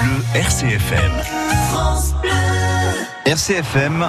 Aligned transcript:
Bleu 0.00 0.24
RCFM. 0.34 1.12
France 1.70 2.14
Bleu. 2.22 2.30
RCFM, 3.26 4.08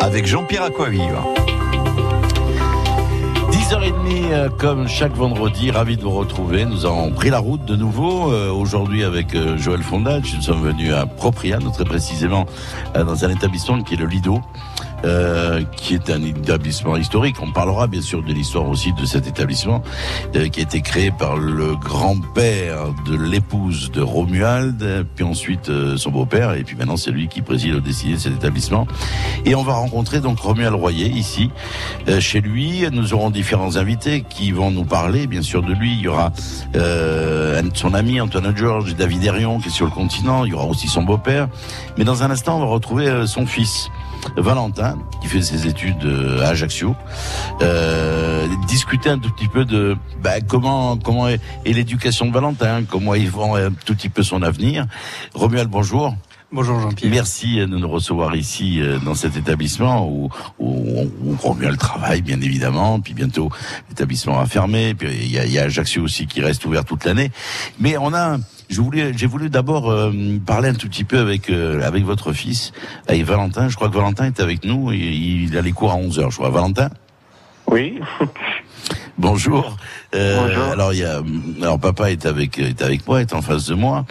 avec 0.00 0.26
Jean-Pierre 0.26 0.64
Aquaviva. 0.64 1.24
10h30, 3.50 4.32
euh, 4.32 4.48
comme 4.58 4.88
chaque 4.88 5.14
vendredi, 5.14 5.70
ravi 5.70 5.96
de 5.96 6.02
vous 6.02 6.10
retrouver. 6.10 6.64
Nous 6.64 6.84
avons 6.86 7.10
pris 7.10 7.30
la 7.30 7.38
route 7.38 7.64
de 7.64 7.76
nouveau. 7.76 8.32
Euh, 8.32 8.50
aujourd'hui, 8.50 9.04
avec 9.04 9.34
euh, 9.34 9.56
Joël 9.56 9.82
Fondage, 9.82 10.34
nous 10.36 10.42
sommes 10.42 10.62
venus 10.62 10.92
à 10.92 11.06
Propria, 11.06 11.58
très 11.72 11.84
précisément 11.84 12.46
dans 12.94 13.24
un 13.24 13.30
établissement 13.30 13.82
qui 13.82 13.94
est 13.94 13.98
le 13.98 14.06
Lido. 14.06 14.40
Euh, 15.04 15.62
qui 15.76 15.94
est 15.94 16.08
un 16.08 16.22
établissement 16.22 16.96
historique. 16.96 17.36
On 17.42 17.52
parlera 17.52 17.86
bien 17.86 18.00
sûr 18.00 18.22
de 18.22 18.32
l'histoire 18.32 18.66
aussi 18.66 18.94
de 18.94 19.04
cet 19.04 19.26
établissement, 19.26 19.82
euh, 20.34 20.48
qui 20.48 20.60
a 20.60 20.62
été 20.62 20.80
créé 20.80 21.10
par 21.10 21.36
le 21.36 21.76
grand-père 21.76 22.86
de 23.06 23.14
l'épouse 23.14 23.90
de 23.90 24.00
Romuald, 24.00 25.06
puis 25.14 25.24
ensuite 25.24 25.68
euh, 25.68 25.98
son 25.98 26.10
beau-père, 26.10 26.54
et 26.54 26.64
puis 26.64 26.74
maintenant 26.74 26.96
c'est 26.96 27.10
lui 27.10 27.28
qui 27.28 27.42
préside 27.42 27.74
au 27.74 27.80
décidé 27.80 28.14
de 28.14 28.18
cet 28.18 28.32
établissement. 28.32 28.86
Et 29.44 29.54
on 29.54 29.62
va 29.62 29.74
rencontrer 29.74 30.20
donc 30.20 30.38
Romuald 30.38 30.74
Royer 30.74 31.08
ici, 31.08 31.50
chez 32.20 32.40
lui. 32.40 32.84
Nous 32.90 33.12
aurons 33.12 33.30
différents 33.30 33.76
invités 33.76 34.24
qui 34.28 34.52
vont 34.52 34.70
nous 34.70 34.84
parler, 34.84 35.26
bien 35.26 35.42
sûr, 35.42 35.62
de 35.62 35.74
lui. 35.74 35.92
Il 35.92 36.00
y 36.00 36.08
aura 36.08 36.32
son 37.74 37.92
ami 37.92 38.20
Antoine 38.20 38.56
George, 38.56 38.94
David 38.96 39.24
Herion 39.24 39.58
qui 39.58 39.68
est 39.68 39.72
sur 39.72 39.84
le 39.84 39.92
continent. 39.92 40.44
Il 40.44 40.52
y 40.52 40.54
aura 40.54 40.66
aussi 40.66 40.88
son 40.88 41.02
beau-père. 41.02 41.48
Mais 41.98 42.04
dans 42.04 42.22
un 42.22 42.30
instant, 42.30 42.56
on 42.56 42.60
va 42.60 42.66
retrouver 42.66 43.26
son 43.26 43.46
fils. 43.46 43.90
Valentin, 44.36 44.98
qui 45.20 45.28
fait 45.28 45.42
ses 45.42 45.66
études 45.66 46.04
euh, 46.04 46.44
à 46.44 46.48
Ajaccio, 46.48 46.94
euh, 47.62 48.46
discuter 48.66 49.10
un 49.10 49.18
tout 49.18 49.30
petit 49.30 49.48
peu 49.48 49.64
de 49.64 49.96
bah, 50.22 50.40
comment 50.40 50.96
comment 50.96 51.28
est, 51.28 51.40
l'éducation 51.64 52.26
de 52.26 52.32
Valentin, 52.32 52.84
comment 52.84 53.14
il 53.14 53.30
vend 53.30 53.56
un 53.56 53.70
tout 53.70 53.94
petit 53.94 54.08
peu 54.08 54.22
son 54.22 54.42
avenir. 54.42 54.86
Romuald, 55.34 55.68
bonjour. 55.68 56.14
Bonjour 56.52 56.78
Jean-Pierre. 56.78 57.10
Merci 57.10 57.56
de 57.56 57.66
nous 57.66 57.88
recevoir 57.88 58.36
ici 58.36 58.80
euh, 58.80 58.98
dans 58.98 59.14
cet 59.14 59.36
établissement 59.36 60.08
où, 60.08 60.28
où, 60.60 61.10
où 61.24 61.36
Romuald 61.36 61.78
travaille 61.78 62.22
bien 62.22 62.40
évidemment, 62.40 63.00
puis 63.00 63.12
bientôt 63.12 63.50
l'établissement 63.88 64.38
va 64.38 64.46
fermer, 64.46 64.94
puis 64.94 65.08
il 65.12 65.32
y 65.32 65.38
a, 65.38 65.46
y 65.46 65.58
a 65.58 65.64
Ajaccio 65.64 66.02
aussi 66.02 66.26
qui 66.26 66.40
reste 66.40 66.64
ouvert 66.64 66.84
toute 66.84 67.04
l'année. 67.04 67.32
Mais 67.80 67.96
on 67.96 68.14
a 68.14 68.38
je 68.68 68.80
voulais, 68.80 69.12
j'ai 69.16 69.26
voulu 69.26 69.50
d'abord 69.50 69.90
euh, 69.90 70.12
parler 70.44 70.68
un 70.68 70.74
tout 70.74 70.88
petit 70.88 71.04
peu 71.04 71.18
avec 71.18 71.50
euh, 71.50 71.82
avec 71.82 72.04
votre 72.04 72.32
fils, 72.32 72.72
avec 73.06 73.22
Valentin. 73.24 73.68
Je 73.68 73.76
crois 73.76 73.88
que 73.88 73.94
Valentin 73.94 74.26
est 74.26 74.40
avec 74.40 74.64
nous. 74.64 74.92
Il, 74.92 75.44
il 75.44 75.56
a 75.56 75.62
les 75.62 75.72
cours 75.72 75.92
à 75.92 75.96
11 75.96 76.18
h 76.18 76.30
Je 76.30 76.36
crois. 76.36 76.50
Valentin? 76.50 76.90
Oui. 77.66 78.00
Bonjour. 79.18 79.76
Euh. 80.14 80.72
Alors 80.72 80.92
il 80.92 81.00
y 81.00 81.04
a, 81.04 81.20
alors 81.60 81.80
papa 81.80 82.10
est 82.10 82.26
avec 82.26 82.58
est 82.58 82.82
avec 82.82 83.06
moi, 83.06 83.20
est 83.20 83.32
en 83.32 83.42
face 83.42 83.66
de 83.66 83.74
moi. 83.74 84.04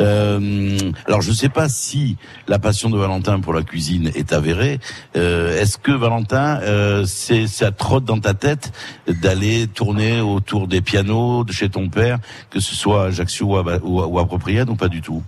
Euh, 0.00 0.78
alors 1.06 1.22
je 1.22 1.30
ne 1.30 1.34
sais 1.34 1.48
pas 1.48 1.68
si 1.68 2.16
la 2.46 2.58
passion 2.58 2.90
de 2.90 2.96
Valentin 2.96 3.40
pour 3.40 3.52
la 3.52 3.62
cuisine 3.62 4.10
est 4.14 4.32
avérée. 4.32 4.78
Euh, 5.16 5.60
Est-ce 5.60 5.78
que 5.78 5.90
Valentin, 5.90 6.60
euh, 6.62 7.04
c'est 7.06 7.46
ça 7.46 7.72
trotte 7.72 8.04
dans 8.04 8.20
ta 8.20 8.34
tête 8.34 8.72
d'aller 9.08 9.66
tourner 9.66 10.20
autour 10.20 10.68
des 10.68 10.82
pianos 10.82 11.44
de 11.44 11.52
chez 11.52 11.68
ton 11.68 11.88
père, 11.88 12.18
que 12.50 12.60
ce 12.60 12.74
soit 12.74 13.04
à 13.04 13.06
Ajaccio 13.06 13.46
ou 13.46 13.56
à, 13.56 13.78
ou, 13.82 14.20
ou 14.20 14.76
pas 14.76 14.88
du 14.88 15.00
tout? 15.00 15.22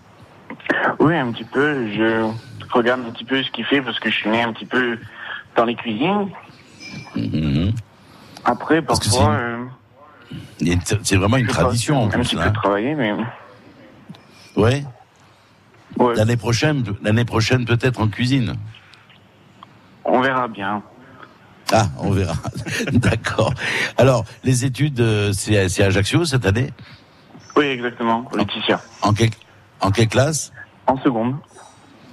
Oui, 1.00 1.16
un 1.16 1.32
petit 1.32 1.44
peu. 1.44 1.88
Je 1.92 2.30
regarde 2.72 3.00
un 3.06 3.10
petit 3.10 3.24
peu 3.24 3.42
ce 3.42 3.50
qu'il 3.50 3.64
fait 3.64 3.80
parce 3.80 3.98
que 3.98 4.10
je 4.10 4.16
suis 4.16 4.30
né 4.30 4.42
un 4.42 4.52
petit 4.52 4.66
peu 4.66 4.98
dans 5.56 5.64
les 5.64 5.74
cuisines. 5.74 6.28
Mm-hmm. 7.16 7.72
Après, 8.44 8.82
parfois. 8.82 9.40
C'est 11.02 11.16
vraiment 11.16 11.36
une 11.36 11.46
tradition 11.46 12.04
en 12.04 12.08
plus. 12.08 12.20
Un 12.20 12.22
petit 12.22 12.36
peu 12.36 12.52
travailler, 12.52 12.94
mais. 12.94 13.12
Ouais. 14.56 14.84
ouais. 15.98 16.14
L'année 16.14 16.36
prochaine, 16.36 16.84
l'année 17.02 17.24
prochaine 17.24 17.64
peut-être 17.64 18.00
en 18.00 18.08
cuisine. 18.08 18.54
On 20.04 20.20
verra 20.20 20.48
bien. 20.48 20.82
Ah, 21.72 21.86
on 21.98 22.10
verra. 22.10 22.34
D'accord. 22.92 23.54
Alors, 23.96 24.24
les 24.42 24.64
études, 24.64 25.00
euh, 25.00 25.32
c'est 25.32 25.56
à 25.82 25.86
Ajaccio 25.86 26.24
cette 26.24 26.44
année? 26.44 26.72
Oui, 27.56 27.66
exactement, 27.66 28.28
Laetitia. 28.34 28.80
En, 29.02 29.12
quelle, 29.12 29.30
en 29.80 29.90
quelle 29.90 30.08
classe? 30.08 30.52
En 30.86 31.00
seconde. 31.00 31.36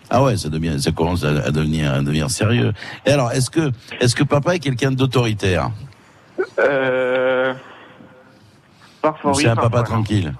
Ah 0.09 0.23
ouais, 0.23 0.37
ça 0.37 0.49
devient, 0.49 0.79
ça 0.79 0.91
commence 0.91 1.23
à, 1.23 1.51
devenir, 1.51 1.93
à 1.93 1.99
devenir 1.99 2.29
sérieux. 2.29 2.73
Et 3.05 3.11
alors, 3.11 3.31
est-ce 3.31 3.49
que, 3.49 3.71
est-ce 3.99 4.15
que 4.15 4.23
papa 4.23 4.55
est 4.55 4.59
quelqu'un 4.59 4.91
d'autoritaire? 4.91 5.71
Euh... 6.59 7.53
Parfois, 9.11 9.33
C'est 9.35 9.47
un 9.47 9.55
papa 9.55 9.83
tranquille. 9.83 10.33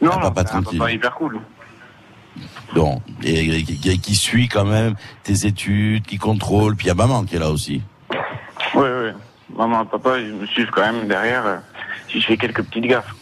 Non, 0.00 0.12
un 0.12 0.20
papa 0.20 0.44
tranquille. 0.44 0.78
Un 0.78 0.84
papa 0.84 0.92
hyper 0.92 1.14
cool. 1.14 1.40
Bon, 2.72 3.02
et, 3.24 3.64
qui, 3.64 4.14
suit 4.14 4.46
quand 4.46 4.64
même 4.64 4.94
tes 5.24 5.46
études, 5.46 6.06
qui 6.06 6.16
contrôle, 6.16 6.76
puis 6.76 6.86
il 6.86 6.88
y 6.88 6.92
a 6.92 6.94
maman 6.94 7.24
qui 7.24 7.34
est 7.34 7.40
là 7.40 7.50
aussi. 7.50 7.82
Oui, 8.76 8.86
oui. 8.86 9.10
Maman 9.56 9.82
et 9.82 9.86
papa, 9.86 10.18
ils 10.20 10.32
me 10.32 10.46
suivent 10.46 10.70
quand 10.70 10.82
même 10.82 11.08
derrière 11.08 11.44
euh, 11.44 11.56
si 12.08 12.20
je 12.20 12.26
fais 12.26 12.36
quelques 12.36 12.62
petites 12.62 12.86
gaffes. 12.86 13.12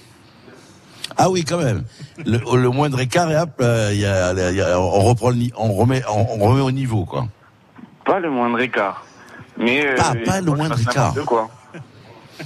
Ah 1.17 1.31
oui, 1.31 1.43
quand 1.45 1.57
même. 1.57 1.85
Le, 2.27 2.39
le 2.61 2.69
moindre 2.69 3.01
écart, 3.01 3.31
et 3.31 3.39
hop, 3.39 3.55
euh, 3.63 3.95
y 3.95 4.05
a, 4.05 4.35
y 4.51 4.61
a, 4.61 4.79
on 4.79 5.05
reprend 5.05 5.31
le, 5.31 5.37
on 5.57 5.73
remet, 5.73 6.03
on, 6.07 6.45
remet 6.45 6.61
au 6.61 6.73
niveau, 6.73 7.07
quoi. 7.07 7.27
Pas 8.05 8.19
le 8.19 8.29
moindre 8.29 8.61
écart. 8.61 9.07
Mais, 9.57 9.95
ah, 9.99 10.13
pas 10.27 10.43
le 10.43 10.53
moindre 10.53 10.79
écart. 10.79 11.15
Quoi. 11.25 11.49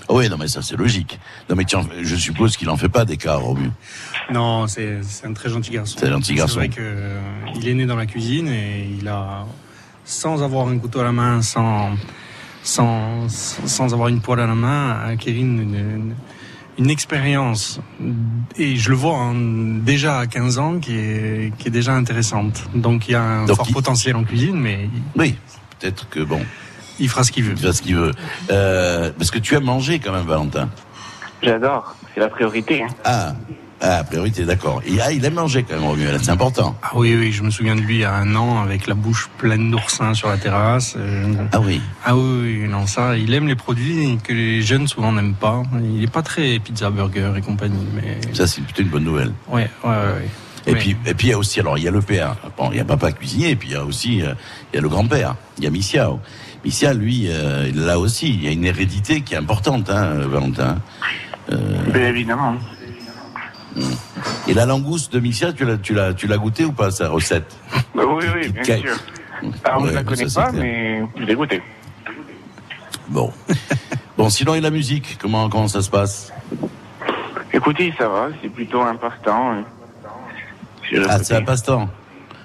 Oui, 0.08 0.28
non, 0.28 0.36
mais 0.38 0.48
ça, 0.48 0.62
c'est 0.62 0.76
logique. 0.76 1.18
Non, 1.48 1.56
mais 1.56 1.64
tiens, 1.64 1.82
je 2.00 2.16
suppose 2.16 2.56
qu'il 2.56 2.68
en 2.68 2.76
fait 2.76 2.88
pas 2.88 3.04
d'écart, 3.04 3.40
Romu. 3.40 3.70
Non, 4.32 4.66
c'est 4.66 5.00
un 5.24 5.32
très 5.32 5.48
gentil 5.48 5.70
garçon. 5.70 5.96
C'est 5.98 6.06
un 6.06 6.12
gentil 6.12 6.34
garçon. 6.34 6.60
C'est 6.60 6.66
vrai 6.66 6.68
qu'il 6.68 6.82
euh, 6.82 7.70
est 7.70 7.74
né 7.74 7.86
dans 7.86 7.96
la 7.96 8.06
cuisine 8.06 8.48
et 8.48 8.88
il 9.00 9.08
a, 9.08 9.46
sans 10.04 10.42
avoir 10.42 10.68
un 10.68 10.78
couteau 10.78 11.00
à 11.00 11.04
la 11.04 11.12
main, 11.12 11.42
sans, 11.42 11.90
sans, 12.62 13.28
sans 13.28 13.92
avoir 13.92 14.08
une 14.08 14.20
poêle 14.20 14.40
à 14.40 14.46
la 14.46 14.54
main, 14.54 15.00
acquis 15.06 15.32
une, 15.32 16.14
une, 16.78 16.90
expérience. 16.90 17.80
Et 18.56 18.76
je 18.76 18.90
le 18.90 18.96
vois 18.96 19.32
déjà 19.34 20.18
à 20.18 20.26
15 20.26 20.58
ans 20.58 20.78
qui 20.78 20.96
est, 20.96 21.52
qui 21.58 21.68
est 21.68 21.70
déjà 21.70 21.94
intéressante. 21.94 22.64
Donc 22.74 23.08
il 23.08 23.12
y 23.12 23.14
a 23.14 23.22
un 23.22 23.46
fort 23.46 23.68
potentiel 23.72 24.16
en 24.16 24.24
cuisine, 24.24 24.56
mais. 24.56 24.88
Oui, 25.16 25.36
peut-être 25.78 26.08
que 26.08 26.20
bon. 26.20 26.40
Il 27.00 27.08
fera 27.08 27.24
ce 27.24 27.32
qu'il 27.32 27.44
veut. 27.44 27.52
Il 27.52 27.58
fera 27.58 27.72
ce 27.72 27.82
qu'il 27.82 27.96
veut. 27.96 28.12
Euh, 28.50 29.10
parce 29.16 29.30
que 29.30 29.38
tu 29.38 29.56
as 29.56 29.60
mangé 29.60 29.98
quand 29.98 30.12
même, 30.12 30.26
Valentin. 30.26 30.68
J'adore. 31.42 31.96
C'est 32.14 32.20
la 32.20 32.28
priorité. 32.28 32.82
Hein. 32.82 32.88
Ah. 33.04 33.32
Ah, 33.82 34.04
priorité, 34.04 34.44
d'accord. 34.44 34.82
Et 34.84 35.00
ah, 35.00 35.10
il 35.10 35.24
a 35.24 35.30
mangé 35.30 35.62
quand 35.62 35.74
même, 35.74 35.86
Romuald, 35.86 36.22
c'est 36.22 36.30
important. 36.30 36.76
Ah 36.82 36.90
oui, 36.94 37.16
oui, 37.18 37.32
je 37.32 37.42
me 37.42 37.50
souviens 37.50 37.74
de 37.74 37.80
lui 37.80 37.94
il 37.94 38.00
y 38.00 38.04
a 38.04 38.12
un 38.12 38.36
an 38.36 38.60
avec 38.60 38.86
la 38.86 38.92
bouche 38.92 39.30
pleine 39.38 39.70
d'oursins 39.70 40.12
sur 40.12 40.28
la 40.28 40.36
terrasse. 40.36 40.96
Euh, 40.98 41.32
ah 41.52 41.60
oui. 41.60 41.80
Ah 42.04 42.14
oui, 42.14 42.66
non, 42.68 42.86
ça, 42.86 43.16
il 43.16 43.32
aime 43.32 43.48
les 43.48 43.54
produits 43.54 44.18
que 44.22 44.34
les 44.34 44.60
jeunes 44.60 44.86
souvent 44.86 45.12
n'aiment 45.12 45.32
pas. 45.32 45.62
Il 45.82 46.02
est 46.02 46.12
pas 46.12 46.20
très 46.20 46.58
pizza, 46.58 46.90
burger 46.90 47.32
et 47.38 47.40
compagnie, 47.40 47.86
mais. 47.94 48.18
Ça, 48.34 48.46
c'est 48.46 48.60
plutôt 48.60 48.82
une 48.82 48.88
bonne 48.88 49.04
nouvelle. 49.04 49.32
Ouais, 49.48 49.70
ouais, 49.82 49.90
ouais. 49.90 50.28
Et 50.66 50.74
puis, 50.74 50.96
et 51.06 51.14
puis 51.14 51.28
il 51.28 51.30
y 51.30 51.32
a 51.32 51.38
aussi, 51.38 51.60
alors 51.60 51.78
il 51.78 51.84
y 51.84 51.88
a 51.88 51.90
le 51.90 52.02
père, 52.02 52.36
bon, 52.58 52.68
il 52.70 52.76
y 52.76 52.80
a 52.80 52.84
papa 52.84 53.12
cuisinier, 53.12 53.50
et 53.50 53.56
puis 53.56 53.70
il 53.70 53.72
y 53.72 53.76
a 53.76 53.84
aussi, 53.84 54.20
euh, 54.20 54.34
il 54.72 54.76
y 54.76 54.78
a 54.78 54.82
le 54.82 54.90
grand-père, 54.90 55.36
il 55.56 55.64
y 55.64 55.66
a 55.66 55.70
Missiao. 55.70 56.20
Missia, 56.64 56.92
lui, 56.92 57.26
euh, 57.28 57.70
là 57.74 57.98
aussi, 57.98 58.28
il 58.28 58.44
y 58.44 58.48
a 58.48 58.50
une 58.50 58.64
hérédité 58.64 59.22
qui 59.22 59.34
est 59.34 59.38
importante, 59.38 59.88
hein, 59.88 60.14
Valentin. 60.26 60.78
Euh... 61.50 61.56
Bien 61.92 62.08
évidemment. 62.08 62.54
Hmm. 63.74 63.82
Et 64.46 64.54
la 64.54 64.66
langouste 64.66 65.12
de 65.12 65.20
Missia, 65.20 65.52
tu 65.52 65.64
l'as, 65.64 65.78
tu 65.78 65.94
l'as, 65.94 66.12
tu 66.12 66.26
l'as 66.26 66.36
goûté 66.36 66.64
ou 66.64 66.72
pas 66.72 66.90
sa 66.90 67.08
recette? 67.08 67.56
Bah 67.94 68.02
Oui, 68.06 68.24
oui, 68.34 68.48
bien 68.48 68.64
sûr. 68.64 68.96
Alors, 69.64 69.86
je 69.86 69.90
ne 69.90 69.94
la 69.94 70.04
connais 70.04 70.26
pas, 70.26 70.52
mais 70.52 71.02
je 71.16 71.22
l'ai 71.22 71.34
goûté. 71.34 71.62
Bon. 73.08 73.32
bon, 74.18 74.28
sinon, 74.28 74.54
et 74.54 74.60
la 74.60 74.70
musique, 74.70 75.18
comment, 75.20 75.48
comment 75.48 75.68
ça 75.68 75.80
se 75.80 75.88
passe? 75.88 76.32
Écoutez, 77.52 77.94
ça 77.96 78.08
va, 78.08 78.28
c'est 78.42 78.48
plutôt 78.48 78.82
un 78.82 78.96
passe-temps. 78.96 79.52
Hein. 79.52 79.64
Ah, 81.08 81.22
c'est 81.22 81.36
un 81.36 81.42
passe-temps 81.42 81.88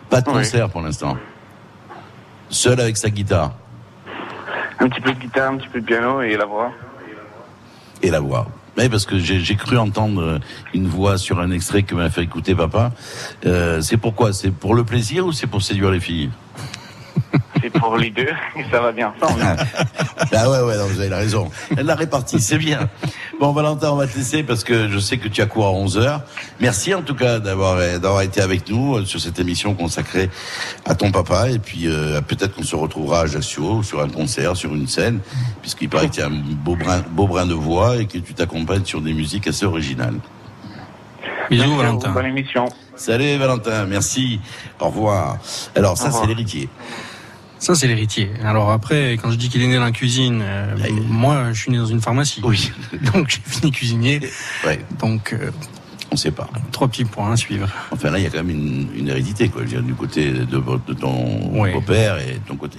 Pas 0.09 0.21
de 0.21 0.25
concert 0.25 0.69
pour 0.69 0.81
l'instant 0.81 1.17
Seul 2.49 2.79
avec 2.79 2.95
sa 2.95 3.09
guitare 3.09 3.53
un 4.79 4.89
petit 4.89 5.01
peu 5.01 5.13
de 5.13 5.19
guitare, 5.19 5.51
un 5.51 5.57
petit 5.57 5.69
peu 5.69 5.81
de 5.81 5.85
piano 5.85 6.21
et 6.21 6.35
la 6.37 6.45
voix. 6.45 6.71
Et 8.01 8.09
la 8.09 8.19
voix. 8.19 8.47
Oui, 8.77 8.89
parce 8.89 9.05
que 9.05 9.17
j'ai 9.17 9.55
cru 9.55 9.77
entendre 9.77 10.21
euh, 10.21 10.39
une 10.73 10.87
voix 10.87 11.17
sur 11.17 11.39
un 11.39 11.51
extrait 11.51 11.83
que 11.83 11.95
m'a 11.95 12.09
fait 12.09 12.23
écouter 12.23 12.53
papa. 12.53 12.91
Euh, 13.45 13.79
c'est 13.79 13.97
pourquoi? 13.97 14.33
C'est 14.33 14.51
pour 14.51 14.75
le 14.75 14.83
plaisir 14.83 15.25
ou 15.25 15.31
c'est 15.31 15.47
pour 15.47 15.61
séduire 15.61 15.91
les 15.91 16.01
filles? 16.01 16.29
C'est 17.65 17.79
pour 17.79 17.97
les 17.97 18.11
deux, 18.11 18.27
et 18.55 18.63
ça 18.69 18.79
va 18.79 18.91
bien 18.91 19.11
ensemble. 19.19 19.41
ah 19.41 19.55
ouais, 20.51 20.59
ouais, 20.61 20.77
non, 20.77 20.85
vous 20.85 20.99
avez 20.99 21.15
raison. 21.15 21.49
Elle 21.75 21.87
l'a 21.87 21.95
répartie, 21.95 22.39
c'est 22.39 22.59
bien. 22.59 22.87
Bon, 23.39 23.53
Valentin, 23.53 23.89
on 23.89 23.95
va 23.95 24.05
te 24.05 24.15
laisser 24.15 24.43
parce 24.43 24.63
que 24.63 24.87
je 24.87 24.99
sais 24.99 25.17
que 25.17 25.27
tu 25.27 25.41
as 25.41 25.47
cours 25.47 25.65
à 25.65 25.71
11 25.71 25.97
heures. 25.97 26.21
Merci 26.59 26.93
en 26.93 27.01
tout 27.01 27.15
cas 27.15 27.39
d'avoir 27.39 27.77
d'avoir 27.99 28.21
été 28.21 28.39
avec 28.41 28.69
nous 28.69 28.97
euh, 28.97 29.05
sur 29.05 29.19
cette 29.19 29.39
émission 29.39 29.73
consacrée 29.73 30.29
à 30.85 30.93
ton 30.93 31.11
papa. 31.11 31.49
Et 31.49 31.57
puis 31.57 31.87
euh, 31.87 32.21
peut-être 32.21 32.53
qu'on 32.53 32.61
se 32.61 32.75
retrouvera 32.75 33.21
à 33.21 33.23
Ajaccio 33.23 33.81
sur 33.81 33.99
un 33.99 34.09
concert, 34.09 34.55
sur 34.55 34.75
une 34.75 34.87
scène, 34.87 35.21
puisqu'il 35.63 35.89
paraît 35.89 36.09
que 36.09 36.13
tu 36.13 36.21
as 36.21 36.27
un 36.27 36.29
beau 36.29 36.75
brin, 36.75 37.03
beau 37.09 37.25
brin 37.25 37.47
de 37.47 37.55
voix 37.55 37.97
et 37.97 38.05
que 38.05 38.19
tu 38.19 38.35
t'accompagnes 38.35 38.85
sur 38.85 39.01
des 39.01 39.13
musiques 39.13 39.47
assez 39.47 39.65
originales. 39.65 40.19
Bisous, 41.49 41.75
Valentin. 41.77 42.11
Bonne 42.11 42.27
émission. 42.27 42.65
Salut, 42.95 43.37
Valentin. 43.37 43.87
Merci. 43.87 44.39
Au 44.79 44.85
revoir. 44.85 45.37
Alors, 45.75 45.97
ça, 45.97 46.11
c'est 46.11 46.27
l'héritier. 46.27 46.69
Ça, 47.65 47.73
c'est 47.73 47.87
l'héritier. 47.87 48.29
Alors 48.43 48.69
après, 48.69 49.13
quand 49.13 49.31
je 49.31 49.37
dis 49.37 49.49
qu'il 49.49 49.59
est 49.63 49.67
né 49.67 49.73
dans 49.73 49.85
la 49.85 49.91
cuisine, 49.91 50.39
euh, 50.43 50.75
moi, 51.07 51.51
je 51.51 51.61
suis 51.61 51.71
né 51.71 51.79
dans 51.79 51.87
une 51.87 51.99
pharmacie. 51.99 52.39
Oui. 52.43 52.71
Donc, 53.11 53.27
j'ai 53.27 53.41
fini 53.43 53.71
cuisinier. 53.71 54.19
Ouais. 54.63 54.79
Donc, 54.99 55.33
euh, 55.33 55.49
on 56.11 56.15
sait 56.15 56.29
pas. 56.29 56.47
Trois 56.71 56.87
petits 56.87 57.05
points 57.05 57.31
à 57.31 57.35
suivre. 57.35 57.67
Enfin 57.89 58.11
là, 58.11 58.19
il 58.19 58.23
y 58.23 58.27
a 58.27 58.29
quand 58.29 58.43
même 58.43 58.51
une, 58.51 58.89
une 58.95 59.09
hérédité, 59.09 59.49
quoi. 59.49 59.63
Je 59.63 59.77
veux 59.77 59.81
dire, 59.81 59.81
du 59.81 59.95
côté 59.95 60.29
de, 60.29 60.45
de 60.45 60.93
ton 60.93 61.59
ouais. 61.59 61.73
beau-père 61.73 62.19
et 62.19 62.33
de 62.33 62.47
ton 62.47 62.55
côté. 62.55 62.77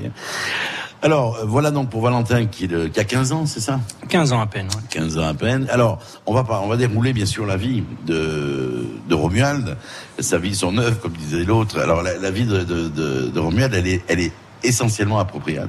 Alors, 1.03 1.37
voilà 1.45 1.73
donc 1.73 1.91
pour 1.91 2.01
Valentin 2.03 2.47
qui, 2.47 2.69
de, 2.69 2.87
qui 2.87 3.01
a 3.01 3.05
15 3.05 3.33
ans, 3.33 3.45
c'est 3.45 3.59
ça? 3.59 3.81
15 4.09 4.35
ans 4.35 4.41
à 4.41 4.47
peine. 4.47 4.69
Ouais. 4.69 4.83
15 4.91 5.19
ans 5.19 5.27
à 5.27 5.35
peine. 5.35 5.67
Alors, 5.69 5.99
on 6.27 6.33
va 6.33 6.47
on 6.63 6.69
va 6.69 6.77
dérouler 6.77 7.13
bien 7.13 7.27
sûr 7.27 7.45
la 7.45 7.57
vie 7.57 7.83
de, 8.07 8.87
de 9.09 9.15
Romuald, 9.17 9.77
sa 10.21 10.39
vie, 10.39 10.55
son 10.55 10.79
œuvre, 10.79 11.01
comme 11.01 11.15
disait 11.15 11.43
l'autre. 11.43 11.81
Alors, 11.81 12.05
la, 12.05 12.17
la, 12.19 12.31
vie 12.31 12.45
de, 12.45 12.61
de, 12.63 12.89
de, 12.89 13.31
de 13.31 13.41
Romuald, 13.41 13.75
elle 13.75 13.89
est, 13.89 14.03
elle 14.07 14.21
est 14.21 14.33
essentiellement 14.63 15.19
appropriée. 15.19 15.61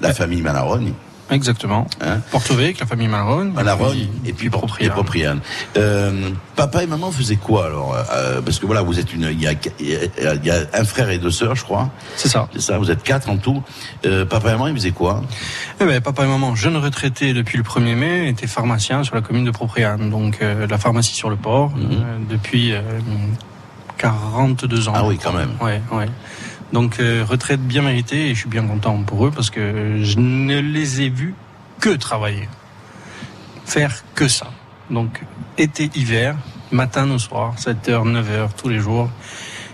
La 0.00 0.14
famille 0.14 0.42
Malarone. 0.42 0.94
Exactement. 1.30 1.86
Hein 2.00 2.20
Porto 2.30 2.54
Vec, 2.54 2.80
la 2.80 2.86
famille 2.86 3.08
Malrone. 3.08 3.52
Malrone 3.52 3.96
et 4.24 4.32
puis 4.32 4.48
Propriane. 4.48 4.92
Propriane. 4.92 5.40
Euh, 5.76 6.30
papa 6.56 6.82
et 6.82 6.86
maman 6.86 7.10
faisaient 7.10 7.36
quoi 7.36 7.66
alors 7.66 7.94
euh, 8.12 8.40
Parce 8.40 8.58
que 8.58 8.66
voilà, 8.66 8.82
vous 8.82 8.98
êtes 8.98 9.12
une, 9.12 9.28
il 9.30 9.42
y 9.42 9.46
a, 9.46 9.52
il 9.78 10.44
y 10.44 10.50
a 10.50 10.56
un 10.72 10.84
frère 10.84 11.10
et 11.10 11.18
deux 11.18 11.30
sœurs, 11.30 11.54
je 11.54 11.64
crois. 11.64 11.90
C'est 12.16 12.28
ça. 12.28 12.48
C'est 12.54 12.62
ça. 12.62 12.78
Vous 12.78 12.90
êtes 12.90 13.02
quatre 13.02 13.28
en 13.28 13.36
tout. 13.36 13.62
Euh, 14.06 14.24
papa 14.24 14.48
et 14.48 14.52
maman, 14.52 14.68
ils 14.68 14.74
faisaient 14.74 14.90
quoi? 14.90 15.22
Eh 15.80 15.84
ben, 15.84 16.00
papa 16.00 16.24
et 16.24 16.28
maman, 16.28 16.54
jeunes 16.54 16.76
retraités 16.78 17.34
depuis 17.34 17.58
le 17.58 17.64
1er 17.64 17.94
mai, 17.94 18.28
étaient 18.28 18.46
pharmaciens 18.46 19.04
sur 19.04 19.14
la 19.14 19.20
commune 19.20 19.44
de 19.44 19.50
Propriane, 19.50 20.10
donc 20.10 20.40
la 20.40 20.78
pharmacie 20.78 21.14
sur 21.14 21.30
le 21.30 21.36
port 21.36 21.70
mm 21.70 21.80
-hmm. 21.80 22.26
depuis 22.30 22.72
42 23.98 24.88
ans. 24.88 24.92
Ah 24.94 25.04
oui, 25.04 25.18
quand 25.22 25.32
même. 25.32 25.52
Ouais, 25.60 25.82
ouais. 25.92 26.06
Donc 26.72 27.00
euh, 27.00 27.24
retraite 27.26 27.60
bien 27.60 27.82
méritée 27.82 28.28
et 28.28 28.34
je 28.34 28.40
suis 28.40 28.48
bien 28.48 28.66
content 28.66 29.02
pour 29.02 29.26
eux 29.26 29.30
parce 29.30 29.50
que 29.50 30.02
je 30.02 30.18
ne 30.18 30.60
les 30.60 31.02
ai 31.02 31.08
vus 31.08 31.34
que 31.80 31.90
travailler. 31.90 32.48
Faire 33.64 34.04
que 34.14 34.28
ça. 34.28 34.48
Donc 34.90 35.22
été, 35.56 35.90
hiver, 35.94 36.36
matin 36.70 37.10
au 37.10 37.18
soir, 37.18 37.54
7h, 37.58 38.04
9h 38.04 38.50
tous 38.56 38.68
les 38.68 38.78
jours. 38.78 39.10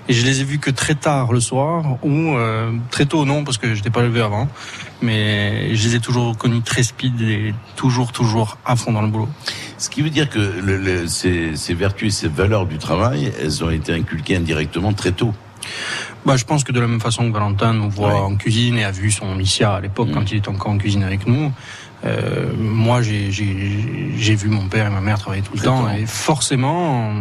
Et 0.06 0.12
je 0.12 0.24
les 0.26 0.42
ai 0.42 0.44
vus 0.44 0.58
que 0.58 0.70
très 0.70 0.94
tard 0.94 1.32
le 1.32 1.40
soir 1.40 1.96
ou 2.02 2.36
euh, 2.36 2.70
très 2.90 3.06
tôt 3.06 3.24
non 3.24 3.42
parce 3.42 3.56
que 3.56 3.68
je 3.68 3.74
n'étais 3.74 3.90
pas 3.90 4.02
levé 4.02 4.20
avant. 4.20 4.48
Mais 5.02 5.74
je 5.74 5.88
les 5.88 5.96
ai 5.96 6.00
toujours 6.00 6.36
connus 6.36 6.62
très 6.62 6.82
speed 6.82 7.20
et 7.22 7.54
toujours 7.74 8.12
toujours 8.12 8.58
à 8.66 8.76
fond 8.76 8.92
dans 8.92 9.02
le 9.02 9.08
boulot. 9.08 9.28
Ce 9.78 9.88
qui 9.90 10.02
veut 10.02 10.10
dire 10.10 10.28
que 10.28 10.38
le, 10.38 10.76
le, 10.76 11.06
ces, 11.08 11.56
ces 11.56 11.74
vertus 11.74 12.14
et 12.14 12.20
ces 12.20 12.28
valeurs 12.28 12.66
du 12.66 12.78
travail, 12.78 13.32
elles 13.40 13.64
ont 13.64 13.70
été 13.70 13.92
inculquées 13.92 14.36
indirectement 14.36 14.92
très 14.92 15.12
tôt. 15.12 15.34
Bah, 16.24 16.36
je 16.36 16.44
pense 16.44 16.64
que 16.64 16.72
de 16.72 16.80
la 16.80 16.86
même 16.86 17.00
façon 17.00 17.28
que 17.28 17.34
Valentin 17.34 17.74
nous 17.74 17.90
voit 17.90 18.14
ouais. 18.14 18.20
en 18.20 18.36
cuisine 18.36 18.78
et 18.78 18.84
a 18.84 18.90
vu 18.90 19.10
son 19.10 19.36
Licia 19.36 19.74
à 19.74 19.80
l'époque 19.80 20.08
mmh. 20.08 20.14
quand 20.14 20.30
il 20.30 20.38
était 20.38 20.48
encore 20.48 20.72
en 20.72 20.78
cuisine 20.78 21.02
avec 21.02 21.26
nous, 21.26 21.52
euh, 22.04 22.52
moi 22.58 23.02
j'ai 23.02 24.34
vu 24.34 24.48
mon 24.48 24.68
père 24.68 24.86
et 24.86 24.90
ma 24.90 25.00
mère 25.00 25.18
travailler 25.18 25.42
tout 25.42 25.54
le 25.54 25.62
temps 25.62 25.88
et 25.90 26.06
forcément 26.06 27.12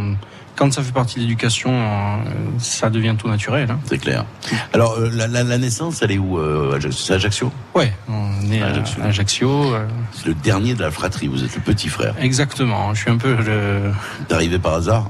quand 0.56 0.72
ça 0.72 0.84
fait 0.84 0.92
partie 0.92 1.16
de 1.16 1.22
l'éducation, 1.22 1.72
euh, 1.74 2.18
ça 2.60 2.90
devient 2.90 3.16
tout 3.18 3.28
naturel. 3.28 3.72
Hein. 3.72 3.80
C'est 3.86 3.98
clair. 3.98 4.26
Alors, 4.74 4.94
euh, 4.94 5.10
la, 5.12 5.28
la, 5.28 5.44
la, 5.44 5.58
naissance, 5.58 6.02
elle 6.02 6.12
est 6.12 6.18
où 6.18 6.38
euh, 6.38 6.80
C'est 6.92 7.14
Ajaccio? 7.14 7.52
Ouais, 7.76 7.94
on 8.08 8.52
est 8.52 8.62
à 8.62 8.74
Ajaccio. 9.04 9.74
C'est 10.14 10.28
le 10.28 10.34
dernier 10.36 10.76
de 10.76 10.82
la 10.82 10.92
fratrie, 10.92 11.28
vous 11.28 11.44
êtes 11.44 11.56
le 11.56 11.62
petit 11.62 11.90
frère. 11.90 12.16
Exactement, 12.20 12.94
je 12.94 13.02
suis 13.02 13.12
un 13.12 13.18
peu 13.18 13.36
le... 13.36 13.92
T'es 14.28 14.36
arrivé 14.36 14.60
par 14.60 14.76
hasard? 14.76 15.10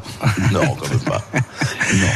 Non, 0.51 0.75
quand 0.79 0.89
même 0.89 0.99
pas. 1.01 1.21
non. 1.33 2.07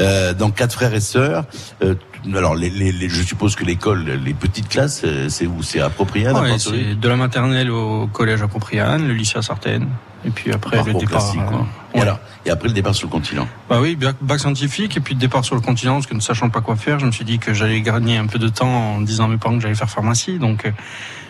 Euh, 0.00 0.34
donc 0.34 0.54
quatre 0.54 0.72
frères 0.72 0.94
et 0.94 1.00
sœurs. 1.00 1.44
Euh, 1.82 1.94
alors, 2.34 2.54
les, 2.54 2.70
les, 2.70 2.92
les, 2.92 3.08
je 3.08 3.22
suppose 3.22 3.56
que 3.56 3.64
l'école, 3.64 4.04
les 4.04 4.34
petites 4.34 4.68
classes, 4.68 5.04
c'est 5.28 5.46
où 5.46 5.62
C'est 5.62 5.80
à 5.80 5.90
Propriane 5.90 6.36
ouais, 6.36 6.58
C'est 6.58 6.94
de 6.94 7.08
la 7.08 7.16
maternelle 7.16 7.70
au 7.70 8.06
collège 8.06 8.42
à 8.42 8.48
Propriane, 8.48 9.08
le 9.08 9.14
lycée 9.14 9.38
à 9.38 9.42
Sartène. 9.42 9.88
Et 10.24 10.30
puis 10.30 10.52
après 10.52 10.82
le 10.84 10.94
départ. 10.94 11.32
Quoi. 11.48 11.58
Ouais. 11.58 11.64
Voilà. 11.94 12.20
Et 12.46 12.50
après 12.50 12.68
le 12.68 12.74
départ 12.74 12.94
sur 12.94 13.08
le 13.08 13.12
continent. 13.12 13.48
Bah 13.68 13.78
oui, 13.80 13.96
bac, 13.96 14.16
bac, 14.20 14.38
scientifique 14.38 14.96
et 14.96 15.00
puis 15.00 15.14
le 15.14 15.20
départ 15.20 15.44
sur 15.44 15.54
le 15.54 15.60
continent 15.60 15.94
parce 15.94 16.06
que 16.06 16.14
ne 16.14 16.20
sachant 16.20 16.48
pas 16.48 16.60
quoi 16.60 16.76
faire, 16.76 16.98
je 16.98 17.06
me 17.06 17.12
suis 17.12 17.24
dit 17.24 17.38
que 17.38 17.52
j'allais 17.52 17.80
gagner 17.80 18.18
un 18.18 18.26
peu 18.26 18.38
de 18.38 18.48
temps 18.48 18.94
en 18.94 19.00
disant 19.00 19.24
à 19.24 19.28
mes 19.28 19.36
parents 19.36 19.56
que 19.56 19.62
j'allais 19.62 19.74
faire 19.74 19.90
pharmacie. 19.90 20.38
Donc 20.38 20.64
euh, 20.64 20.70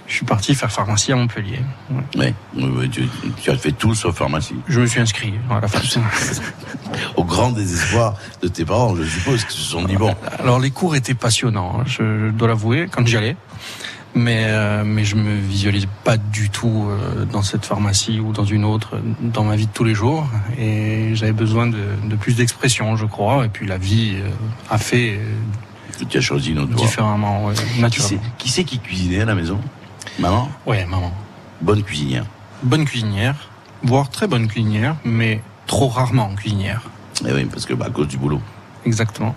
je 0.07 0.15
suis 0.15 0.27
parti 0.27 0.55
faire 0.55 0.71
pharmacie 0.71 1.13
à 1.13 1.17
Montpellier. 1.17 1.61
Ouais. 2.17 2.35
Oui, 2.55 2.65
oui 2.77 2.91
tu, 2.91 3.09
tu, 3.43 3.51
as 3.51 3.57
fait 3.57 3.73
tout 3.73 3.95
sauf 3.95 4.17
pharmacie. 4.17 4.57
Je 4.69 4.81
me 4.81 4.87
suis 4.87 5.01
inscrit 5.01 5.35
à 5.51 5.61
la. 5.61 5.67
Au 7.17 7.25
grand 7.25 7.51
désespoir 7.51 8.15
de 8.43 8.49
tes 8.49 8.65
parents, 8.65 8.95
je 8.97 9.05
suppose, 9.05 9.45
qui 9.45 9.57
se 9.57 9.63
sont 9.63 9.85
dit 9.85 9.97
bon. 9.97 10.15
Alors 10.39 10.59
les 10.59 10.71
cours 10.71 10.97
étaient 10.97 11.15
passionnants, 11.15 11.81
hein, 11.81 11.85
je 11.87 12.31
dois 12.31 12.49
l'avouer, 12.49 12.89
quand 12.91 13.07
j'y 13.07 13.17
allais 13.17 13.37
mais 14.15 14.45
euh, 14.47 14.85
mais 14.85 15.05
je 15.05 15.17
me 15.17 15.37
visualise 15.37 15.87
pas 16.05 16.17
du 16.17 16.51
tout 16.51 16.89
euh, 16.89 17.25
dans 17.25 17.43
cette 17.43 17.65
pharmacie 17.65 18.21
ou 18.21 18.33
dans 18.33 18.45
une 18.45 18.65
autre 18.65 18.99
dans 19.21 19.45
ma 19.45 19.57
vie 19.57 19.67
de 19.67 19.73
tous 19.73 19.85
les 19.85 19.95
jours 19.95 20.29
et 20.59 21.15
j'avais 21.15 21.33
besoin 21.33 21.67
de, 21.67 21.79
de 22.05 22.17
plus 22.17 22.37
d'expression 22.37 22.97
je 22.97 23.07
crois 23.07 23.45
et 23.47 23.49
puis 23.49 23.67
la 23.67 23.79
vie 23.79 24.17
euh, 24.17 24.29
a 24.69 24.79
fait 24.79 25.19
que 25.99 26.05
tu 26.05 26.19
as 26.19 26.21
choisi 26.21 26.51
une 26.51 26.59
autre 26.59 26.75
différemment 26.75 27.47
ouais, 27.47 27.55
naturellement 27.81 28.23
qui 28.37 28.51
c'est 28.51 28.65
qui, 28.65 28.79
qui 28.79 28.87
cuisinait 28.87 29.23
à 29.23 29.27
la 29.27 29.35
maison? 29.35 29.59
Maman 30.19 30.49
ouais 30.67 30.85
maman. 30.87 31.13
Bonne 31.61 31.83
cuisinière. 31.83 32.25
Bonne 32.63 32.85
cuisinière 32.85 33.37
voire 33.83 34.11
très 34.11 34.27
bonne 34.27 34.49
cuisinière 34.49 34.97
mais 35.05 35.41
trop 35.67 35.89
rarement 35.89 36.35
cuisinière. 36.35 36.83
Et 37.25 37.29
eh 37.29 37.33
oui 37.33 37.45
parce 37.45 37.67
que 37.67 37.75
bah, 37.75 37.87
à 37.87 37.91
cause 37.91 38.09
du 38.09 38.17
boulot. 38.17 38.41
Exactement. 38.85 39.35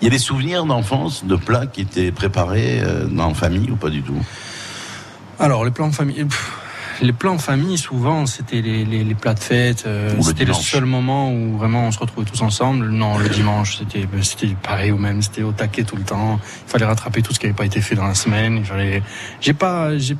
Il 0.00 0.04
y 0.04 0.06
a 0.06 0.10
des 0.10 0.18
souvenirs 0.18 0.64
d'enfance 0.64 1.24
de 1.26 1.36
plats 1.36 1.66
qui 1.66 1.82
étaient 1.82 2.10
préparés 2.10 2.80
euh, 2.82 3.06
en 3.18 3.34
famille 3.34 3.70
ou 3.70 3.76
pas 3.76 3.90
du 3.90 4.02
tout? 4.02 4.16
Alors, 5.38 5.62
les 5.62 5.70
plats 5.70 5.84
en 5.84 5.92
famille. 5.92 6.24
Pff, 6.24 6.52
les 7.00 7.12
plats 7.12 7.30
en 7.30 7.38
famille, 7.38 7.78
souvent, 7.78 8.26
c'était 8.26 8.60
les, 8.60 8.84
les, 8.84 9.04
les, 9.04 9.14
plats 9.14 9.34
de 9.34 9.40
fête. 9.40 9.84
Euh, 9.86 10.14
c'était 10.20 10.44
le 10.44 10.52
seul 10.52 10.84
moment 10.84 11.32
où 11.32 11.56
vraiment 11.56 11.86
on 11.86 11.92
se 11.92 11.98
retrouvait 11.98 12.28
tous 12.28 12.42
ensemble. 12.42 12.88
Non, 12.88 13.18
le 13.18 13.28
dimanche, 13.28 13.78
c'était 13.78 14.06
c'était 14.22 14.54
pareil 14.62 14.92
ou 14.92 14.98
même. 14.98 15.22
C'était 15.22 15.42
au 15.42 15.52
taquet 15.52 15.84
tout 15.84 15.96
le 15.96 16.04
temps. 16.04 16.40
Il 16.66 16.70
fallait 16.70 16.84
rattraper 16.84 17.22
tout 17.22 17.32
ce 17.32 17.38
qui 17.38 17.46
n'avait 17.46 17.56
pas 17.56 17.64
été 17.64 17.80
fait 17.80 17.94
dans 17.94 18.06
la 18.06 18.14
semaine. 18.14 18.56
Il 18.58 18.64
fallait. 18.64 19.02
J'ai 19.40 19.54
pas. 19.54 19.96
J'ai 19.98 20.16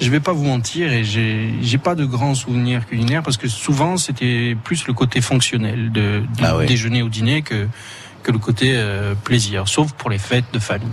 je 0.00 0.10
vais 0.10 0.20
pas 0.20 0.32
vous 0.32 0.44
mentir 0.44 0.92
et 0.92 1.04
j'ai 1.04 1.54
j'ai 1.60 1.78
pas 1.78 1.94
de 1.94 2.04
grands 2.04 2.34
souvenirs 2.34 2.86
culinaires 2.86 3.22
parce 3.22 3.36
que 3.36 3.46
souvent 3.46 3.96
c'était 3.96 4.56
plus 4.64 4.86
le 4.88 4.94
côté 4.94 5.20
fonctionnel 5.20 5.92
de, 5.92 6.20
de 6.20 6.42
ah 6.42 6.56
ouais. 6.56 6.66
déjeuner 6.66 7.02
au 7.02 7.08
dîner 7.08 7.42
que 7.42 7.68
que 8.22 8.32
le 8.32 8.38
côté 8.38 8.72
euh, 8.74 9.14
plaisir, 9.14 9.68
sauf 9.68 9.92
pour 9.92 10.10
les 10.10 10.18
fêtes 10.18 10.46
de 10.52 10.58
famille. 10.58 10.88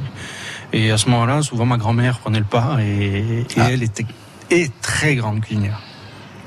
Et 0.73 0.91
à 0.91 0.97
ce 0.97 1.09
moment-là, 1.09 1.41
souvent 1.41 1.65
ma 1.65 1.77
grand-mère 1.77 2.19
prenait 2.19 2.39
le 2.39 2.45
pas 2.45 2.77
et, 2.81 3.39
et 3.39 3.45
ah. 3.57 3.71
elle 3.71 3.83
était 3.83 4.05
est 4.49 4.71
très 4.81 5.15
grande 5.15 5.41
cuisinière. 5.41 5.79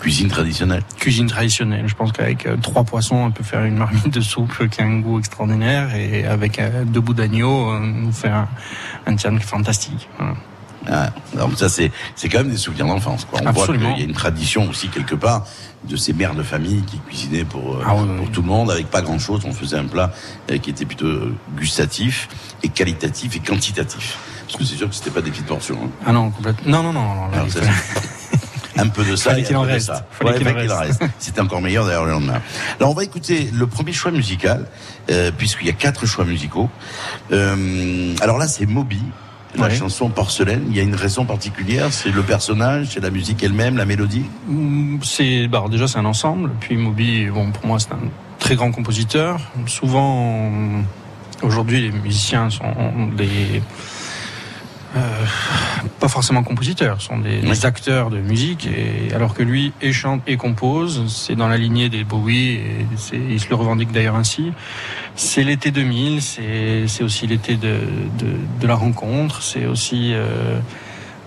Cuisine 0.01 0.29
traditionnelle. 0.29 0.83
Cuisine 0.99 1.29
traditionnelle. 1.29 1.85
Je 1.87 1.95
pense 1.95 2.11
qu'avec 2.11 2.47
euh, 2.47 2.57
trois 2.57 2.83
poissons, 2.83 3.17
on 3.17 3.31
peut 3.31 3.45
faire 3.45 3.65
une 3.65 3.77
marmite 3.77 4.09
de 4.13 4.21
soupe 4.21 4.69
qui 4.69 4.83
a 4.83 4.85
un 4.85 4.99
goût 4.99 5.21
extraordinaire 5.21 5.95
et 5.95 6.27
avec 6.27 6.59
euh, 6.59 6.85
deux 6.85 7.01
bouts 7.01 7.15
d'agneau, 7.15 7.71
on 7.71 8.11
fait 8.11 8.29
un, 8.29 8.49
un 9.07 9.15
tian 9.15 9.39
fantastique. 9.39 10.09
Voilà. 10.19 10.35
Ah, 10.91 11.11
donc 11.39 11.57
ça 11.57 11.69
c'est 11.69 11.93
c'est 12.17 12.29
quand 12.29 12.39
même 12.39 12.51
des 12.51 12.57
souvenirs 12.57 12.87
d'enfance. 12.87 13.27
On 13.33 13.47
Absolument. 13.47 13.85
voit 13.85 13.93
qu'il 13.93 14.01
y 14.01 14.03
a 14.03 14.09
une 14.09 14.15
tradition 14.15 14.69
aussi 14.69 14.89
quelque 14.89 15.15
part 15.15 15.47
de 15.89 15.97
ces 15.97 16.13
mères 16.13 16.35
de 16.35 16.43
famille 16.43 16.83
qui 16.83 16.99
cuisinaient 16.99 17.45
pour 17.45 17.79
ah, 17.87 17.95
oui, 17.95 18.07
pour 18.17 18.25
oui. 18.25 18.31
tout 18.33 18.43
le 18.43 18.49
monde 18.49 18.71
avec 18.71 18.89
pas 18.89 19.03
grand 19.03 19.19
chose. 19.19 19.43
On 19.45 19.53
faisait 19.53 19.77
un 19.79 19.85
plat 19.85 20.13
euh, 20.51 20.59
qui 20.59 20.71
était 20.71 20.85
plutôt 20.85 21.29
gustatif 21.57 22.29
et 22.65 22.69
qualitatif 22.69 23.37
et 23.37 23.39
quantitatif. 23.39 24.19
Parce 24.53 24.65
que 24.65 24.69
c'est 24.69 24.77
sûr 24.77 24.89
que 24.89 24.95
c'était 24.95 25.11
pas 25.11 25.23
des 25.23 25.31
petites 25.31 25.47
portions. 25.47 25.79
Hein. 25.83 25.89
Ah 26.07 26.13
non 26.13 26.31
complètement. 26.31 26.71
Non 26.71 26.83
non 26.83 26.93
non. 26.93 27.15
non 27.15 27.33
Alors, 27.33 27.51
ça, 27.51 27.61
un 28.77 28.89
peu 28.89 29.03
de 29.03 29.17
ça. 29.17 29.31
Fallait 29.31 29.43
qu'il 29.45 29.57
en 29.57 29.63
reste. 29.63 29.87
Ça. 29.87 30.07
Fallait 30.11 30.33
ouais, 30.33 30.39
qu'il 30.39 30.71
en 30.71 30.79
reste. 30.79 31.01
reste. 31.01 31.15
C'était 31.19 31.41
encore 31.41 31.63
meilleur 31.63 31.87
d'ailleurs 31.87 32.05
le 32.05 32.11
lendemain. 32.11 32.43
Alors 32.79 32.91
on 32.91 32.95
va 32.95 33.03
écouter 33.03 33.49
le 33.51 33.67
premier 33.67 33.95
choix 33.95 34.11
musical 34.11 34.67
euh, 35.11 35.31
puisqu'il 35.37 35.67
y 35.69 35.71
a 35.71 35.75
quatre 35.75 36.05
choix 36.05 36.27
musicaux. 36.27 36.69
Euh, 37.33 38.15
alors 38.21 38.37
là 38.37 38.47
c'est 38.47 38.67
Moby 38.67 39.01
la 39.55 39.65
ouais. 39.65 39.75
chanson 39.75 40.09
Porcelaine, 40.09 40.65
il 40.71 40.77
y 40.77 40.81
a 40.81 40.83
une 40.83 40.95
raison 40.95 41.27
particulière 41.27 41.93
C'est 41.93 42.09
le 42.09 42.23
personnage, 42.23 42.89
c'est 42.93 43.01
la 43.01 43.11
musique 43.11 43.43
elle-même, 43.43 43.77
la 43.77 43.85
mélodie 43.85 44.25
C'est 45.03 45.47
bah, 45.47 45.65
déjà 45.71 45.87
c'est 45.87 45.99
un 45.99 46.07
ensemble. 46.07 46.51
Puis 46.61 46.77
Moby, 46.77 47.27
bon 47.27 47.51
pour 47.53 47.67
moi 47.67 47.79
c'est 47.79 47.93
un 47.93 48.01
très 48.39 48.55
grand 48.55 48.73
compositeur. 48.73 49.41
Souvent 49.67 50.51
aujourd'hui 51.43 51.83
les 51.83 51.91
musiciens 51.91 52.51
sont 52.51 53.11
des 53.17 53.63
euh, 54.97 55.25
pas 56.01 56.09
forcément 56.09 56.43
compositeurs, 56.43 57.01
sont 57.01 57.19
des, 57.19 57.41
oui. 57.43 57.49
des, 57.49 57.67
acteurs 57.67 58.11
de 58.11 58.19
musique, 58.19 58.67
et 58.67 59.15
alors 59.15 59.35
que 59.35 59.43
lui 59.43 59.73
et 59.81 59.93
chante 59.93 60.23
et 60.27 60.37
compose, 60.37 61.05
c'est 61.09 61.35
dans 61.35 61.49
la 61.49 61.57
lignée 61.57 61.89
des 61.89 62.05
Bowie, 62.05 62.57
et 62.57 62.87
il 63.13 63.41
se 63.41 63.49
le 63.49 63.55
revendique 63.55 63.91
d'ailleurs 63.93 64.17
ainsi. 64.17 64.53
C'est 65.17 65.45
l'été 65.45 65.71
2000, 65.71 66.21
c'est 66.23 67.03
aussi 67.03 67.27
l'été 67.27 67.57
de, 67.57 67.79
de, 68.19 68.27
de, 68.61 68.67
la 68.67 68.75
rencontre, 68.75 69.43
c'est 69.43 69.67
aussi 69.67 70.13
euh, 70.13 70.59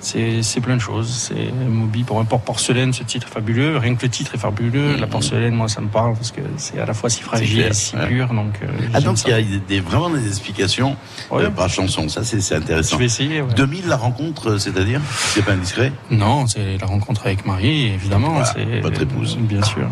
c'est 0.05 0.62
plein 0.62 0.75
de 0.75 0.81
choses. 0.81 1.09
C'est 1.09 1.51
Moby 1.51 2.03
pour 2.03 2.19
un 2.19 2.25
port 2.25 2.41
porcelaine, 2.41 2.93
ce 2.93 3.03
titre 3.03 3.27
est 3.27 3.33
fabuleux. 3.33 3.77
Rien 3.77 3.95
que 3.95 4.03
le 4.03 4.09
titre 4.09 4.35
est 4.35 4.38
fabuleux. 4.38 4.95
La 4.97 5.07
porcelaine, 5.07 5.55
moi, 5.55 5.67
ça 5.67 5.81
me 5.81 5.88
parle 5.88 6.13
parce 6.13 6.31
que 6.31 6.41
c'est 6.57 6.79
à 6.79 6.85
la 6.85 6.93
fois 6.93 7.09
si 7.09 7.21
fragile 7.21 7.62
et 7.62 7.74
si 7.74 7.95
pur. 7.95 8.27
Donc, 8.33 8.59
euh, 8.62 8.67
ah, 8.93 9.01
donc 9.01 9.17
il 9.25 9.29
y 9.29 9.33
a 9.33 9.41
des, 9.41 9.79
vraiment 9.79 10.09
des 10.09 10.27
explications 10.27 10.95
euh, 11.31 11.50
par 11.50 11.69
chanson. 11.69 12.07
Ça, 12.09 12.24
c'est 12.24 12.55
intéressant. 12.55 12.95
Je 12.95 13.00
vais 13.00 13.05
essayer. 13.05 13.43
2000, 13.55 13.88
la 13.88 13.97
rencontre, 13.97 14.51
euh, 14.51 14.57
c'est-à-dire? 14.59 15.01
C'est 15.09 15.43
pas 15.43 15.53
indiscret? 15.53 15.91
Non, 16.12 16.47
c'est 16.47 16.77
la 16.79 16.88
rencontre 16.88 17.25
avec 17.25 17.45
Marie, 17.45 17.88
évidemment. 17.88 18.43
c'est 18.45 18.81
votre 18.81 19.01
épouse. 19.01 19.38
Bien 19.39 19.63
sûr. 19.63 19.89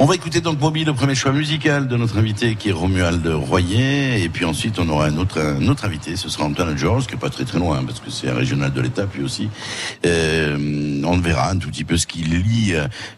On 0.00 0.04
va 0.04 0.14
écouter 0.14 0.40
donc 0.40 0.58
Bobby, 0.58 0.84
le 0.84 0.94
premier 0.94 1.16
choix 1.16 1.32
musical 1.32 1.88
de 1.88 1.96
notre 1.96 2.18
invité 2.18 2.54
qui 2.54 2.68
est 2.68 2.72
Romuald 2.72 3.26
Royer. 3.26 4.22
Et 4.22 4.28
puis 4.28 4.44
ensuite, 4.44 4.78
on 4.78 4.88
aura 4.90 5.06
un 5.06 5.16
autre, 5.16 5.40
un 5.40 5.66
autre 5.66 5.84
invité, 5.84 6.14
ce 6.14 6.28
sera 6.28 6.44
Antoine 6.44 6.78
Georges, 6.78 7.08
qui 7.08 7.14
est 7.14 7.18
pas 7.18 7.30
très 7.30 7.44
très 7.44 7.58
loin, 7.58 7.82
parce 7.84 7.98
que 7.98 8.08
c'est 8.08 8.28
un 8.28 8.34
régional 8.34 8.72
de 8.72 8.80
l'État, 8.80 9.08
lui 9.12 9.24
aussi. 9.24 9.48
Euh, 10.06 11.02
on 11.04 11.18
verra 11.18 11.50
un 11.50 11.58
tout 11.58 11.68
petit 11.68 11.82
peu 11.82 11.96
ce 11.96 12.06
qu'il 12.06 12.30
lit 12.30 12.74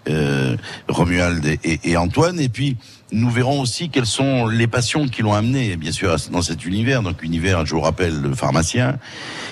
euh, 0.08 0.56
Romuald 0.88 1.44
et, 1.44 1.80
et, 1.84 1.98
Antoine. 1.98 2.40
Et 2.40 2.48
puis, 2.48 2.78
nous 3.12 3.28
verrons 3.28 3.60
aussi 3.60 3.90
quelles 3.90 4.06
sont 4.06 4.46
les 4.46 4.66
passions 4.66 5.06
qui 5.06 5.20
l'ont 5.20 5.34
amené, 5.34 5.76
bien 5.76 5.92
sûr, 5.92 6.16
dans 6.32 6.42
cet 6.42 6.64
univers. 6.64 7.02
Donc, 7.02 7.22
univers, 7.22 7.66
je 7.66 7.74
vous 7.74 7.82
rappelle, 7.82 8.22
le 8.22 8.34
pharmacien. 8.34 8.98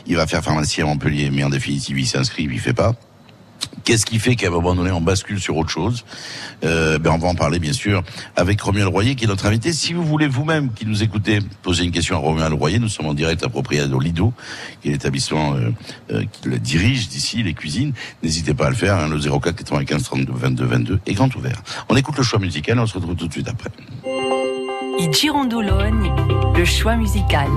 Il 0.06 0.16
va 0.16 0.26
faire 0.26 0.42
pharmacien 0.42 0.86
à 0.86 0.88
Montpellier, 0.88 1.28
mais 1.30 1.44
en 1.44 1.50
définitive, 1.50 1.98
il 1.98 2.06
s'inscrit, 2.06 2.48
il 2.50 2.58
fait 2.58 2.72
pas. 2.72 2.94
Qu'est-ce 3.84 4.06
qui 4.06 4.18
fait 4.18 4.36
qu'à 4.36 4.48
un 4.48 4.50
moment 4.50 4.74
donné, 4.74 4.90
on 4.90 5.00
bascule 5.00 5.40
sur 5.40 5.56
autre 5.56 5.70
chose 5.70 6.04
euh, 6.64 6.98
ben 6.98 7.10
On 7.12 7.18
va 7.18 7.28
en 7.28 7.34
parler, 7.34 7.58
bien 7.58 7.72
sûr, 7.72 8.02
avec 8.36 8.60
Romuald 8.60 8.88
Royer, 8.88 9.14
qui 9.14 9.24
est 9.24 9.28
notre 9.28 9.46
invité. 9.46 9.72
Si 9.72 9.92
vous 9.92 10.04
voulez 10.04 10.26
vous-même, 10.26 10.72
qui 10.72 10.86
nous 10.86 11.02
écoutez, 11.02 11.40
poser 11.62 11.84
une 11.84 11.90
question 11.90 12.16
à 12.16 12.18
Romuald 12.18 12.54
Royer, 12.54 12.78
nous 12.78 12.88
sommes 12.88 13.06
en 13.06 13.14
direct 13.14 13.42
à 13.44 13.48
Propriado 13.48 13.98
Lido, 13.98 14.32
qui 14.80 14.88
est 14.88 14.92
l'établissement 14.92 15.54
euh, 15.54 15.70
euh, 16.12 16.24
qui 16.30 16.48
le 16.48 16.58
dirige 16.58 17.08
d'ici, 17.08 17.42
les 17.42 17.54
cuisines. 17.54 17.92
N'hésitez 18.22 18.54
pas 18.54 18.66
à 18.66 18.70
le 18.70 18.76
faire, 18.76 18.96
hein, 18.96 19.08
le 19.08 19.18
04 19.18 19.56
95 19.56 20.02
32 20.02 20.32
22 20.32 20.64
22 20.64 21.00
est 21.06 21.14
grand 21.14 21.34
ouvert. 21.36 21.62
On 21.88 21.96
écoute 21.96 22.16
le 22.16 22.22
choix 22.22 22.38
musical, 22.38 22.78
on 22.78 22.86
se 22.86 22.94
retrouve 22.94 23.16
tout 23.16 23.28
de 23.28 23.32
suite 23.32 23.48
après. 23.48 23.70
le 26.56 26.64
choix 26.64 26.96
musical. 26.96 27.48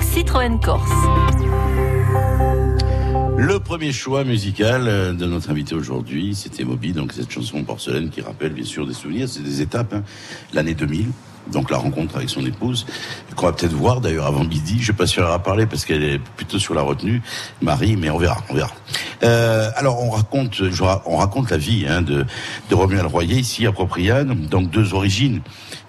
Citroën 0.00 0.60
Corse. 0.60 0.88
Le 3.36 3.58
premier 3.58 3.92
choix 3.92 4.22
musical 4.22 4.86
euh, 4.86 5.12
de 5.12 5.26
notre 5.26 5.50
invité 5.50 5.74
aujourd'hui, 5.74 6.36
c'était 6.36 6.62
Moby, 6.62 6.92
donc 6.92 7.12
cette 7.12 7.30
chanson 7.30 7.64
porcelaine 7.64 8.10
qui 8.10 8.20
rappelle 8.20 8.52
bien 8.52 8.64
sûr 8.64 8.86
des 8.86 8.94
souvenirs, 8.94 9.28
c'est 9.28 9.42
des 9.42 9.60
étapes. 9.60 9.92
Hein. 9.92 10.04
L'année 10.52 10.74
2000, 10.74 11.06
donc 11.50 11.70
la 11.70 11.78
rencontre 11.78 12.16
avec 12.16 12.30
son 12.30 12.46
épouse, 12.46 12.86
qu'on 13.34 13.46
va 13.46 13.52
peut-être 13.52 13.72
voir 13.72 14.00
d'ailleurs 14.00 14.26
avant 14.26 14.44
midi. 14.44 14.74
Je 14.76 14.82
ne 14.82 14.86
sais 14.86 14.92
pas 14.92 15.08
si 15.08 15.18
elle 15.18 15.26
parlé 15.42 15.66
parce 15.66 15.84
qu'elle 15.84 16.04
est 16.04 16.20
plutôt 16.36 16.60
sur 16.60 16.74
la 16.74 16.82
retenue, 16.82 17.22
Marie, 17.60 17.96
mais 17.96 18.08
on 18.08 18.18
verra, 18.18 18.38
on 18.50 18.54
verra. 18.54 18.70
Euh, 19.24 19.70
alors 19.76 20.02
on 20.02 20.10
raconte, 20.10 20.60
on 21.06 21.16
raconte 21.16 21.50
la 21.50 21.56
vie 21.56 21.86
hein, 21.88 22.02
de, 22.02 22.24
de 22.70 22.74
Romuald 22.74 23.06
Royer 23.06 23.38
ici 23.38 23.66
à 23.66 23.72
Propriane, 23.72 24.34
donc 24.50 24.70
deux 24.70 24.94
origines. 24.94 25.40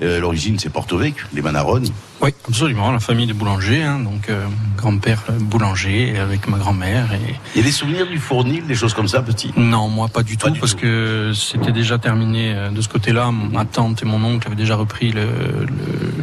Euh, 0.01 0.19
l'origine 0.19 0.59
c'est 0.59 0.69
Porto 0.69 0.97
Vecchio, 0.97 1.25
les 1.33 1.41
Manaroni. 1.41 1.91
Oui, 2.21 2.29
absolument, 2.47 2.91
la 2.91 2.99
famille 2.99 3.27
des 3.27 3.33
boulangers, 3.33 3.83
hein, 3.83 3.99
donc 3.99 4.29
euh, 4.29 4.45
grand-père 4.77 5.23
boulanger 5.39 6.17
avec 6.17 6.47
ma 6.47 6.57
grand-mère. 6.57 7.11
Et... 7.13 7.35
Il 7.55 7.57
y 7.57 7.61
a 7.61 7.65
des 7.65 7.71
souvenirs 7.71 8.07
du 8.07 8.19
fournil, 8.19 8.65
des 8.65 8.75
choses 8.75 8.93
comme 8.93 9.07
ça, 9.07 9.21
petit? 9.21 9.51
Non, 9.57 9.89
moi 9.89 10.07
pas 10.07 10.23
du 10.23 10.37
tout, 10.37 10.53
parce 10.59 10.75
que 10.75 11.31
c'était 11.33 11.71
déjà 11.71 11.97
terminé 11.97 12.55
de 12.71 12.81
ce 12.81 12.87
côté-là. 12.87 13.31
Ma 13.31 13.65
tante 13.65 14.03
et 14.03 14.05
mon 14.05 14.23
oncle 14.23 14.47
avaient 14.47 14.55
déjà 14.55 14.75
repris 14.75 15.11
le, 15.11 15.25
le 15.25 16.13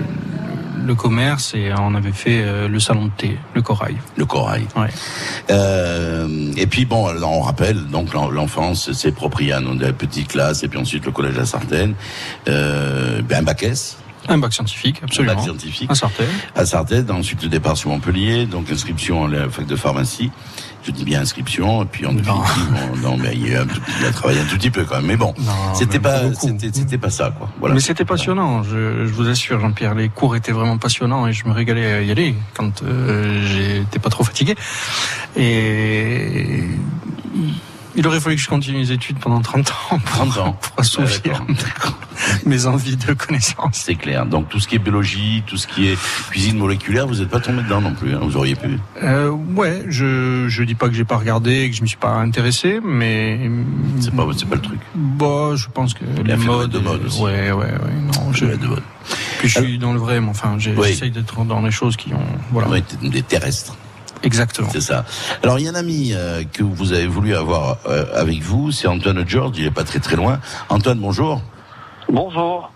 commerce 0.94 1.54
et 1.54 1.72
on 1.78 1.94
avait 1.94 2.12
fait 2.12 2.42
euh, 2.42 2.68
le 2.68 2.80
salon 2.80 3.06
de 3.06 3.10
thé, 3.16 3.38
le 3.54 3.62
corail. 3.62 3.96
Le 4.16 4.24
corail. 4.24 4.66
Ouais. 4.76 4.88
Euh, 5.50 6.52
et 6.56 6.66
puis 6.66 6.84
bon, 6.84 7.08
on 7.22 7.40
rappelle 7.40 7.86
donc 7.86 8.14
l'enfance, 8.14 8.92
c'est 8.92 9.12
Propriane, 9.12 9.66
on 9.68 9.78
a 9.80 9.84
la 9.84 9.92
petite 9.92 10.28
classe 10.28 10.62
et 10.62 10.68
puis 10.68 10.78
ensuite 10.78 11.04
le 11.04 11.12
collège 11.12 11.38
à 11.38 11.46
Sartène, 11.46 11.94
euh, 12.48 13.22
ben 13.22 13.44
Bacchès. 13.44 13.96
Un 14.28 14.38
bac 14.38 14.52
scientifique, 14.52 15.00
absolument. 15.02 15.32
Un 15.32 15.36
bac 15.36 15.44
scientifique. 15.44 15.90
À 15.90 15.94
Sartène. 15.94 16.28
À 16.54 16.66
Sartène, 16.66 17.10
ensuite 17.10 17.42
le 17.42 17.48
départ 17.48 17.76
sur 17.76 17.90
Montpellier, 17.90 18.46
donc 18.46 18.70
inscription 18.70 19.24
à 19.24 19.28
la 19.28 19.48
fac 19.48 19.66
de 19.66 19.76
pharmacie. 19.76 20.30
Je 20.82 20.90
dis 20.92 21.04
bien 21.04 21.20
inscription, 21.20 21.82
et 21.82 21.86
puis 21.86 22.06
en 22.06 22.12
définitive, 22.12 22.72
non, 23.02 23.16
mais 23.18 23.36
il 23.36 23.54
a, 23.54 23.62
un 23.62 23.66
tout, 23.66 23.80
il 24.00 24.06
a 24.06 24.12
travaillé 24.12 24.40
un 24.40 24.44
tout 24.44 24.56
petit 24.56 24.70
peu 24.70 24.84
quand 24.84 24.96
même. 24.96 25.06
Mais 25.06 25.16
bon, 25.16 25.34
c'était 25.74 25.98
pas, 25.98 26.32
c'était 26.34 26.98
pas 26.98 27.10
ça, 27.10 27.34
quoi. 27.36 27.50
Voilà, 27.58 27.74
mais 27.74 27.80
c'était 27.80 28.06
passionnant, 28.06 28.62
je, 28.62 29.06
je, 29.06 29.12
vous 29.12 29.28
assure, 29.28 29.60
Jean-Pierre. 29.60 29.94
Les 29.94 30.08
cours 30.08 30.36
étaient 30.36 30.52
vraiment 30.52 30.78
passionnants 30.78 31.26
et 31.26 31.32
je 31.32 31.46
me 31.46 31.52
régalais 31.52 31.92
à 31.92 32.02
y 32.02 32.10
aller 32.10 32.34
quand 32.56 32.82
euh, 32.82 33.46
j'étais 33.46 33.98
pas 33.98 34.08
trop 34.08 34.24
fatigué. 34.24 34.54
Et 35.36 36.64
il 37.96 38.06
aurait 38.06 38.20
fallu 38.20 38.36
que 38.36 38.42
je 38.42 38.48
continue 38.48 38.78
les 38.78 38.92
études 38.92 39.18
pendant 39.18 39.40
30 39.40 39.70
ans 39.70 39.98
pour, 39.98 40.00
30 40.00 40.38
ans. 40.38 40.52
pour 40.60 40.72
assouvir 40.78 41.44
mes 42.46 42.66
envies 42.66 42.96
de 42.96 43.12
connaissances. 43.12 43.80
C'est 43.84 43.94
clair. 43.94 44.26
Donc 44.26 44.48
tout 44.48 44.60
ce 44.60 44.68
qui 44.68 44.76
est 44.76 44.78
biologie, 44.78 45.42
tout 45.46 45.56
ce 45.56 45.66
qui 45.66 45.88
est 45.88 45.98
cuisine 46.30 46.58
moléculaire, 46.58 47.06
vous 47.06 47.16
n'êtes 47.16 47.28
pas 47.28 47.40
tombé 47.40 47.62
dedans 47.62 47.80
non 47.80 47.94
plus. 47.94 48.14
Hein 48.14 48.20
vous 48.22 48.36
auriez 48.36 48.54
pu. 48.54 48.78
Euh, 49.02 49.30
ouais, 49.30 49.84
je 49.88 50.46
je 50.48 50.62
dis 50.62 50.74
pas 50.74 50.88
que 50.88 50.94
j'ai 50.94 51.04
pas 51.04 51.16
regardé, 51.16 51.70
que 51.70 51.76
je 51.76 51.82
me 51.82 51.86
suis 51.86 51.96
pas 51.96 52.14
intéressé, 52.14 52.80
mais 52.82 53.50
c'est 54.00 54.14
pas 54.14 54.26
c'est 54.36 54.48
pas 54.48 54.56
le 54.56 54.62
truc. 54.62 54.80
Bah, 54.94 55.52
je 55.54 55.66
pense 55.68 55.94
que 55.94 56.04
les 56.24 56.36
modes 56.36 56.70
de 56.70 56.78
mode 56.78 57.04
aussi. 57.04 57.20
Ouais, 57.20 57.52
ouais, 57.52 57.64
ouais. 57.64 57.94
Non, 58.16 58.32
je 58.32 58.46
de 58.46 58.66
mode. 58.66 58.82
Puis 59.38 59.48
je 59.48 59.60
suis 59.60 59.78
dans 59.78 59.92
le 59.92 59.98
vrai, 59.98 60.20
mais 60.20 60.28
enfin, 60.28 60.56
j'essaye 60.58 61.10
d'être 61.10 61.44
dans 61.44 61.62
les 61.62 61.70
choses 61.70 61.96
qui 61.96 62.12
ont 62.12 62.26
voilà. 62.52 62.68
Ouais, 62.68 62.82
des 63.02 63.22
terrestres. 63.22 63.74
Exactement. 64.22 64.68
C'est 64.70 64.80
ça. 64.80 65.04
Alors 65.42 65.58
il 65.58 65.64
y 65.64 65.68
a 65.68 65.70
un 65.70 65.74
ami 65.74 66.12
euh, 66.12 66.42
que 66.52 66.62
vous 66.62 66.92
avez 66.92 67.06
voulu 67.06 67.34
avoir 67.34 67.78
euh, 67.86 68.04
avec 68.14 68.42
vous, 68.42 68.70
c'est 68.70 68.88
Antoine 68.88 69.26
George, 69.26 69.56
il 69.58 69.64
est 69.64 69.70
pas 69.70 69.84
très 69.84 69.98
très 69.98 70.16
loin. 70.16 70.40
Antoine, 70.68 70.98
bonjour. 70.98 71.40
Bonjour. 72.08 72.70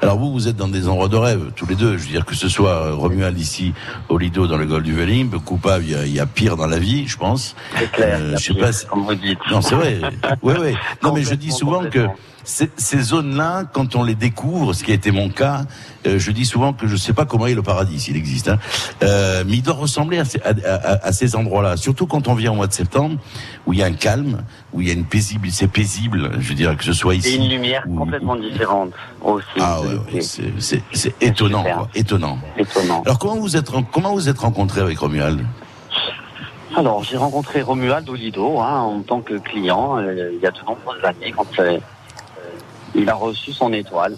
Alors 0.00 0.18
vous, 0.18 0.32
vous 0.32 0.48
êtes 0.48 0.56
dans 0.56 0.68
des 0.68 0.88
endroits 0.88 1.08
de 1.08 1.16
rêve, 1.16 1.52
tous 1.54 1.66
les 1.66 1.76
deux. 1.76 1.96
Je 1.96 2.02
veux 2.02 2.10
dire 2.10 2.24
que 2.24 2.34
ce 2.34 2.48
soit 2.48 2.70
euh, 2.70 2.94
Romuald 2.94 3.38
ici, 3.38 3.72
au 4.08 4.18
Lido, 4.18 4.48
dans 4.48 4.56
le 4.56 4.66
golfe 4.66 4.82
du 4.82 4.92
Velimbe, 4.92 5.36
coupable, 5.44 5.84
il 5.84 6.12
y, 6.12 6.18
a, 6.18 6.26
pire 6.26 6.56
dans 6.56 6.66
la 6.66 6.78
vie, 6.78 7.06
je 7.06 7.16
pense. 7.16 7.54
C'est 7.78 7.92
clair. 7.92 8.18
je 8.32 8.36
sais 8.36 8.54
pas. 8.54 8.70
Comme 8.90 9.04
vous 9.04 9.14
dites. 9.14 9.38
Non, 9.48 9.60
c'est 9.60 9.76
vrai. 9.76 10.00
oui, 10.42 10.54
oui. 10.60 10.74
Non, 11.04 11.12
mais 11.12 11.22
je 11.22 11.34
dis 11.34 11.52
souvent 11.52 11.84
que 11.84 12.08
ces 12.44 13.00
zones-là, 13.00 13.64
quand 13.72 13.94
on 13.94 14.02
les 14.02 14.14
découvre, 14.14 14.72
ce 14.72 14.84
qui 14.84 14.90
a 14.90 14.94
été 14.94 15.10
mon 15.10 15.28
cas, 15.28 15.62
euh, 16.06 16.18
je 16.18 16.30
dis 16.32 16.44
souvent 16.44 16.72
que 16.72 16.86
je 16.86 16.92
ne 16.92 16.98
sais 16.98 17.12
pas 17.12 17.24
comment 17.24 17.46
est 17.46 17.54
le 17.54 17.62
paradis, 17.62 18.00
s'il 18.00 18.16
existe, 18.16 18.48
hein, 18.48 18.58
euh, 19.02 19.44
mais 19.46 19.54
il 19.54 19.62
doit 19.62 19.74
ressembler 19.74 20.18
à, 20.18 20.24
à, 20.44 21.06
à, 21.06 21.12
ces 21.12 21.36
endroits-là, 21.36 21.76
surtout 21.76 22.06
quand 22.06 22.28
on 22.28 22.34
vient 22.34 22.52
au 22.52 22.56
mois 22.56 22.66
de 22.66 22.72
septembre, 22.72 23.16
où 23.66 23.72
il 23.72 23.78
y 23.78 23.82
a 23.82 23.86
un 23.86 23.92
calme, 23.92 24.42
où 24.72 24.80
il 24.80 24.88
y 24.88 24.90
a 24.90 24.94
une 24.94 25.04
paisible, 25.04 25.48
c'est 25.50 25.68
paisible, 25.68 26.30
je 26.38 26.48
veux 26.48 26.54
dire 26.54 26.76
que 26.76 26.84
ce 26.84 26.92
soit 26.92 27.14
ici. 27.14 27.34
Et 27.34 27.36
une 27.36 27.48
lumière 27.48 27.84
complètement 27.96 28.36
différente 28.36 28.92
aussi. 29.22 29.46
Ah 29.60 29.80
ouais, 29.80 30.14
ouais 30.14 30.20
c'est 30.20 31.14
étonnant, 31.20 31.62
quoi, 31.62 31.88
étonnant. 31.94 32.38
Étonnant. 32.56 33.02
Alors 33.04 33.18
comment 33.18 33.36
vous 33.36 33.56
êtes 33.56 33.70
comment 33.92 34.12
vous 34.12 34.28
êtes 34.28 34.38
rencontré 34.38 34.80
avec 34.80 34.98
Romuald? 34.98 35.44
Alors, 36.74 37.04
j'ai 37.04 37.18
rencontré 37.18 37.60
Romuald 37.60 38.08
au 38.08 38.14
Lido 38.14 38.58
hein, 38.60 38.80
en 38.80 39.02
tant 39.02 39.20
que 39.20 39.34
client 39.34 39.98
euh, 39.98 40.32
il 40.32 40.40
y 40.40 40.46
a 40.46 40.50
de 40.50 40.58
nombreuses 40.66 41.04
années 41.04 41.32
quand 41.36 41.46
euh, 41.58 41.78
il 42.94 43.08
a 43.08 43.14
reçu 43.14 43.52
son 43.52 43.72
étoile. 43.72 44.16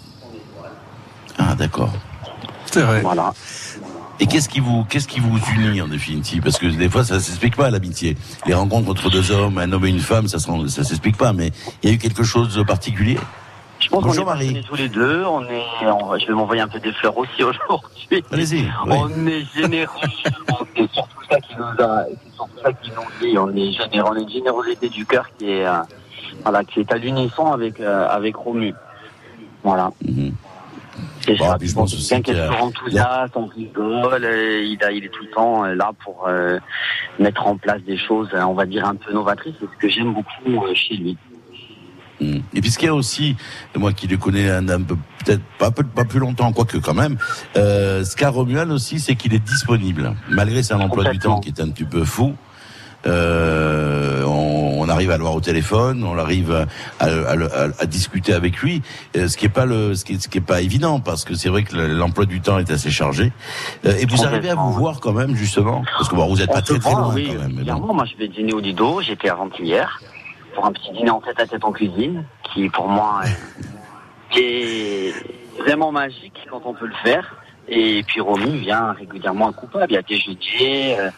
Ah, 1.37 1.55
d'accord. 1.55 1.91
C'est 2.65 2.81
vrai. 2.81 3.01
Voilà. 3.01 3.33
Et 4.19 4.27
qu'est-ce 4.27 4.47
qui 4.47 4.61
vous, 4.61 4.85
qu'est-ce 4.89 5.07
qui 5.07 5.19
vous 5.19 5.37
unit 5.55 5.81
en 5.81 5.87
définitive? 5.87 6.41
Parce 6.41 6.57
que 6.57 6.67
des 6.67 6.89
fois, 6.89 7.03
ça 7.03 7.19
s'explique 7.19 7.55
pas 7.55 7.69
l'amitié. 7.69 8.15
Les 8.45 8.53
rencontres 8.53 8.89
entre 8.89 9.09
deux 9.09 9.31
hommes, 9.31 9.57
un 9.57 9.71
homme 9.71 9.85
et 9.85 9.89
une 9.89 9.99
femme, 9.99 10.27
ça, 10.27 10.39
ça 10.39 10.83
s'explique 10.83 11.17
pas. 11.17 11.33
Mais 11.33 11.51
il 11.83 11.89
y 11.89 11.91
a 11.91 11.95
eu 11.95 11.97
quelque 11.97 12.23
chose 12.23 12.55
de 12.55 12.63
particulier? 12.63 13.17
Je 13.79 13.89
pense 13.89 14.03
Bonjour 14.03 14.25
Marie. 14.25 14.63
tous 14.67 14.75
les 14.75 14.87
deux. 14.87 15.25
On 15.25 15.43
est, 15.43 15.63
je 15.81 16.27
vais 16.27 16.33
m'envoyer 16.33 16.61
un 16.61 16.67
peu 16.67 16.79
des 16.79 16.93
fleurs 16.93 17.17
aussi 17.17 17.43
aujourd'hui. 17.43 18.23
Allez-y. 18.31 18.71
On 18.85 19.27
est 19.27 19.45
généreux. 19.53 19.99
c'est 20.75 20.91
surtout 20.93 21.23
ça 21.29 21.39
qui 21.41 21.55
nous 21.57 21.83
a, 21.83 22.05
c'est 22.07 22.35
surtout 22.35 22.59
ça 22.63 22.71
qui 22.73 22.91
nous 22.91 23.27
dit. 23.27 23.37
On 23.37 23.49
est 23.53 23.71
généreux. 23.73 24.11
On 24.11 24.15
a 24.15 24.19
une 24.19 24.29
générosité 24.29 24.89
du 24.89 25.05
cœur 25.05 25.25
qui 25.37 25.51
est, 25.51 25.65
euh, 25.65 25.81
voilà, 26.43 26.63
qui 26.63 26.79
est 26.79 26.91
à 26.91 26.97
l'unisson 26.97 27.51
avec, 27.51 27.79
euh, 27.79 28.07
avec 28.07 28.35
Romu. 28.35 28.73
Voilà. 29.63 29.91
Mm 30.03 30.29
C'est 31.21 31.35
bon, 31.37 31.55
je 31.59 31.73
pense 31.73 32.09
quelqu'un 32.09 32.21
qui 32.21 32.39
est 32.39 32.49
enthousiaste, 32.49 33.35
on 33.35 33.45
rigole, 33.47 34.23
euh, 34.23 34.63
il, 34.63 34.83
a, 34.83 34.91
il 34.91 35.05
est 35.05 35.09
tout 35.09 35.23
le 35.23 35.31
temps 35.31 35.65
euh, 35.65 35.75
là 35.75 35.91
pour 36.03 36.29
mettre 37.19 37.47
en 37.47 37.57
place 37.57 37.81
des 37.83 37.97
choses, 37.97 38.29
on 38.33 38.53
va 38.53 38.65
dire, 38.65 38.85
un 38.85 38.95
peu 38.95 39.13
novatrices. 39.13 39.55
C'est 39.59 39.65
ce 39.65 39.77
que 39.79 39.89
j'aime 39.89 40.13
beaucoup 40.13 40.65
chez 40.73 40.95
lui. 40.95 41.17
Mm. 42.21 42.37
Et 42.53 42.61
puis 42.61 42.71
ce 42.71 42.77
qu'il 42.77 42.87
y 42.87 42.89
a 42.89 42.95
aussi, 42.95 43.35
moi 43.75 43.93
qui 43.93 44.07
le 44.07 44.17
connais 44.17 44.49
un, 44.49 44.67
un 44.69 44.81
peu 44.81 44.95
peut-être 45.23 45.41
pas, 45.57 45.71
pas 45.71 46.05
plus 46.05 46.19
longtemps, 46.19 46.51
quoique 46.53 46.77
quand 46.77 46.93
même, 46.93 47.17
euh, 47.57 48.03
ce 48.03 48.15
qu'a 48.15 48.29
Romuald 48.29 48.71
aussi, 48.71 48.99
c'est 48.99 49.15
qu'il 49.15 49.33
est 49.33 49.43
disponible, 49.43 50.15
malgré 50.29 50.63
son 50.63 50.79
emploi 50.79 51.05
du 51.11 51.19
temps 51.19 51.39
qui 51.39 51.49
est 51.49 51.61
un 51.61 51.69
petit 51.69 51.85
peu 51.85 52.03
fou. 52.05 52.35
Euh, 53.07 54.23
on, 54.23 54.81
on, 54.81 54.89
arrive 54.89 55.11
à 55.11 55.17
le 55.17 55.23
voir 55.23 55.35
au 55.35 55.41
téléphone, 55.41 56.03
on 56.03 56.17
arrive 56.17 56.51
à, 56.51 56.65
à, 56.99 57.07
à, 57.07 57.67
à 57.79 57.85
discuter 57.85 58.33
avec 58.33 58.57
lui, 58.57 58.81
euh, 59.15 59.27
ce 59.27 59.37
qui 59.37 59.45
est 59.45 59.49
pas 59.49 59.65
le, 59.65 59.93
ce 59.93 60.05
qui 60.05 60.13
est, 60.13 60.19
ce 60.19 60.27
qui 60.27 60.39
est 60.39 60.41
pas 60.41 60.61
évident 60.61 60.99
parce 60.99 61.23
que 61.23 61.35
c'est 61.35 61.49
vrai 61.49 61.63
que 61.63 61.75
l'emploi 61.75 62.25
du 62.25 62.41
temps 62.41 62.57
est 62.57 62.71
assez 62.71 62.89
chargé. 62.89 63.31
Euh, 63.85 63.95
et 63.99 64.05
vous 64.05 64.25
arrivez 64.25 64.49
à 64.49 64.55
vous 64.55 64.71
voir 64.71 64.99
quand 64.99 65.13
même 65.13 65.35
justement, 65.35 65.83
parce 65.97 66.09
que 66.09 66.15
bon, 66.15 66.27
vous 66.27 66.41
êtes 66.41 66.51
pas 66.51 66.61
très 66.61 66.79
très 66.79 66.91
loin 66.91 67.13
oui, 67.13 67.27
quand 67.31 67.41
même. 67.41 67.63
Clairement, 67.63 67.93
moi 67.93 68.05
je 68.05 68.17
vais 68.17 68.27
dîner 68.27 68.53
au 68.53 68.59
Lido, 68.59 69.01
j'étais 69.01 69.29
avant-hier 69.29 70.01
pour 70.55 70.65
un 70.65 70.71
petit 70.71 70.91
dîner 70.91 71.11
en 71.11 71.21
tête 71.21 71.39
à 71.39 71.45
tête 71.45 71.63
en 71.63 71.71
cuisine, 71.71 72.23
qui 72.53 72.69
pour 72.69 72.87
moi 72.87 73.21
est 74.37 75.13
vraiment 75.59 75.91
magique 75.91 76.37
quand 76.49 76.61
on 76.65 76.73
peut 76.73 76.87
le 76.87 76.95
faire. 77.03 77.35
Et 77.67 78.03
puis 78.03 78.21
Romy 78.21 78.59
vient 78.59 78.93
régulièrement 78.93 79.49
à 79.49 79.53
Coupable, 79.53 79.87
il 79.89 79.95
y 79.95 79.97
a 79.97 80.01
déjeuner, 80.01 80.99
euh, 80.99 81.09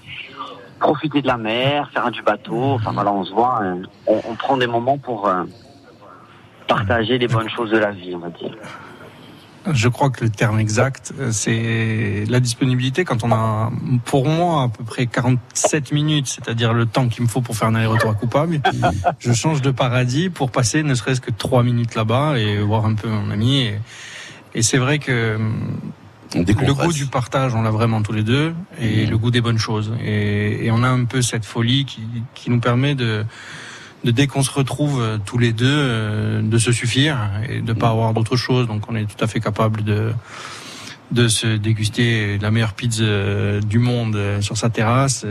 profiter 0.79 1.21
de 1.21 1.27
la 1.27 1.37
mer, 1.37 1.89
faire 1.91 2.05
un 2.05 2.11
du 2.11 2.21
bateau. 2.21 2.73
Enfin 2.73 2.91
voilà, 2.91 3.11
on 3.11 3.23
se 3.23 3.33
voit, 3.33 3.61
euh, 3.63 3.83
on, 4.07 4.35
prend 4.35 4.57
des 4.57 4.67
moments 4.67 4.97
pour 4.97 5.27
euh, 5.27 5.43
partager 6.67 7.17
les 7.17 7.27
bonnes 7.27 7.49
choses 7.49 7.71
de 7.71 7.77
la 7.77 7.91
vie, 7.91 8.13
on 8.15 8.19
va 8.19 8.29
dire. 8.29 8.55
Je 9.69 9.89
crois 9.89 10.09
que 10.09 10.23
le 10.23 10.29
terme 10.29 10.59
exact, 10.59 11.13
euh, 11.19 11.31
c'est 11.31 12.23
la 12.29 12.39
disponibilité 12.39 13.03
quand 13.03 13.23
on 13.23 13.31
a, 13.33 13.69
pour 14.05 14.25
moi, 14.25 14.63
à 14.63 14.69
peu 14.69 14.85
près 14.85 15.07
47 15.07 15.91
minutes, 15.91 16.27
c'est-à-dire 16.27 16.73
le 16.73 16.85
temps 16.85 17.09
qu'il 17.09 17.23
me 17.23 17.27
faut 17.27 17.41
pour 17.41 17.57
faire 17.57 17.67
un 17.67 17.75
aller-retour 17.75 18.11
à 18.11 18.13
Coupable. 18.13 18.61
je 19.19 19.33
change 19.33 19.61
de 19.61 19.71
paradis 19.71 20.29
pour 20.29 20.51
passer 20.51 20.83
ne 20.83 20.95
serait-ce 20.95 21.19
que 21.19 21.31
trois 21.31 21.63
minutes 21.63 21.95
là-bas 21.95 22.37
et 22.37 22.61
voir 22.61 22.85
un 22.85 22.93
peu 22.93 23.09
mon 23.09 23.29
ami. 23.29 23.63
Et, 23.63 23.79
et 24.55 24.61
c'est 24.61 24.77
vrai 24.77 24.99
que 24.99 25.37
le 26.35 26.73
goût 26.73 26.93
du 26.93 27.05
partage, 27.05 27.55
on 27.55 27.61
l'a 27.61 27.71
vraiment 27.71 28.01
tous 28.01 28.13
les 28.13 28.23
deux, 28.23 28.53
et 28.79 29.05
mmh. 29.05 29.09
le 29.09 29.17
goût 29.17 29.31
des 29.31 29.41
bonnes 29.41 29.57
choses. 29.57 29.93
Et, 30.03 30.65
et, 30.65 30.71
on 30.71 30.83
a 30.83 30.87
un 30.87 31.05
peu 31.05 31.21
cette 31.21 31.45
folie 31.45 31.85
qui, 31.85 32.01
qui 32.33 32.49
nous 32.49 32.59
permet 32.59 32.95
de, 32.95 33.25
de 34.03 34.11
dès 34.11 34.27
qu'on 34.27 34.43
se 34.43 34.51
retrouve 34.51 35.01
euh, 35.01 35.17
tous 35.23 35.37
les 35.37 35.53
deux, 35.53 35.65
euh, 35.67 36.41
de 36.41 36.57
se 36.57 36.71
suffire 36.71 37.17
et 37.49 37.61
de 37.61 37.73
pas 37.73 37.87
mm. 37.87 37.91
avoir 37.91 38.13
d'autre 38.13 38.35
chose. 38.35 38.67
Donc 38.67 38.89
on 38.89 38.95
est 38.95 39.05
tout 39.05 39.23
à 39.23 39.27
fait 39.27 39.39
capable 39.39 39.83
de 39.83 40.11
de 41.09 41.29
se 41.29 41.47
déguster 41.47 42.37
la 42.37 42.51
meilleure 42.51 42.73
pizza 42.73 43.01
euh, 43.01 43.61
du 43.61 43.79
monde 43.79 44.19
sur 44.41 44.57
sa 44.57 44.69
terrasse 44.69 45.25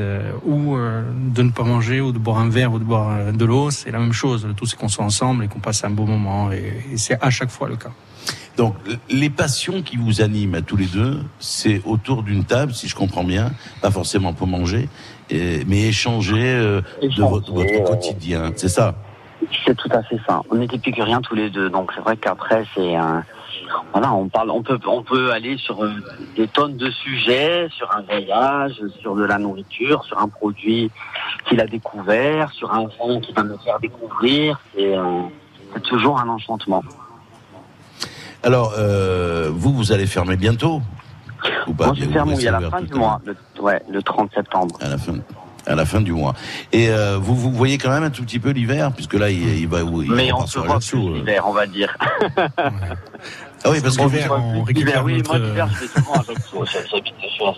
ou 0.46 0.74
de 0.78 1.42
ne 1.42 1.50
pas 1.50 1.64
manger 1.64 2.00
ou 2.00 2.12
de 2.12 2.18
boire 2.18 2.38
un 2.38 2.48
verre 2.48 2.72
ou 2.72 2.78
de 2.78 2.84
boire 2.84 3.30
de 3.30 3.44
l'eau, 3.44 3.70
c'est 3.70 3.90
la 3.90 3.98
même 3.98 4.14
chose. 4.14 4.48
Tout 4.56 4.64
c'est 4.64 4.78
qu'on 4.78 4.88
soit 4.88 5.04
ensemble 5.04 5.44
et 5.44 5.48
qu'on 5.48 5.60
passe 5.60 5.84
un 5.84 5.90
beau 5.90 6.06
moment 6.06 6.50
et 6.50 6.96
c'est 6.96 7.22
à 7.22 7.28
chaque 7.28 7.50
fois 7.50 7.68
le 7.68 7.76
cas. 7.76 7.92
Donc, 8.56 8.74
les 9.10 9.30
passions 9.30 9.82
qui 9.82 9.96
vous 9.96 10.22
animent 10.22 10.54
à 10.54 10.62
tous 10.62 10.76
les 10.76 10.86
deux, 10.86 11.20
c'est 11.38 11.82
autour 11.84 12.22
d'une 12.22 12.44
table, 12.44 12.72
si 12.72 12.88
je 12.88 12.94
comprends 12.94 13.24
bien, 13.24 13.52
pas 13.82 13.90
forcément 13.90 14.32
pour 14.32 14.46
manger, 14.46 14.88
mais 15.30 15.88
échanger, 15.88 16.42
euh, 16.42 16.80
de 17.02 17.22
votre, 17.22 17.52
quotidien, 17.84 18.52
c'est 18.56 18.68
ça? 18.68 18.94
C'est 19.64 19.76
tout 19.76 19.90
à 19.92 20.02
fait 20.02 20.18
ça. 20.26 20.40
On 20.50 20.60
est 20.60 20.72
épicuriens 20.72 21.20
tous 21.20 21.34
les 21.34 21.50
deux, 21.50 21.68
donc 21.68 21.92
c'est 21.94 22.00
vrai 22.00 22.16
qu'après, 22.16 22.64
c'est 22.74 22.94
un... 22.96 23.24
Voilà, 23.92 24.12
on 24.12 24.28
parle, 24.28 24.50
on 24.50 24.62
peut, 24.62 24.78
on 24.86 25.02
peut 25.02 25.32
aller 25.32 25.58
sur 25.58 25.82
euh, 25.82 25.90
des 26.36 26.46
tonnes 26.46 26.76
de 26.76 26.90
sujets, 26.90 27.68
sur 27.70 27.90
un 27.92 28.02
voyage, 28.02 28.80
sur 29.00 29.16
de 29.16 29.24
la 29.24 29.38
nourriture, 29.38 30.04
sur 30.04 30.18
un 30.18 30.28
produit 30.28 30.90
qu'il 31.48 31.60
a 31.60 31.66
découvert, 31.66 32.52
sur 32.52 32.72
un 32.72 32.86
vin 32.86 33.20
qui 33.20 33.32
va 33.32 33.42
me 33.42 33.56
faire 33.58 33.80
découvrir. 33.80 34.60
C'est 34.74 34.96
euh, 34.96 35.22
toujours 35.82 36.20
un 36.20 36.28
enchantement. 36.28 36.82
Alors, 38.46 38.74
euh, 38.78 39.50
vous, 39.52 39.74
vous 39.74 39.90
allez 39.90 40.06
fermer 40.06 40.36
bientôt 40.36 40.80
ou 41.66 41.74
pas? 41.74 41.86
Moi, 41.86 41.96
je 41.98 42.04
ferme 42.04 42.32
oui, 42.32 42.46
à 42.46 42.60
la 42.60 42.70
fin 42.70 42.80
du 42.80 42.94
mois, 42.94 43.20
le, 43.26 43.36
ouais, 43.60 43.82
le 43.90 44.00
30 44.00 44.32
septembre. 44.32 44.78
À 44.80 44.88
la 44.88 44.98
fin 44.98 45.14
à 45.68 45.74
la 45.74 45.84
fin 45.84 46.00
du 46.00 46.12
mois. 46.12 46.32
Et 46.70 46.90
euh, 46.90 47.18
vous, 47.20 47.34
vous 47.34 47.50
voyez 47.50 47.76
quand 47.76 47.90
même 47.90 48.04
un 48.04 48.10
tout 48.10 48.22
petit 48.22 48.38
peu 48.38 48.50
l'hiver, 48.50 48.92
puisque 48.92 49.14
là, 49.14 49.30
il, 49.30 49.58
il 49.58 49.66
va... 49.66 49.80
Il 49.80 50.12
Mais 50.12 50.32
on 50.32 50.46
se 50.46 50.60
voit 50.60 50.78
plus 50.78 51.12
l'hiver, 51.12 51.42
on 51.44 51.52
va 51.52 51.66
dire. 51.66 51.92
ah 52.46 53.70
oui, 53.70 53.80
parce 53.82 53.96
que 53.96 54.02
l'hiver, 54.04 54.30
on 54.30 54.62
récupère 54.62 55.04
Oui, 55.04 55.16
notre... 55.16 55.36
moi, 55.36 55.38
l'hiver, 55.44 55.68
je 55.74 55.80
vais 55.80 55.88
souvent 55.88 56.12
à 56.12 56.20
Ajaccio. 56.20 56.64
J'habite 56.88 57.14
sur 57.34 57.46
la 57.46 57.52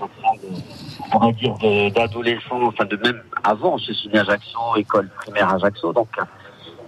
on 1.12 1.18
va 1.18 1.32
dire, 1.32 1.54
d'adolescents, 1.92 2.62
enfin, 2.62 2.86
de 2.86 2.96
même 2.96 3.20
avant, 3.44 3.76
je 3.76 3.92
suis 3.92 4.08
né 4.08 4.20
à 4.20 4.22
Ajaccio, 4.22 4.58
école 4.76 5.10
primaire 5.20 5.50
à 5.50 5.56
Ajaccio, 5.56 5.92
donc 5.92 6.08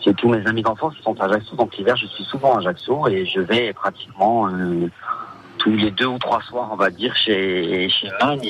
j'ai 0.00 0.14
tous 0.14 0.28
mes 0.28 0.46
amis 0.46 0.62
d'enfance 0.62 0.94
qui 0.96 1.02
sont 1.02 1.18
à 1.20 1.24
Ajaccio, 1.24 1.56
donc 1.56 1.76
l'hiver 1.76 1.96
je 1.96 2.06
suis 2.06 2.24
souvent 2.24 2.54
à 2.54 2.58
Ajaccio 2.58 3.06
et 3.08 3.26
je 3.26 3.40
vais 3.40 3.72
pratiquement 3.72 4.48
euh, 4.48 4.88
tous 5.58 5.70
les 5.70 5.90
deux 5.90 6.06
ou 6.06 6.18
trois 6.18 6.40
soirs, 6.42 6.70
on 6.72 6.76
va 6.76 6.90
dire, 6.90 7.14
chez, 7.16 7.88
chez 7.90 8.08
Man. 8.20 8.40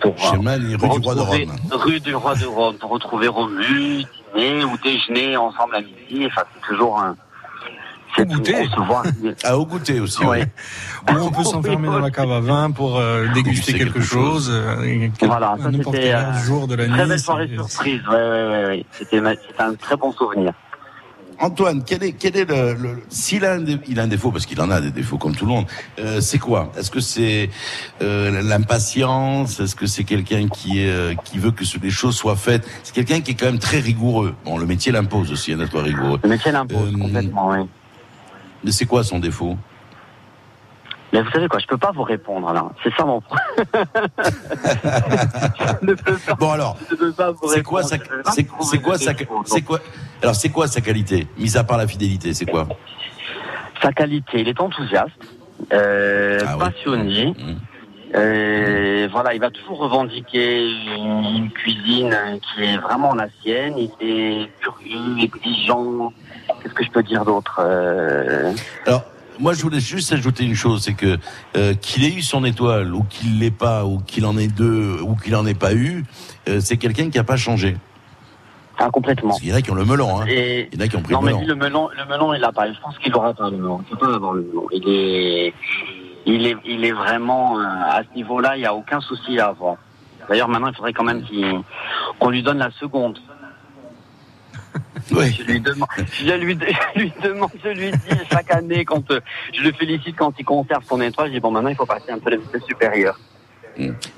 pour, 0.00 0.16
chez 0.18 0.36
rue 0.36 0.98
du 0.98 1.00
Roi 1.00 1.14
de 1.14 1.20
Rome. 1.20 1.56
Rue 1.72 2.00
du 2.00 2.14
Roi 2.14 2.34
de 2.34 2.46
Rome, 2.46 2.76
pour 2.76 2.90
retrouver 2.90 3.28
Romu, 3.28 4.04
dîner 4.34 4.64
ou 4.64 4.76
déjeuner 4.82 5.36
ensemble 5.36 5.76
à 5.76 5.80
midi. 5.80 6.26
Enfin, 6.26 6.42
c'est 6.54 6.66
toujours 6.68 6.98
un. 6.98 7.16
Au 8.18 8.24
goûter. 8.24 8.68
Ah, 9.44 9.58
au 9.58 9.66
goûter 9.66 10.00
aussi, 10.00 10.24
oui. 10.24 10.38
Ou 11.10 11.16
on 11.20 11.30
peut 11.30 11.44
s'enfermer 11.44 11.88
dans 11.88 11.98
la 11.98 12.10
cave 12.10 12.30
à 12.30 12.40
vin 12.40 12.70
pour 12.70 12.98
euh, 12.98 13.26
déguster 13.34 13.74
quelque, 13.74 14.00
chose. 14.00 14.50
Euh, 14.52 15.08
voilà, 15.20 15.56
ça 15.60 15.70
c'était 15.72 16.12
un 16.12 16.34
euh, 16.34 16.38
jour 16.44 16.66
de 16.66 16.74
la 16.76 16.86
nuit. 16.86 16.94
Très 16.94 17.06
belle 17.06 17.18
soirée 17.20 17.48
surprise, 17.48 18.00
ouais, 18.08 18.14
ouais, 18.14 18.64
ouais. 18.66 18.86
C'était 18.92 19.20
un 19.58 19.74
très 19.74 19.96
bon 19.96 20.12
souvenir. 20.12 20.52
Antoine, 21.40 21.82
quel 21.84 22.04
est, 22.04 22.12
quel 22.12 22.36
est 22.36 22.44
le, 22.44 22.74
le 22.74 23.02
s'il 23.08 23.44
a 23.44 23.54
un, 23.54 23.64
il 23.88 23.98
a 23.98 24.04
un 24.04 24.06
défaut 24.06 24.30
parce 24.30 24.46
qu'il 24.46 24.60
en 24.60 24.70
a 24.70 24.80
des 24.80 24.90
défauts 24.90 25.18
comme 25.18 25.34
tout 25.34 25.46
le 25.46 25.52
monde. 25.52 25.66
Euh, 25.98 26.20
c'est 26.20 26.38
quoi? 26.38 26.70
Est-ce 26.78 26.90
que 26.90 27.00
c'est 27.00 27.50
euh, 28.02 28.42
l'impatience? 28.42 29.60
Est-ce 29.60 29.74
que 29.74 29.86
c'est 29.86 30.04
quelqu'un 30.04 30.48
qui 30.48 30.86
euh, 30.86 31.14
qui 31.24 31.38
veut 31.38 31.50
que 31.50 31.64
les 31.82 31.90
choses 31.90 32.16
soient 32.16 32.36
faites? 32.36 32.66
C'est 32.82 32.94
quelqu'un 32.94 33.20
qui 33.20 33.32
est 33.32 33.34
quand 33.34 33.46
même 33.46 33.58
très 33.58 33.80
rigoureux. 33.80 34.34
Bon, 34.44 34.58
le 34.58 34.66
métier 34.66 34.92
l'impose 34.92 35.32
aussi 35.32 35.52
hein, 35.52 35.58
d'être 35.58 35.80
rigoureux. 35.80 36.20
Le 36.22 36.28
métier 36.28 36.52
l'impose 36.52 36.92
euh, 36.94 36.98
complètement, 36.98 37.50
oui. 37.50 37.58
Mais 38.64 38.72
c'est 38.72 38.86
quoi 38.86 39.04
son 39.04 39.18
défaut 39.18 39.56
mais 41.12 41.22
vous 41.22 41.30
savez 41.30 41.46
quoi, 41.46 41.60
je 41.60 41.66
peux 41.68 41.78
pas 41.78 41.92
vous 41.92 42.02
répondre 42.02 42.52
là. 42.52 42.68
C'est 42.82 42.92
ça 42.96 43.04
mon 43.04 43.20
problème. 43.20 43.46
bon 46.40 46.50
alors, 46.50 46.76
c'est 47.46 47.62
quoi 47.62 47.84
sa, 47.84 47.98
c'est 48.32 48.42
quoi 48.80 48.98
sa, 48.98 49.12
c'est 49.44 49.62
quoi, 49.62 49.78
alors 50.20 50.34
c'est 50.34 50.48
quoi 50.48 50.66
sa 50.66 50.80
qualité, 50.80 51.28
mis 51.38 51.56
à 51.56 51.62
part 51.62 51.78
la 51.78 51.86
fidélité, 51.86 52.34
c'est 52.34 52.46
quoi 52.46 52.66
Sa 53.80 53.92
qualité, 53.92 54.40
il 54.40 54.48
est 54.48 54.60
enthousiaste, 54.60 55.12
euh, 55.72 56.40
ah 56.44 56.56
passionné. 56.56 57.26
Mmh. 57.26 57.54
Euh, 58.16 59.08
voilà, 59.10 59.34
il 59.34 59.40
va 59.40 59.50
toujours 59.50 59.78
revendiquer 59.78 60.68
une, 60.68 61.50
cuisine 61.50 62.16
qui 62.42 62.64
est 62.64 62.78
vraiment 62.78 63.14
la 63.14 63.28
sienne. 63.42 63.74
Il 63.76 63.90
est 64.00 64.50
curieux, 64.60 65.18
exigeant. 65.22 66.12
Qu'est-ce 66.64 66.74
que 66.74 66.84
je 66.84 66.90
peux 66.90 67.02
dire 67.02 67.26
d'autre 67.26 67.60
euh... 67.62 68.54
Alors, 68.86 69.04
moi, 69.38 69.52
je 69.52 69.60
voulais 69.60 69.80
juste 69.80 70.14
ajouter 70.14 70.44
une 70.44 70.54
chose, 70.54 70.82
c'est 70.82 70.94
que 70.94 71.18
euh, 71.58 71.74
qu'il 71.74 72.04
ait 72.04 72.14
eu 72.14 72.22
son 72.22 72.42
étoile 72.42 72.94
ou 72.94 73.02
qu'il 73.04 73.38
l'ait 73.38 73.50
pas, 73.50 73.84
ou 73.84 73.98
qu'il 73.98 74.24
en 74.24 74.38
ait 74.38 74.48
deux, 74.48 74.98
ou 75.02 75.14
qu'il 75.14 75.36
en 75.36 75.44
ait 75.44 75.52
pas 75.52 75.74
eu, 75.74 76.04
euh, 76.48 76.60
c'est 76.60 76.78
quelqu'un 76.78 77.10
qui 77.10 77.18
a 77.18 77.24
pas 77.24 77.36
changé. 77.36 77.76
Ah, 78.78 78.88
complètement. 78.90 79.28
Parce 79.28 79.40
qu'il 79.40 79.50
y 79.50 79.52
en 79.52 79.56
a 79.56 79.60
qui 79.60 79.70
ont 79.70 79.74
le 79.74 79.84
melon, 79.84 80.20
hein. 80.20 80.24
il 80.26 80.68
y 80.72 80.76
en 80.78 80.80
a 80.80 80.88
qui 80.88 80.96
ont 80.96 81.02
pris 81.02 81.12
non, 81.12 81.20
le 81.20 81.26
melon. 81.26 81.38
mais 81.38 81.44
lui, 81.44 81.48
le 81.48 81.54
melon, 81.54 81.88
le 81.94 82.04
melon, 82.06 82.32
il 82.32 82.40
l'a 82.40 82.50
pas. 82.50 82.72
Je 82.72 82.80
pense 82.80 82.98
qu'il 82.98 83.14
aura 83.14 83.34
pas 83.34 83.50
le 83.50 83.58
melon. 83.58 83.84
Il 83.90 83.96
peut 83.98 84.14
avoir 84.14 84.32
le 84.32 84.42
melon. 84.42 84.66
Il 84.72 84.88
est, 84.88 85.54
il 86.24 86.46
est, 86.46 86.56
il 86.64 86.84
est 86.86 86.92
vraiment, 86.92 87.58
euh, 87.58 87.62
à 87.62 88.02
ce 88.02 88.16
niveau-là, 88.16 88.56
il 88.56 88.60
n'y 88.60 88.66
a 88.66 88.74
aucun 88.74 89.02
souci 89.02 89.38
à 89.38 89.48
avoir. 89.48 89.76
D'ailleurs, 90.30 90.48
maintenant, 90.48 90.68
il 90.68 90.74
faudrait 90.74 90.94
quand 90.94 91.04
même 91.04 91.22
qu'on 92.18 92.30
lui 92.30 92.42
donne 92.42 92.58
la 92.58 92.70
seconde. 92.70 93.18
Oui. 95.10 95.36
Je 95.38 95.42
lui 95.44 95.60
demande, 95.60 95.88
je 95.98 96.32
lui, 96.32 96.54
lui 96.96 97.12
demande, 97.22 97.50
je 97.62 97.68
lui 97.68 97.90
dis 97.90 98.18
chaque 98.30 98.50
année 98.50 98.84
quand 98.84 99.10
euh, 99.10 99.20
je 99.52 99.62
le 99.62 99.72
félicite 99.72 100.16
quand 100.16 100.32
il 100.38 100.44
conserve 100.44 100.82
son 100.88 101.00
étoile, 101.00 101.28
je 101.28 101.34
dis 101.34 101.40
bon 101.40 101.50
maintenant 101.50 101.68
il 101.68 101.76
faut 101.76 101.84
passer 101.84 102.10
un 102.10 102.18
peu 102.18 102.30
les 102.30 102.60
supérieur. 102.66 103.18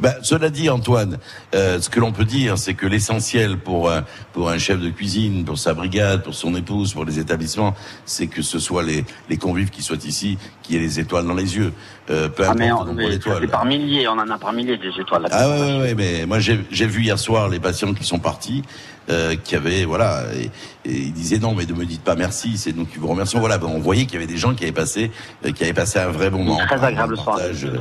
Ben, 0.01 0.15
cela 0.23 0.51
dit, 0.51 0.69
Antoine, 0.69 1.19
euh, 1.55 1.81
ce 1.81 1.89
que 1.89 2.01
l'on 2.01 2.13
peut 2.13 2.25
dire, 2.25 2.59
c'est 2.59 2.75
que 2.75 2.87
l'essentiel 2.87 3.59
pour 3.59 3.91
un, 3.91 4.05
pour 4.33 4.51
un 4.51 4.59
chef 4.59 4.81
de 4.81 4.91
cuisine, 4.91 5.45
pour 5.45 5.59
sa 5.59 5.75
brigade, 5.75 6.23
pour 6.23 6.35
son 6.35 6.55
épouse, 6.55 6.93
pour 6.93 7.05
les 7.05 7.19
établissements, 7.19 7.75
c'est 8.05 8.27
que 8.27 8.43
ce 8.43 8.59
soit 8.59 8.83
les, 8.83 9.05
les 9.31 9.37
convives 9.39 9.71
qui 9.71 9.83
soient 9.83 9.97
ici, 10.05 10.39
qui 10.67 10.77
aient 10.77 10.81
les 10.81 11.01
étoiles 11.01 11.27
dans 11.27 11.35
les 11.35 11.57
yeux. 11.57 11.73
Euh, 12.11 12.29
peu 12.29 12.45
ah, 12.47 12.53
importe 12.53 12.89
mais, 12.95 13.47
par 13.49 13.65
milliers, 13.65 14.09
on 14.09 14.13
en 14.13 14.31
a 14.31 14.39
par 14.39 14.53
milliers 14.53 14.77
des 14.77 14.91
étoiles. 15.01 15.23
Là 15.23 15.29
ah 15.33 15.49
ouais, 15.49 15.79
ouais, 15.81 15.95
mais 15.95 16.27
moi 16.27 16.39
j'ai 16.39 16.87
vu 16.87 17.03
hier 17.03 17.19
soir 17.19 17.49
les 17.49 17.61
patients 17.61 17.95
qui 17.95 18.05
sont 18.05 18.19
partis. 18.19 18.63
Euh, 19.09 19.37
qui 19.37 19.55
avait 19.55 19.85
voilà 19.85 20.25
et, 20.35 20.51
il 20.85 21.13
disait 21.13 21.39
non 21.39 21.55
mais 21.55 21.65
ne 21.65 21.75
me 21.75 21.85
dites 21.85 22.03
pas 22.03 22.17
merci 22.17 22.59
c'est 22.59 22.75
nous 22.75 22.85
qui 22.85 22.99
vous 22.99 23.07
remercions 23.07 23.39
voilà 23.39 23.57
on 23.63 23.79
voyait 23.79 24.05
qu'il 24.05 24.15
y 24.15 24.17
avait 24.17 24.27
des 24.27 24.37
gens 24.37 24.53
qui 24.53 24.65
avaient 24.65 24.73
passé 24.73 25.13
euh, 25.45 25.53
qui 25.53 25.63
avaient 25.63 25.73
passé 25.73 26.01
un 26.01 26.09
vrai 26.09 26.29
moment 26.29 26.59
très 26.67 26.83
agréable 26.83 27.17
soirée 27.17 27.53
euh, 27.67 27.79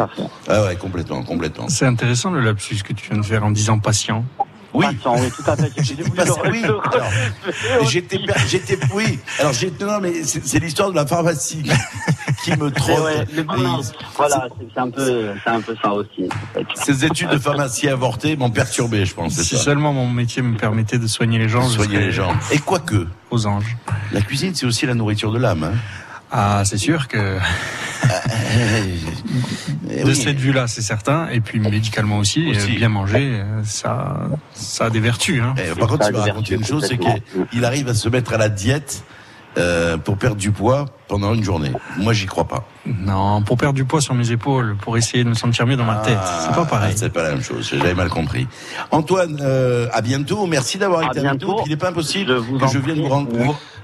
ah 0.48 0.66
ouais 0.66 0.76
complètement 0.76 1.24
complètement 1.24 1.68
c'est 1.68 1.88
intéressant 1.88 2.30
le 2.30 2.42
lapsus 2.42 2.84
que 2.84 2.94
tu 2.94 3.10
viens 3.10 3.20
de 3.20 3.26
faire 3.26 3.44
en 3.44 3.50
disant 3.50 3.80
patient 3.80 4.24
oui. 4.76 4.86
oui, 4.88 5.32
tout 5.32 5.50
à 5.50 5.56
fait. 5.56 5.72
J'étais, 7.88 8.20
j'étais, 8.50 8.78
oui. 8.94 9.20
Alors, 9.40 9.54
j'ai, 9.54 9.72
non, 9.80 10.00
mais 10.02 10.24
c'est 10.26 10.60
l'histoire 10.60 10.92
de 10.92 10.96
la 10.96 11.06
pharmacie 11.06 11.64
qui 12.46 12.60
me 12.60 12.72
trotte. 12.72 13.28
voilà, 14.16 14.48
c'est 14.74 14.80
un 14.80 14.90
peu, 14.90 15.34
c'est 15.44 15.50
un 15.50 15.62
peu 15.62 15.76
ça 15.82 15.92
aussi. 15.92 16.30
Ces 16.76 17.06
études 17.06 17.30
de 17.30 17.40
pharmacie 17.40 17.88
avortées 17.88 18.36
m'ont 18.36 18.52
perturbé, 18.52 19.06
je 19.06 19.14
pense. 19.14 19.34
Si 19.34 19.58
seulement 19.58 19.94
mon 19.94 20.10
métier 20.10 20.42
me 20.42 20.58
permettait 20.58 21.00
de 21.00 21.08
soigner 21.08 21.40
les 21.40 21.50
gens. 21.50 21.68
soigner 21.68 22.00
les 22.00 22.12
gens. 22.12 22.34
Et 22.52 22.60
quoique. 22.60 23.08
Aux 23.32 23.48
anges. 23.48 23.76
La 24.12 24.22
cuisine, 24.22 24.54
c'est 24.54 24.68
aussi 24.68 24.86
la 24.86 24.94
nourriture 24.94 25.32
de 25.32 25.40
l'âme. 25.40 25.64
Hein. 25.64 25.74
Ah, 26.32 26.62
c'est 26.64 26.78
sûr 26.78 27.08
que 27.08 27.40
de 30.06 30.14
cette 30.14 30.38
vue-là, 30.38 30.68
c'est 30.68 30.82
certain. 30.82 31.28
Et 31.30 31.40
puis 31.42 31.60
médicalement 31.60 32.20
aussi, 32.20 32.54
euh, 32.54 32.68
bien 32.68 32.90
manger, 32.90 33.42
euh, 33.42 33.64
ça, 33.64 34.30
ça 34.54 34.86
a 34.86 34.90
des 34.90 35.00
vertus. 35.00 35.42
Hein. 35.42 35.56
Eh, 35.58 35.78
par 35.78 35.88
contre, 35.88 36.08
tu 36.08 36.14
vas 36.14 36.22
raconter 36.22 36.56
une 36.56 36.66
chose, 36.66 36.86
c'est 36.88 36.98
qu'il 36.98 37.66
arrive 37.66 37.90
à 37.90 37.94
se 37.94 38.10
mettre 38.10 38.34
à 38.34 38.38
la 38.38 38.50
diète. 38.50 39.04
Euh, 39.58 39.98
pour 39.98 40.18
perdre 40.18 40.36
du 40.36 40.52
poids 40.52 40.86
pendant 41.08 41.34
une 41.34 41.44
journée. 41.44 41.72
Moi, 41.98 42.14
j'y 42.14 42.26
crois 42.26 42.46
pas. 42.46 42.68
Non, 42.86 43.42
pour 43.42 43.58
perdre 43.58 43.76
du 43.76 43.86
poids 43.86 44.02
sur 44.02 44.14
mes 44.14 44.32
épaules, 44.32 44.76
pour 44.82 44.98
essayer 44.98 45.24
de 45.24 45.30
me 45.30 45.34
sentir 45.34 45.66
mieux 45.66 45.78
dans 45.78 45.86
ma 45.86 45.98
tête. 45.98 46.18
C'est 46.42 46.56
pas 46.56 46.66
pareil. 46.66 46.94
C'est 46.96 47.10
pas 47.10 47.24
la 47.24 47.32
même 47.32 47.44
chose. 47.44 47.70
J'avais 47.72 47.94
mal 47.94 48.10
compris. 48.10 48.48
Antoine, 48.92 49.40
euh, 49.42 49.88
à 49.94 50.02
bientôt. 50.02 50.46
Merci 50.48 50.78
d'avoir 50.78 51.04
été 51.04 51.20
à 51.20 51.22
bientôt. 51.22 51.62
Il 51.66 51.70
n'est 51.70 51.78
pas 51.78 51.90
impossible 51.90 52.42
que 52.60 52.68
je 52.68 52.80
vienne 52.80 53.02
vous 53.02 53.10
rendre. 53.10 53.30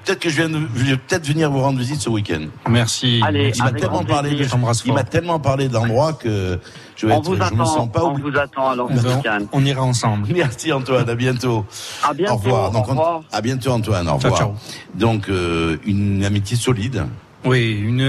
Peut-être 0.04 0.20
que 0.20 0.30
je 0.30 0.42
viens 0.42 0.50
peut-être 0.50 1.26
venir 1.26 1.52
vous 1.52 1.60
rendre 1.60 1.80
visite 1.80 2.02
ce 2.02 2.10
week-end. 2.10 2.48
Merci. 2.70 3.22
Allez, 3.24 3.52
il 3.56 3.64
m'a 3.64 3.72
tellement 3.72 4.04
parlé 4.04 4.32
de, 4.32 4.46
il 4.86 4.94
m'a 4.94 5.04
tellement 5.04 5.40
parlé 5.40 5.68
de 5.68 5.74
l'endroit 5.74 6.14
que 6.14 6.60
je 6.96 7.08
vais 7.08 7.14
on 7.14 7.22
vous 7.22 7.36
attend, 7.36 7.56
me 7.56 7.66
sens 7.66 7.92
pas 7.92 8.04
On 8.04 8.14
vous 8.14 8.38
attend 8.38 8.70
alors. 8.70 8.90
On, 9.52 9.66
ira 9.66 9.82
ensemble. 9.82 10.28
Merci 10.34 10.72
Antoine, 10.72 11.10
à 11.10 11.16
bientôt. 11.16 11.66
À 12.04 12.14
bientôt. 12.14 12.34
Au 12.34 12.38
revoir. 12.38 12.72
Donc, 12.72 12.88
à 13.32 13.42
bientôt 13.42 13.72
Antoine, 13.72 14.08
au 14.08 14.16
revoir. 14.16 14.38
Ciao, 14.38 14.54
Donc 14.94 15.30
euh, 15.30 15.78
une 15.86 16.24
amitié 16.24 16.58
solide. 16.58 17.06
Oui, 17.44 17.72
une, 17.72 18.02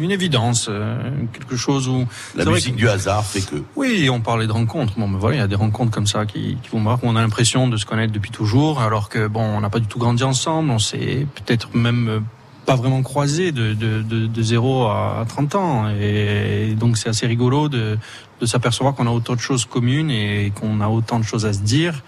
une 0.00 0.10
évidence, 0.10 0.66
euh, 0.68 0.98
quelque 1.32 1.56
chose 1.56 1.88
où 1.88 2.06
la 2.34 2.44
musique 2.44 2.76
du 2.76 2.88
hasard 2.88 3.24
fait 3.24 3.40
que. 3.40 3.56
Oui, 3.76 4.10
on 4.10 4.20
parlait 4.20 4.46
de 4.46 4.52
rencontres. 4.52 4.94
Bon, 4.98 5.08
mais 5.08 5.18
voilà, 5.18 5.36
il 5.36 5.38
y 5.38 5.42
a 5.42 5.46
des 5.46 5.54
rencontres 5.54 5.90
comme 5.90 6.06
ça 6.06 6.26
qui, 6.26 6.58
qui 6.62 6.68
vont 6.70 6.82
voir 6.82 6.98
on 7.02 7.16
a 7.16 7.22
l'impression 7.22 7.68
de 7.68 7.76
se 7.78 7.86
connaître 7.86 8.12
depuis 8.12 8.30
toujours, 8.30 8.82
alors 8.82 9.08
que 9.08 9.26
bon, 9.26 9.42
on 9.42 9.60
n'a 9.60 9.70
pas 9.70 9.78
du 9.78 9.86
tout 9.86 9.98
grandi 9.98 10.22
ensemble. 10.22 10.70
On 10.70 10.78
s'est 10.78 11.26
peut-être 11.34 11.74
même 11.74 12.08
euh, 12.08 12.20
pas 12.66 12.76
vraiment 12.76 13.02
croisé 13.02 13.52
de, 13.52 13.72
de, 13.72 14.02
de, 14.02 14.26
de 14.26 14.42
0 14.42 14.86
à 14.86 15.24
30 15.28 15.54
ans. 15.54 15.88
Et 15.98 16.74
donc 16.78 16.98
c'est 16.98 17.08
assez 17.08 17.26
rigolo 17.26 17.70
de, 17.70 17.96
de 18.40 18.46
s'apercevoir 18.46 18.94
qu'on 18.94 19.06
a 19.06 19.10
autant 19.10 19.34
de 19.34 19.40
choses 19.40 19.64
communes 19.64 20.10
et 20.10 20.52
qu'on 20.54 20.82
a 20.82 20.88
autant 20.88 21.18
de 21.18 21.24
choses 21.24 21.46
à 21.46 21.52
se 21.54 21.60
dire 21.60 22.02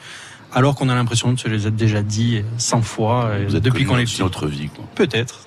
alors 0.52 0.74
qu'on 0.74 0.88
a 0.88 0.94
l'impression 0.94 1.32
de 1.32 1.38
se 1.38 1.48
les 1.48 1.66
être 1.66 1.76
déjà 1.76 2.02
dit 2.02 2.42
100 2.56 2.80
fois 2.80 3.30
depuis 3.50 3.84
qu'on 3.84 3.98
est 3.98 4.20
notre 4.20 4.46
vie. 4.46 4.70
Peut-être. 4.94 5.46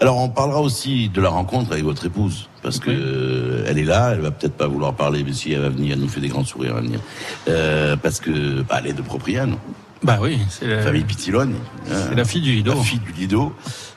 Alors 0.00 0.18
on 0.18 0.28
parlera 0.28 0.60
aussi 0.60 1.08
de 1.08 1.20
la 1.20 1.28
rencontre 1.28 1.72
avec 1.72 1.84
votre 1.84 2.06
épouse 2.06 2.48
parce 2.62 2.78
que 2.78 2.90
euh, 2.90 3.64
elle 3.66 3.78
est 3.78 3.84
là, 3.84 4.10
elle 4.12 4.20
va 4.20 4.30
peut-être 4.30 4.56
pas 4.56 4.66
vouloir 4.66 4.94
parler, 4.94 5.24
mais 5.24 5.32
si 5.32 5.52
elle 5.52 5.62
va 5.62 5.68
venir, 5.68 5.94
elle 5.94 6.00
nous 6.00 6.08
fait 6.08 6.20
des 6.20 6.28
grands 6.28 6.44
sourires 6.44 6.76
à 6.76 6.80
venir, 6.80 7.00
euh, 7.48 7.96
parce 7.96 8.20
que 8.20 8.62
bah, 8.62 8.76
elle 8.78 8.90
est 8.90 8.92
de 8.92 9.02
Propriano. 9.02 9.58
Bah 10.02 10.18
oui, 10.20 10.38
c'est 10.48 10.66
la 10.66 10.82
famille 10.82 11.02
Pitilone. 11.02 11.54
C'est 11.86 12.14
la 12.14 12.24
fille 12.24 12.40
du 12.40 12.52
Lido. 12.52 12.74
La 12.74 12.80
fille 12.82 13.00
du 13.00 13.12
Lido. 13.12 13.52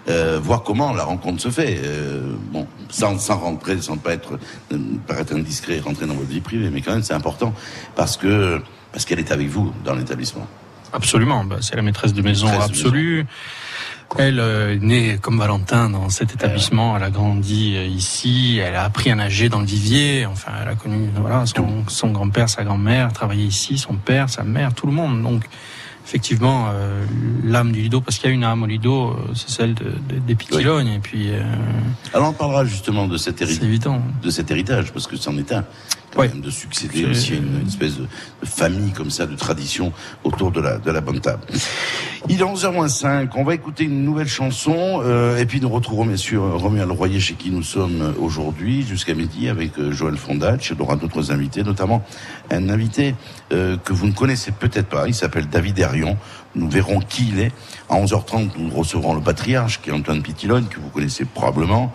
Euh, 0.09 0.39
voir 0.41 0.63
comment 0.63 0.93
la 0.93 1.03
rencontre 1.03 1.41
se 1.41 1.49
fait. 1.49 1.79
Euh, 1.83 2.33
bon, 2.51 2.65
sans, 2.89 3.19
sans 3.19 3.37
rentrer, 3.37 3.79
sans 3.81 3.97
pas 3.97 4.13
être, 4.13 4.39
paraître 5.05 5.35
indiscret, 5.35 5.79
rentrer 5.79 6.07
dans 6.07 6.15
votre 6.15 6.29
vie 6.29 6.41
privée, 6.41 6.69
mais 6.71 6.81
quand 6.81 6.93
même 6.93 7.03
c'est 7.03 7.13
important 7.13 7.53
parce 7.95 8.17
que 8.17 8.59
parce 8.91 9.05
qu'elle 9.05 9.19
est 9.19 9.31
avec 9.31 9.47
vous 9.47 9.71
dans 9.85 9.93
l'établissement. 9.93 10.47
Absolument, 10.91 11.45
bah, 11.45 11.57
c'est 11.61 11.75
la 11.75 11.83
maîtresse 11.83 12.13
de 12.13 12.21
maison 12.21 12.47
absolue. 12.47 13.25
Elle 14.17 14.39
euh, 14.39 14.75
est 14.75 14.79
née 14.79 15.17
comme 15.21 15.37
Valentin 15.39 15.89
dans 15.89 16.09
cet 16.09 16.33
établissement. 16.33 16.97
Elle 16.97 17.03
a 17.03 17.09
grandi 17.09 17.75
euh, 17.75 17.85
ici. 17.85 18.59
Elle 18.63 18.75
a 18.75 18.83
appris 18.83 19.11
à 19.11 19.15
nager 19.15 19.49
dans 19.49 19.59
le 19.59 19.65
vivier. 19.65 20.25
Enfin, 20.25 20.51
elle 20.61 20.69
a 20.69 20.75
connu 20.75 21.09
voilà 21.15 21.45
son, 21.45 21.85
son 21.87 22.11
grand-père, 22.11 22.49
sa 22.49 22.63
grand-mère, 22.63 23.13
travaillé 23.13 23.45
ici, 23.45 23.77
son 23.77 23.95
père, 23.95 24.29
sa 24.29 24.43
mère, 24.43 24.73
tout 24.73 24.85
le 24.85 24.91
monde. 24.91 25.21
Donc, 25.23 25.45
effectivement, 26.05 26.67
euh, 26.73 27.05
l'âme 27.43 27.71
du 27.71 27.81
Lido, 27.81 28.01
parce 28.01 28.17
qu'il 28.17 28.29
y 28.29 28.33
a 28.33 28.35
une 28.35 28.43
âme 28.43 28.63
au 28.63 28.67
Lido, 28.67 29.17
c'est 29.33 29.49
celle 29.49 29.73
de, 29.75 29.85
de, 30.09 30.19
des 30.19 30.35
Piquilognes. 30.35 30.89
Et 30.89 30.99
puis. 30.99 31.29
Alors, 32.13 32.29
on 32.29 32.33
parlera 32.33 32.65
justement 32.65 33.07
de 33.07 33.17
cet 33.17 33.41
héritage. 33.41 33.63
évident. 33.63 34.01
De 34.21 34.29
cet 34.29 34.51
héritage, 34.51 34.91
parce 34.91 35.07
que 35.07 35.15
c'en 35.15 35.37
est 35.37 35.51
un. 35.51 35.63
Quand 36.13 36.21
même 36.21 36.41
de 36.41 36.49
succéder 36.49 37.05
aussi 37.05 37.33
à 37.33 37.35
une, 37.37 37.67
espèce 37.67 37.97
de, 37.97 38.05
famille 38.43 38.91
comme 38.91 39.09
ça, 39.09 39.25
de 39.25 39.35
tradition 39.35 39.93
autour 40.23 40.51
de 40.51 40.61
la, 40.61 40.77
de 40.77 40.91
la 40.91 41.01
bonne 41.01 41.19
table. 41.19 41.43
Il 42.29 42.39
est 42.39 42.43
11h05, 42.43 43.29
on 43.35 43.43
va 43.43 43.55
écouter 43.55 43.85
une 43.85 44.03
nouvelle 44.03 44.27
chanson 44.27 45.01
euh, 45.03 45.37
et 45.37 45.45
puis 45.45 45.59
nous 45.61 45.69
retrouverons 45.69 46.05
bien 46.05 46.17
sûr 46.17 46.43
Romuald 46.59 46.91
Royer 46.91 47.19
chez 47.19 47.33
qui 47.33 47.49
nous 47.49 47.63
sommes 47.63 48.13
aujourd'hui 48.19 48.83
jusqu'à 48.83 49.13
midi 49.13 49.49
avec 49.49 49.77
euh, 49.79 49.91
Joël 49.91 50.17
Fondach. 50.17 50.69
Il 50.69 50.81
aura 50.81 50.95
d'autres 50.95 51.31
invités, 51.31 51.63
notamment 51.63 52.03
un 52.49 52.69
invité 52.69 53.15
euh, 53.51 53.77
que 53.77 53.93
vous 53.93 54.07
ne 54.07 54.13
connaissez 54.13 54.51
peut-être 54.51 54.87
pas. 54.87 55.07
Il 55.07 55.13
s'appelle 55.13 55.47
David 55.47 55.79
Herion. 55.79 56.17
Nous 56.55 56.69
verrons 56.69 56.99
qui 56.99 57.29
il 57.29 57.39
est. 57.39 57.51
À 57.89 57.95
11h30, 57.95 58.51
nous 58.57 58.69
recevrons 58.75 59.13
le 59.13 59.21
patriarche, 59.21 59.81
qui 59.81 59.89
est 59.89 59.93
Antoine 59.93 60.21
Pitilone, 60.21 60.67
que 60.67 60.79
vous 60.79 60.89
connaissez 60.89 61.25
probablement. 61.25 61.93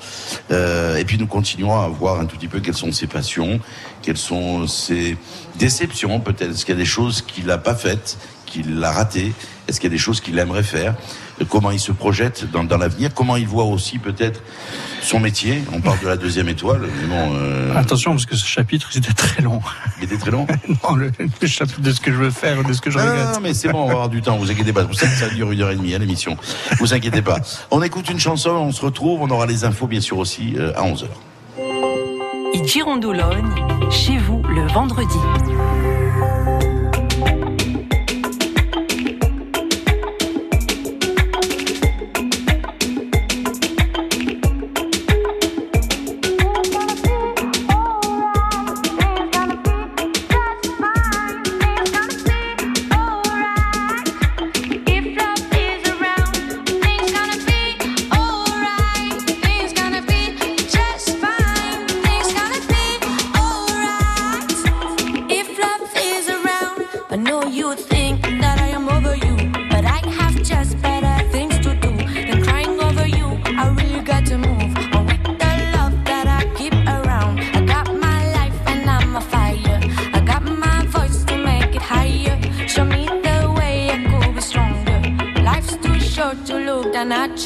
Euh, 0.51 0.97
et 0.97 1.05
puis 1.05 1.19
nous 1.19 1.27
continuerons 1.27 1.81
à 1.81 1.89
voir 1.89 2.21
un 2.21 2.27
tout 2.27 2.37
petit 2.37 2.49
peu 2.49 2.61
quelles 2.61 2.75
sont 2.75 2.93
ses 2.93 3.07
passions, 3.07 3.61
quelles 4.03 4.17
sont 4.17 4.67
ses 4.67 5.17
déceptions 5.59 6.21
peut-être. 6.21 6.51
Est-ce 6.51 6.65
qu'il 6.65 6.75
y 6.75 6.79
a 6.79 6.81
des 6.81 6.87
choses 6.87 7.23
qu'il 7.23 7.47
n'a 7.47 7.59
pas 7.59 7.75
faites, 7.75 8.19
qu'il 8.47 8.83
a 8.83 8.91
ratées? 8.91 9.33
Est-ce 9.69 9.81
qu'il 9.81 9.91
y 9.91 9.93
a 9.93 9.97
des 9.97 10.03
choses 10.03 10.21
qu'il 10.21 10.39
aimerait 10.39 10.63
faire? 10.63 10.95
Comment 11.45 11.71
il 11.71 11.81
se 11.81 11.93
projette 11.93 12.51
dans, 12.51 12.65
dans 12.65 12.79
l'avenir, 12.79 13.11
comment 13.15 13.37
il 13.37 13.47
voit 13.47 13.65
aussi 13.65 13.99
peut-être 13.99 14.43
son 15.03 15.21
métier. 15.21 15.63
On 15.73 15.81
parle 15.81 16.01
de 16.01 16.09
la 16.09 16.17
deuxième 16.17 16.49
étoile, 16.49 16.83
mais 17.01 17.07
bon. 17.07 17.33
Euh... 17.35 17.77
Attention, 17.77 18.13
parce 18.13 18.27
que 18.27 18.37
ce 18.37 18.47
chapitre, 18.47 18.89
c'était 18.91 19.13
très 19.13 19.43
long. 19.43 19.61
Il 19.99 20.05
était 20.05 20.17
très 20.17 20.31
long 20.31 20.47
Non, 20.85 20.97
le, 20.97 21.11
chapitre 21.47 21.81
de 21.81 21.93
ce 21.93 22.01
que 22.01 22.13
je 22.13 22.17
veux 22.17 22.31
faire, 22.31 22.63
de 22.65 22.73
ce 22.73 22.81
que 22.81 22.91
je 22.91 22.99
regrette. 22.99 23.35
Non, 23.35 23.41
mais 23.43 23.55
c'est 23.55 23.69
bon, 23.69 23.83
on 23.83 23.87
va 23.87 23.93
avoir 23.93 24.09
du 24.09 24.23
temps, 24.23 24.37
vous 24.37 24.51
inquiétez 24.51 24.73
pas. 24.73 24.85
Vous 24.85 24.95
savez 24.95 25.13
que 25.13 25.19
ça 25.19 25.29
dure 25.29 25.53
une 25.53 25.63
heure 25.63 25.71
et 25.71 25.77
demie, 25.77 25.93
à 25.93 25.97
hein, 25.97 26.01
l'émission. 26.01 26.37
Vous 26.79 26.95
inquiétez 26.95 27.23
pas. 27.23 27.39
On 27.71 27.83
écoute 27.83 28.09
une 28.11 28.21
chanson, 28.21 28.51
on 28.51 28.73
se 28.73 28.85
retrouve, 28.85 29.21
on 29.23 29.31
aura 29.31 29.47
les 29.47 29.65
infos, 29.65 29.87
bien 29.87 30.01
sûr, 30.01 30.19
aussi, 30.19 30.55
euh, 30.57 30.73
à 30.77 30.83
11h. 30.83 31.07
Et 32.55 32.67
Girondologne, 32.67 33.55
chez 33.91 34.17
vous, 34.19 34.43
le 34.43 34.67
vendredi. 34.73 35.19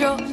Allées. 0.02 0.29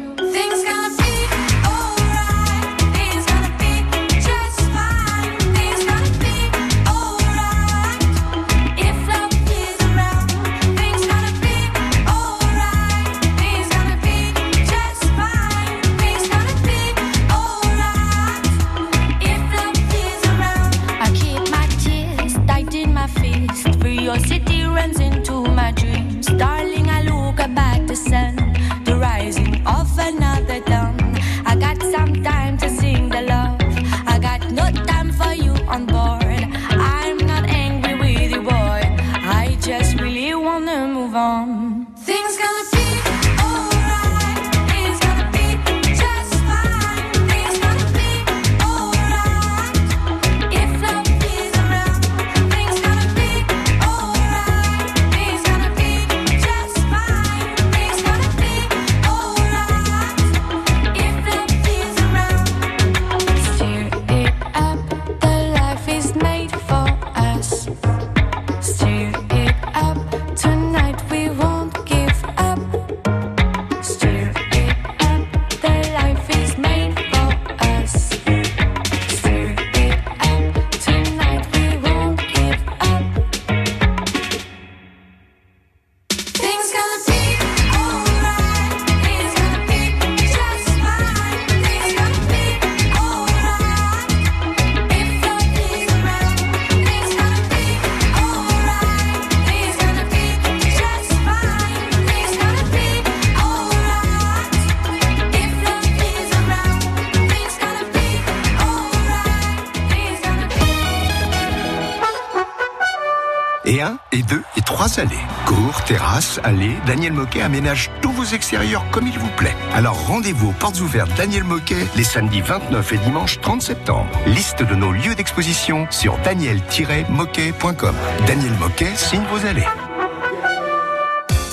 Allées, 116.43 116.75
Daniel 116.85 117.13
Moquet 117.13 117.41
aménage 117.41 117.89
tous 118.01 118.11
vos 118.11 118.23
extérieurs 118.23 118.83
comme 118.91 119.07
il 119.07 119.17
vous 119.17 119.29
plaît. 119.37 119.55
Alors 119.73 120.07
rendez-vous 120.07 120.49
aux 120.49 120.53
portes 120.53 120.79
ouvertes 120.81 121.11
Daniel 121.17 121.43
Moquet 121.43 121.87
les 121.95 122.03
samedis 122.03 122.41
29 122.41 122.93
et 122.93 122.97
dimanche 122.97 123.39
30 123.41 123.61
septembre. 123.61 124.09
Liste 124.25 124.63
de 124.63 124.75
nos 124.75 124.91
lieux 124.91 125.15
d'exposition 125.15 125.87
sur 125.89 126.17
daniel-moquet.com. 126.19 127.95
Daniel 128.25 128.53
Moquet 128.59 128.95
signe 128.95 129.23
vos 129.31 129.45
allées. 129.45 129.67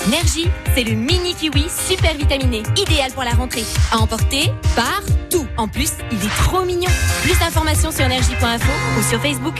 Nergie, 0.09 0.49
c'est 0.75 0.83
le 0.83 0.93
mini 0.93 1.33
kiwi 1.33 1.65
super 1.69 2.13
vitaminé, 2.13 2.61
idéal 2.77 3.11
pour 3.11 3.23
la 3.23 3.31
rentrée. 3.31 3.63
À 3.91 3.97
emporter 3.97 4.51
partout. 4.75 5.47
En 5.57 5.67
plus, 5.67 5.93
il 6.11 6.17
est 6.23 6.35
trop 6.43 6.63
mignon. 6.63 6.91
Plus 7.23 7.37
d'informations 7.39 7.91
sur 7.91 8.05
energie.info 8.05 8.71
ou 8.99 9.01
sur 9.01 9.19
Facebook. 9.19 9.55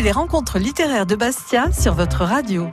Les 0.00 0.10
rencontres 0.10 0.58
littéraires 0.58 1.06
de 1.06 1.14
Bastia 1.14 1.70
sur 1.70 1.94
votre 1.94 2.24
radio. 2.24 2.68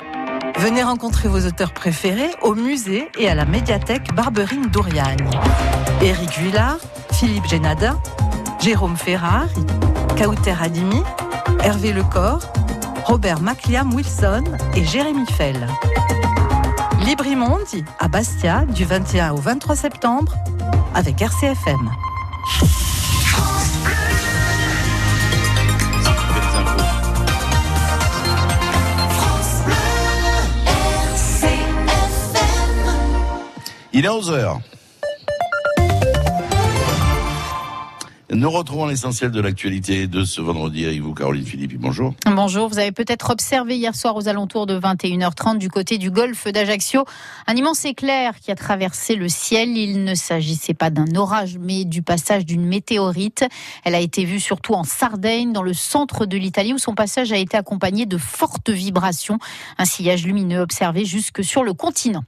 Venez 0.57 0.81
rencontrer 0.81 1.29
vos 1.29 1.45
auteurs 1.45 1.73
préférés 1.73 2.31
au 2.41 2.55
musée 2.55 3.07
et 3.19 3.29
à 3.29 3.35
la 3.35 3.45
médiathèque 3.45 4.13
Barberine 4.15 4.65
d'Ouriagne. 4.67 5.29
Éric 6.01 6.39
Vuillard, 6.39 6.79
Philippe 7.11 7.45
Génada, 7.45 7.97
Jérôme 8.59 8.97
Ferrari, 8.97 9.63
Kauter 10.17 10.55
Adimi, 10.59 11.03
Hervé 11.61 11.93
Lecor, 11.93 12.39
Robert 13.05 13.41
Macliam 13.41 13.93
Wilson 13.93 14.45
et 14.75 14.83
Jérémy 14.83 15.27
Fell. 15.27 15.67
Librimondi 17.05 17.85
à 17.99 18.07
Bastia 18.07 18.65
du 18.65 18.85
21 18.85 19.33
au 19.33 19.37
23 19.37 19.75
septembre 19.75 20.33
avec 20.95 21.21
RCFM. 21.21 21.91
Il 33.99 34.05
est 34.05 34.07
11h. 34.07 34.61
Nous 38.39 38.49
retrouvons 38.49 38.85
l'essentiel 38.85 39.31
de 39.31 39.41
l'actualité 39.41 40.07
de 40.07 40.23
ce 40.23 40.39
vendredi 40.39 40.85
avec 40.85 41.01
vous, 41.01 41.13
Caroline 41.13 41.43
Philippe. 41.43 41.77
Bonjour. 41.77 42.13
Bonjour. 42.25 42.69
Vous 42.69 42.79
avez 42.79 42.93
peut-être 42.93 43.31
observé 43.31 43.75
hier 43.75 43.93
soir 43.93 44.15
aux 44.15 44.29
alentours 44.29 44.65
de 44.65 44.79
21h30 44.79 45.57
du 45.57 45.69
côté 45.69 45.97
du 45.97 46.09
golfe 46.09 46.47
d'Ajaccio 46.47 47.03
un 47.47 47.55
immense 47.57 47.83
éclair 47.83 48.39
qui 48.39 48.49
a 48.49 48.55
traversé 48.55 49.15
le 49.15 49.27
ciel. 49.27 49.75
Il 49.75 50.05
ne 50.05 50.15
s'agissait 50.15 50.73
pas 50.73 50.89
d'un 50.89 51.17
orage, 51.17 51.57
mais 51.59 51.83
du 51.83 52.01
passage 52.01 52.45
d'une 52.45 52.65
météorite. 52.65 53.43
Elle 53.83 53.93
a 53.93 53.99
été 53.99 54.23
vue 54.23 54.39
surtout 54.39 54.73
en 54.73 54.85
Sardaigne, 54.85 55.51
dans 55.51 55.61
le 55.61 55.73
centre 55.73 56.25
de 56.25 56.37
l'Italie, 56.37 56.71
où 56.71 56.77
son 56.77 56.95
passage 56.95 57.33
a 57.33 57.37
été 57.37 57.57
accompagné 57.57 58.05
de 58.05 58.17
fortes 58.17 58.69
vibrations. 58.69 59.37
Un 59.77 59.83
sillage 59.83 60.23
lumineux 60.23 60.61
observé 60.61 61.03
jusque 61.03 61.43
sur 61.43 61.65
le 61.65 61.73
continent. 61.73 62.23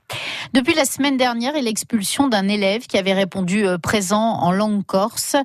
Depuis 0.53 0.73
la 0.73 0.83
semaine 0.83 1.15
dernière 1.15 1.55
et 1.55 1.61
l'expulsion 1.61 2.27
d'un 2.27 2.49
élève 2.49 2.85
qui 2.87 2.97
avait 2.97 3.13
répondu 3.13 3.65
euh, 3.65 3.77
présent 3.77 4.39
en 4.41 4.51
langue 4.51 4.85
corse, 4.85 5.37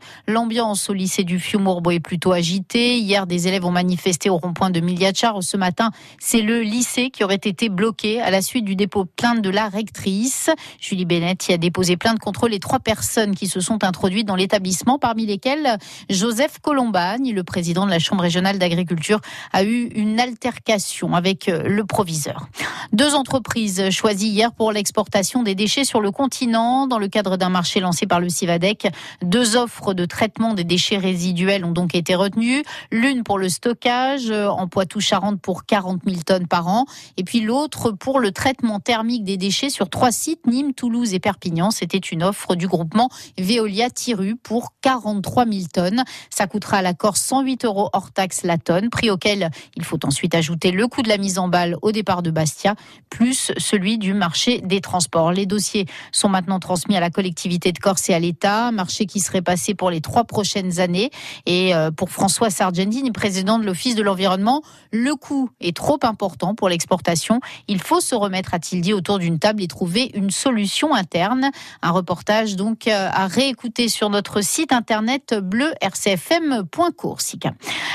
au 0.58 0.92
lycée 0.94 1.22
du 1.22 1.38
Fiumorbo 1.38 1.90
est 1.90 2.00
plutôt 2.00 2.32
agitée. 2.32 2.96
Hier, 2.96 3.26
des 3.26 3.46
élèves 3.46 3.66
ont 3.66 3.70
manifesté 3.70 4.30
au 4.30 4.38
rond-point 4.38 4.70
de 4.70 4.80
Miliachar. 4.80 5.42
Ce 5.42 5.56
matin, 5.58 5.90
c'est 6.18 6.40
le 6.40 6.62
lycée 6.62 7.10
qui 7.10 7.24
aurait 7.24 7.34
été 7.34 7.68
bloqué 7.68 8.22
à 8.22 8.30
la 8.30 8.40
suite 8.40 8.64
du 8.64 8.74
dépôt 8.74 9.04
de 9.04 9.10
plainte 9.14 9.42
de 9.42 9.50
la 9.50 9.68
rectrice. 9.68 10.48
Julie 10.80 11.04
Bennett 11.04 11.46
y 11.48 11.52
a 11.52 11.58
déposé 11.58 11.98
plainte 11.98 12.20
contre 12.20 12.48
les 12.48 12.58
trois 12.58 12.78
personnes 12.78 13.34
qui 13.34 13.48
se 13.48 13.60
sont 13.60 13.84
introduites 13.84 14.26
dans 14.26 14.34
l'établissement, 14.34 14.98
parmi 14.98 15.26
lesquelles 15.26 15.76
Joseph 16.08 16.58
Colombagne, 16.60 17.34
le 17.34 17.44
président 17.44 17.84
de 17.84 17.90
la 17.90 17.98
Chambre 17.98 18.22
régionale 18.22 18.58
d'agriculture, 18.58 19.20
a 19.52 19.62
eu 19.62 19.88
une 19.94 20.18
altercation 20.18 21.14
avec 21.14 21.48
le 21.48 21.84
proviseur. 21.84 22.48
Deux 22.92 23.14
entreprises 23.14 23.90
choisies 23.90 24.28
hier 24.28 24.52
pour 24.52 24.72
l'exportation 24.72 25.42
des 25.42 25.54
déchets 25.54 25.84
sur 25.84 26.00
le 26.00 26.10
continent 26.10 26.86
dans 26.86 26.98
le 26.98 27.08
cadre 27.08 27.36
d'un 27.36 27.50
marché 27.50 27.80
lancé 27.80 28.06
par 28.06 28.20
le 28.20 28.30
Civadec. 28.30 28.88
Deux 29.22 29.56
offres 29.56 29.92
de 29.92 30.06
traitement 30.06 30.45
des 30.54 30.64
déchets 30.64 30.98
résiduels 30.98 31.64
ont 31.64 31.72
donc 31.72 31.94
été 31.94 32.14
retenus. 32.14 32.62
L'une 32.90 33.22
pour 33.22 33.38
le 33.38 33.48
stockage 33.48 34.30
euh, 34.30 34.48
en 34.48 34.68
Poitou-Charentes 34.68 35.40
pour 35.40 35.64
40 35.64 36.02
000 36.06 36.22
tonnes 36.24 36.46
par 36.46 36.68
an. 36.68 36.87
Et 37.16 37.24
puis 37.24 37.40
l'autre 37.40 37.90
pour 37.90 38.20
le 38.20 38.32
traitement 38.32 38.80
thermique 38.80 39.24
des 39.24 39.37
déchets 39.37 39.70
sur 39.70 39.88
trois 39.88 40.12
sites, 40.12 40.46
Nîmes, 40.46 40.74
Toulouse 40.74 41.14
et 41.14 41.20
Perpignan. 41.20 41.70
C'était 41.70 41.98
une 41.98 42.22
offre 42.22 42.54
du 42.54 42.68
groupement 42.68 43.09
Veolia 43.38 43.90
Tiru 43.90 44.37
pour 44.37 44.72
43 44.82 45.46
000 45.46 45.66
tonnes. 45.72 46.04
Ça 46.30 46.46
coûtera 46.46 46.78
à 46.78 46.82
la 46.82 46.94
Corse 46.94 47.20
108 47.22 47.64
euros 47.64 47.90
hors 47.92 48.12
taxe 48.12 48.42
la 48.44 48.59
tonne, 48.59 48.90
prix 48.90 49.11
auquel 49.11 49.50
il 49.76 49.85
faut 49.85 49.98
ensuite 50.04 50.35
ajouter 50.35 50.70
le 50.70 50.87
coût 50.88 51.02
de 51.02 51.09
la 51.09 51.18
mise 51.18 51.38
en 51.38 51.48
balle 51.48 51.76
au 51.82 51.92
départ 51.92 52.22
de 52.22 52.30
Bastia, 52.30 52.74
plus 53.11 53.52
celui 53.59 53.98
du 53.98 54.14
marché 54.14 54.61
des 54.61 54.80
transports. 54.80 55.32
Les 55.32 55.46
dossiers 55.46 55.87
sont 56.12 56.28
maintenant 56.28 56.59
transmis 56.59 56.96
à 56.96 57.00
la 57.00 57.11
collectivité 57.11 57.72
de 57.72 57.78
Corse 57.78 58.09
et 58.09 58.14
à 58.14 58.18
l'État, 58.18 58.70
marché 58.72 59.06
qui 59.06 59.20
serait 59.20 59.42
passé 59.42 59.74
pour 59.74 59.90
les 59.90 60.00
trois 60.00 60.24
prochaines 60.37 60.81
années. 60.81 61.09
Et 61.46 61.75
euh, 61.75 61.90
pour 61.90 62.11
François 62.11 62.51
Sargentini, 62.51 63.11
président 63.11 63.59
de 63.59 63.64
l'Office 63.64 63.94
de 63.94 64.03
l'environnement, 64.03 64.61
le 64.92 65.14
coût 65.14 65.49
est 65.62 65.75
trop 65.75 65.99
important 66.03 66.55
pour 66.55 66.68
l'exportation. 66.68 67.40
Il 67.68 67.81
faut 67.81 68.01
se 68.01 68.14
remettre, 68.14 68.53
a-t-il 68.53 68.83
dit, 68.83 68.92
autour 68.92 69.18
d'une 69.18 69.38
table 69.38 69.62
et 69.62 69.66
trouver 69.66 70.11
une 70.12 70.31
solution 70.31 70.94
interne. 70.94 71.51
Un 71.81 71.90
reportage 71.90 72.55
donc 72.55 72.87
euh, 72.87 73.09
à 73.11 73.29
réécouter 73.29 73.88
sur 73.88 74.11
notre 74.11 74.42
site 74.42 74.72
internet 74.72 75.35
bleu 75.42 75.72
rcfm.coursica. 75.83 77.53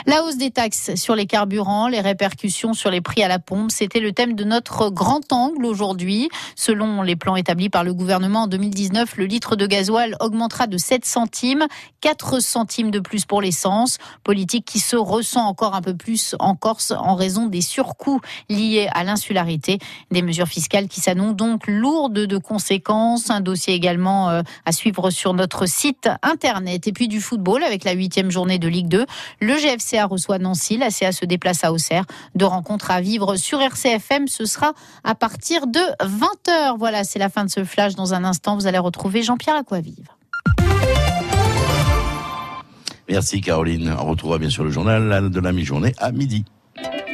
La 0.08 0.24
hausse 0.24 0.38
des 0.38 0.50
taxes 0.50 0.96
sur 0.96 1.16
les 1.16 1.28
carburants, 1.28 1.90
les 1.90 2.02
répercussions 2.02 2.74
sur 2.74 2.90
les 2.90 3.02
prix 3.02 3.22
à 3.22 3.28
la 3.28 3.38
pompe, 3.38 3.70
c'était 3.70 4.00
le 4.00 4.14
thème 4.14 4.34
de 4.34 4.44
notre 4.44 4.90
grand 4.90 5.32
angle 5.32 5.64
aujourd'hui. 5.64 6.28
Selon 6.56 7.04
les 7.04 7.16
plans 7.16 7.36
établis 7.36 7.70
par 7.70 7.84
le 7.84 7.94
gouvernement 7.94 8.44
en 8.44 8.48
2019, 8.48 9.18
le 9.18 9.26
litre 9.26 9.56
de 9.56 9.68
gasoil 9.68 10.16
augmentera 10.22 10.66
de 10.66 10.78
7 10.78 11.06
centimes. 11.06 11.68
4 12.02 12.21
centimes 12.40 12.92
de 12.92 13.00
plus 13.00 13.26
pour 13.26 13.42
l'essence. 13.42 13.98
Politique 14.24 14.66
qui 14.66 14.80
se 14.80 14.96
ressent 14.96 15.46
encore 15.46 15.76
un 15.76 15.82
peu 15.82 15.96
plus 15.96 16.36
en 16.40 16.56
Corse 16.56 16.92
en 16.92 17.16
raison 17.16 17.48
des 17.48 17.62
surcoûts 17.62 18.22
liés 18.50 18.90
à 18.94 19.04
l'insularité. 19.04 19.80
Des 20.12 20.22
mesures 20.22 20.48
fiscales 20.48 20.88
qui 20.88 21.02
s'annoncent 21.02 21.34
donc 21.34 21.68
lourdes 21.68 22.14
de 22.14 22.38
conséquences. 22.38 23.30
Un 23.30 23.42
dossier 23.42 23.74
également 23.74 24.30
euh, 24.30 24.42
à 24.66 24.72
suivre 24.72 25.10
sur 25.10 25.34
notre 25.34 25.66
site 25.66 26.10
internet. 26.22 26.88
Et 26.88 26.94
puis 26.94 27.08
du 27.08 27.22
football 27.22 27.64
avec 27.64 27.84
la 27.84 27.94
huitième 27.94 28.32
journée 28.32 28.60
de 28.60 28.68
Ligue 28.68 28.88
2. 28.88 29.06
Le 29.40 29.56
GFCA 29.56 30.06
reçoit 30.06 30.40
Nancy. 30.40 30.78
La 30.78 30.90
CA 30.90 31.12
se 31.12 31.26
déplace 31.26 31.64
à 31.64 31.72
Auxerre. 31.72 32.06
Deux 32.36 32.46
rencontres 32.46 32.92
à 32.92 33.02
vivre 33.02 33.36
sur 33.36 33.62
RCFM. 33.62 34.28
Ce 34.28 34.46
sera 34.46 34.74
à 35.04 35.16
partir 35.16 35.68
de 35.68 35.80
20h. 36.02 36.78
Voilà, 36.78 37.04
c'est 37.04 37.20
la 37.20 37.30
fin 37.30 37.46
de 37.46 37.50
ce 37.50 37.64
flash. 37.64 37.96
Dans 37.96 38.14
un 38.14 38.24
instant, 38.24 38.56
vous 38.56 38.68
allez 38.68 38.78
retrouver 38.78 39.24
Jean-Pierre 39.24 39.56
Aquavive. 39.56 40.10
Merci 43.12 43.42
Caroline. 43.42 43.94
On 44.00 44.06
retrouvera 44.06 44.40
bien 44.40 44.50
sûr 44.50 44.64
le 44.64 44.72
journal 44.72 45.30
de 45.30 45.40
la 45.42 45.52
mi-journée 45.52 45.94
à 45.98 46.14
midi. 46.14 46.46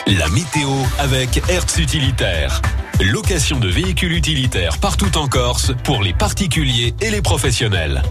La 0.06 0.30
météo 0.30 0.70
avec 1.00 1.42
Hertz 1.50 1.80
Utilitaire. 1.80 2.62
Location 3.02 3.60
de 3.60 3.68
véhicules 3.68 4.14
utilitaires 4.14 4.78
partout 4.78 5.18
en 5.18 5.28
Corse 5.28 5.74
pour 5.84 6.04
les 6.04 6.14
particuliers 6.14 6.94
et 7.02 7.10
les 7.10 7.24
professionnels. 7.24 8.04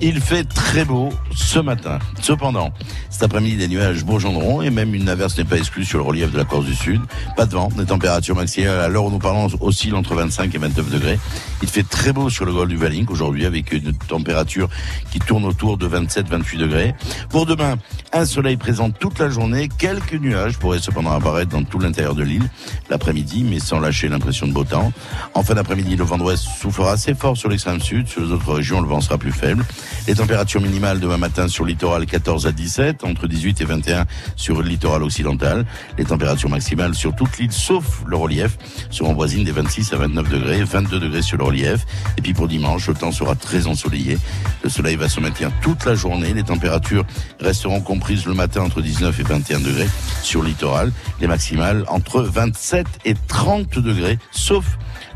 Il 0.00 0.20
fait 0.20 0.44
très 0.44 0.84
beau 0.84 1.10
ce 1.34 1.58
matin. 1.58 1.98
Cependant, 2.20 2.72
cet 3.10 3.22
après-midi, 3.22 3.56
des 3.56 3.68
nuages 3.68 4.04
bourgeonneront 4.04 4.60
et 4.60 4.70
même 4.70 4.94
une 4.94 5.08
averse 5.08 5.38
n'est 5.38 5.44
pas 5.44 5.56
exclue 5.56 5.84
sur 5.84 5.98
le 5.98 6.04
relief 6.04 6.32
de 6.32 6.36
la 6.36 6.44
Corse 6.44 6.66
du 6.66 6.74
Sud. 6.74 7.00
Pas 7.36 7.46
de 7.46 7.54
vent, 7.54 7.68
des 7.68 7.86
températures 7.86 8.34
maximales 8.34 8.80
à 8.80 8.88
l'heure 8.88 9.04
où 9.04 9.10
nous 9.10 9.18
parlons 9.18 9.48
oscillent 9.60 9.94
entre 9.94 10.14
25 10.14 10.54
et 10.54 10.58
29 10.58 10.90
degrés. 10.90 11.18
Il 11.62 11.68
fait 11.68 11.84
très 11.84 12.12
beau 12.12 12.28
sur 12.28 12.44
le 12.44 12.52
golfe 12.52 12.68
du 12.68 12.76
Valink 12.76 13.10
aujourd'hui 13.10 13.46
avec 13.46 13.72
une 13.72 13.94
température 13.94 14.68
qui 15.10 15.20
tourne 15.20 15.44
autour 15.44 15.78
de 15.78 15.88
27-28 15.88 16.58
degrés. 16.58 16.94
Pour 17.30 17.46
demain, 17.46 17.76
un 18.12 18.26
soleil 18.26 18.56
présent 18.56 18.90
toute 18.90 19.18
la 19.18 19.30
journée. 19.30 19.68
Quelques 19.78 20.14
nuages 20.14 20.58
pourraient 20.58 20.80
cependant 20.80 21.12
apparaître 21.12 21.50
dans 21.50 21.62
tout 21.62 21.78
l'intérieur 21.78 22.14
de 22.14 22.22
l'île 22.22 22.48
l'après-midi, 22.90 23.44
mais 23.48 23.58
sans 23.58 23.80
lâcher 23.80 24.08
l'impression 24.08 24.46
de 24.46 24.52
beau 24.52 24.64
temps. 24.64 24.92
En 25.34 25.42
fin 25.42 25.54
d'après-midi, 25.54 25.96
le 25.96 26.04
vent 26.04 26.18
d'ouest 26.18 26.44
soufflera 26.60 26.92
assez 26.92 27.14
fort 27.14 27.36
sur 27.36 27.48
l'extrême 27.48 27.80
sud. 27.80 28.08
Sur 28.08 28.22
les 28.22 28.32
autres 28.32 28.52
régions, 28.52 28.80
le 28.80 28.88
vent 28.88 29.00
sera 29.00 29.18
plus 29.18 29.32
faible. 29.32 29.64
Les 30.06 30.14
températures 30.14 30.60
minimales 30.60 31.00
demain 31.00 31.16
matin 31.16 31.48
sur 31.48 31.64
le 31.64 31.70
littoral 31.70 32.06
14 32.06 32.46
à 32.46 32.52
17, 32.52 33.04
entre 33.04 33.26
18 33.26 33.60
et 33.60 33.64
21 33.64 34.04
sur 34.36 34.62
le 34.62 34.68
littoral 34.68 35.02
occidental. 35.02 35.64
Les 35.98 36.04
températures 36.04 36.50
maximales 36.50 36.94
sur 36.94 37.14
toute 37.14 37.38
l'île, 37.38 37.52
sauf 37.52 38.02
le 38.06 38.16
relief, 38.16 38.58
seront 38.90 39.14
voisines 39.14 39.44
des 39.44 39.52
26 39.52 39.92
à 39.92 39.96
29 39.96 40.28
degrés, 40.28 40.62
22 40.62 41.00
degrés 41.00 41.22
sur 41.22 41.38
le 41.38 41.44
relief. 41.44 41.86
Et 42.18 42.22
puis 42.22 42.34
pour 42.34 42.48
dimanche, 42.48 42.88
le 42.88 42.94
temps 42.94 43.12
sera 43.12 43.34
très 43.34 43.66
ensoleillé. 43.66 44.18
Le 44.62 44.70
soleil 44.70 44.96
va 44.96 45.08
se 45.08 45.20
maintenir 45.20 45.50
toute 45.62 45.84
la 45.84 45.94
journée. 45.94 46.34
Les 46.34 46.42
températures 46.42 47.04
resteront 47.40 47.80
comprises 47.80 48.26
le 48.26 48.34
matin 48.34 48.62
entre 48.62 48.80
19 48.80 49.18
et 49.20 49.22
21 49.22 49.60
degrés 49.60 49.88
sur 50.22 50.42
le 50.42 50.48
littoral. 50.48 50.92
Les 51.20 51.26
maximales 51.26 51.84
entre 51.88 52.22
27 52.22 52.86
et 53.04 53.14
30 53.28 53.78
degrés, 53.78 54.18
sauf 54.30 54.64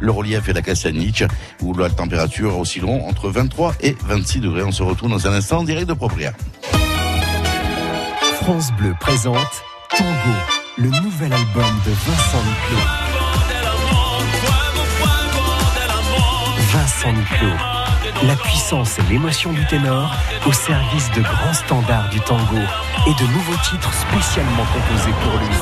le 0.00 0.10
relief 0.10 0.48
et 0.48 0.52
la 0.52 0.62
Cassaniche, 0.62 1.24
où 1.62 1.74
la 1.74 1.90
température 1.90 2.58
oscilleront 2.58 3.08
entre 3.08 3.30
23 3.30 3.74
et 3.80 3.96
26 4.06 4.40
degrés. 4.40 4.57
On 4.66 4.72
se 4.72 4.82
retrouve 4.82 5.10
dans 5.10 5.26
un 5.26 5.32
instant 5.32 5.58
en 5.58 5.64
direct 5.64 5.88
de 5.88 5.94
Propria. 5.94 6.32
France 8.42 8.72
Bleu 8.72 8.94
présente 8.98 9.62
Tango, 9.96 10.36
le 10.76 10.88
nouvel 10.88 11.32
album 11.32 11.80
de 11.86 11.90
Vincent 11.90 12.42
Niclot. 12.44 12.84
Vincent 16.72 17.12
Niclot, 17.12 17.56
la 18.26 18.34
puissance 18.36 18.98
et 18.98 19.02
l'émotion 19.10 19.52
du 19.52 19.64
ténor 19.66 20.10
au 20.46 20.52
service 20.52 21.10
de 21.12 21.22
grands 21.22 21.54
standards 21.54 22.10
du 22.10 22.20
tango 22.20 22.58
et 23.06 23.14
de 23.14 23.32
nouveaux 23.32 23.62
titres 23.62 23.92
spécialement 23.92 24.64
composés 24.72 25.14
pour 25.22 25.38
lui. 25.38 25.56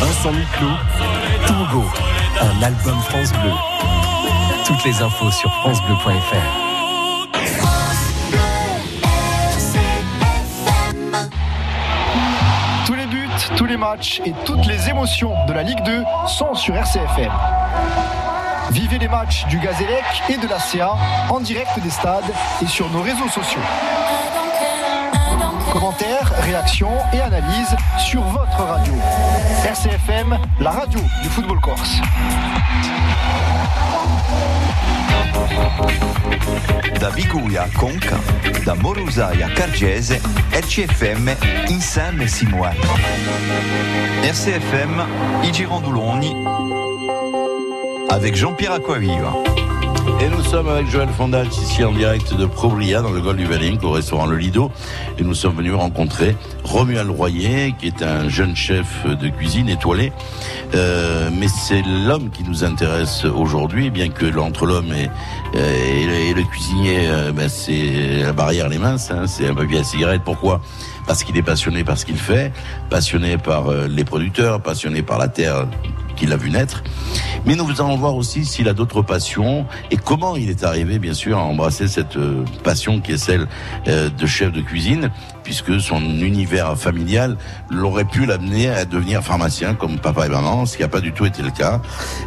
Vincent 0.00 0.32
Niclot, 0.32 0.76
Tango, 1.46 1.84
un 2.40 2.62
album 2.62 2.98
France 3.08 3.32
Bleu. 3.32 3.79
Toutes 4.70 4.84
les 4.84 5.02
infos 5.02 5.32
sur 5.32 5.52
francebleu.fr. 5.52 6.36
Tous 12.86 12.94
les 12.94 13.06
buts, 13.06 13.28
tous 13.56 13.64
les 13.64 13.76
matchs 13.76 14.22
et 14.24 14.32
toutes 14.44 14.64
les 14.66 14.88
émotions 14.88 15.34
de 15.48 15.54
la 15.54 15.64
Ligue 15.64 15.82
2 15.82 16.04
sont 16.28 16.54
sur 16.54 16.76
RCFM. 16.76 17.32
Vivez 18.70 18.98
les 18.98 19.08
matchs 19.08 19.44
du 19.48 19.58
Gazélec 19.58 20.04
et 20.28 20.36
de 20.36 20.46
la 20.46 20.60
CA 20.60 20.96
en 21.30 21.40
direct 21.40 21.76
des 21.82 21.90
stades 21.90 22.22
et 22.62 22.66
sur 22.68 22.88
nos 22.90 23.02
réseaux 23.02 23.28
sociaux. 23.28 23.58
Commentaires, 25.72 26.32
réactions 26.40 26.98
et 27.12 27.20
analyses 27.20 27.76
sur 27.98 28.22
votre 28.22 28.62
radio. 28.62 28.92
RCFM, 29.64 30.36
la 30.60 30.70
radio 30.70 31.00
du 31.22 31.28
football 31.28 31.60
corse. 31.60 32.00
Da 36.98 37.10
Biguia 37.10 37.62
a 37.62 37.78
Conca, 37.78 38.16
da 38.64 38.74
Morusaia 38.74 39.46
a 39.46 39.50
Cargese, 39.50 40.20
RCFM 40.52 41.30
insieme 41.68 42.26
si 42.26 42.46
muove. 42.46 42.74
RCFM, 44.24 45.06
i 45.44 45.54
Girandoloni, 45.54 46.34
avec 48.10 48.34
Jean-Pierre 48.34 48.74
Aquaviva. 48.74 49.32
Et 50.22 50.28
nous 50.28 50.44
sommes 50.44 50.68
avec 50.68 50.86
Joël 50.86 51.08
Fondage 51.08 51.48
ici 51.56 51.82
en 51.82 51.92
direct 51.92 52.34
de 52.34 52.44
Probria 52.44 53.00
dans 53.00 53.10
le 53.10 53.22
Golfe 53.22 53.38
du 53.38 53.46
Velling 53.46 53.78
au 53.82 53.92
restaurant 53.92 54.26
Le 54.26 54.36
Lido. 54.36 54.70
Et 55.18 55.22
nous 55.22 55.32
sommes 55.32 55.56
venus 55.56 55.72
rencontrer 55.72 56.36
Romuald 56.62 57.08
Royer 57.08 57.74
qui 57.78 57.86
est 57.86 58.02
un 58.02 58.28
jeune 58.28 58.54
chef 58.54 59.06
de 59.06 59.28
cuisine 59.30 59.70
étoilé. 59.70 60.12
Euh, 60.74 61.30
mais 61.32 61.48
c'est 61.48 61.82
l'homme 62.06 62.28
qui 62.28 62.44
nous 62.44 62.64
intéresse 62.64 63.24
aujourd'hui, 63.24 63.88
bien 63.88 64.10
que 64.10 64.38
entre 64.38 64.66
l'homme 64.66 64.92
et, 64.92 65.08
euh, 65.56 66.30
et, 66.30 66.34
le, 66.34 66.42
cuisinier, 66.42 67.08
euh, 67.08 67.32
ben 67.32 67.48
c'est 67.48 68.22
la 68.22 68.32
barrière 68.32 68.68
les 68.68 68.78
minces, 68.78 69.10
hein, 69.10 69.26
c'est 69.26 69.48
un 69.48 69.54
papier 69.54 69.78
à 69.78 69.84
cigarette. 69.84 70.20
Pourquoi? 70.22 70.60
Parce 71.06 71.24
qu'il 71.24 71.36
est 71.38 71.42
passionné 71.42 71.82
par 71.82 71.96
ce 71.96 72.04
qu'il 72.04 72.18
fait, 72.18 72.52
passionné 72.90 73.38
par 73.38 73.68
euh, 73.68 73.88
les 73.88 74.04
producteurs, 74.04 74.60
passionné 74.60 75.00
par 75.02 75.18
la 75.18 75.28
terre 75.28 75.66
qu'il 76.20 76.32
a 76.32 76.36
vu 76.36 76.50
naître. 76.50 76.84
Mais 77.46 77.56
nous 77.56 77.80
allons 77.80 77.96
voir 77.96 78.14
aussi 78.14 78.44
s'il 78.44 78.68
a 78.68 78.74
d'autres 78.74 79.00
passions 79.00 79.66
et 79.90 79.96
comment 79.96 80.36
il 80.36 80.50
est 80.50 80.62
arrivé, 80.62 80.98
bien 80.98 81.14
sûr, 81.14 81.38
à 81.38 81.42
embrasser 81.42 81.88
cette 81.88 82.16
euh, 82.16 82.44
passion 82.62 83.00
qui 83.00 83.12
est 83.12 83.18
celle 83.18 83.48
euh, 83.88 84.10
de 84.10 84.26
chef 84.26 84.52
de 84.52 84.60
cuisine, 84.60 85.10
puisque 85.42 85.80
son 85.80 86.00
univers 86.00 86.76
familial 86.76 87.38
l'aurait 87.70 88.04
pu 88.04 88.26
l'amener 88.26 88.68
à 88.68 88.84
devenir 88.84 89.22
pharmacien 89.22 89.74
comme 89.74 89.98
papa 89.98 90.26
et 90.26 90.28
maman, 90.28 90.66
ce 90.66 90.76
qui 90.76 90.82
n'a 90.82 90.88
pas 90.88 91.00
du 91.00 91.12
tout 91.12 91.24
été 91.24 91.42
le 91.42 91.50
cas. 91.50 91.80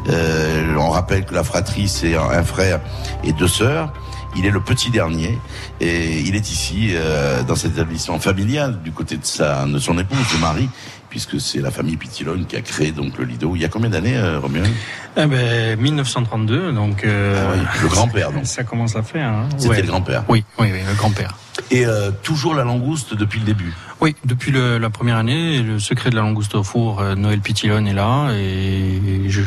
Euh, 0.09 0.75
on 0.77 0.89
rappelle 0.89 1.23
que 1.25 1.35
la 1.35 1.43
fratrie, 1.43 1.87
c'est 1.87 2.15
un 2.15 2.43
frère 2.43 2.81
et 3.23 3.33
deux 3.33 3.47
sœurs. 3.47 3.93
Il 4.35 4.45
est 4.47 4.51
le 4.51 4.61
petit 4.61 4.89
dernier 4.89 5.37
et 5.79 6.19
il 6.21 6.35
est 6.35 6.51
ici 6.51 6.89
euh, 6.93 7.43
dans 7.43 7.55
cet 7.55 7.73
établissement 7.73 8.19
familial 8.19 8.81
du 8.81 8.91
côté 8.91 9.17
de 9.17 9.25
sa 9.25 9.65
de 9.65 9.77
son 9.77 9.97
épouse, 9.99 10.25
de 10.33 10.39
Marie, 10.39 10.69
puisque 11.13 11.39
c'est 11.39 11.59
la 11.59 11.69
famille 11.69 11.95
Pitilone 11.95 12.47
qui 12.47 12.55
a 12.55 12.61
créé 12.61 12.91
donc 12.91 13.19
le 13.19 13.25
Lido. 13.25 13.55
Il 13.55 13.61
y 13.61 13.65
a 13.65 13.67
combien 13.67 13.91
d'années, 13.91 14.17
euh, 14.17 14.39
Romuald 14.39 14.67
eh 15.15 15.27
ben, 15.27 15.79
1932, 15.79 16.71
donc 16.73 17.03
euh, 17.03 17.35
ah 17.37 17.53
oui, 17.55 17.63
le 17.83 17.87
grand-père. 17.87 18.31
Donc 18.31 18.45
ça 18.47 18.63
commence 18.63 18.95
à 18.95 19.03
faire. 19.03 19.27
Hein. 19.27 19.47
C'était 19.57 19.69
Ouais. 19.69 19.81
le 19.83 19.87
grand-père. 19.89 20.23
Oui, 20.27 20.43
oui, 20.57 20.69
oui, 20.73 20.79
le 20.89 20.95
grand-père. 20.95 21.35
Et 21.71 21.85
euh, 21.85 22.11
toujours 22.23 22.55
la 22.55 22.63
langouste 22.63 23.13
depuis 23.13 23.39
le 23.39 23.45
début. 23.45 23.73
Oui, 24.01 24.15
depuis 24.25 24.51
le- 24.51 24.79
la 24.79 24.89
première 24.89 25.17
année, 25.17 25.61
le 25.61 25.79
secret 25.79 26.09
de 26.09 26.15
la 26.15 26.21
langouste 26.21 26.55
au 26.55 26.63
four, 26.63 26.99
euh, 26.99 27.15
Noël 27.15 27.39
Pitilone 27.41 27.87
est 27.87 27.93
là 27.93 28.31
et 28.35 29.29
je- 29.29 29.41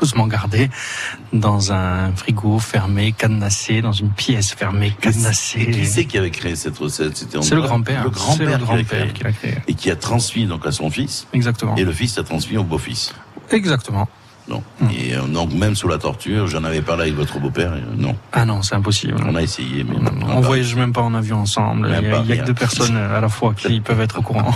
j'ose 0.00 0.14
m'en 0.14 0.26
garder 0.26 0.70
dans 1.32 1.72
un 1.72 2.12
frigo 2.16 2.58
fermé, 2.58 3.12
cadenassé, 3.12 3.82
dans 3.82 3.92
une 3.92 4.10
pièce 4.10 4.52
fermée, 4.52 4.94
cadenassée. 5.00 5.60
Et 5.60 5.70
qui 5.70 5.86
c'est 5.86 6.04
qui 6.06 6.18
avait 6.18 6.30
créé 6.30 6.56
cette 6.56 6.78
recette? 6.78 7.16
C'était 7.16 7.40
C'est 7.42 7.54
le 7.54 7.62
grand-père. 7.62 8.04
Le 8.04 8.10
grand-père 8.10 8.46
le 8.46 8.52
qui 8.52 8.60
l'a 8.60 8.64
grand-père 8.66 8.84
créé. 8.86 9.12
qui 9.12 9.24
l'a 9.24 9.32
créé. 9.32 9.54
Et 9.68 9.74
qui 9.74 9.90
a 9.90 9.96
transmis 9.96 10.46
donc 10.46 10.66
à 10.66 10.72
son 10.72 10.90
fils. 10.90 11.26
Exactement. 11.32 11.76
Et 11.76 11.84
le 11.84 11.92
fils 11.92 12.16
a 12.18 12.24
transmis 12.24 12.56
au 12.56 12.64
beau-fils. 12.64 13.14
Exactement. 13.50 14.08
Non. 14.50 14.62
Et 14.90 15.14
euh, 15.14 15.22
donc 15.22 15.52
même 15.52 15.76
sous 15.76 15.86
la 15.88 15.96
torture, 15.98 16.46
j'en 16.48 16.64
avais 16.64 16.82
parlé 16.82 17.02
avec 17.04 17.14
votre 17.14 17.38
beau-père. 17.38 17.72
euh, 17.72 17.80
non. 17.96 18.16
Ah 18.32 18.44
non, 18.44 18.62
c'est 18.62 18.74
impossible. 18.74 19.14
On 19.26 19.34
a 19.36 19.42
essayé, 19.42 19.84
mais 19.84 19.94
On 20.28 20.40
voyage 20.40 20.74
même 20.74 20.92
pas 20.92 21.02
en 21.02 21.14
avion 21.14 21.38
ensemble. 21.38 21.86
Il 21.88 21.92
Même 22.02 22.12
y 22.12 22.32
a, 22.32 22.34
il 22.36 22.40
que 22.40 22.46
deux 22.46 22.54
personnes 22.54 22.96
à 22.96 23.20
la 23.20 23.28
fois 23.28 23.54
qui 23.54 23.80
peuvent 23.86 24.00
être 24.00 24.18
au 24.18 24.22
courant. 24.22 24.54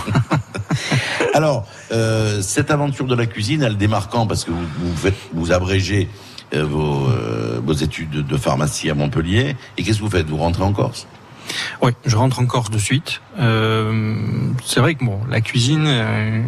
Alors, 1.33 1.65
euh, 1.91 2.41
cette 2.41 2.71
aventure 2.71 3.05
de 3.07 3.15
la 3.15 3.25
cuisine, 3.25 3.63
elle 3.63 3.77
démarre 3.77 4.09
quand? 4.09 4.27
Parce 4.27 4.43
que 4.43 4.51
vous, 4.51 4.65
vous 4.79 4.95
faites, 4.95 5.15
vous 5.33 5.51
abrégez 5.51 6.09
euh, 6.53 6.63
vos, 6.65 7.07
euh, 7.07 7.59
vos 7.63 7.73
études 7.73 8.09
de, 8.09 8.21
de 8.21 8.37
pharmacie 8.37 8.89
à 8.89 8.93
Montpellier. 8.95 9.55
Et 9.77 9.83
qu'est-ce 9.83 9.97
que 9.99 10.03
vous 10.03 10.09
faites? 10.09 10.27
Vous 10.27 10.37
rentrez 10.37 10.63
en 10.63 10.73
Corse? 10.73 11.07
Oui, 11.81 11.91
je 12.05 12.15
rentre 12.15 12.39
en 12.39 12.45
Corse 12.45 12.69
de 12.69 12.77
suite. 12.77 13.21
Euh, 13.39 14.15
c'est 14.65 14.79
vrai 14.79 14.95
que 14.95 15.05
bon, 15.05 15.19
la 15.29 15.41
cuisine, 15.41 15.85
euh, 15.87 16.41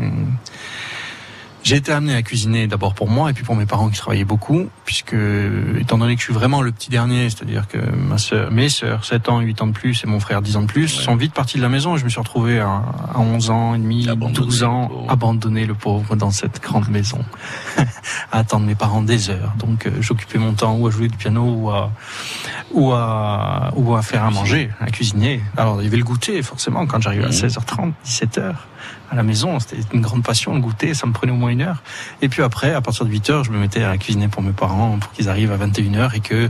j'ai 1.67 1.75
été 1.75 1.91
amené 1.91 2.15
à 2.15 2.21
cuisiner 2.21 2.65
d'abord 2.65 2.93
pour 2.93 3.09
moi 3.09 3.29
et 3.29 3.33
puis 3.33 3.43
pour 3.43 3.53
mes 3.53 3.65
parents 3.65 3.89
qui 3.89 3.97
travaillaient 3.97 4.23
beaucoup, 4.23 4.69
puisque 4.85 5.17
étant 5.77 5.97
donné 5.97 6.15
que 6.15 6.21
je 6.21 6.23
suis 6.27 6.33
vraiment 6.33 6.61
le 6.61 6.71
petit 6.71 6.89
dernier, 6.89 7.29
c'est-à-dire 7.29 7.67
que 7.67 7.77
ma 7.77 8.17
sœur, 8.17 8.51
mes 8.51 8.69
sœurs, 8.69 9.03
7 9.03 9.27
ans, 9.27 9.41
8 9.41 9.61
ans 9.61 9.67
de 9.67 9.73
plus 9.73 10.01
et 10.01 10.07
mon 10.07 10.21
frère 10.21 10.41
10 10.41 10.55
ans 10.55 10.61
de 10.61 10.67
plus, 10.67 10.87
sont 10.87 11.17
vite 11.17 11.33
partis 11.33 11.57
de 11.57 11.61
la 11.61 11.67
maison 11.67 11.97
et 11.97 11.99
je 11.99 12.05
me 12.05 12.09
suis 12.09 12.21
retrouvé 12.21 12.61
à, 12.61 12.83
à 13.13 13.19
11 13.19 13.49
ans 13.49 13.75
et 13.75 13.79
demi, 13.79 14.07
12 14.07 14.63
ans, 14.63 14.89
abandonné 15.09 15.65
le 15.65 15.73
pauvre 15.73 16.15
dans 16.15 16.31
cette 16.31 16.63
grande 16.63 16.87
maison, 16.87 17.19
à 18.31 18.37
attendre 18.39 18.65
mes 18.65 18.75
parents 18.75 19.01
des 19.01 19.29
heures. 19.29 19.51
Donc 19.59 19.87
euh, 19.87 19.91
j'occupais 19.99 20.37
mon 20.37 20.53
temps 20.53 20.77
ou 20.77 20.87
à 20.87 20.89
jouer 20.89 21.09
du 21.09 21.17
piano 21.17 21.43
ou 21.43 21.69
à 21.69 21.91
ou 22.71 22.93
à 22.93 23.73
ou 23.75 23.93
à 23.93 24.01
faire 24.01 24.23
à 24.23 24.31
manger, 24.31 24.69
à 24.79 24.89
cuisiner. 24.89 25.41
Alors 25.57 25.81
il 25.81 25.83
y 25.83 25.87
avait 25.87 25.97
le 25.97 26.05
goûter 26.05 26.41
forcément 26.43 26.85
quand 26.85 27.01
j'arrivais 27.01 27.25
à 27.25 27.31
16h30, 27.31 27.91
17h 28.05 28.55
à 29.09 29.15
la 29.15 29.23
maison, 29.23 29.59
c'était 29.59 29.77
une 29.93 30.01
grande 30.01 30.23
passion 30.23 30.53
le 30.55 30.61
goûter, 30.61 30.93
ça 30.93 31.07
me 31.07 31.13
prenait 31.13 31.31
au 31.31 31.35
moins 31.35 31.49
une 31.49 31.61
heure. 31.61 31.81
Et 32.21 32.29
puis 32.29 32.43
après 32.43 32.73
à 32.73 32.81
partir 32.81 33.05
de 33.05 33.11
8h, 33.11 33.45
je 33.45 33.51
me 33.51 33.57
mettais 33.57 33.83
à 33.83 33.97
cuisiner 33.97 34.27
pour 34.27 34.41
mes 34.41 34.51
parents 34.51 34.97
pour 34.99 35.11
qu'ils 35.11 35.29
arrivent 35.29 35.51
à 35.51 35.57
21h 35.57 36.15
et 36.15 36.19
que 36.19 36.49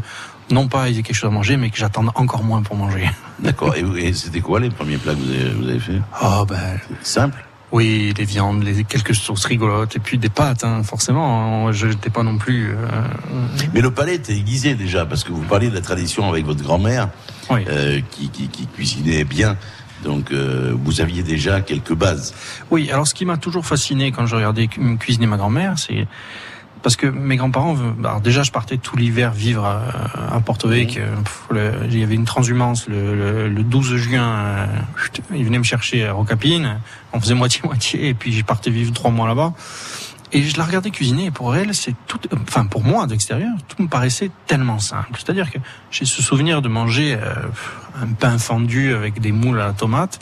non 0.49 0.67
pas 0.67 0.89
ils 0.89 0.99
aient 0.99 1.03
quelque 1.03 1.15
chose 1.15 1.29
à 1.29 1.33
manger 1.33 1.57
mais 1.57 1.69
que 1.69 1.77
j'attende 1.77 2.09
encore 2.15 2.43
moins 2.43 2.61
pour 2.61 2.75
manger. 2.75 3.09
D'accord. 3.39 3.75
Et, 3.75 4.13
c'était 4.13 4.41
quoi 4.41 4.59
les 4.59 4.69
premiers 4.69 4.97
plats 4.97 5.13
que 5.13 5.19
vous 5.19 5.29
avez, 5.29 5.49
vous 5.49 5.69
avez 5.69 5.79
fait? 5.79 6.01
Oh 6.23 6.45
ben 6.47 6.79
simple? 7.03 7.43
Oui, 7.73 8.13
les 8.17 8.23
viandes, 8.23 8.63
les 8.63 8.85
quelques 8.85 9.13
sauces 9.13 9.43
rigolotes 9.43 9.97
et 9.97 9.99
puis 9.99 10.17
des 10.17 10.29
pâtes, 10.29 10.63
hein, 10.63 10.83
forcément. 10.83 11.69
Je 11.73 11.87
n'étais 11.87 12.09
pas 12.09 12.23
non 12.23 12.37
plus. 12.37 12.71
euh, 12.71 12.75
Mais 13.73 13.81
le 13.81 13.91
palais 13.91 14.15
était 14.15 14.33
aiguisé 14.33 14.73
déjà, 14.75 15.05
parce 15.05 15.25
que 15.25 15.33
vous 15.33 15.41
parliez 15.41 15.69
de 15.69 15.75
la 15.75 15.81
tradition 15.81 16.29
avec 16.29 16.45
votre 16.45 16.63
grand-mère, 16.63 17.09
euh, 17.51 17.99
qui, 18.09 18.29
qui, 18.29 18.47
qui 18.47 18.67
cuisinait 18.67 19.25
bien. 19.25 19.57
Donc 20.03 20.31
euh, 20.31 20.73
vous 20.83 21.01
aviez 21.01 21.23
déjà 21.23 21.61
quelques 21.61 21.93
bases. 21.93 22.33
Oui, 22.71 22.89
alors 22.91 23.07
ce 23.07 23.13
qui 23.13 23.25
m'a 23.25 23.37
toujours 23.37 23.65
fasciné 23.65 24.11
quand 24.11 24.25
je 24.25 24.35
regardais 24.35 24.67
cu- 24.67 24.97
cuisiner 24.97 25.25
ma 25.27 25.37
grand-mère, 25.37 25.73
c'est 25.77 26.07
parce 26.83 26.95
que 26.95 27.07
mes 27.07 27.35
grands-parents, 27.35 27.75
alors 28.03 28.21
déjà 28.21 28.43
je 28.43 28.51
partais 28.51 28.77
tout 28.77 28.95
l'hiver 28.95 29.31
vivre 29.31 29.65
à, 29.65 30.35
à 30.35 30.39
Porto 30.39 30.69
Vecchio. 30.69 31.01
Il 31.89 31.97
y 31.99 32.03
avait 32.03 32.13
une 32.15 32.25
transhumance 32.25 32.87
le, 32.87 33.15
le, 33.15 33.49
le 33.49 33.63
12 33.63 33.95
juin. 33.97 34.21
euh, 34.37 34.65
Ils 35.35 35.43
venaient 35.43 35.57
me 35.57 35.63
chercher 35.63 36.05
à 36.05 36.13
Rocapine. 36.13 36.79
On 37.13 37.19
faisait 37.19 37.33
moitié-moitié 37.33 38.09
et 38.09 38.13
puis 38.13 38.31
je 38.31 38.43
partais 38.45 38.69
vivre 38.69 38.93
trois 38.93 39.09
mois 39.11 39.27
là-bas. 39.27 39.53
Et 40.33 40.43
je 40.43 40.57
la 40.57 40.65
regardais 40.65 40.91
cuisiner 40.91 41.25
et 41.25 41.31
pour 41.31 41.55
elle, 41.55 41.73
c'est 41.73 41.95
tout, 42.05 42.19
enfin 42.43 42.65
pour 42.65 42.83
moi 42.83 43.07
d'extérieur, 43.07 43.53
tout 43.69 43.81
me 43.81 43.87
paraissait 43.87 44.29
tellement 44.45 44.77
simple. 44.79 45.11
C'est-à-dire 45.15 45.49
que 45.51 45.57
j'ai 45.89 46.03
ce 46.05 46.21
souvenir 46.21 46.61
de 46.61 46.67
manger 46.67 47.13
euh, 47.15 47.33
un 48.01 48.07
pain 48.07 48.37
fendu 48.37 48.93
avec 48.93 49.21
des 49.21 49.31
moules 49.31 49.61
à 49.61 49.67
la 49.67 49.73
tomate, 49.73 50.19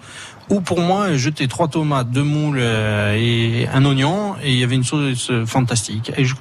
ou 0.49 0.61
pour 0.61 0.79
moi 0.79 1.17
jeter 1.17 1.47
trois 1.47 1.67
tomates, 1.67 2.11
deux 2.11 2.23
moules 2.23 2.59
euh, 2.59 3.15
et 3.17 3.67
un 3.73 3.83
oignon, 3.83 4.35
et 4.43 4.53
il 4.53 4.59
y 4.59 4.63
avait 4.63 4.75
une 4.75 4.83
sauce 4.83 5.31
fantastique. 5.47 6.11
Et 6.17 6.23
je- 6.25 6.35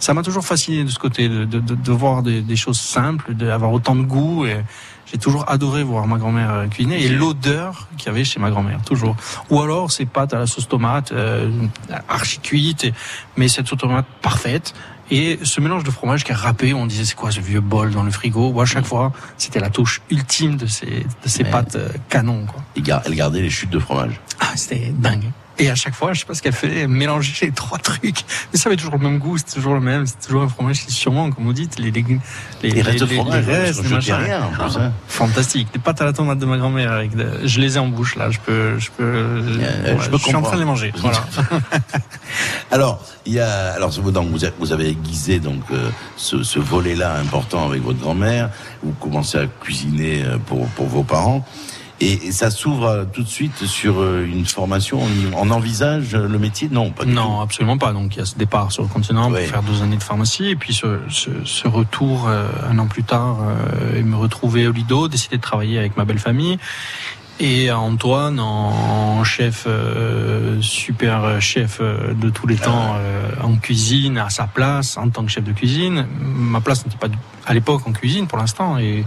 ça 0.00 0.12
m'a 0.12 0.22
toujours 0.22 0.44
fasciné 0.44 0.82
de 0.84 0.90
ce 0.90 0.98
côté, 0.98 1.28
de, 1.28 1.44
de, 1.44 1.60
de, 1.60 1.74
de 1.76 1.92
voir 1.92 2.22
des, 2.24 2.42
des 2.42 2.56
choses 2.56 2.78
simples, 2.80 3.34
d'avoir 3.34 3.72
autant 3.72 3.94
de 3.94 4.02
goût. 4.02 4.44
Et 4.46 4.56
j'ai 5.06 5.18
toujours 5.18 5.48
adoré 5.48 5.82
voir 5.82 6.06
ma 6.06 6.18
grand-mère 6.18 6.50
euh, 6.52 6.66
cuisiner 6.66 7.02
et 7.02 7.08
l'odeur 7.08 7.88
qu'il 7.96 8.08
y 8.08 8.10
avait 8.10 8.24
chez 8.24 8.40
ma 8.40 8.50
grand-mère, 8.50 8.82
toujours. 8.82 9.16
Ou 9.50 9.60
alors 9.60 9.90
ces 9.90 10.04
pâtes 10.04 10.34
à 10.34 10.38
la 10.38 10.46
sauce 10.46 10.68
tomate, 10.68 11.12
euh, 11.12 11.50
archi 12.08 12.38
cuites, 12.40 12.92
mais 13.36 13.48
cette 13.48 13.68
sauce 13.68 13.78
tomate 13.78 14.06
parfaite. 14.20 14.74
Et 15.08 15.38
ce 15.44 15.60
mélange 15.60 15.84
de 15.84 15.90
fromage 15.92 16.24
qui 16.24 16.32
est 16.32 16.34
râpé, 16.34 16.74
on 16.74 16.84
disait 16.84 17.04
c'est 17.04 17.14
quoi 17.14 17.30
ce 17.30 17.40
vieux 17.40 17.60
bol 17.60 17.92
dans 17.92 18.02
le 18.02 18.10
frigo? 18.10 18.48
Ou 18.48 18.60
à 18.60 18.66
chaque 18.66 18.84
fois, 18.84 19.12
c'était 19.38 19.60
la 19.60 19.70
touche 19.70 20.02
ultime 20.10 20.56
de 20.56 20.66
ces, 20.66 20.86
de 20.86 21.28
ces 21.28 21.44
pâtes 21.44 21.76
euh, 21.76 21.88
canon. 22.08 22.44
Quoi. 22.44 22.64
Elle 23.04 23.14
gardait 23.14 23.40
les 23.40 23.50
chutes 23.50 23.70
de 23.70 23.78
fromage. 23.78 24.20
Ah, 24.40 24.56
c'était 24.56 24.92
dingue. 24.98 25.30
Et 25.58 25.70
à 25.70 25.74
chaque 25.74 25.94
fois, 25.94 26.12
je 26.12 26.20
sais 26.20 26.26
pas 26.26 26.34
ce 26.34 26.42
qu'elle 26.42 26.52
fait, 26.52 26.86
mélanger 26.86 27.46
les 27.46 27.50
trois 27.52 27.78
trucs. 27.78 28.24
Mais 28.52 28.58
ça 28.58 28.68
avait 28.68 28.76
toujours 28.76 28.92
le 28.98 29.02
même 29.08 29.18
goût, 29.18 29.38
c'est 29.38 29.54
toujours 29.54 29.72
le 29.74 29.80
même, 29.80 30.06
c'est 30.06 30.20
toujours 30.26 30.42
un 30.42 30.48
fromage 30.48 30.84
qui 30.84 30.92
sûrement, 30.92 31.30
comme 31.30 31.44
vous 31.44 31.52
dites, 31.54 31.78
les 31.78 31.90
légumes, 31.90 32.20
les, 32.62 32.70
Les 32.70 32.82
restes 32.82 33.00
de 33.00 33.06
fromage, 33.06 33.46
les 33.46 33.52
restes, 33.54 33.78
les 33.82 33.88
jetait 33.88 33.94
machins. 33.94 34.14
rien, 34.24 34.42
en 34.44 34.48
plus, 34.50 34.76
hein. 34.76 34.92
Fantastique. 35.08 35.68
Les 35.74 35.80
pâtes 35.80 36.00
à 36.02 36.04
la 36.04 36.12
tomate 36.12 36.38
de 36.38 36.44
ma 36.46 36.58
grand-mère 36.58 36.92
avec, 36.92 37.16
de- 37.16 37.40
je 37.46 37.60
les 37.60 37.76
ai 37.76 37.78
en 37.78 37.88
bouche 37.88 38.16
là, 38.16 38.30
je 38.30 38.38
peux, 38.40 38.78
je 38.78 38.90
peux, 38.90 39.02
Euh, 39.04 39.94
ouais, 39.96 40.04
je 40.04 40.10
peux 40.10 40.18
suis 40.18 40.34
en 40.34 40.42
train 40.42 40.56
de 40.56 40.60
les 40.60 40.66
manger. 40.66 40.92
Voilà. 40.96 41.24
Alors, 42.70 43.02
il 43.24 43.32
y 43.34 43.40
a, 43.40 43.72
alors 43.74 43.90
donc, 43.90 44.28
vous, 44.30 44.44
avez, 44.44 44.54
vous 44.58 44.72
avez 44.72 44.88
aiguisé 44.88 45.38
donc 45.38 45.62
euh, 45.72 45.88
ce, 46.16 46.42
ce 46.42 46.58
volet-là 46.58 47.16
important 47.18 47.66
avec 47.68 47.82
votre 47.82 47.98
grand-mère. 47.98 48.50
Vous 48.82 48.92
commencez 48.92 49.38
à 49.38 49.46
cuisiner 49.46 50.22
euh, 50.24 50.38
pour, 50.38 50.66
pour 50.68 50.86
vos 50.86 51.02
parents. 51.02 51.46
Et, 52.00 52.26
et 52.26 52.32
ça 52.32 52.50
s'ouvre 52.50 52.86
euh, 52.86 53.04
tout 53.10 53.22
de 53.22 53.28
suite 53.28 53.64
sur 53.64 54.00
euh, 54.00 54.26
une 54.26 54.44
formation. 54.44 55.00
On, 55.00 55.48
on 55.48 55.50
envisage 55.50 56.14
euh, 56.14 56.28
le 56.28 56.38
métier? 56.38 56.68
Non, 56.70 56.90
pas 56.90 57.04
du 57.06 57.12
non, 57.12 57.40
absolument 57.40 57.78
pas. 57.78 57.92
Donc 57.92 58.16
il 58.16 58.18
y 58.18 58.22
a 58.22 58.26
ce 58.26 58.36
départ 58.36 58.70
sur 58.70 58.82
le 58.82 58.88
continent 58.88 59.30
pour 59.30 59.38
faire 59.38 59.62
deux 59.62 59.82
années 59.82 59.96
de 59.96 60.02
pharmacie 60.02 60.48
et 60.50 60.56
puis 60.56 60.74
ce, 60.74 61.00
ce, 61.08 61.30
ce 61.44 61.66
retour 61.68 62.28
euh, 62.28 62.48
un 62.68 62.78
an 62.78 62.86
plus 62.86 63.02
tard 63.02 63.38
euh, 63.40 63.98
et 63.98 64.02
me 64.02 64.16
retrouver 64.16 64.66
au 64.66 64.72
Lido, 64.72 65.08
décider 65.08 65.38
de 65.38 65.42
travailler 65.42 65.78
avec 65.78 65.96
ma 65.96 66.04
belle 66.04 66.18
famille. 66.18 66.58
Et 67.38 67.70
Antoine 67.70 68.40
en 68.40 69.22
chef, 69.22 69.64
euh, 69.66 70.60
super 70.62 71.38
chef 71.40 71.82
de 71.82 72.30
tous 72.30 72.46
les 72.46 72.56
temps 72.56 72.94
euh, 72.96 73.28
en 73.42 73.56
cuisine, 73.56 74.16
à 74.16 74.30
sa 74.30 74.46
place 74.46 74.96
en 74.96 75.10
tant 75.10 75.22
que 75.22 75.30
chef 75.30 75.44
de 75.44 75.52
cuisine. 75.52 76.06
Ma 76.18 76.62
place 76.62 76.86
n'était 76.86 76.96
pas 76.96 77.08
à 77.44 77.52
l'époque 77.52 77.86
en 77.86 77.92
cuisine 77.92 78.26
pour 78.26 78.38
l'instant 78.38 78.78
et 78.78 79.04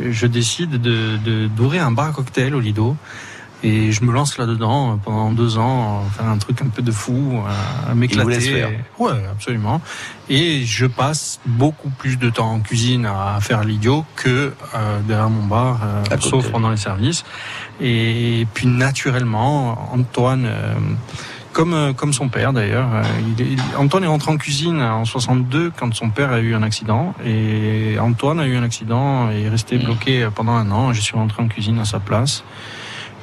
je 0.00 0.26
décide 0.26 0.80
de 0.80 1.16
de- 1.24 1.46
d'ouvrir 1.46 1.86
un 1.86 1.92
bar 1.92 2.08
à 2.08 2.12
cocktail 2.12 2.54
au 2.54 2.60
Lido 2.60 2.96
Et 3.62 3.92
je 3.92 4.04
me 4.04 4.12
lance 4.12 4.36
là-dedans 4.36 4.98
pendant 5.02 5.32
deux 5.32 5.56
ans, 5.56 6.02
faire 6.14 6.26
un 6.28 6.36
truc 6.36 6.60
un 6.60 6.68
peu 6.68 6.82
de 6.82 6.92
fou, 6.92 7.40
à 7.88 7.94
m'éclater. 7.94 8.24
Ouais, 8.98 9.24
absolument. 9.30 9.80
Et 10.28 10.64
je 10.66 10.84
passe 10.84 11.40
beaucoup 11.46 11.88
plus 11.88 12.18
de 12.18 12.28
temps 12.28 12.50
en 12.52 12.60
cuisine 12.60 13.06
à 13.06 13.38
faire 13.40 13.64
l'idiot 13.64 14.04
que 14.16 14.52
euh, 14.74 15.00
derrière 15.08 15.30
mon 15.30 15.46
bar, 15.46 15.80
euh, 15.82 16.02
sauf 16.28 16.44
pendant 16.52 16.68
les 16.70 16.76
services. 16.76 17.24
Et 17.80 18.46
puis 18.52 18.66
naturellement, 18.66 19.88
Antoine, 19.94 20.44
euh, 20.46 20.74
comme 21.54 21.94
comme 21.96 22.12
son 22.12 22.28
père 22.28 22.52
d'ailleurs, 22.52 22.88
Antoine 23.78 24.04
est 24.04 24.08
rentré 24.08 24.30
en 24.30 24.36
cuisine 24.36 24.82
en 24.82 25.06
62 25.06 25.72
quand 25.78 25.94
son 25.94 26.10
père 26.10 26.30
a 26.30 26.40
eu 26.40 26.54
un 26.54 26.62
accident. 26.62 27.14
Et 27.24 27.96
Antoine 27.98 28.40
a 28.40 28.46
eu 28.46 28.56
un 28.56 28.62
accident 28.62 29.30
et 29.30 29.44
est 29.44 29.48
resté 29.48 29.78
bloqué 29.78 30.28
pendant 30.34 30.52
un 30.52 30.70
an. 30.70 30.92
Je 30.92 31.00
suis 31.00 31.14
rentré 31.14 31.42
en 31.42 31.48
cuisine 31.48 31.78
à 31.78 31.86
sa 31.86 32.00
place. 32.00 32.44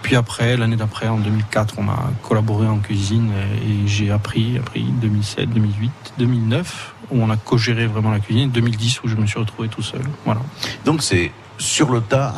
Puis 0.01 0.15
après, 0.15 0.57
l'année 0.57 0.75
d'après, 0.75 1.07
en 1.07 1.17
2004, 1.17 1.75
on 1.77 1.87
a 1.87 2.09
collaboré 2.23 2.67
en 2.67 2.79
cuisine 2.79 3.31
et 3.63 3.87
j'ai 3.87 4.11
appris, 4.11 4.57
appris 4.57 4.83
2007, 4.83 5.49
2008, 5.49 5.91
2009, 6.17 6.95
où 7.11 7.21
on 7.21 7.29
a 7.29 7.37
co-géré 7.37 7.85
vraiment 7.85 8.09
la 8.09 8.19
cuisine, 8.19 8.49
2010 8.49 9.03
où 9.03 9.07
je 9.07 9.15
me 9.15 9.27
suis 9.27 9.39
retrouvé 9.39 9.67
tout 9.67 9.83
seul. 9.83 10.01
Voilà. 10.25 10.41
Donc 10.85 11.03
c'est 11.03 11.31
sur 11.57 11.91
le 11.91 12.01
tas 12.01 12.33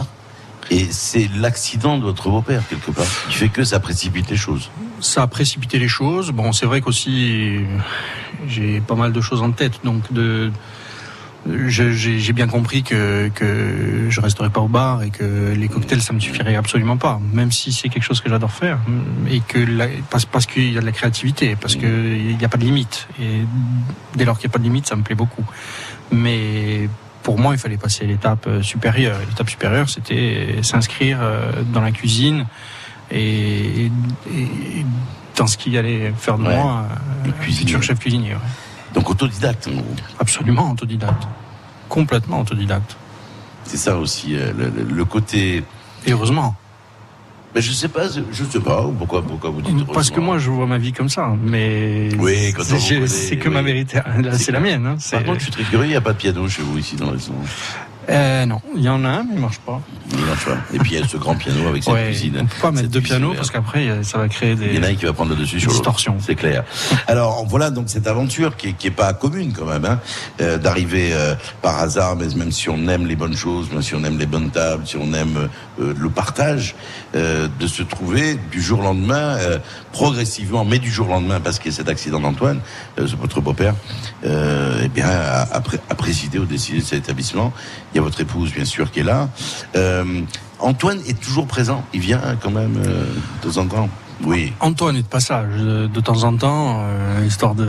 et 0.70 0.88
c'est 0.92 1.30
l'accident 1.36 1.98
de 1.98 2.04
votre 2.04 2.30
beau-père 2.30 2.62
quelque 2.68 2.92
part 2.92 3.06
qui 3.30 3.36
fait 3.36 3.50
que 3.50 3.64
ça 3.64 3.80
précipite 3.80 4.30
les 4.30 4.38
choses. 4.38 4.70
Ça 5.00 5.24
a 5.24 5.28
précipité 5.28 5.80
les 5.80 5.88
choses. 5.88 6.32
Bon, 6.32 6.52
c'est 6.52 6.66
vrai 6.66 6.82
qu'aussi 6.82 7.60
j'ai 8.48 8.82
pas 8.82 8.96
mal 8.96 9.14
de 9.14 9.22
choses 9.22 9.42
en 9.42 9.52
tête, 9.52 9.80
donc 9.84 10.04
j'ai 11.68 12.34
bien 12.34 12.48
compris 12.48 12.84
que, 12.84 13.30
que 13.30 14.08
je 14.10 14.22
resterai 14.22 14.50
pas 14.50 14.62
au 14.62 14.68
bar 14.68 15.04
et 15.04 15.10
que 15.10 15.54
les 15.54 15.68
cocktails 15.68 16.02
ça 16.02 16.14
me 16.14 16.20
suffirait 16.20 16.56
absolument 16.56 16.98
pas, 16.98 17.20
même 17.34 17.52
si 17.52 17.72
c'est 17.72 17.90
quelque 17.90 18.04
chose 18.04 18.22
que 18.22 18.30
j'adore 18.30 18.52
faire 18.52 18.80
et 19.30 19.42
que 19.42 19.60
parce, 20.10 20.26
parce 20.26 20.46
qu'il 20.46 20.72
y 20.72 20.78
a 20.78 20.82
de 20.82 20.86
la 20.86 20.92
créativité, 20.92 21.56
parce 21.60 21.76
qu'il 21.76 22.38
n'y 22.38 22.46
a 22.46 22.50
pas 22.50 22.58
de 22.58 22.66
limite 22.66 23.08
et 23.22 23.42
dès 24.16 24.26
lors 24.26 24.38
qu'il 24.38 24.48
n'y 24.48 24.52
a 24.52 24.54
pas 24.54 24.60
de 24.60 24.64
limite, 24.64 24.88
ça 24.88 24.96
me 24.96 25.04
plaît 25.04 25.16
beaucoup. 25.16 25.46
Mais 26.12 26.90
pour 27.24 27.40
moi, 27.40 27.54
il 27.54 27.58
fallait 27.58 27.78
passer 27.78 28.06
l'étape 28.06 28.48
supérieure. 28.62 29.18
L'étape 29.28 29.50
supérieure, 29.50 29.90
c'était 29.90 30.60
s'inscrire 30.62 31.20
euh, 31.22 31.64
dans 31.74 31.82
la 31.82 31.92
cuisine 31.92 32.46
et, 33.10 33.90
dans 35.36 35.48
ce 35.48 35.58
qui 35.58 35.76
allait 35.78 36.14
faire 36.18 36.38
de 36.38 36.44
moi 36.44 36.86
un 37.26 37.30
euh, 37.30 37.32
futur 37.42 37.82
chef 37.82 38.00
cuisinier. 38.00 38.36
Donc 38.94 39.10
autodidacte 39.10 39.70
Absolument 40.20 40.72
autodidacte. 40.72 41.24
Complètement 41.90 42.42
autodidacte. 42.42 42.96
C'est 43.64 43.78
ça 43.78 43.98
aussi, 43.98 44.36
euh, 44.36 44.52
le, 44.54 45.06
côté... 45.06 45.64
Et 46.06 46.12
heureusement. 46.12 46.56
Mais 47.56 47.62
je 47.62 47.72
sais 47.72 47.88
pas, 47.88 48.08
je 48.08 48.44
sais 48.44 48.60
pas 48.60 48.84
pourquoi, 48.98 49.22
pourquoi 49.22 49.52
vous 49.52 49.62
dites 49.62 49.86
Parce 49.94 50.10
que 50.10 50.20
moi, 50.20 50.40
je 50.40 50.50
vois 50.50 50.66
ma 50.66 50.80
vie 50.80 50.92
comme 50.92 51.10
ça, 51.10 51.36
mais 51.44 52.10
oui, 52.20 52.54
c'est 53.08 53.38
que 53.38 53.50
ma 53.50 53.62
vérité. 53.62 54.00
C'est 54.34 54.52
la 54.52 54.60
mienne. 54.60 54.86
Hein. 54.86 54.98
Par 55.12 55.24
contre, 55.24 55.40
je 55.40 55.44
suis 55.44 55.52
très 55.52 55.64
curieux. 55.64 55.86
Il 55.86 55.90
n'y 55.90 55.96
a 55.96 56.02
pas 56.02 56.14
de 56.14 56.18
piano 56.18 56.48
chez 56.48 56.64
vous 56.64 56.78
ici 56.78 56.96
dans 56.96 57.08
la 57.08 57.14
maison. 57.14 57.34
Euh, 58.10 58.46
non, 58.46 58.62
il 58.76 58.82
y 58.82 58.90
en 58.90 59.04
a 59.06 59.10
un, 59.10 59.24
mais 59.24 59.36
il 59.36 59.40
marche 59.40 59.60
pas. 59.60 59.82
Il 60.12 60.26
marche 60.26 60.46
pas. 60.46 60.58
Et 60.74 60.80
puis 60.80 60.94
il 60.94 61.00
y 61.00 61.04
a 61.04 61.08
ce 61.08 61.18
grand 61.18 61.36
piano 61.36 61.68
avec 61.68 61.84
cette 61.84 61.96
cuisine. 61.96 62.40
On 62.42 62.46
peut 62.46 62.62
pas 62.62 62.72
mettre 62.72 62.90
deux 62.90 63.02
pianos 63.02 63.34
parce 63.34 63.52
qu'après 63.52 64.04
ça 64.04 64.18
va 64.18 64.28
créer 64.28 64.56
des. 64.56 64.68
Il 64.68 64.76
y 64.76 64.80
en 64.80 64.84
a 64.84 64.88
un 64.88 64.96
qui 64.96 65.06
va 65.06 65.14
prendre 65.14 65.32
le 65.32 65.38
dessus 65.38 65.60
sur 65.60 65.72
distorsion. 65.72 66.18
C'est 66.20 66.36
clair. 66.36 66.64
Alors 67.08 67.46
voilà 67.48 67.70
donc 67.70 67.90
cette 67.90 68.08
aventure 68.08 68.56
qui 68.56 68.70
est, 68.70 68.74
qui 68.74 68.88
est 68.88 68.92
pas 68.92 69.14
commune 69.14 69.54
quand 69.54 69.66
même, 69.66 69.86
hein, 69.86 70.00
euh, 70.42 70.58
d'arriver 70.58 71.12
euh, 71.14 71.36
par 71.62 71.80
hasard, 71.80 72.16
mais 72.16 72.28
même 72.36 72.52
si 72.52 72.70
on 72.70 72.88
aime 72.88 73.06
les 73.06 73.16
bonnes 73.16 73.36
choses, 73.36 73.72
même 73.72 73.82
si 73.82 73.96
on 73.96 74.04
aime 74.04 74.18
les 74.18 74.26
bonnes 74.26 74.50
tables, 74.50 74.86
si 74.86 74.98
on 74.98 75.14
aime 75.14 75.50
euh, 75.80 75.94
le 75.98 76.10
partage, 76.10 76.76
de 77.14 77.68
se 77.68 77.84
trouver 77.84 78.40
du 78.52 78.60
jour 78.60 78.80
au 78.80 78.82
lendemain, 78.82 79.38
progressivement, 79.92 80.66
mais 80.66 80.80
du 80.80 80.90
jour 80.90 81.08
au 81.08 81.12
lendemain 81.12 81.40
parce 81.40 81.60
qu'il 81.60 81.72
y 81.72 81.74
a 81.74 81.78
cet 81.78 81.88
accident 81.88 82.20
d'Antoine, 82.20 82.60
votre 82.98 83.40
beau-père, 83.40 83.76
eh 84.24 84.88
bien 84.88 85.06
a, 85.08 85.42
a, 85.44 85.96
présidé 85.96 86.40
au 86.40 86.46
décidé 86.46 86.80
de 86.80 86.84
cet 86.84 87.04
établissement 87.04 87.54
il 87.94 87.98
y 87.98 88.00
a 88.00 88.02
votre 88.02 88.20
épouse, 88.22 88.52
bien 88.52 88.66
sûr, 88.66 88.92
qui 88.92 89.02
est 89.02 89.04
là. 89.04 89.30
Euh, 89.76 90.22
Antoine 90.60 91.00
est 91.08 91.20
toujours 91.20 91.46
présent. 91.46 91.84
Il 91.94 92.00
vient 92.00 92.22
quand 92.42 92.52
même 92.52 92.78
euh, 92.78 93.06
de 93.44 93.50
temps 93.50 93.62
en 93.62 93.68
temps. 93.68 93.90
Oui. 94.24 94.54
Antoine 94.60 94.96
est 94.96 95.04
de 95.04 95.08
passage 95.08 95.60
de, 95.60 96.00
temps 96.00 96.24
en 96.24 96.36
temps, 96.38 96.80
euh, 96.82 97.26
histoire 97.26 97.56
de 97.56 97.68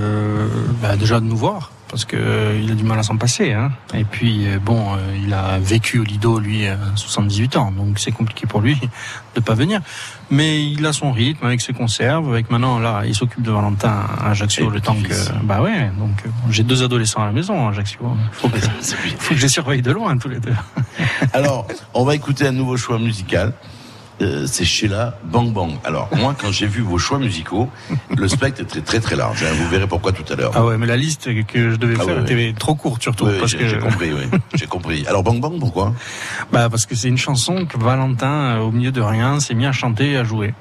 bah, 0.81 0.97
déjà 0.97 1.21
de 1.21 1.25
nous 1.25 1.37
voir 1.37 1.73
parce 1.89 2.05
qu'il 2.05 2.19
euh, 2.21 2.73
a 2.73 2.75
du 2.75 2.85
mal 2.85 2.99
à 2.99 3.03
s'en 3.03 3.17
passer. 3.17 3.53
Hein. 3.53 3.71
Et 3.95 4.05
puis, 4.05 4.47
euh, 4.47 4.59
bon, 4.59 4.95
euh, 4.95 5.17
il 5.23 5.33
a 5.33 5.59
vécu 5.59 5.99
au 5.99 6.05
Lido, 6.05 6.39
lui, 6.39 6.67
à 6.67 6.77
78 6.97 7.57
ans, 7.57 7.73
donc 7.73 7.99
c'est 7.99 8.13
compliqué 8.13 8.47
pour 8.47 8.61
lui 8.61 8.79
de 9.35 9.41
pas 9.41 9.55
venir. 9.55 9.81
Mais 10.31 10.65
il 10.65 10.85
a 10.87 10.93
son 10.93 11.13
rythme 11.13 11.45
avec 11.47 11.61
ses 11.61 11.73
conserves. 11.73 12.29
Avec 12.29 12.51
maintenant, 12.51 12.79
là, 12.79 13.03
il 13.07 13.15
s'occupe 13.15 13.43
de 13.43 13.51
Valentin 13.51 14.05
à 14.19 14.31
Ajaccio 14.31 14.71
le 14.71 14.81
temps 14.81 14.97
que. 14.97 15.15
Bah 15.45 15.61
ouais, 15.61 15.91
donc 15.99 16.25
j'ai 16.51 16.63
deux 16.63 16.83
adolescents 16.83 17.23
à 17.23 17.27
la 17.27 17.33
maison 17.33 17.67
à 17.67 17.71
Ajaccio. 17.71 18.01
Faut 18.33 18.49
que, 18.49 18.59
faut 19.19 19.35
que 19.35 19.37
je 19.37 19.43
les 19.43 19.49
surveille 19.49 19.83
de 19.83 19.93
loin 19.93 20.17
tous 20.17 20.29
les 20.29 20.41
deux. 20.41 20.55
Alors, 21.33 21.67
on 21.93 22.05
va 22.05 22.15
écouter 22.15 22.47
un 22.47 22.53
nouveau 22.53 22.77
choix 22.77 22.99
musical. 22.99 23.53
Euh, 24.23 24.47
c'est 24.47 24.65
Sheila 24.65 25.19
Bang 25.25 25.53
Bang. 25.53 25.73
Alors 25.85 26.09
moi, 26.17 26.37
quand 26.41 26.53
j'ai 26.53 26.67
vu 26.67 26.83
vos 26.83 26.99
choix 26.99 27.19
musicaux, 27.19 27.69
le 28.17 28.29
spectre 28.29 28.61
est 28.61 28.65
très 28.65 28.81
très 28.81 29.01
très 29.01 29.17
large. 29.17 29.43
Hein. 29.43 29.53
Vous 29.55 29.69
verrez 29.69 29.89
pourquoi 29.89 30.13
tout 30.13 30.31
à 30.33 30.37
l'heure. 30.37 30.53
Ah 30.55 30.65
ouais, 30.65 30.79
mais 30.79 30.87
la 30.87 30.97
liste 30.97 31.29
que 31.47 31.71
je 31.71 31.77
devais 31.77 31.97
ah 31.99 32.05
faire 32.05 32.21
était 32.21 32.55
trop 32.57 32.75
courte 32.75 33.03
surtout. 33.03 33.27
parce 33.41 33.55
que 33.55 33.67
j'ai 33.67 33.79
compris, 33.79 34.13
oui. 34.13 34.39
j'ai 34.55 34.67
compris. 34.67 35.05
Alors 35.09 35.23
Bang 35.25 35.41
Bang, 35.41 35.59
pourquoi? 35.59 35.93
Bah 36.53 36.69
parce 36.71 36.87
que 36.87 36.95
c'est 36.95 37.09
une 37.09 37.19
chanson 37.19 37.67
que 37.67 37.77
Valentin, 37.77 38.57
euh, 38.57 38.59
au 38.61 38.71
milieu 38.71 38.93
de 38.93 39.01
rien, 39.01 39.41
s'est 39.41 39.55
mis 39.55 39.67
à 39.67 39.73
chanter 39.73 40.13
et 40.13 40.17
à 40.17 40.25
jouer. 40.25 40.55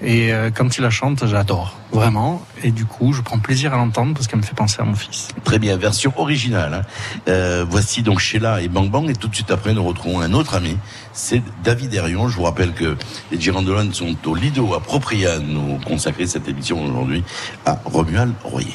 Et 0.00 0.32
euh, 0.32 0.50
quand 0.54 0.78
il 0.78 0.82
la 0.82 0.90
chante, 0.90 1.26
j'adore, 1.26 1.76
vraiment. 1.92 2.40
Et 2.62 2.70
du 2.70 2.84
coup, 2.84 3.12
je 3.12 3.20
prends 3.20 3.38
plaisir 3.38 3.74
à 3.74 3.76
l'entendre 3.76 4.14
parce 4.14 4.28
qu'elle 4.28 4.38
me 4.38 4.44
fait 4.44 4.54
penser 4.54 4.80
à 4.80 4.84
mon 4.84 4.94
fils. 4.94 5.28
Très 5.44 5.58
bien, 5.58 5.76
version 5.76 6.12
originale. 6.16 6.74
Hein. 6.74 6.82
Euh, 7.28 7.64
voici 7.68 8.02
donc 8.02 8.20
Sheila 8.20 8.62
et 8.62 8.68
Bang 8.68 8.88
Bang. 8.88 9.10
Et 9.10 9.14
tout 9.14 9.28
de 9.28 9.34
suite 9.34 9.50
après, 9.50 9.74
nous 9.74 9.82
retrouvons 9.82 10.20
un 10.20 10.32
autre 10.34 10.54
ami. 10.54 10.76
C'est 11.12 11.42
David 11.64 11.94
Herion. 11.94 12.28
Je 12.28 12.36
vous 12.36 12.44
rappelle 12.44 12.72
que 12.74 12.96
les 13.32 13.40
Girandolons 13.40 13.92
sont 13.92 14.16
au 14.26 14.34
Lido 14.36 14.72
à 14.74 14.80
Propria. 14.80 15.38
Nous 15.40 15.78
consacrer 15.84 16.26
cette 16.26 16.48
émission 16.48 16.84
aujourd'hui 16.84 17.24
à 17.66 17.80
Romuald 17.84 18.34
Royer. 18.44 18.68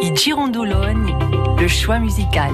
I 0.00 0.12
Girandolone, 0.16 1.12
le 1.60 1.68
choix 1.68 1.98
musical. 1.98 2.50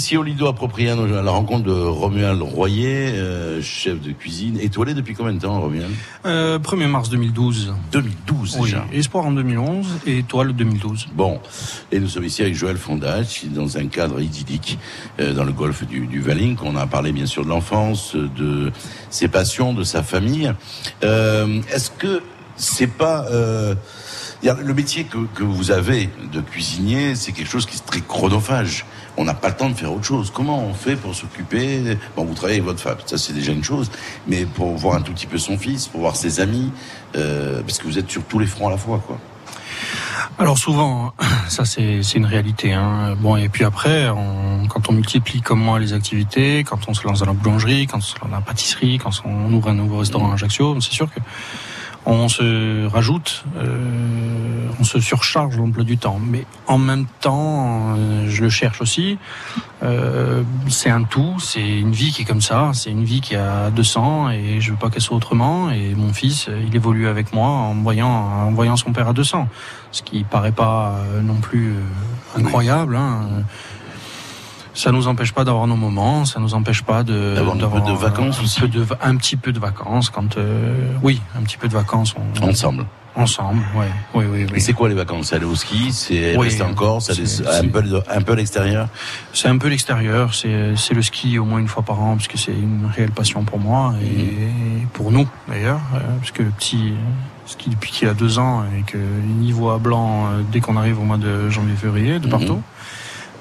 Ici 0.00 0.16
au 0.16 0.22
Lido 0.22 0.46
à 0.46 0.54
Propriano 0.54 1.04
à 1.14 1.20
la 1.20 1.30
rencontre 1.30 1.64
de 1.64 1.72
Romuald 1.72 2.40
Royer, 2.40 3.12
euh, 3.12 3.60
chef 3.60 4.00
de 4.00 4.12
cuisine. 4.12 4.58
Étoilé 4.58 4.94
depuis 4.94 5.12
combien 5.12 5.34
de 5.34 5.40
temps, 5.40 5.60
Romuald? 5.60 5.90
Euh, 6.24 6.58
1er 6.58 6.86
mars 6.86 7.10
2012. 7.10 7.74
2012 7.92 8.56
Oui, 8.58 8.70
déjà. 8.70 8.86
Espoir 8.94 9.26
en 9.26 9.32
2011 9.32 9.86
et 10.06 10.20
Étoile 10.20 10.54
2012. 10.54 11.08
Bon, 11.12 11.38
et 11.92 12.00
nous 12.00 12.08
sommes 12.08 12.24
ici 12.24 12.40
avec 12.40 12.54
Joël 12.54 12.78
Fondage, 12.78 13.42
dans 13.54 13.76
un 13.76 13.88
cadre 13.88 14.22
idyllique 14.22 14.78
euh, 15.20 15.34
dans 15.34 15.44
le 15.44 15.52
golfe 15.52 15.86
du, 15.86 16.06
du. 16.06 16.24
On 16.64 16.76
a 16.76 16.86
parlé 16.86 17.12
bien 17.12 17.26
sûr 17.26 17.44
de 17.44 17.50
l'enfance, 17.50 18.16
de 18.16 18.72
ses 19.10 19.28
passions, 19.28 19.74
de 19.74 19.84
sa 19.84 20.02
famille. 20.02 20.50
Euh, 21.04 21.60
Est-ce 21.70 21.90
que 21.90 22.22
c'est 22.56 22.86
pas 22.86 23.26
euh, 23.30 23.74
le 24.42 24.74
métier 24.74 25.04
que, 25.04 25.18
que 25.34 25.42
vous 25.42 25.70
avez 25.70 26.08
de 26.32 26.40
cuisinier, 26.40 27.14
c'est 27.14 27.32
quelque 27.32 27.50
chose 27.50 27.66
qui 27.66 27.76
est 27.76 27.86
très 27.86 28.00
chronophage. 28.00 28.86
On 29.16 29.24
n'a 29.24 29.34
pas 29.34 29.48
le 29.48 29.54
temps 29.56 29.68
de 29.68 29.74
faire 29.74 29.92
autre 29.92 30.04
chose. 30.04 30.30
Comment 30.34 30.62
on 30.64 30.72
fait 30.74 30.96
pour 30.96 31.14
s'occuper 31.14 31.98
Bon, 32.16 32.24
vous 32.24 32.34
travaillez 32.34 32.58
avec 32.60 32.66
votre 32.68 32.80
femme, 32.80 32.96
ça 33.06 33.18
c'est 33.18 33.32
déjà 33.32 33.52
une 33.52 33.64
chose, 33.64 33.90
mais 34.26 34.44
pour 34.46 34.76
voir 34.76 34.96
un 34.96 35.02
tout 35.02 35.12
petit 35.12 35.26
peu 35.26 35.38
son 35.38 35.58
fils, 35.58 35.88
pour 35.88 36.00
voir 36.00 36.16
ses 36.16 36.40
amis, 36.40 36.70
euh, 37.16 37.60
parce 37.62 37.78
que 37.78 37.84
vous 37.84 37.98
êtes 37.98 38.10
sur 38.10 38.22
tous 38.24 38.38
les 38.38 38.46
fronts 38.46 38.68
à 38.68 38.70
la 38.70 38.76
fois, 38.78 39.02
quoi. 39.06 39.18
Alors 40.38 40.56
souvent, 40.58 41.12
ça 41.48 41.64
c'est 41.64 42.00
une 42.14 42.24
réalité. 42.26 42.72
Hein. 42.72 43.14
Bon 43.18 43.36
et 43.36 43.48
puis 43.48 43.64
après, 43.64 44.08
on- 44.08 44.66
quand 44.68 44.88
on 44.88 44.92
multiplie 44.92 45.40
comme 45.42 45.60
moi 45.60 45.78
les 45.78 45.92
activités, 45.92 46.64
quand 46.64 46.88
on 46.88 46.94
se 46.94 47.06
lance 47.06 47.20
dans 47.20 47.26
la 47.26 47.32
boulangerie, 47.32 47.86
quand 47.86 47.98
on 47.98 48.00
se 48.00 48.14
lance 48.20 48.30
dans 48.30 48.36
la 48.36 48.42
pâtisserie, 48.42 48.98
quand 48.98 49.10
on 49.24 49.52
ouvre 49.52 49.68
un 49.68 49.74
nouveau 49.74 49.98
restaurant 49.98 50.30
à 50.30 50.34
Ajaccio, 50.34 50.80
c'est 50.80 50.92
sûr 50.92 51.12
que 51.12 51.20
on 52.14 52.28
se 52.28 52.86
rajoute, 52.86 53.44
euh, 53.56 54.68
on 54.78 54.84
se 54.84 55.00
surcharge 55.00 55.56
l'emploi 55.56 55.84
du 55.84 55.96
temps. 55.98 56.18
Mais 56.24 56.44
en 56.66 56.78
même 56.78 57.06
temps, 57.20 57.94
euh, 57.96 58.26
je 58.28 58.42
le 58.42 58.50
cherche 58.50 58.80
aussi. 58.80 59.18
Euh, 59.82 60.42
c'est 60.68 60.90
un 60.90 61.04
tout, 61.04 61.38
c'est 61.40 61.66
une 61.66 61.92
vie 61.92 62.12
qui 62.12 62.22
est 62.22 62.24
comme 62.24 62.40
ça, 62.40 62.70
c'est 62.74 62.90
une 62.90 63.04
vie 63.04 63.20
qui 63.20 63.36
a 63.36 63.70
200 63.70 64.30
et 64.30 64.60
je 64.60 64.72
veux 64.72 64.76
pas 64.76 64.90
qu'elle 64.90 65.02
soit 65.02 65.16
autrement. 65.16 65.70
Et 65.70 65.94
mon 65.94 66.12
fils, 66.12 66.48
il 66.66 66.74
évolue 66.74 67.06
avec 67.06 67.32
moi 67.32 67.48
en 67.48 67.74
voyant, 67.74 68.10
en 68.10 68.50
voyant 68.52 68.76
son 68.76 68.92
père 68.92 69.08
à 69.08 69.12
200, 69.12 69.48
ce 69.92 70.02
qui 70.02 70.24
paraît 70.24 70.52
pas 70.52 70.96
non 71.22 71.36
plus 71.36 71.74
incroyable. 72.36 72.96
Hein. 72.96 73.44
Ça 74.72 74.92
nous 74.92 75.08
empêche 75.08 75.32
pas 75.32 75.44
d'avoir 75.44 75.66
nos 75.66 75.76
moments, 75.76 76.24
ça 76.24 76.38
nous 76.40 76.54
empêche 76.54 76.82
pas 76.82 77.02
de 77.02 77.34
D'avoir 77.34 77.56
un 77.56 77.58
peu 77.58 77.80
de 77.80 77.92
vacances 77.96 78.56
un 78.58 78.60
peu 78.60 78.68
de, 78.68 78.86
un 79.02 79.16
petit 79.16 79.36
peu 79.36 79.52
de 79.52 79.58
vacances 79.58 80.10
quand 80.10 80.36
euh, 80.38 80.74
oui, 81.02 81.20
un 81.38 81.42
petit 81.42 81.56
peu 81.56 81.66
de 81.68 81.72
vacances 81.74 82.14
on- 82.16 82.48
Ensemble. 82.48 82.86
Ensemble, 83.16 83.62
ouais. 83.76 83.88
Oui, 84.14 84.24
oui, 84.32 84.44
oui. 84.48 84.52
Et 84.54 84.60
c'est 84.60 84.72
quoi 84.72 84.88
les 84.88 84.94
vacances? 84.94 85.26
C'est 85.26 85.36
aller 85.36 85.44
au 85.44 85.56
ski 85.56 85.90
C'est 85.92 86.36
Oui, 86.36 86.46
rester 86.46 86.62
en 86.62 86.72
Corse 86.74 87.10
un 87.10 87.68
peu, 87.68 87.82
un 88.08 88.22
peu 88.22 88.34
l'extérieur? 88.34 88.86
C'est 89.32 89.48
un 89.48 89.58
peu 89.58 89.66
l'extérieur, 89.68 90.32
c'est 90.32 90.76
c'est 90.76 90.94
le 90.94 91.02
ski 91.02 91.36
au 91.40 91.44
moins 91.44 91.58
une 91.58 91.66
fois 91.66 91.82
par 91.82 92.00
an, 92.00 92.14
parce 92.16 92.28
que 92.28 92.38
c'est 92.38 92.52
une 92.52 92.88
réelle 92.94 93.10
passion 93.10 93.42
pour 93.42 93.58
moi 93.58 93.94
et 94.00 94.06
Mhm. 94.06 94.86
pour 94.92 95.10
nous 95.10 95.26
d'ailleurs, 95.48 95.80
euh, 95.96 95.98
parce 96.20 96.30
que 96.30 96.44
le 96.44 96.50
petit 96.50 96.92
euh, 96.92 97.46
ski 97.46 97.70
depuis 97.70 97.90
qu'il 97.90 98.06
a 98.06 98.14
deux 98.14 98.38
ans 98.38 98.62
et 98.78 98.88
qu'il 98.88 99.42
y 99.44 99.50
voit 99.50 99.78
blanc 99.78 100.26
euh, 100.28 100.42
dès 100.52 100.60
qu'on 100.60 100.76
arrive 100.76 101.00
au 101.00 101.04
mois 101.04 101.18
de 101.18 101.50
janvier-février 101.50 102.20
de 102.20 102.26
Mhm. 102.26 102.30
partout. 102.30 102.62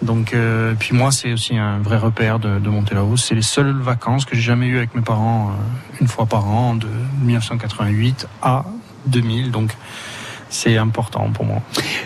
Donc, 0.01 0.33
euh, 0.33 0.73
puis 0.79 0.95
moi, 0.95 1.11
c'est 1.11 1.33
aussi 1.33 1.57
un 1.57 1.79
vrai 1.79 1.97
repère 1.97 2.39
de, 2.39 2.59
de 2.59 2.69
monter 2.69 2.95
là-haut. 2.95 3.17
C'est 3.17 3.35
les 3.35 3.41
seules 3.41 3.75
vacances 3.79 4.25
que 4.25 4.35
j'ai 4.35 4.41
jamais 4.41 4.67
eues 4.67 4.77
avec 4.77 4.95
mes 4.95 5.01
parents 5.01 5.49
euh, 5.49 6.01
une 6.01 6.07
fois 6.07 6.25
par 6.25 6.47
an, 6.47 6.75
de 6.75 6.87
1988 7.21 8.27
à 8.41 8.65
2000. 9.07 9.51
Donc, 9.51 9.75
c'est 10.49 10.77
important 10.77 11.29
pour 11.31 11.45
moi. 11.45 11.61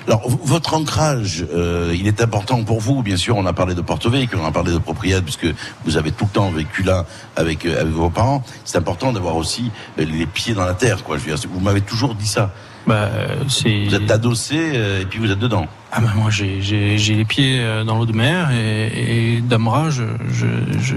Alors, 0.07 0.27
votre 0.27 0.73
ancrage, 0.73 1.45
euh, 1.53 1.95
il 1.97 2.07
est 2.07 2.21
important 2.21 2.63
pour 2.63 2.79
vous, 2.79 3.01
bien 3.01 3.15
sûr. 3.15 3.37
On 3.37 3.45
a 3.45 3.53
parlé 3.53 3.73
de 3.75 3.81
Porto 3.81 4.09
Vecchio, 4.09 4.39
on 4.41 4.45
a 4.45 4.51
parlé 4.51 4.73
de 4.73 4.79
Propriade, 4.79 5.23
puisque 5.23 5.47
vous 5.85 5.95
avez 5.95 6.11
tout 6.11 6.25
le 6.25 6.31
temps 6.31 6.49
vécu 6.51 6.83
là 6.83 7.05
avec, 7.35 7.65
euh, 7.65 7.79
avec 7.79 7.93
vos 7.93 8.09
parents. 8.09 8.43
C'est 8.65 8.77
important 8.77 9.13
d'avoir 9.13 9.35
aussi 9.37 9.71
les 9.97 10.25
pieds 10.25 10.55
dans 10.55 10.65
la 10.65 10.73
terre, 10.73 11.03
quoi. 11.03 11.17
Je 11.17 11.23
veux 11.23 11.35
dire, 11.35 11.49
vous 11.49 11.59
m'avez 11.59 11.81
toujours 11.81 12.15
dit 12.15 12.27
ça. 12.27 12.51
Bah. 12.85 13.09
Vous 13.47 13.95
êtes 13.95 14.11
adossé 14.11 14.57
et 15.01 15.05
puis 15.05 15.19
vous 15.19 15.31
êtes 15.31 15.39
dedans. 15.39 15.67
Ah 15.95 16.01
ben 16.01 16.11
moi 16.15 16.31
j'ai 16.31 16.97
les 16.97 17.25
pieds 17.25 17.59
euh, 17.59 17.83
dans 17.83 17.99
l'eau 17.99 18.07
de 18.07 18.13
mer 18.13 18.49
et, 18.49 19.35
et 19.35 19.41
d'Amra 19.41 19.91
je, 19.91 20.05
je, 20.27 20.47
je, 20.79 20.95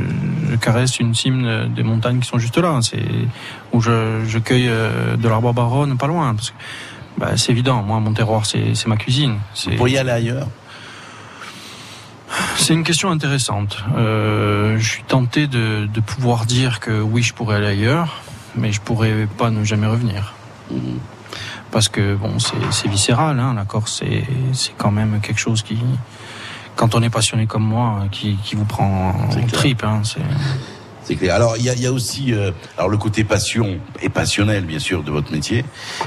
je 0.49 0.57
caresse 0.57 0.99
une 1.01 1.15
cime 1.15 1.69
des 1.75 1.83
montagnes 1.83 2.19
qui 2.19 2.27
sont 2.27 2.39
juste 2.39 2.57
là. 2.57 2.79
C'est 2.81 3.03
où 3.75 3.83
je, 3.83 4.25
je 4.27 4.39
cueille 4.39 4.69
euh, 4.69 5.17
de 5.19 5.29
l'arbre 5.29 5.53
baronne 5.53 5.99
pas 5.99 6.07
loin 6.07 6.35
parce 6.35 6.51
que 6.51 6.57
bah, 7.19 7.37
c'est 7.37 7.53
évident. 7.53 7.83
Moi 7.83 8.01
mon 8.01 8.15
terroir 8.15 8.47
c'est 8.47 8.87
ma 8.87 8.97
cuisine. 8.97 9.37
Vous 9.67 9.77
pourriez 9.77 9.99
aller 9.99 10.13
ailleurs? 10.13 10.49
C'est 12.57 12.73
une 12.73 12.83
question 12.83 13.11
intéressante. 13.11 13.85
Euh, 13.99 14.79
je 14.79 14.89
suis 14.89 15.03
tenté 15.03 15.47
de, 15.47 15.87
de 15.93 16.01
pouvoir 16.01 16.47
dire 16.47 16.81
que 16.81 17.03
oui 17.03 17.23
je 17.23 17.35
pourrais 17.35 17.57
aller 17.57 17.67
ailleurs 17.67 18.23
mais 18.55 18.73
je 18.73 18.81
pourrais 18.81 19.29
pas 19.37 19.51
ne 19.51 19.63
jamais 19.63 19.89
revenir. 19.89 20.33
Mhm. 20.71 21.01
Parce 21.77 21.91
que 21.91 22.15
bon 22.15 22.39
c'est 22.71 22.89
viscéral 22.89 23.39
hein, 23.39 23.53
la 23.55 23.67
Corse 23.67 24.03
c'est 24.55 24.73
quand 24.79 24.91
même 24.91 25.21
quelque 25.21 25.39
chose 25.39 25.61
qui 25.63 25.77
quand 26.75 26.95
on 26.95 27.03
est 27.03 27.11
passionné 27.11 27.45
comme 27.47 27.65
moi 27.65 28.05
qui, 28.11 28.39
qui 28.45 28.55
vous 28.57 28.65
prend 28.65 29.11
en 29.11 29.47
tripe 29.53 29.85
hein, 29.85 30.01
c'est 31.05 31.17
clair. 31.17 31.35
Alors 31.35 31.59
il 31.59 31.65
y 31.65 31.69
a, 31.69 31.75
il 31.75 31.83
y 31.83 31.87
a 31.87 31.93
aussi 31.93 32.33
euh, 32.33 32.51
alors 32.79 32.89
le 32.89 32.97
côté 32.97 33.25
passion 33.25 33.79
et 34.01 34.09
passionnel 34.09 34.65
bien 34.65 34.79
sûr 34.79 35.03
de 35.03 35.11
votre 35.11 35.31
métier. 35.33 35.67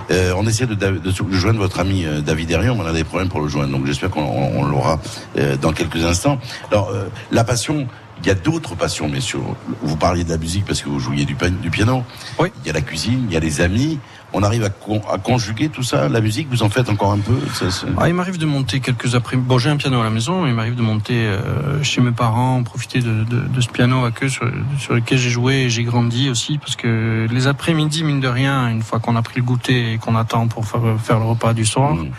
Euh, 0.09 0.33
on 0.35 0.47
essaie 0.47 0.65
de, 0.65 0.73
de, 0.73 0.89
de 0.97 1.11
joindre 1.37 1.59
votre 1.59 1.79
ami 1.79 2.03
euh, 2.03 2.19
David 2.21 2.49
mais 2.61 2.69
on 2.69 2.83
a 2.83 2.91
des 2.91 3.03
problèmes 3.03 3.29
pour 3.29 3.39
le 3.41 3.47
joindre, 3.47 3.71
donc 3.71 3.85
j'espère 3.85 4.09
qu'on 4.09 4.23
on- 4.23 4.59
on 4.61 4.65
l'aura 4.65 4.99
euh, 5.37 5.55
dans 5.55 5.71
quelques 5.71 6.03
instants. 6.03 6.39
Alors 6.71 6.91
la 7.31 7.43
passion, 7.43 7.87
il 8.21 8.27
y 8.27 8.31
a 8.31 8.35
d'autres 8.35 8.75
passions 8.75 9.07
bien 9.07 9.21
sûr. 9.21 9.39
Vous 9.83 9.95
parliez 9.95 10.25
de 10.25 10.31
la 10.31 10.37
musique 10.37 10.65
parce 10.65 10.81
que 10.81 10.89
vous 10.89 10.99
jouiez 10.99 11.23
du, 11.25 11.35
du 11.65 11.69
piano. 11.69 12.03
Oui. 12.39 12.49
Il 12.63 12.67
y 12.67 12.69
a 12.69 12.73
la 12.73 12.81
cuisine, 12.81 13.21
il 13.29 13.33
y 13.33 13.37
a 13.37 13.39
les 13.39 13.61
amis. 13.61 13.99
On 14.33 14.43
arrive 14.43 14.63
à, 14.63 14.69
con- 14.69 15.01
à 15.11 15.17
conjuguer 15.17 15.69
tout 15.69 15.81
ça. 15.83 16.07
La 16.07 16.21
musique, 16.21 16.47
vous 16.51 16.61
en 16.61 16.69
faites 16.69 16.87
encore 16.89 17.11
un 17.11 17.17
peu. 17.17 17.33
Ça, 17.53 17.65
Ah, 17.97 18.07
il 18.07 18.13
m'arrive 18.13 18.37
de 18.37 18.45
monter 18.45 18.79
quelques 18.79 19.15
après 19.15 19.37
Bon, 19.37 19.57
j'ai 19.57 19.69
un 19.71 19.77
piano 19.77 19.99
à 19.99 20.03
la 20.03 20.09
maison, 20.11 20.45
il 20.45 20.53
m'arrive 20.53 20.75
de 20.75 20.81
monter 20.83 21.25
euh, 21.25 21.81
chez 21.83 21.99
mes 22.01 22.11
parents, 22.11 22.61
profiter 22.63 22.99
de, 22.99 23.23
de, 23.23 23.39
de 23.47 23.61
ce 23.61 23.69
piano 23.69 24.05
à 24.05 24.11
queue 24.11 24.29
sur, 24.29 24.49
sur 24.77 24.93
lequel 24.93 25.17
j'ai 25.17 25.29
joué 25.31 25.55
et 25.63 25.69
j'ai 25.69 25.83
grandi 25.83 26.29
aussi, 26.29 26.57
parce 26.59 26.75
que 26.75 27.27
les 27.31 27.47
après-midi, 27.47 28.03
mine 28.03 28.19
de 28.19 28.27
rien, 28.27 28.69
une 28.69 28.83
fois 28.83 28.99
qu'on 28.99 29.15
a 29.15 29.21
pris 29.21 29.37
le 29.37 29.43
goûter 29.43 29.93
et 29.93 29.97
qu'on 29.97 30.15
attend 30.15 30.47
pour 30.47 30.67
faire, 30.67 30.81
faire 31.03 31.17
le 31.19 31.25
repas 31.25 31.53
du 31.53 31.65
soir, 31.65 31.95
Mhm. 31.95 32.09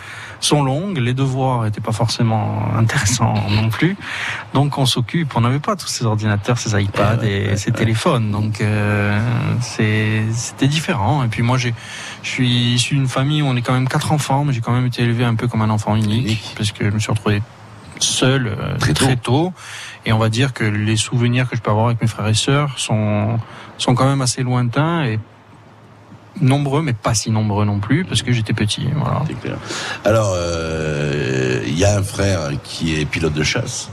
Sont 0.40 0.62
longues. 0.62 0.98
Les 0.98 1.14
devoirs 1.14 1.62
n'étaient 1.62 1.80
pas 1.80 1.92
forcément 1.92 2.62
intéressants 2.76 3.34
non 3.50 3.68
plus. 3.68 3.96
Donc 4.54 4.78
on 4.78 4.86
s'occupe. 4.86 5.36
On 5.36 5.42
n'avait 5.42 5.58
pas 5.60 5.76
tous 5.76 5.86
ces 5.88 6.04
ordinateurs, 6.04 6.58
ces 6.58 6.80
iPads 6.82 7.22
et 7.24 7.56
ces 7.56 7.70
téléphones. 7.72 8.30
Donc 8.30 8.60
euh, 8.60 9.18
c'était 9.60 10.68
différent. 10.68 11.22
Et 11.24 11.28
puis 11.28 11.42
moi, 11.42 11.58
j'ai 11.58 11.74
je 12.22 12.28
suis 12.28 12.48
issu 12.74 12.94
d'une 12.94 13.08
famille 13.08 13.42
où 13.42 13.46
on 13.46 13.56
est 13.56 13.62
quand 13.62 13.72
même 13.72 13.88
quatre 13.88 14.12
enfants, 14.12 14.44
mais 14.44 14.52
j'ai 14.52 14.60
quand 14.60 14.72
même 14.72 14.86
été 14.86 15.02
élevé 15.02 15.24
un 15.24 15.34
peu 15.34 15.48
comme 15.48 15.62
un 15.62 15.70
enfant 15.70 15.96
unique, 15.96 16.26
Unique. 16.26 16.54
parce 16.56 16.72
que 16.72 16.84
je 16.84 16.90
me 16.94 16.98
suis 16.98 17.10
retrouvé 17.10 17.42
seul 17.98 18.46
euh, 18.46 18.76
Très 18.78 18.94
très, 18.94 19.16
tôt. 19.16 19.46
tôt. 19.46 19.52
Et 20.06 20.12
on 20.12 20.18
va 20.18 20.28
dire 20.28 20.52
que 20.52 20.64
les 20.64 20.96
souvenirs 20.96 21.48
que 21.48 21.56
je 21.56 21.60
peux 21.60 21.70
avoir 21.70 21.86
avec 21.86 22.00
mes 22.00 22.08
frères 22.08 22.28
et 22.28 22.34
sœurs 22.34 22.78
sont 22.78 23.38
sont 23.78 23.94
quand 23.94 24.06
même 24.06 24.20
assez 24.20 24.42
lointains 24.42 25.04
et 25.04 25.18
nombreux, 26.40 26.82
mais 26.82 26.92
pas 26.92 27.14
si 27.14 27.30
nombreux 27.30 27.64
non 27.64 27.78
plus, 27.80 28.04
parce 28.04 28.22
que 28.22 28.32
j'étais 28.32 28.52
petit. 28.52 28.86
Voilà. 28.96 29.22
C'est 29.26 29.40
clair. 29.40 29.56
Alors, 30.04 30.32
euh, 30.36 31.62
il 31.66 31.78
y 31.78 31.84
a 31.84 31.96
un 31.98 32.02
frère 32.02 32.50
qui 32.64 33.00
est 33.00 33.04
pilote 33.04 33.32
de 33.34 33.42
chasse, 33.42 33.90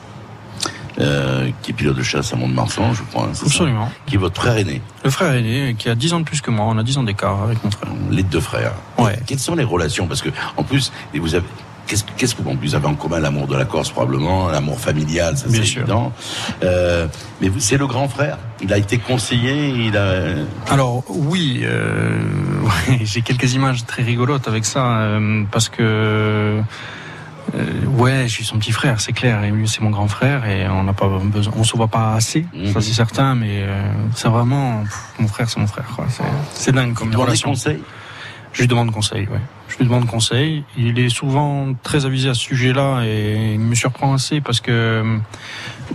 euh, 1.00 1.50
qui 1.62 1.72
est 1.72 1.74
pilote 1.74 1.96
de 1.98 2.04
chasse 2.04 2.34
à 2.34 2.36
Mont-de-Marsan, 2.36 2.94
je 2.94 3.04
crois. 3.04 3.26
hein, 3.26 3.34
ça 3.34 3.46
Absolument. 3.46 3.92
Qui 4.08 4.16
est 4.16 4.18
votre 4.18 4.42
frère 4.42 4.58
aîné, 4.58 4.82
Le 5.04 5.10
frère 5.10 5.34
aîné, 5.34 5.76
qui 5.78 5.90
a 5.90 5.96
10 5.96 6.14
ans 6.14 6.20
de 6.20 6.26
plus 6.26 6.42
que 6.42 6.50
moi, 6.52 6.66
on 6.68 6.78
a 6.78 6.84
10 6.84 6.98
ans 6.98 7.04
d'écart 7.04 7.44
avec 7.44 7.64
mon 7.64 7.70
frère. 7.72 7.90
les 8.10 8.24
deux 8.24 8.40
frères. 8.40 8.74
Ouais. 8.98 9.20
Quelles 9.28 9.40
sont 9.40 9.56
les 9.56 9.64
relations? 9.64 10.08
Parce 10.08 10.22
que, 10.22 10.30
en 10.58 10.64
plus, 10.64 10.92
vous 11.14 11.36
avez 11.36 11.46
qu'est-ce 11.88 12.04
qu'est-ce 12.18 12.36
que 12.36 12.42
bon, 12.42 12.58
vous 12.62 12.76
avez 12.76 12.86
en 12.88 12.96
commun 12.96 13.20
l'amour 13.20 13.48
de 13.48 13.56
la 13.56 13.66
Corse 13.66 13.90
probablement, 13.90 14.50
l'amour 14.50 14.80
familial, 14.80 15.38
ça 15.38 15.46
c'est 15.50 15.64
sûr. 15.64 15.82
évident. 15.82 16.12
Euh, 16.64 17.08
mais 17.42 17.48
vous, 17.50 17.60
c'est 17.60 17.78
le 17.78 17.88
grand 17.88 18.08
frère. 18.08 18.38
Il 18.62 18.72
a 18.74 18.78
été 18.78 18.98
conseiller. 18.98 19.70
Il 19.70 19.98
a. 19.98 20.24
Alors 20.70 21.04
oui, 21.10 21.62
euh, 21.64 22.20
ouais, 22.90 23.00
j'ai 23.04 23.22
quelques 23.22 23.54
images 23.54 23.86
très 23.86 24.04
rigolotes 24.04 24.48
avec 24.48 24.66
ça 24.66 24.98
euh, 25.00 25.44
parce 25.52 25.70
que 25.70 26.62
euh, 27.56 27.86
ouais, 27.98 28.24
je 28.28 28.34
suis 28.34 28.44
son 28.44 28.58
petit 28.60 28.74
frère, 28.74 29.00
c'est 29.00 29.14
clair, 29.14 29.42
et 29.46 29.52
lui 29.52 29.70
c'est 29.70 29.80
mon 29.82 29.90
grand 29.90 30.10
frère 30.10 30.46
et 30.46 30.68
on 30.68 30.84
n'a 30.84 30.92
pas 30.92 31.08
besoin, 31.24 31.54
on 31.58 31.64
se 31.64 31.78
voit 31.78 31.88
pas 31.88 32.14
assez, 32.14 32.46
Mhm. 32.54 32.74
ça 32.74 32.82
c'est 32.82 32.92
certain, 32.92 33.36
mais 33.36 33.62
euh, 33.62 33.90
c'est 34.16 34.28
vraiment 34.28 34.82
pff, 34.84 34.98
mon 35.20 35.28
frère, 35.30 35.50
c'est 35.50 35.60
mon 35.60 35.68
frère, 35.68 35.86
quoi. 35.96 36.06
C'est, 36.10 36.24
c'est 36.54 36.72
dingue 36.74 36.94
comme 36.94 37.08
Vous 37.08 37.14
demandez 37.14 37.28
relation. 37.42 37.56
Je 38.54 38.62
lui 38.62 38.68
demande 38.68 38.92
conseil, 38.92 39.28
ouais. 39.28 39.40
Je 39.70 39.78
lui 39.78 39.86
demande 39.86 40.08
conseil. 40.08 40.64
Il 40.78 40.98
est 41.00 41.10
souvent 41.10 41.74
très 41.84 42.06
avisé 42.06 42.30
à 42.30 42.34
ce 42.34 42.42
sujet-là 42.42 43.02
et 43.06 43.54
il 43.54 43.60
me 43.60 43.76
surprend 43.76 44.14
assez 44.14 44.42
parce 44.42 44.62
que 44.62 45.20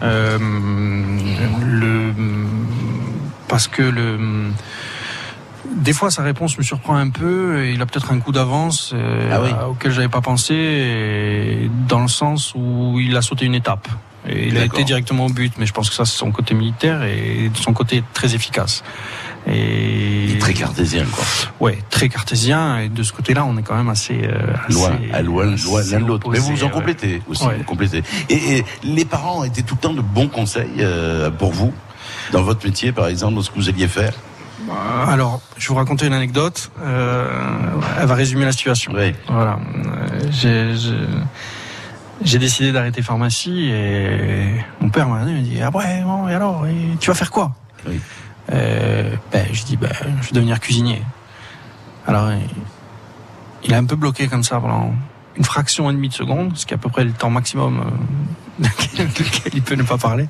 euh, 0.03 0.38
le 1.64 2.12
parce 3.48 3.68
que 3.68 3.82
le 3.82 4.18
des 5.74 5.92
fois 5.92 6.11
sa 6.11 6.22
réponse 6.22 6.59
me 6.59 6.62
surprend 6.62 6.96
un 6.96 7.09
peu. 7.11 7.64
et 7.64 7.72
Il 7.72 7.80
a 7.82 7.86
peut-être 7.86 8.12
un 8.12 8.18
coup 8.18 8.32
d'avance 8.32 8.92
euh, 8.94 9.30
Ah 9.32 9.40
oui. 9.42 9.50
auquel 9.70 9.90
j'avais 9.92 10.09
pas 10.09 10.20
pensé, 10.20 10.55
et 10.55 11.70
dans 11.88 12.00
le 12.00 12.09
sens 12.09 12.53
où 12.55 12.98
il 13.00 13.16
a 13.16 13.22
sauté 13.22 13.46
une 13.46 13.55
étape. 13.55 13.88
Et 14.28 14.48
il 14.48 14.57
a 14.59 14.64
été 14.64 14.84
directement 14.84 15.26
au 15.26 15.30
but, 15.30 15.53
mais 15.59 15.66
je 15.66 15.72
pense 15.72 15.88
que 15.88 15.96
ça 15.96 16.05
c'est 16.05 16.16
son 16.16 16.30
côté 16.30 16.55
militaire 16.55 17.03
et 17.03 17.50
son 17.55 17.72
côté 17.72 18.05
très 18.12 18.34
efficace. 18.36 18.84
Et 19.47 20.24
Il 20.24 20.36
est 20.36 20.38
très 20.38 20.55
cartésien, 20.55 21.05
quoi. 21.11 21.24
Ouais, 21.61 21.78
très 21.90 22.09
cartésien. 22.09 22.78
Et 22.78 22.88
de 22.88 23.03
ce 23.03 23.12
côté-là, 23.12 23.45
on 23.45 23.57
est 23.59 23.62
quand 23.62 23.74
même 23.76 23.88
assez 23.88 24.20
euh, 24.22 24.53
Loin, 24.68 24.90
assez- 24.93 25.12
à 25.12 25.22
loin, 25.22 25.45
loin 25.64 25.82
l'un 25.90 26.01
de 26.01 26.05
l'autre. 26.07 26.28
Mais 26.30 26.38
vous 26.38 26.62
en 26.62 26.66
ouais. 26.66 26.72
complétez 26.72 27.22
aussi. 27.28 27.45
Ouais. 27.47 27.57
Vous 27.59 27.64
complétez. 27.64 28.03
Et, 28.28 28.59
et 28.59 28.64
les 28.84 29.05
parents 29.05 29.43
étaient 29.45 29.62
tout 29.62 29.74
le 29.74 29.80
temps 29.80 29.95
de 29.95 30.01
bons 30.01 30.28
conseils 30.28 30.70
euh, 30.78 31.30
pour 31.30 31.53
vous 31.53 31.72
dans 32.32 32.43
votre 32.43 32.64
métier, 32.64 32.93
par 32.93 33.07
exemple, 33.09 33.34
dans 33.34 33.43
ce 33.43 33.51
que 33.51 33.57
vous 33.57 33.68
alliez 33.68 33.88
faire? 33.88 34.12
Euh, 34.70 35.07
Alors, 35.12 35.40
je 35.59 35.64
vais 35.68 35.68
vous 35.74 35.74
raconter 35.80 36.07
une 36.07 36.12
anecdote. 36.14 36.70
Euh, 36.80 37.28
elle 38.01 38.07
va 38.07 38.14
résumer 38.14 38.45
la 38.45 38.53
situation. 38.53 38.93
Voilà. 39.28 39.59
Euh, 39.80 40.20
j'ai- 40.30 40.74
j'ai- 42.24 42.38
décidé 42.38 42.70
d'arrêter 42.70 43.03
pharmacie 43.03 43.70
et 43.70 44.55
mon 44.80 44.88
père 44.88 45.09
m'a 45.09 45.24
dit, 45.24 45.59
ah 45.61 45.70
ouais, 45.76 46.03
bon, 46.05 46.28
et 46.28 46.34
alors, 46.34 46.64
et 46.68 46.97
tu 47.01 47.11
vas 47.11 47.14
faire 47.14 47.30
quoi? 47.32 47.53
Euh, 48.51 49.11
ben, 49.32 49.47
Je 49.53 49.64
dis, 49.64 49.76
ben, 49.76 49.90
je 50.20 50.28
vais 50.28 50.32
devenir 50.32 50.59
cuisinier. 50.61 51.03
Alors, 52.07 52.30
il- 53.64 53.74
a 53.74 53.78
un 53.78 53.84
peu 53.84 53.97
bloqué 53.97 54.26
comme 54.28 54.43
ça 54.43 54.59
pendant 54.61 54.95
une 55.36 55.45
fraction 55.45 55.88
et 55.90 55.93
demie 55.95 56.09
de 56.09 56.14
seconde, 56.14 56.57
ce 56.57 56.66
qui 56.66 56.74
est 56.74 56.76
à 56.76 56.78
peu 56.78 56.88
près 56.90 57.05
le 57.05 57.12
temps 57.12 57.30
maximum 57.30 57.80
euh, 58.61 58.64
lequel 58.99 59.53
il 59.55 59.62
peut 59.62 59.76
ne 59.76 59.82
pas 59.84 59.97
parler. 59.99 60.26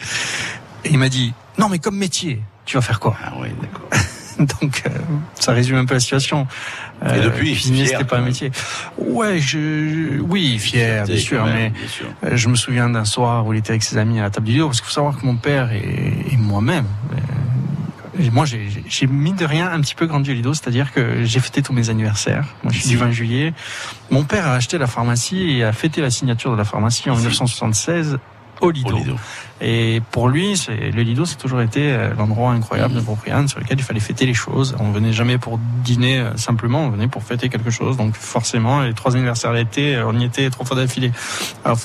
Et 0.84 0.90
il 0.90 0.98
m'a 0.98 1.08
dit, 1.08 1.32
non 1.58 1.68
mais 1.68 1.78
comme 1.78 1.96
métier, 1.96 2.40
tu 2.66 2.76
vas 2.76 2.82
faire 2.82 3.00
quoi? 3.00 3.16
Ah 3.24 3.32
oui, 3.40 3.48
d'accord. 3.60 3.88
Donc, 4.60 4.82
euh, 4.86 4.90
ça 5.38 5.52
résume 5.52 5.76
un 5.76 5.84
peu 5.84 5.94
la 5.94 6.00
situation. 6.00 6.46
Et 7.04 7.20
depuis, 7.20 7.52
cuisinier, 7.52 7.84
fier, 7.86 7.98
c'était 7.98 8.08
pas 8.08 8.18
un 8.18 8.22
métier. 8.22 8.50
Ouais, 8.96 9.38
je, 9.40 10.20
oui, 10.20 10.58
fier, 10.58 11.04
bien 11.04 11.16
sûr, 11.18 11.44
même, 11.44 11.54
mais 11.54 11.70
bien 11.70 11.88
sûr. 11.88 12.06
euh, 12.24 12.30
je 12.36 12.48
me 12.48 12.54
souviens 12.54 12.88
d'un 12.88 13.04
soir 13.04 13.44
où 13.46 13.52
il 13.52 13.58
était 13.58 13.70
avec 13.70 13.82
ses 13.82 13.98
amis 13.98 14.20
à 14.20 14.22
la 14.22 14.30
table 14.30 14.46
du 14.46 14.52
lido, 14.52 14.66
parce 14.68 14.80
qu'il 14.80 14.86
faut 14.86 14.92
savoir 14.94 15.18
que 15.18 15.26
mon 15.26 15.36
père 15.36 15.72
et, 15.72 16.26
et 16.30 16.36
moi-même, 16.36 16.86
euh, 17.12 17.16
moi, 18.32 18.44
j'ai 18.44 19.06
mis 19.06 19.32
de 19.32 19.44
rien 19.44 19.70
un 19.70 19.80
petit 19.80 19.94
peu 19.94 20.06
grandi 20.06 20.30
au 20.30 20.34
Lido, 20.34 20.54
c'est-à-dire 20.54 20.92
que 20.92 21.24
j'ai 21.24 21.40
fêté 21.40 21.62
tous 21.62 21.72
mes 21.72 21.90
anniversaires. 21.90 22.46
Moi, 22.62 22.72
je 22.72 22.80
suis 22.80 22.88
du 22.90 22.96
20 22.96 23.10
juillet. 23.10 23.54
Mon 24.10 24.24
père 24.24 24.46
a 24.46 24.54
acheté 24.54 24.78
la 24.78 24.86
pharmacie 24.86 25.58
et 25.58 25.64
a 25.64 25.72
fêté 25.72 26.00
la 26.00 26.10
signature 26.10 26.52
de 26.52 26.56
la 26.56 26.64
pharmacie 26.64 27.08
en 27.10 27.16
1976 27.16 28.18
au 28.60 28.70
Lido. 28.70 28.98
Et 29.60 30.00
pour 30.10 30.28
lui, 30.28 30.60
le 30.68 31.02
Lido, 31.02 31.24
c'est 31.24 31.36
toujours 31.36 31.60
été 31.60 31.92
euh, 31.92 32.14
l'endroit 32.14 32.52
incroyable 32.52 32.94
de 32.94 33.00
Propriane 33.00 33.48
sur 33.48 33.60
lequel 33.60 33.78
il 33.78 33.82
fallait 33.82 34.00
fêter 34.00 34.26
les 34.26 34.34
choses. 34.34 34.76
On 34.78 34.90
venait 34.90 35.12
jamais 35.12 35.38
pour 35.38 35.58
dîner 35.58 36.18
euh, 36.18 36.36
simplement, 36.36 36.84
on 36.84 36.90
venait 36.90 37.08
pour 37.08 37.22
fêter 37.22 37.48
quelque 37.48 37.70
chose. 37.70 37.96
Donc 37.96 38.14
forcément, 38.14 38.82
les 38.82 38.94
trois 38.94 39.14
anniversaires 39.14 39.52
d'été, 39.52 39.96
euh, 39.96 40.06
on 40.06 40.18
y 40.18 40.24
était 40.24 40.48
trois 40.50 40.64
fois 40.64 40.76
d'affilée. 40.76 41.12
Alors, 41.64 41.78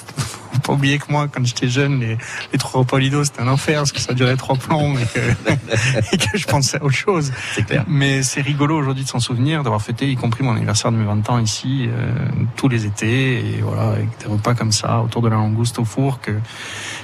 faut, 0.58 0.62
pas 0.62 0.74
oublier 0.74 1.00
que 1.00 1.12
moi, 1.12 1.28
quand 1.32 1.46
j'étais 1.46 1.68
jeune, 1.68 2.00
les, 2.00 2.18
les 2.52 2.60
trois 2.60 2.82
repas 2.82 3.00
Lido, 3.00 3.24
c'était 3.24 3.42
un 3.42 3.48
enfer 3.48 3.80
parce 3.80 3.92
que 3.92 4.00
ça 4.00 4.14
durait 4.14 4.36
trois 4.36 4.56
plombs 4.56 4.98
et 4.98 5.06
que, 5.06 5.20
et 6.14 6.18
que 6.18 6.38
je 6.38 6.46
pensais 6.46 6.78
à 6.78 6.84
autre 6.84 6.96
chose. 6.96 7.32
C'est 7.54 7.64
clair. 7.64 7.86
Mais 7.88 8.24
c'est 8.24 8.42
rigolo 8.42 8.78
aujourd'hui 8.78 9.04
de 9.04 9.10
s'en 9.10 9.20
souvenir, 9.20 9.64
d'avoir 9.64 9.82
fêté, 9.82 10.10
y 10.10 10.16
compris 10.16 10.44
mon 10.44 10.56
anniversaire 10.56 10.92
de 10.92 10.98
mes 10.98 11.06
20 11.06 11.30
ans 11.30 11.40
ici, 11.40 11.88
euh, 11.88 12.12
tous 12.56 12.68
les 12.68 12.86
étés, 12.86 13.40
et 13.40 13.62
voilà, 13.62 13.90
avec 13.92 14.08
des 14.20 14.28
repas 14.28 14.54
comme 14.54 14.72
ça, 14.72 15.02
autour 15.02 15.22
de 15.22 15.30
la 15.30 15.36
langouste 15.36 15.80
au 15.80 15.86
four, 15.86 16.20
que, 16.22 16.32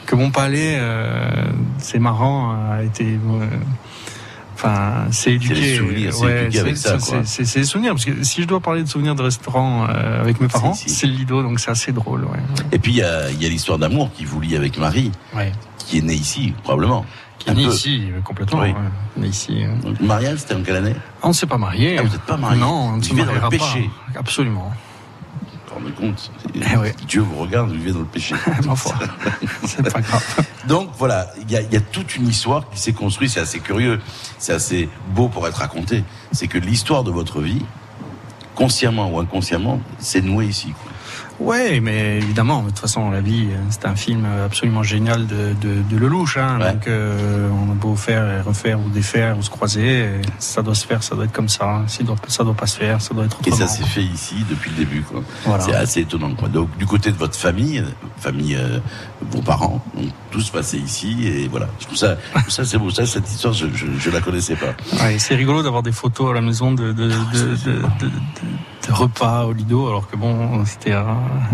que 0.06 0.16
mon 0.16 0.32
palais, 0.32 0.78
euh, 0.80 1.46
c'est 1.78 2.00
marrant, 2.00 2.56
a 2.72 2.84
été, 2.84 3.06
euh, 3.06 3.48
enfin, 4.54 5.06
c'est 5.12 5.34
éduqué. 5.34 5.56
c'est 6.12 6.42
éduqué 6.44 6.60
avec 6.60 6.78
ça, 6.78 6.98
c'est- 7.00 7.60
des 7.60 7.64
souvenirs, 7.66 7.94
parce 7.94 8.06
que 8.06 8.24
si 8.24 8.42
je 8.42 8.48
dois 8.48 8.60
parler 8.60 8.84
de 8.84 8.88
souvenirs 8.88 9.16
de 9.16 9.24
restaurant 9.24 9.88
euh, 9.90 10.22
avec 10.22 10.40
mes 10.42 10.48
parents, 10.48 10.74
c'est 10.74 11.08
le 11.08 11.14
Lido, 11.14 11.42
donc 11.44 11.60
c'est 11.60 11.72
assez 11.72 11.92
drôle, 11.92 12.24
ouais. 12.26 12.40
Et 12.72 12.80
puis 12.80 12.92
il 12.94 12.98
y 12.98 13.04
a, 13.04 13.30
il 13.32 13.42
y 13.42 13.46
a 13.46 13.50
l'histoire 13.50 13.78
d'amour 13.80 14.12
qui 14.14 14.26
vous 14.26 14.40
lie 14.42 14.56
avec 14.56 14.78
Marie, 14.78 15.12
Ouais. 15.36 15.52
qui 15.78 15.98
est 15.98 16.02
née 16.02 16.14
ici, 16.14 16.54
probablement. 16.64 17.06
Qui 17.40 17.50
est 17.50 17.52
Un 17.52 17.56
né 17.56 17.66
peu. 17.66 17.74
ici, 17.74 18.10
euh, 18.14 18.22
complètement. 18.22 18.62
Oui. 18.62 18.70
ouais. 18.70 19.22
Né 19.22 19.28
ici. 19.28 19.64
euh. 19.66 19.76
Donc, 19.84 20.00
mariage, 20.00 20.38
c'était 20.40 20.56
en 20.56 20.62
quelle 20.64 20.78
année? 20.78 20.96
Ah, 20.96 21.24
on 21.24 21.28
ne 21.30 21.34
s'est 21.34 21.46
pas 21.48 21.58
marié. 21.58 21.98
Ah, 22.00 22.04
vous 22.04 22.10
n'êtes 22.10 22.22
pas 22.22 22.38
marié 22.38 22.60
Non, 22.62 22.92
on 22.94 22.98
ne 22.98 23.02
se 23.04 23.14
mariera 23.14 23.50
pas. 23.50 23.58
Absolument. 24.16 24.72
Vous 25.76 25.80
vous 25.80 25.86
rendez 25.86 26.14
compte 26.14 26.32
Eh 26.56 27.06
Dieu 27.08 27.22
vous 27.22 27.38
regarde, 27.38 27.70
vous 27.70 27.76
vivez 27.76 27.92
dans 27.92 28.00
le 28.00 28.06
péché. 28.06 28.36
Ma 28.66 28.76
foi. 28.76 28.94
C'est 29.66 29.92
pas 29.92 30.02
grave. 30.02 30.46
Donc 30.68 30.90
voilà, 30.98 31.28
il 31.42 31.52
y 31.52 31.58
a, 31.58 31.62
il 31.62 31.74
y 31.74 31.76
a 31.76 31.82
toute 31.82 32.16
une 32.16 32.28
histoire 32.28 32.70
qui 32.70 32.80
s'est 32.80 32.94
construite, 32.94 33.32
c'est 33.32 33.40
assez 33.40 33.60
curieux, 33.60 34.00
c'est 34.38 34.54
assez 34.54 34.90
beau 35.10 35.28
pour 35.28 35.48
être 35.48 35.58
raconté. 35.58 36.04
C'est 36.32 36.48
que 36.48 36.58
l'histoire 36.58 37.04
de 37.04 37.12
votre 37.12 37.42
vie, 37.42 37.62
consciemment 38.56 39.10
ou 39.10 39.20
inconsciemment, 39.20 39.82
s'est 40.00 40.22
nouée 40.22 40.46
ici. 40.46 40.74
quoi. 40.84 40.93
Ouais, 41.40 41.80
mais 41.80 42.18
évidemment, 42.18 42.62
de 42.62 42.68
toute 42.70 42.80
façon, 42.80 43.10
la 43.10 43.20
vie, 43.22 43.48
euh, 43.52 43.58
c'est 43.70 43.86
un 43.86 43.96
film 43.96 44.26
absolument 44.46 44.84
génial 44.84 45.26
de, 45.28 45.54
de, 45.62 45.82
de 45.90 45.98
Lelouch. 45.98 46.38
Hein, 46.38 46.60
Donc, 46.60 46.88
euh, 46.88 47.50
on 47.50 47.72
a 47.72 47.76
beau 47.76 47.96
faire 47.96 48.24
et 48.32 48.42
refaire 48.42 48.80
ou 48.80 48.88
défaire 48.90 49.38
ou 49.38 49.42
se 49.42 49.50
croiser, 49.50 50.08
ça 50.40 50.62
doit 50.62 50.76
se 50.76 50.86
faire, 50.86 51.02
ça 51.04 51.16
doit 51.16 51.26
être 51.26 51.32
comme 51.34 51.50
ça. 51.50 51.66
hein. 51.70 51.84
Si 51.88 52.04
doit, 52.04 52.16
ça 52.28 52.44
doit 52.44 52.54
pas 52.54 52.68
se 52.68 52.78
faire, 52.78 53.02
ça 53.02 53.14
doit 53.14 53.26
être 53.26 53.38
Et 53.46 53.50
autrement. 53.52 53.68
ça 53.68 53.74
s'est 53.74 53.84
fait 53.84 54.04
ici 54.04 54.36
depuis 54.50 54.70
le 54.72 54.78
début. 54.78 55.02
quoi. 55.02 55.22
Voilà. 55.46 55.64
C'est 55.64 55.74
assez 55.76 56.00
étonnant. 56.02 56.34
Quoi. 56.36 56.50
Donc 56.50 56.76
du 56.78 56.86
côté 56.86 57.12
de 57.12 57.18
votre 57.18 57.36
famille, 57.36 57.84
famille, 58.18 58.56
euh, 58.56 58.80
vos 59.32 59.42
parents, 59.42 59.84
donc, 59.96 60.10
tout 60.34 60.42
se 60.42 60.52
passait 60.52 60.78
ici 60.78 61.28
et 61.28 61.48
voilà. 61.48 61.68
Trouve 61.80 61.96
ça, 61.96 62.18
ça 62.50 62.66
c'est 62.66 62.80
beau. 62.80 62.90
Ça, 62.90 63.06
cette 63.06 63.30
histoire, 63.30 63.54
je, 63.54 63.68
je, 63.74 63.86
je 63.98 64.10
la 64.10 64.20
connaissais 64.20 64.56
pas. 64.56 64.74
Ouais, 65.04 65.20
c'est 65.20 65.36
rigolo 65.36 65.62
d'avoir 65.62 65.84
des 65.84 65.92
photos 65.92 66.32
à 66.32 66.34
la 66.34 66.42
maison 66.42 66.72
de, 66.72 66.92
de, 66.92 67.12
repas 68.90 69.46
au 69.46 69.54
Lido, 69.54 69.88
alors 69.88 70.10
que 70.10 70.16
bon, 70.16 70.66
c'était 70.66 70.92
à 70.92 71.06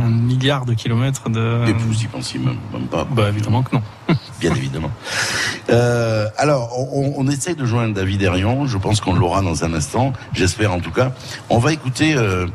un 0.01 0.09
milliard 0.09 0.65
de 0.65 0.73
kilomètres 0.73 1.29
de. 1.29 1.67
Et 1.67 1.73
vous 1.73 2.01
y 2.01 2.07
pensiez 2.07 2.39
même, 2.39 2.57
même 2.71 2.87
pas. 2.87 3.03
Bah 3.03 3.27
évidemment 3.27 3.63
que 3.63 3.75
non. 3.75 3.83
Bien 4.39 4.55
évidemment. 4.55 4.91
Euh, 5.69 6.27
alors, 6.37 6.71
on, 6.93 7.13
on 7.17 7.27
essaye 7.27 7.55
de 7.55 7.65
joindre 7.65 7.93
David 7.93 8.21
Herrion. 8.21 8.65
Je 8.65 8.77
pense 8.77 9.01
qu'on 9.01 9.13
l'aura 9.13 9.41
dans 9.41 9.65
un 9.65 9.73
instant. 9.73 10.13
J'espère 10.31 10.73
en 10.73 10.79
tout 10.79 10.91
cas. 10.91 11.11
On 11.49 11.59
va 11.59 11.73
écouter 11.73 12.13
euh, 12.15 12.47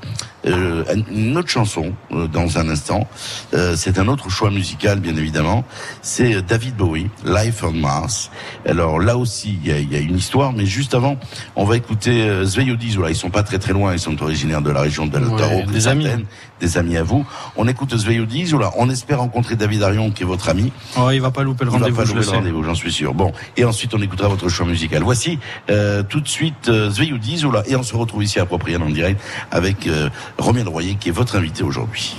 euh, 0.46 0.84
une 1.10 1.36
autre 1.36 1.48
chanson 1.48 1.92
euh, 2.12 2.26
dans 2.26 2.58
un 2.58 2.68
instant. 2.68 3.08
Euh, 3.54 3.74
c'est 3.76 3.98
un 3.98 4.08
autre 4.08 4.30
choix 4.30 4.50
musical, 4.50 5.00
bien 5.00 5.16
évidemment. 5.16 5.64
C'est 6.02 6.34
euh, 6.34 6.42
David 6.42 6.76
Bowie, 6.76 7.08
Life 7.24 7.62
on 7.62 7.72
Mars. 7.72 8.30
Alors 8.66 9.00
là 9.00 9.16
aussi, 9.16 9.58
il 9.62 9.68
y 9.68 9.72
a, 9.72 9.78
y 9.80 9.96
a 9.96 9.98
une 10.00 10.16
histoire, 10.16 10.52
mais 10.52 10.66
juste 10.66 10.94
avant, 10.94 11.16
on 11.56 11.64
va 11.64 11.76
écouter 11.76 12.22
euh, 12.22 12.44
Zola. 12.44 13.10
Ils 13.10 13.16
sont 13.16 13.30
pas 13.30 13.42
très 13.42 13.58
très 13.58 13.72
loin. 13.72 13.92
Ils 13.92 13.98
sont 13.98 14.20
originaires 14.22 14.62
de 14.62 14.70
la 14.70 14.80
région 14.80 15.06
de 15.06 15.18
l'Altaro, 15.18 15.56
Ouais, 15.56 15.66
des 15.72 15.88
amis. 15.88 16.06
Des 16.60 16.78
amis 16.78 16.96
à 16.96 17.02
vous. 17.02 17.26
On 17.56 17.68
écoute 17.68 17.96
Zveyodi 17.96 18.46
Zola. 18.46 18.70
On 18.76 18.90
espère 18.90 19.18
rencontrer 19.18 19.56
David 19.56 19.82
Herrion, 19.82 20.10
qui 20.10 20.22
est 20.22 20.26
votre 20.26 20.48
ami. 20.48 20.72
Oh, 20.98 21.10
il 21.10 21.20
va 21.20 21.30
pas 21.30 21.42
louper 21.42 21.64
le 21.64 21.70
Il 21.70 21.72
va 21.72 21.78
rendez-vous, 21.78 21.96
pas 21.96 22.04
je 22.04 22.08
le 22.10 22.14
louper 22.14 22.26
le 22.26 22.30
sais. 22.30 22.36
rendez-vous, 22.36 22.64
j'en 22.64 22.74
suis 22.74 22.92
sûr. 22.92 23.14
Bon, 23.14 23.32
et 23.56 23.64
ensuite 23.64 23.94
on 23.94 24.00
écoutera 24.02 24.28
votre 24.28 24.48
choix 24.48 24.66
musical. 24.66 25.02
Voici 25.02 25.38
euh, 25.70 26.02
tout 26.02 26.20
de 26.20 26.28
suite 26.28 26.68
euh, 26.68 26.90
Zveyudi 26.90 27.38
Zola, 27.38 27.62
et 27.66 27.76
on 27.76 27.82
se 27.82 27.96
retrouve 27.96 28.24
ici 28.24 28.40
à 28.40 28.46
Propriane 28.46 28.82
en 28.82 28.90
direct 28.90 29.20
avec 29.50 29.86
euh, 29.86 30.08
Romain 30.38 30.64
Royer 30.64 30.96
qui 30.96 31.08
est 31.08 31.12
votre 31.12 31.36
invité 31.36 31.62
aujourd'hui. 31.62 32.16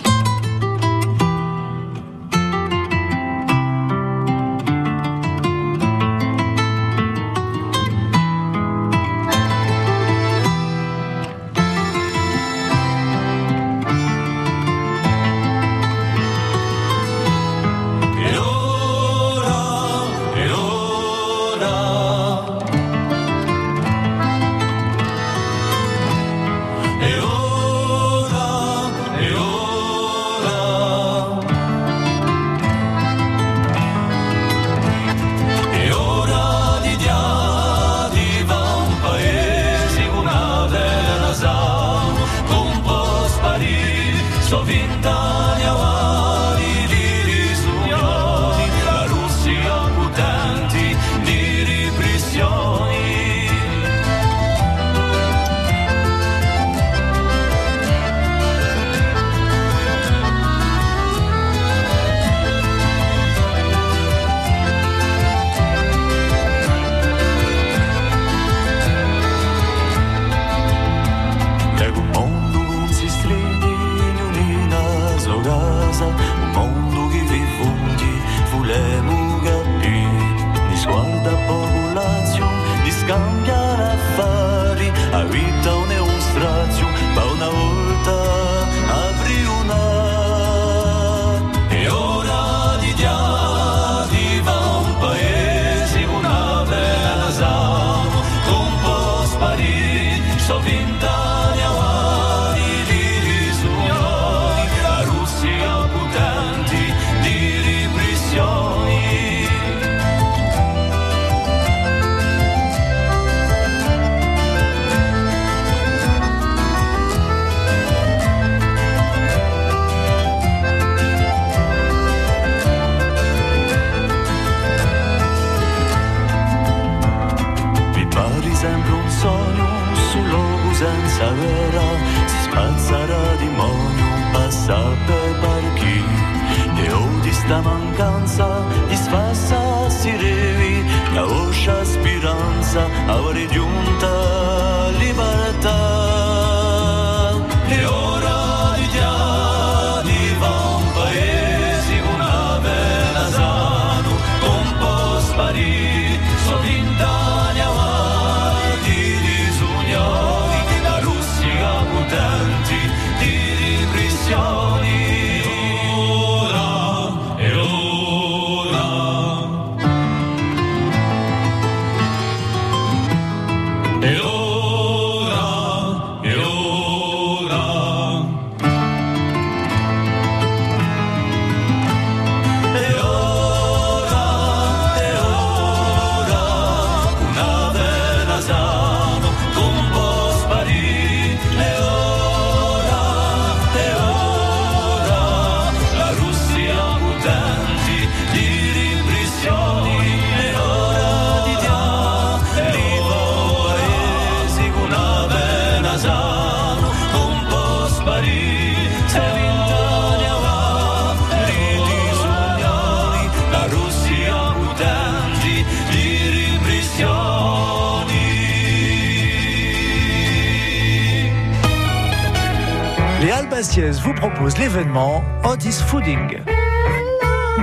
L'événement 224.53 225.23
Otis 225.43 225.81
Fooding. 225.87 226.39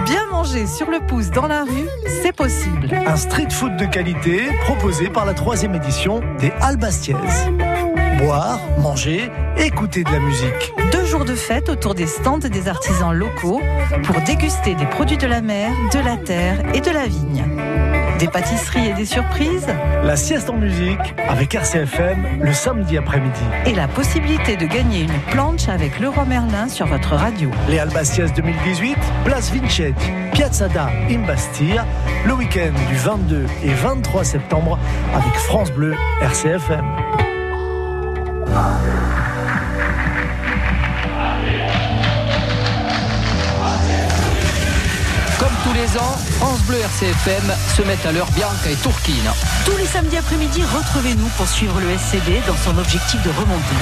Bien 0.04 0.26
manger 0.30 0.66
sur 0.66 0.90
le 0.90 0.98
pouce 1.06 1.30
dans 1.30 1.46
la 1.46 1.62
rue, 1.62 1.88
c'est 2.22 2.34
possible. 2.34 2.90
Un 3.06 3.14
street 3.14 3.50
food 3.50 3.76
de 3.76 3.86
qualité 3.86 4.48
proposé 4.64 5.08
par 5.08 5.24
la 5.24 5.32
troisième 5.32 5.76
édition 5.76 6.20
des 6.40 6.52
Albaciès. 6.60 7.46
Boire, 8.18 8.58
manger, 8.80 9.30
écouter 9.56 10.02
de 10.02 10.10
la 10.10 10.18
musique. 10.18 10.74
Deux 10.90 11.06
jours 11.06 11.24
de 11.24 11.36
fête 11.36 11.68
autour 11.68 11.94
des 11.94 12.08
stands 12.08 12.38
des 12.38 12.68
artisans 12.68 13.14
locaux 13.14 13.60
pour 14.02 14.20
déguster 14.22 14.74
des 14.74 14.86
produits 14.86 15.18
de 15.18 15.28
la 15.28 15.40
mer, 15.40 15.70
de 15.94 16.00
la 16.00 16.16
terre 16.16 16.62
et 16.74 16.80
de 16.80 16.90
la 16.90 17.06
vigne. 17.06 17.44
Des 18.22 18.28
pâtisseries 18.28 18.86
et 18.86 18.92
des 18.92 19.04
surprises 19.04 19.66
La 20.04 20.14
sieste 20.14 20.48
en 20.48 20.56
musique 20.56 21.12
avec 21.28 21.56
RCFM 21.56 22.40
le 22.40 22.52
samedi 22.52 22.96
après-midi. 22.96 23.40
et 23.66 23.74
la 23.74 23.88
possibilité 23.88 24.56
de 24.56 24.64
gagner 24.64 25.00
une 25.00 25.20
planche 25.32 25.68
avec 25.68 25.98
Leroy 25.98 26.24
Merlin 26.26 26.68
sur 26.68 26.86
votre 26.86 27.16
radio. 27.16 27.50
Les 27.68 27.80
Albacias 27.80 28.28
2018, 28.28 28.96
place 29.24 29.52
Vincetti, 29.52 30.12
Piazzada 30.34 30.88
in 31.10 31.26
Bastia, 31.26 31.84
le 32.24 32.34
week-end 32.34 32.70
du 32.88 32.94
22 32.94 33.44
et 33.64 33.74
23 33.74 34.22
septembre 34.22 34.78
avec 35.16 35.34
France 35.34 35.72
Bleu 35.72 35.96
RCFM. 36.20 36.84
Comme 45.92 46.00
tous 46.00 46.04
les 46.04 46.04
ans, 46.04 46.16
France 46.38 46.62
Bleu 46.62 46.78
RCFM 46.78 47.52
se 47.76 47.82
met 47.82 47.98
à 48.06 48.12
l'heure 48.12 48.30
Bianca 48.32 48.70
et 48.70 48.76
Tourquine. 48.76 49.30
Tous 49.64 49.76
les 49.76 49.86
samedis 49.86 50.16
après-midi, 50.16 50.62
retrouvez-nous 50.62 51.28
pour 51.36 51.48
suivre 51.48 51.80
le 51.80 51.96
SCD 51.98 52.40
dans 52.46 52.56
son 52.56 52.76
objectif 52.78 53.22
de 53.22 53.30
remontée. 53.30 53.76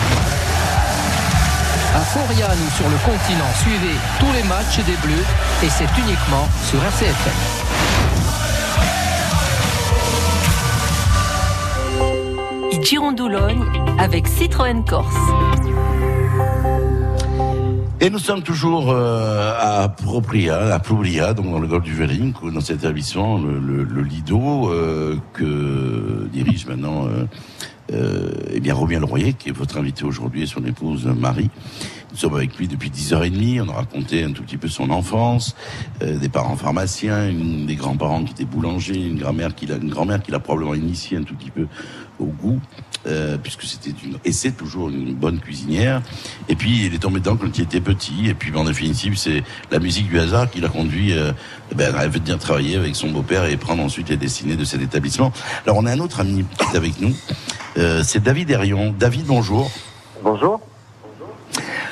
À 1.95 2.01
Foriane 2.01 2.59
ou 2.67 2.71
sur 2.77 2.89
le 2.89 2.97
continent, 3.05 3.51
suivez 3.63 3.95
tous 4.19 4.33
les 4.33 4.43
matchs 4.45 4.79
des 4.87 4.97
Bleus 5.07 5.25
et 5.63 5.69
c'est 5.69 5.89
uniquement 5.99 6.49
sur 6.69 6.83
RCFM. 6.83 7.33
Girondoulogne 12.83 13.65
avec 13.99 14.27
Citroën 14.27 14.85
Corse. 14.85 15.15
Et 18.03 18.09
nous 18.09 18.19
sommes 18.19 18.43
toujours 18.43 18.91
euh, 18.91 19.53
à 19.59 19.89
Propria, 19.91 20.73
à 20.75 20.79
Ploubria, 20.79 21.35
donc 21.35 21.51
dans 21.51 21.59
le 21.59 21.67
golfe 21.67 21.85
du 21.85 21.93
Velling, 21.95 22.33
dans 22.55 22.61
cet 22.63 22.79
établissement, 22.79 23.37
le, 23.39 23.59
le- 23.59 23.85
le 23.85 24.03
Lido, 24.03 24.71
euh, 24.71 25.17
que 25.35 26.27
dirige 26.33 26.67
maintenant 26.67 27.07
euh, 27.09 27.27
euh, 27.93 28.31
eh 28.55 28.61
bien 28.61 28.73
Romain 28.73 29.01
Leroyer, 29.01 29.35
qui 29.35 29.51
est 29.51 29.53
votre 29.53 29.77
invité 29.77 30.05
aujourd'hui, 30.05 30.43
et 30.43 30.47
son 30.47 30.65
épouse 30.65 31.05
Marie. 31.07 31.51
Nous 32.11 32.17
sommes 32.17 32.35
avec 32.35 32.57
lui 32.57 32.69
depuis 32.69 32.89
10h30, 32.89 33.61
on 33.61 33.69
a 33.69 33.75
raconté 33.75 34.25
un 34.25 34.33
tout 34.33 34.45
petit 34.45 34.57
peu 34.57 34.69
son 34.69 34.89
enfance, 34.89 35.55
euh, 36.03 36.17
des 36.19 36.31
parents 36.31 36.57
pharmaciens, 36.57 37.29
une, 37.29 37.67
des 37.67 37.77
grands-parents 37.77 38.25
qui 38.25 38.33
étaient 38.33 38.45
boulangers, 38.47 38.95
une 38.99 39.19
grand-mère 39.19 39.55
qui 39.55 39.67
l'a, 39.67 39.77
une 39.77 39.91
grand-mère 39.91 40.23
qui 40.23 40.31
l'a 40.31 40.41
probablement 40.41 40.75
initié 40.75 41.19
un 41.19 41.23
tout 41.23 41.35
petit 41.35 41.51
peu 41.51 41.67
au 42.19 42.25
goût, 42.27 42.61
euh, 43.07 43.39
puisque 43.39 43.63
c'était 43.63 43.95
une, 44.05 44.19
et 44.25 44.33
c'est 44.33 44.53
toujours 44.53 44.89
une 44.89 45.15
bonne 45.15 45.41
cuisinière. 45.41 46.03
Et 46.49 46.57
puis 46.57 46.87
il 46.87 46.95
est 46.95 46.99
tombé 46.99 47.21
dedans 47.21 47.37
quand 47.37 47.57
il 47.57 47.63
était 47.63 47.81
petit, 47.81 48.29
et 48.29 48.35
puis 48.35 48.55
en 48.55 48.65
définitive 48.65 49.17
c'est 49.17 49.43
la 49.71 49.79
musique 49.79 50.09
du 50.09 50.19
hasard 50.19 50.51
qui 50.51 50.61
l'a 50.61 50.69
conduit 50.69 51.13
euh, 51.13 51.33
ben, 51.75 51.95
à 51.95 52.07
venir 52.09 52.39
travailler 52.39 52.77
avec 52.77 52.97
son 52.97 53.09
beau-père 53.09 53.45
et 53.45 53.57
prendre 53.57 53.83
ensuite 53.83 54.09
les 54.11 54.17
destinées 54.17 54.57
de 54.57 54.65
cet 54.65 54.83
établissement. 54.83 55.33
Alors 55.65 55.79
on 55.79 55.87
a 55.87 55.93
un 55.93 56.01
autre 56.01 56.21
ami 56.21 56.45
qui 56.59 56.65
est 56.65 56.77
avec 56.77 57.01
nous, 57.01 57.15
euh, 57.79 58.03
c'est 58.05 58.23
David 58.23 58.51
Herion. 58.51 58.95
David, 58.99 59.27
bonjour. 59.27 59.71
Bonjour. 60.23 60.61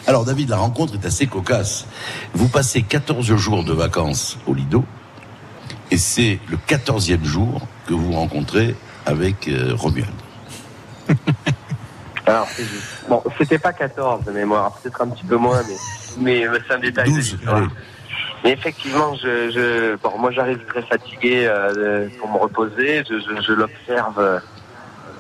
Alors 0.07 0.25
David, 0.25 0.49
la 0.49 0.57
rencontre 0.57 0.95
est 0.95 1.07
assez 1.07 1.27
cocasse. 1.27 1.87
Vous 2.35 2.49
passez 2.49 2.83
14 2.83 3.27
jours 3.37 3.65
de 3.65 3.73
vacances 3.73 4.39
au 4.47 4.55
Lido 4.55 4.85
et 5.91 5.97
c'est 5.97 6.39
le 6.49 6.57
14e 6.57 7.25
jour 7.25 7.61
que 7.87 7.95
vous 7.95 8.13
rencontrez 8.13 8.75
avec 9.07 9.49
euh, 9.49 9.75
Romuald. 9.75 10.09
Alors, 12.27 12.47
c'est 12.49 12.65
juste. 12.65 13.05
Bon, 13.09 13.23
c'était 13.39 13.59
pas 13.59 13.73
14 13.73 14.25
de 14.25 14.33
mémoire, 14.33 14.79
peut-être 14.83 15.01
un 15.01 15.09
petit 15.09 15.25
peu 15.25 15.37
moins, 15.37 15.63
mais, 15.67 15.77
mais 16.19 16.47
euh, 16.47 16.59
c'est 16.67 16.75
un 16.75 16.79
détail. 16.79 17.11
de 17.11 17.17
l'histoire. 17.17 17.69
Mais 18.45 18.53
effectivement, 18.53 19.15
je, 19.15 19.51
je, 19.51 19.97
bon, 19.97 20.17
moi 20.19 20.31
j'arrive 20.31 20.65
très 20.67 20.83
fatigué 20.83 21.47
euh, 21.47 22.09
pour 22.21 22.31
me 22.31 22.39
reposer. 22.39 23.03
Je, 23.09 23.19
je, 23.19 23.43
je 23.43 23.53
l'observe 23.53 24.19
euh, 24.19 24.39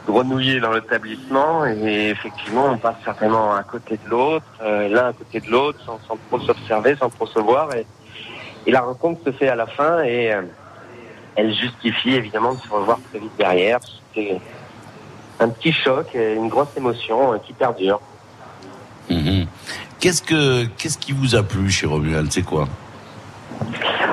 grenouiller 0.07 0.61
dans 0.61 0.73
l'établissement 0.73 1.67
et 1.67 2.11
effectivement, 2.11 2.67
on 2.73 2.79
passe 2.79 2.97
certainement 3.05 3.55
à 3.55 3.63
côté 3.63 3.99
de 4.05 4.09
l'autre, 4.11 4.47
euh, 4.63 4.89
l'un 4.89 5.09
à 5.09 5.13
côté 5.13 5.41
de 5.41 5.51
l'autre, 5.51 5.79
sans, 5.85 5.99
sans 6.07 6.17
trop 6.29 6.41
s'observer, 6.41 6.97
sans 6.97 7.11
trop 7.11 7.27
se 7.27 7.39
voir. 7.39 7.75
Et, 7.75 7.87
et 8.67 8.73
la 8.73 8.81
rencontre 8.81 9.21
se 9.25 9.33
fait 9.33 9.49
à 9.49 9.57
la 9.57 9.67
fin 9.67 10.03
et 10.03 10.33
euh, 10.33 10.43
elle 11.37 11.55
justifie 11.55 12.15
évidemment 12.15 12.55
de 12.55 12.61
se 12.61 12.69
revoir 12.69 12.99
très 13.11 13.19
vite 13.19 13.33
derrière. 13.37 13.81
C'était 14.15 14.41
un 15.41 15.49
petit 15.49 15.73
choc, 15.73 16.15
et 16.15 16.35
une 16.35 16.49
grosse 16.49 16.77
émotion 16.77 17.35
euh, 17.35 17.39
qui 17.39 17.53
perdure. 17.53 18.01
Mhm. 19.11 19.47
Qu'est-ce 20.01 20.23
que 20.23 20.65
qu'est-ce 20.77 20.99
qui 20.99 21.13
vous 21.13 21.35
a 21.35 21.43
plu 21.43 21.71
chez 21.71 21.87
Romuald? 21.87 22.31
C'est 22.31 22.43
quoi? 22.43 22.69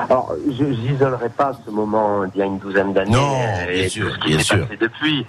Alors, 0.08 0.34
je 0.46 0.64
n'isolerai 0.64 1.28
pas 1.28 1.52
ce 1.64 1.70
moment 1.70 2.24
d'il 2.26 2.38
y 2.38 2.42
a 2.42 2.46
une 2.46 2.58
douzaine 2.58 2.92
d'années. 2.92 3.10
Non, 3.10 3.34
euh, 3.34 3.72
bien 3.72 3.88
sûr, 3.88 4.06
tout 4.08 4.14
ce 4.14 4.18
qui 4.20 4.28
bien 4.28 4.38
sûr. 4.38 4.60
passé 4.60 4.78
depuis. 4.80 5.26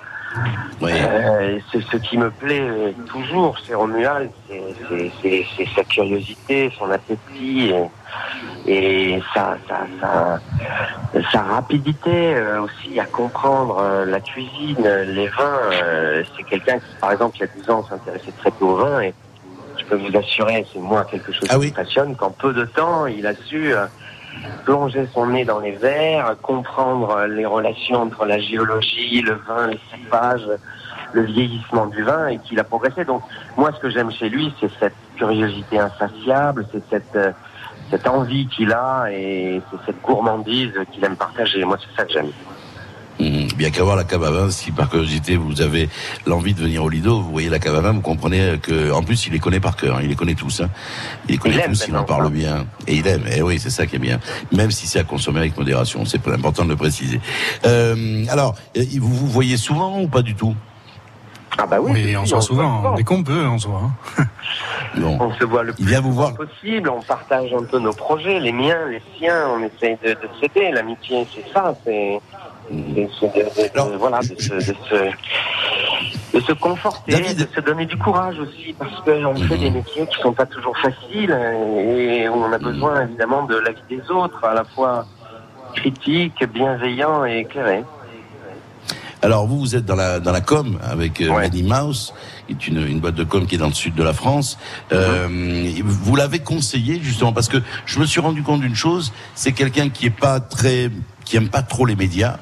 Oui. 0.81 0.91
Euh, 0.93 1.59
c'est 1.71 1.81
ce 1.81 1.97
qui 1.97 2.17
me 2.17 2.29
plaît 2.31 2.61
euh, 2.61 2.93
toujours 3.07 3.57
chez 3.57 3.73
Romuald, 3.73 4.31
c'est- 4.47 4.75
c'est 4.87 5.11
c'est- 5.21 5.45
c'est 5.55 5.67
sa 5.75 5.83
curiosité, 5.85 6.71
son 6.77 6.91
appétit 6.91 7.71
et, 7.71 7.89
et 9.15 9.23
sa, 9.33 9.57
sa, 9.67 9.87
sa, 9.99 10.39
sa 11.31 11.41
rapidité 11.41 12.35
euh, 12.35 12.61
aussi 12.61 12.99
à 12.99 13.05
comprendre 13.05 13.79
euh, 13.79 14.05
la 14.05 14.19
cuisine, 14.21 14.85
euh, 14.85 15.03
les 15.05 15.27
vins. 15.29 15.61
euh, 15.71 16.23
c'est 16.35 16.43
quelqu'un 16.43 16.79
qui, 16.79 16.95
par 16.97 17.11
exemple, 17.11 17.37
il 17.39 17.41
y 17.41 17.45
a 17.45 17.47
10 17.47 17.69
ans, 17.71 17.83
s'intéressait 17.89 18.33
très 18.33 18.51
peu 18.51 18.65
au 18.65 18.75
vin 18.75 19.01
et 19.01 19.15
je 19.77 19.83
peux 19.89 19.95
vous 19.97 20.15
assurer, 20.17 20.65
c'est 20.73 20.79
moi 20.79 21.05
quelque 21.05 21.31
chose 21.31 21.49
qui 21.49 21.55
m'impressionne, 21.67 22.15
qu'en 22.15 22.31
peu 22.31 22.53
de 22.53 22.65
temps, 22.65 23.05
il 23.07 23.25
a 23.25 23.33
su 23.35 23.73
euh, 23.73 23.87
plonger 24.65 25.07
son 25.13 25.27
nez 25.27 25.45
dans 25.45 25.59
les 25.59 25.71
verres, 25.71 26.35
comprendre 26.41 27.25
les 27.25 27.45
relations 27.45 28.01
entre 28.03 28.25
la 28.25 28.39
géologie, 28.39 29.21
le 29.21 29.33
vin, 29.47 29.67
les 29.67 29.79
cépages, 29.91 30.47
le 31.13 31.21
vieillissement 31.21 31.87
du 31.87 32.03
vin 32.03 32.27
et 32.27 32.39
qu'il 32.39 32.59
a 32.59 32.63
progressé. 32.63 33.05
Donc 33.05 33.23
moi, 33.55 33.71
ce 33.73 33.79
que 33.79 33.89
j'aime 33.89 34.11
chez 34.11 34.29
lui, 34.29 34.53
c'est 34.59 34.71
cette 34.79 34.95
curiosité 35.15 35.79
insatiable, 35.79 36.67
c'est 36.71 36.83
cette 36.89 37.15
euh, 37.15 37.31
cette 37.89 38.07
envie 38.07 38.47
qu'il 38.47 38.73
a 38.73 39.07
et 39.11 39.61
c'est 39.71 39.85
cette 39.85 40.01
gourmandise 40.01 40.73
qu'il 40.91 41.03
aime 41.05 41.15
partager. 41.15 41.63
Moi, 41.63 41.77
c'est 41.79 41.95
ça 41.95 42.05
que 42.05 42.11
j'aime. 42.11 42.31
Mhm. 43.19 43.47
Bien 43.55 43.71
qu'à 43.71 43.83
voir 43.83 43.95
la 43.95 44.03
cave 44.03 44.23
à 44.23 44.29
vin, 44.31 44.51
si 44.51 44.71
par 44.71 44.89
curiosité 44.89 45.35
vous 45.37 45.61
avez 45.61 45.89
l'envie 46.27 46.53
de 46.53 46.59
venir 46.61 46.83
au 46.83 46.89
Lido, 46.89 47.19
vous 47.19 47.31
voyez 47.31 47.49
la 47.49 47.57
cave 47.57 47.75
à 47.75 47.81
vin, 47.81 47.93
vous 47.93 48.01
comprenez 48.01 48.59
que, 48.61 48.91
en 48.91 49.01
plus, 49.01 49.25
il 49.25 49.33
les 49.33 49.39
connaît 49.39 49.59
par 49.59 49.75
cœur, 49.75 49.95
hein, 49.97 50.01
il 50.03 50.09
les 50.09 50.15
connaît 50.15 50.35
tous, 50.35 50.61
hein. 50.61 50.69
Il 51.27 51.31
les 51.31 51.37
connaît 51.39 51.55
Il 51.55 51.61
aime 51.61 51.71
tous, 51.71 51.85
il 51.87 51.97
en 51.97 52.03
parle 52.03 52.25
ça. 52.25 52.29
bien. 52.29 52.65
Et 52.85 52.95
il 52.97 53.07
aime, 53.07 53.23
et 53.35 53.41
oui, 53.41 53.57
c'est 53.59 53.71
ça 53.71 53.87
qui 53.87 53.95
est 53.95 53.99
bien. 53.99 54.19
Même 54.51 54.69
si 54.69 54.85
c'est 54.85 54.99
à 54.99 55.03
consommer 55.03 55.39
avec 55.39 55.57
modération, 55.57 56.05
c'est 56.05 56.21
pas 56.21 56.33
important 56.33 56.63
de 56.65 56.69
le 56.69 56.75
préciser. 56.75 57.19
Euh, 57.65 58.23
alors, 58.29 58.53
euh, 58.77 58.83
vous 58.99 59.13
vous 59.15 59.27
voyez 59.27 59.57
souvent 59.57 59.99
ou 59.99 60.07
pas 60.07 60.21
du 60.21 60.35
tout? 60.35 60.55
Ah 61.59 61.65
bah 61.65 61.77
oui, 61.81 61.91
Oui, 61.95 62.15
on 62.15 62.23
se 62.25 62.33
voit 62.33 62.41
souvent. 62.41 62.93
Dès 62.95 63.03
qu'on 63.03 63.23
peut, 63.23 63.47
on 63.47 63.57
se 63.57 63.67
voit. 63.67 63.81
hein. 64.17 64.23
On 65.19 65.31
se 65.33 65.43
voit 65.43 65.63
le 65.63 65.73
plus 65.73 65.83
vous 65.85 66.11
souvent 66.11 66.31
possible, 66.33 66.89
on 66.89 67.01
partage 67.01 67.51
un 67.53 67.63
peu 67.63 67.77
nos 67.77 67.93
projets, 67.93 68.39
les 68.39 68.51
miens, 68.51 68.87
les 68.89 69.01
siens, 69.17 69.47
on 69.49 69.59
essaye 69.63 69.97
de, 70.03 70.11
de 70.13 70.29
s'aider. 70.39 70.71
L'amitié, 70.71 71.27
c'est 71.35 71.45
ça, 71.53 71.75
c'est 71.85 72.19
de, 72.71 73.07
se, 73.19 73.25
de, 73.25 74.73
se, 74.89 75.11
de 76.33 76.39
se 76.41 76.51
conforter, 76.53 77.33
de 77.33 77.47
se 77.55 77.61
donner 77.61 77.85
du 77.85 77.97
courage 77.97 78.37
aussi, 78.39 78.75
parce 78.77 79.01
qu'on 79.01 79.35
fait 79.35 79.57
des 79.57 79.71
métiers 79.71 80.05
qui 80.07 80.21
sont 80.21 80.33
pas 80.33 80.45
toujours 80.45 80.77
faciles 80.77 81.31
et 81.31 82.27
où 82.29 82.33
on 82.33 82.51
a 82.51 82.57
besoin 82.57 83.03
évidemment 83.03 83.43
de 83.45 83.55
l'avis 83.55 83.81
des 83.89 84.11
autres, 84.11 84.43
à 84.43 84.53
la 84.53 84.63
fois 84.63 85.05
critique, 85.75 86.43
bienveillant 86.53 87.25
et 87.25 87.39
éclairé. 87.39 87.83
Alors 89.21 89.47
vous, 89.47 89.57
vous 89.59 89.75
êtes 89.75 89.85
dans 89.85 89.95
la 89.95 90.19
dans 90.19 90.31
la 90.31 90.41
com 90.41 90.77
avec 90.83 91.21
euh, 91.21 91.31
Many 91.31 91.63
Mouse, 91.63 92.13
qui 92.45 92.53
est 92.53 92.67
une, 92.67 92.85
une 92.85 92.99
boîte 92.99 93.15
de 93.15 93.23
com 93.23 93.47
qui 93.47 93.55
est 93.55 93.57
dans 93.57 93.67
le 93.67 93.73
sud 93.73 93.95
de 93.95 94.03
la 94.03 94.13
France. 94.13 94.59
Euh, 94.91 95.27
vous 95.83 96.15
l'avez 96.15 96.39
conseillé 96.39 96.99
justement 97.01 97.33
parce 97.33 97.47
que 97.47 97.57
je 97.87 97.99
me 97.99 98.05
suis 98.05 98.19
rendu 98.21 98.43
compte 98.43 98.61
d'une 98.61 98.75
chose, 98.75 99.11
c'est 99.33 99.53
quelqu'un 99.53 99.89
qui 99.89 100.05
est 100.05 100.11
pas 100.11 100.39
très, 100.39 100.91
qui 101.25 101.35
aime 101.35 101.49
pas 101.49 101.63
trop 101.63 101.87
les 101.87 101.95
médias, 101.95 102.37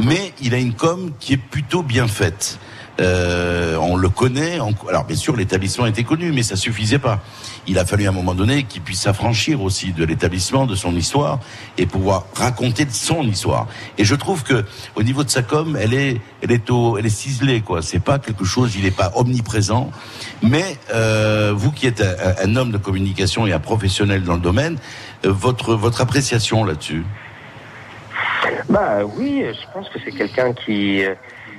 mais 0.00 0.32
il 0.40 0.54
a 0.54 0.58
une 0.58 0.74
com 0.74 1.10
qui 1.20 1.34
est 1.34 1.36
plutôt 1.36 1.82
bien 1.82 2.08
faite. 2.08 2.58
Euh, 3.00 3.76
on 3.80 3.96
le 3.96 4.10
connaît. 4.10 4.60
on- 4.60 4.74
alors 4.88 5.04
bien 5.04 5.16
sûr, 5.16 5.34
l'établissement 5.34 5.86
était 5.86 6.04
connu, 6.04 6.30
mais 6.30 6.42
ça 6.42 6.56
suffisait 6.56 6.98
pas. 6.98 7.20
Il 7.66 7.78
a 7.78 7.86
fallu 7.86 8.04
à 8.06 8.10
un 8.10 8.12
moment 8.12 8.34
donné 8.34 8.64
qu'il 8.64 8.82
puisse 8.82 9.00
s'affranchir 9.00 9.62
aussi 9.62 9.92
de 9.92 10.04
l'établissement, 10.04 10.66
de 10.66 10.74
son 10.74 10.94
histoire, 10.94 11.40
et 11.78 11.86
pouvoir 11.86 12.26
raconter 12.34 12.86
son 12.90 13.22
histoire. 13.22 13.66
Et 13.96 14.04
je 14.04 14.14
trouve 14.14 14.42
que 14.42 14.64
au 14.94 15.02
niveau 15.02 15.24
de 15.24 15.30
sa 15.30 15.42
com, 15.42 15.76
elle 15.80 15.94
est, 15.94 16.20
elle 16.42 16.52
est 16.52 16.68
au, 16.68 16.98
elle 16.98 17.06
est 17.06 17.08
ciselée 17.08 17.62
quoi. 17.62 17.80
C'est 17.80 17.98
pas 17.98 18.18
quelque 18.18 18.44
chose, 18.44 18.74
il 18.76 18.82
n'est 18.84 18.90
pas 18.90 19.10
omniprésent. 19.14 19.90
Mais 20.42 20.76
euh, 20.92 21.52
vous 21.56 21.72
qui 21.72 21.86
êtes 21.86 22.02
un, 22.02 22.34
un 22.46 22.56
homme 22.56 22.72
de 22.72 22.78
communication 22.78 23.46
et 23.46 23.52
un 23.54 23.58
professionnel 23.60 24.22
dans 24.22 24.34
le 24.34 24.40
domaine, 24.40 24.76
euh, 25.24 25.32
votre 25.32 25.74
votre 25.74 26.02
appréciation 26.02 26.62
là-dessus? 26.62 27.04
Bah 28.68 29.04
oui, 29.04 29.44
je 29.44 29.66
pense 29.72 29.88
que 29.88 29.98
c'est 30.04 30.12
quelqu'un 30.12 30.52
qui, 30.52 31.04
euh, 31.04 31.14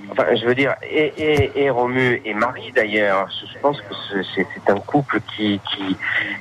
enfin, 0.09 0.25
je 0.35 0.45
veux 0.45 0.55
dire, 0.55 0.75
et, 0.81 1.05
et, 1.05 1.63
et 1.63 1.69
Romu 1.69 2.21
et 2.25 2.33
Marie 2.33 2.71
d'ailleurs. 2.73 3.29
Je 3.41 3.59
pense 3.61 3.79
que 3.81 3.93
ce- 3.93 4.23
c'est 4.35 4.69
un 4.69 4.79
couple 4.81 5.21
qui, 5.35 5.61
qui 5.73 5.97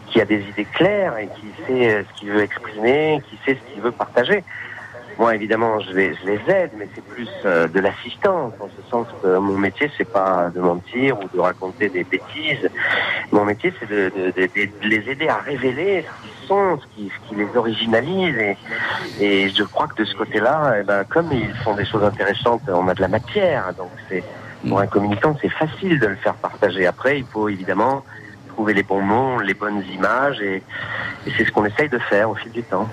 qui 0.06 0.20
a 0.20 0.24
des 0.24 0.40
idées 0.48 0.66
claires 0.66 1.16
et 1.18 1.28
qui 1.40 1.54
sait 1.66 1.94
euh, 1.94 2.04
ce 2.04 2.18
qu'il 2.18 2.30
veut 2.30 2.42
exprimer, 2.42 3.20
qui 3.28 3.38
sait 3.44 3.56
ce 3.56 3.72
qu'il 3.72 3.82
veut 3.82 3.92
partager. 3.92 4.44
Moi, 5.22 5.36
évidemment, 5.36 5.78
je 5.78 5.92
les, 5.92 6.40
aide, 6.48 6.72
mais 6.76 6.88
c'est 6.96 7.04
plus 7.04 7.28
euh, 7.44 7.68
de 7.68 7.78
l'assistance, 7.78 8.54
en 8.58 8.66
ce 8.66 8.90
sens 8.90 9.06
que 9.22 9.38
mon 9.38 9.56
métier, 9.56 9.88
c'est 9.96 10.10
pas 10.12 10.50
de 10.52 10.60
mentir 10.60 11.16
ou 11.16 11.28
de 11.32 11.38
raconter 11.38 11.88
des 11.88 12.02
bêtises. 12.02 12.68
Mon 13.30 13.44
métier, 13.44 13.72
c'est 13.78 13.88
de, 13.88 14.10
les 14.82 15.08
aider 15.08 15.28
à 15.28 15.36
révéler 15.36 16.02
ce 16.02 16.22
qu'ils 16.22 16.48
sont, 16.48 16.80
ce 16.80 16.86
qui, 17.28 17.36
les 17.36 17.46
originalise. 17.56 18.56
Et, 19.20 19.48
je 19.50 19.62
crois 19.62 19.86
que 19.86 19.94
de 19.94 20.04
ce 20.04 20.16
côté-là, 20.16 20.78
eh 20.80 20.82
ben, 20.82 21.04
comme 21.04 21.30
ils 21.30 21.54
font 21.62 21.76
des 21.76 21.86
choses 21.86 22.02
intéressantes, 22.02 22.62
on 22.66 22.88
a 22.88 22.94
de 22.94 23.00
la 23.00 23.06
matière. 23.06 23.72
Donc, 23.78 23.92
c'est 24.08 24.24
pour 24.68 24.80
un 24.80 24.88
communicant, 24.88 25.36
c'est 25.40 25.52
facile 25.52 26.00
de 26.00 26.08
le 26.08 26.16
faire 26.16 26.34
partager. 26.34 26.84
Après, 26.84 27.20
il 27.20 27.26
faut 27.26 27.48
évidemment 27.48 28.04
trouver 28.48 28.74
les 28.74 28.82
bons 28.82 29.02
mots, 29.02 29.40
les 29.40 29.54
bonnes 29.54 29.84
images, 29.94 30.40
et 30.40 30.64
c'est 31.36 31.44
ce 31.44 31.52
qu'on 31.52 31.64
essaye 31.64 31.88
de 31.88 31.98
faire 31.98 32.28
au 32.28 32.34
fil 32.34 32.50
du 32.50 32.64
temps. 32.64 32.88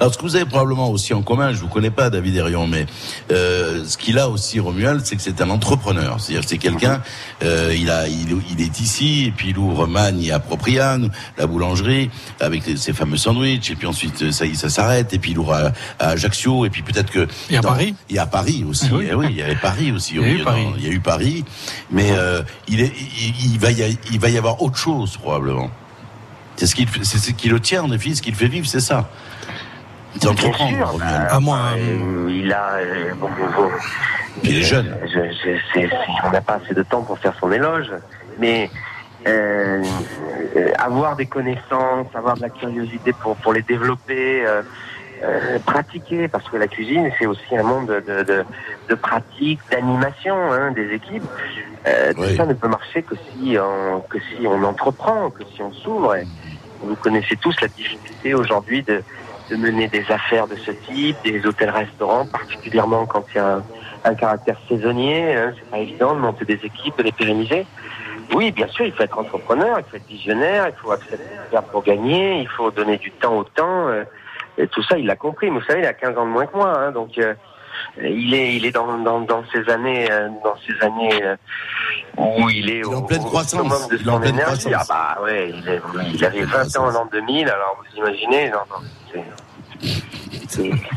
Alors, 0.00 0.12
ce 0.12 0.18
que 0.18 0.22
vous 0.22 0.36
avez 0.36 0.44
probablement 0.44 0.90
aussi 0.90 1.14
en 1.14 1.22
commun, 1.22 1.52
je 1.52 1.60
vous 1.60 1.68
connais 1.68 1.90
pas, 1.90 2.10
David 2.10 2.36
Herion, 2.36 2.66
mais 2.66 2.86
euh, 3.30 3.84
ce 3.84 3.96
qu'il 3.96 4.18
a 4.18 4.28
aussi, 4.28 4.60
Romuald, 4.60 5.02
c'est 5.04 5.16
que 5.16 5.22
c'est 5.22 5.40
un 5.40 5.50
entrepreneur. 5.50 6.20
C'est-à-dire, 6.20 6.42
que 6.42 6.48
c'est 6.48 6.58
quelqu'un, 6.58 7.02
euh, 7.42 7.74
il 7.78 7.90
a, 7.90 8.08
il, 8.08 8.36
il 8.50 8.60
est 8.60 8.80
ici, 8.80 9.24
et 9.26 9.30
puis 9.30 9.50
il 9.50 9.58
ouvre 9.58 9.86
Magne 9.86 10.30
à 10.32 10.38
Propriane, 10.40 11.10
la 11.38 11.46
boulangerie, 11.46 12.10
avec 12.40 12.62
ses 12.76 12.92
fameux 12.92 13.16
sandwichs, 13.16 13.70
et 13.70 13.74
puis 13.76 13.86
ensuite, 13.86 14.30
ça 14.30 14.44
y 14.46 14.50
est, 14.50 14.54
ça 14.54 14.68
s'arrête, 14.68 15.12
et 15.14 15.18
puis 15.18 15.30
il 15.32 15.38
ouvre 15.38 15.54
à, 15.54 15.72
à 15.98 16.08
Ajaccio, 16.10 16.64
et 16.66 16.70
puis 16.70 16.82
peut-être 16.82 17.10
que... 17.10 17.26
Et 17.50 17.56
à 17.56 17.60
dans- 17.60 17.68
Paris 17.70 17.94
Et 18.10 18.18
à 18.18 18.26
Paris 18.26 18.64
aussi. 18.68 18.86
Ah 18.90 18.96
oui. 18.96 19.06
Eh 19.10 19.14
oui, 19.14 19.26
il 19.30 19.36
y 19.36 19.42
avait 19.42 19.56
Paris 19.56 19.92
aussi. 19.92 20.18
au 20.18 20.22
Il 20.24 20.28
y 20.28 20.30
a 20.30 20.32
eu 20.32 20.32
milieu, 20.34 20.44
Paris. 20.44 20.64
dans- 20.64 20.76
il 20.76 20.84
y 20.84 20.86
a 20.88 20.90
eu 20.90 21.00
Paris, 21.00 21.44
mais 21.90 22.10
euh, 22.12 22.42
il, 22.68 22.80
est, 22.80 22.92
il, 23.20 23.52
il 23.52 23.58
va 23.58 23.70
y, 23.70 23.82
a- 23.82 23.88
il 24.10 24.20
va 24.20 24.28
y 24.28 24.36
avoir 24.38 24.60
autre 24.62 24.76
chose, 24.78 25.16
probablement. 25.16 25.70
C'est 26.56 26.66
ce 26.66 26.74
qui, 26.74 26.86
c'est 27.02 27.18
ce 27.18 27.30
qui 27.32 27.48
le 27.48 27.60
tient, 27.60 27.82
en 27.82 27.90
effet, 27.92 28.14
ce 28.14 28.20
qui 28.22 28.30
le 28.30 28.36
fait 28.36 28.46
vivre, 28.48 28.66
c'est 28.66 28.80
ça. 28.80 29.08
C'est 30.20 30.28
entreprendre, 30.28 30.70
Bien 30.70 30.86
sûr, 30.86 30.88
Romuald. 30.88 31.44
bah, 31.44 31.72
euh, 31.76 32.26
il 32.30 32.52
a. 32.52 32.72
euh, 32.74 33.14
bon, 33.16 33.28
bon, 33.28 33.46
bon. 33.62 33.70
Il 34.44 34.58
est 34.58 34.62
jeune. 34.62 34.94
Je, 35.04 35.20
je- 35.80 35.86
on 36.26 36.30
n'a 36.30 36.40
pas 36.40 36.54
assez 36.62 36.74
de 36.74 36.82
temps 36.82 37.02
pour 37.02 37.18
faire 37.18 37.34
son 37.40 37.50
éloge, 37.52 37.90
mais 38.38 38.70
euh, 39.26 39.82
euh, 40.56 40.68
avoir 40.78 41.16
des 41.16 41.26
connaissances, 41.26 42.06
avoir 42.14 42.36
de 42.36 42.42
la 42.42 42.48
curiosité 42.50 43.12
pour, 43.12 43.36
pour 43.36 43.52
les 43.52 43.62
développer, 43.62 44.44
euh, 44.44 44.62
euh, 45.22 45.58
pratiquer, 45.64 46.28
parce 46.28 46.48
que 46.48 46.56
la 46.56 46.66
cuisine, 46.66 47.10
c'est 47.18 47.26
aussi 47.26 47.56
un 47.56 47.62
monde 47.62 47.86
de, 48.06 48.22
de, 48.24 48.44
de, 48.88 48.94
pratique, 48.94 49.60
d'animation 49.70 50.34
hein, 50.52 50.72
des 50.72 50.92
équipes. 50.92 51.22
Euh, 51.86 52.12
Tout 52.14 52.36
ça 52.36 52.46
ne 52.46 52.54
peut 52.54 52.68
marcher 52.68 53.02
que 53.02 53.14
si, 53.16 53.56
on, 53.58 54.00
que 54.00 54.18
si 54.18 54.46
on 54.46 54.62
entreprend, 54.64 55.30
que 55.30 55.44
si 55.54 55.62
on 55.62 55.72
s'ouvre. 55.72 56.16
Vous 56.84 56.96
connaissez 56.96 57.36
tous 57.36 57.54
la 57.60 57.68
difficulté 57.68 58.34
aujourd'hui 58.34 58.82
de, 58.82 59.04
de 59.52 59.56
mener 59.56 59.88
des 59.88 60.04
affaires 60.10 60.46
de 60.46 60.56
ce 60.56 60.70
type, 60.70 61.16
des 61.24 61.44
hôtels-restaurants, 61.46 62.26
particulièrement 62.26 63.04
quand 63.06 63.24
il 63.30 63.36
y 63.36 63.38
a 63.38 63.56
un, 63.56 63.62
un 64.04 64.14
caractère 64.14 64.56
saisonnier. 64.68 65.36
Hein, 65.36 65.52
c'est 65.56 65.70
pas 65.70 65.78
évident 65.78 66.14
de 66.14 66.20
monter 66.20 66.44
des 66.46 66.60
équipes, 66.64 66.96
de 66.98 67.02
les 67.02 67.12
pérenniser. 67.12 67.66
Oui, 68.34 68.50
bien 68.50 68.68
sûr, 68.68 68.86
il 68.86 68.92
faut 68.92 69.02
être 69.02 69.18
entrepreneur, 69.18 69.78
il 69.78 69.84
faut 69.90 69.96
être 69.96 70.06
visionnaire, 70.06 70.68
il 70.68 70.74
faut 70.82 70.90
accepter 70.90 71.24
pour 71.70 71.82
gagner, 71.82 72.40
il 72.40 72.48
faut 72.48 72.70
donner 72.70 72.96
du 72.96 73.10
temps 73.12 73.36
au 73.36 73.44
temps. 73.44 73.88
euh, 73.88 74.04
et 74.58 74.66
tout 74.68 74.82
ça, 74.84 74.96
il 74.98 75.06
l'a 75.06 75.16
compris. 75.16 75.50
Vous 75.50 75.62
savez, 75.62 75.80
il 75.80 75.86
a 75.86 75.92
15 75.92 76.16
ans 76.16 76.24
de 76.24 76.30
moins 76.30 76.46
que 76.46 76.56
moi, 76.56 76.78
hein, 76.78 76.92
donc 76.92 77.18
euh, 77.18 77.34
il 78.02 78.32
est, 78.34 78.54
il 78.56 78.64
est 78.64 78.70
dans, 78.70 78.98
dans, 78.98 79.20
dans 79.20 79.42
ces 79.52 79.68
années, 79.70 80.10
euh, 80.10 80.28
dans 80.44 80.54
ces 80.66 80.84
années 80.86 81.22
euh, 81.22 81.36
où 82.16 82.48
il 82.50 82.70
est 82.70 82.84
au, 82.84 82.94
en 82.94 83.02
pleine 83.02 83.24
croissance. 83.24 83.88
de 83.88 83.96
son 83.98 84.22
énergie. 84.22 84.68
Ah 84.74 84.84
bah 84.88 85.18
ouais, 85.22 85.50
il, 85.50 85.68
est- 85.68 85.80
il 86.14 86.24
avait 86.24 86.42
20 86.42 86.76
ans 86.78 86.86
en 86.86 86.90
l'an 86.90 87.08
2000, 87.12 87.48
alors 87.48 87.78
vous 87.80 87.98
imaginez, 87.98 88.50
non, 88.50 88.58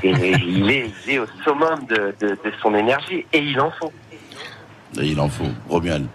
il, 0.04 0.72
est, 1.08 1.20
au 1.20 1.26
summum 1.44 1.86
de, 1.90 2.16
de, 2.20 2.28
de 2.30 2.52
son 2.62 2.76
énergie 2.76 3.26
et 3.34 3.40
il 3.40 3.60
en 3.60 3.72
faut. 3.72 3.92
Et 5.00 5.08
il 5.08 5.20
en 5.20 5.30
faut. 5.30 5.50
Romuald. 5.70 6.08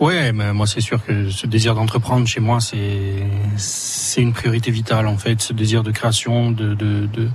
Ouais, 0.00 0.32
mais 0.32 0.52
moi 0.52 0.66
c'est 0.66 0.80
sûr 0.80 1.04
que 1.04 1.30
ce 1.30 1.46
désir 1.46 1.74
d'entreprendre 1.74 2.26
chez 2.26 2.40
moi 2.40 2.60
c'est 2.60 3.26
c'est 3.56 4.22
une 4.22 4.32
priorité 4.32 4.70
vitale 4.70 5.06
en 5.06 5.16
fait, 5.16 5.40
ce 5.40 5.52
désir 5.52 5.82
de 5.82 5.90
création, 5.90 6.50
de 6.50 6.74
de 6.74 7.06
de, 7.06 7.28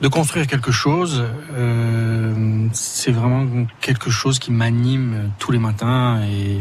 de 0.00 0.08
construire 0.08 0.46
quelque 0.46 0.70
chose. 0.70 1.24
Euh, 1.54 2.66
c'est 2.72 3.12
vraiment 3.12 3.66
quelque 3.80 4.10
chose 4.10 4.38
qui 4.38 4.52
m'anime 4.52 5.30
tous 5.38 5.50
les 5.52 5.58
matins 5.58 6.20
et 6.22 6.60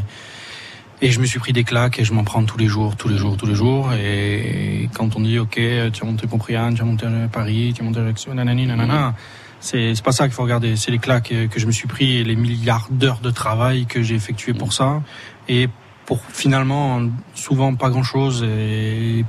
et 1.02 1.12
je 1.12 1.20
me 1.20 1.26
suis 1.26 1.40
pris 1.40 1.54
des 1.54 1.64
claques 1.64 2.00
et 2.00 2.04
je 2.04 2.14
m'en 2.14 2.24
prends 2.24 2.44
tous 2.44 2.58
les 2.58 2.68
jours, 2.68 2.96
tous 2.96 3.08
les 3.08 3.18
jours, 3.18 3.38
tous 3.38 3.46
les 3.46 3.56
jours. 3.56 3.94
Et 3.94 4.90
quand 4.96 5.16
on 5.16 5.20
dit, 5.22 5.38
OK, 5.38 5.56
tu 5.56 6.04
as 6.04 6.06
monté 6.06 6.26
Pontbriand, 6.28 6.74
tu 6.74 6.82
as 6.82 6.86
monté 6.86 7.06
à 7.06 7.28
Paris, 7.28 7.74
tu 7.76 7.82
as 7.82 7.86
monté 7.86 8.00
à 8.00 8.04
Ajaccio, 8.04 8.34
nanani, 8.34 8.66
nanana, 8.66 9.14
c'est 9.60 9.94
c'est 9.96 10.04
pas 10.04 10.12
ça 10.12 10.26
qu'il 10.26 10.34
faut 10.34 10.44
regarder. 10.44 10.76
C'est 10.76 10.92
les 10.92 11.00
claques 11.00 11.34
que 11.52 11.60
je 11.60 11.66
me 11.68 11.72
suis 11.72 11.88
pris 11.88 12.18
et 12.18 12.24
les 12.24 12.36
milliards 12.36 12.88
d'heures 12.90 13.20
de 13.20 13.32
travail 13.32 13.86
que 13.86 14.02
j'ai 14.02 14.16
effectué 14.16 14.54
pour 14.54 14.74
ça. 14.74 15.02
Et 15.48 15.70
pour 16.06 16.22
finalement, 16.30 17.02
souvent 17.36 17.76
pas 17.76 17.90
grand 17.90 18.04
chose. 18.04 18.44
Et... 18.44 19.24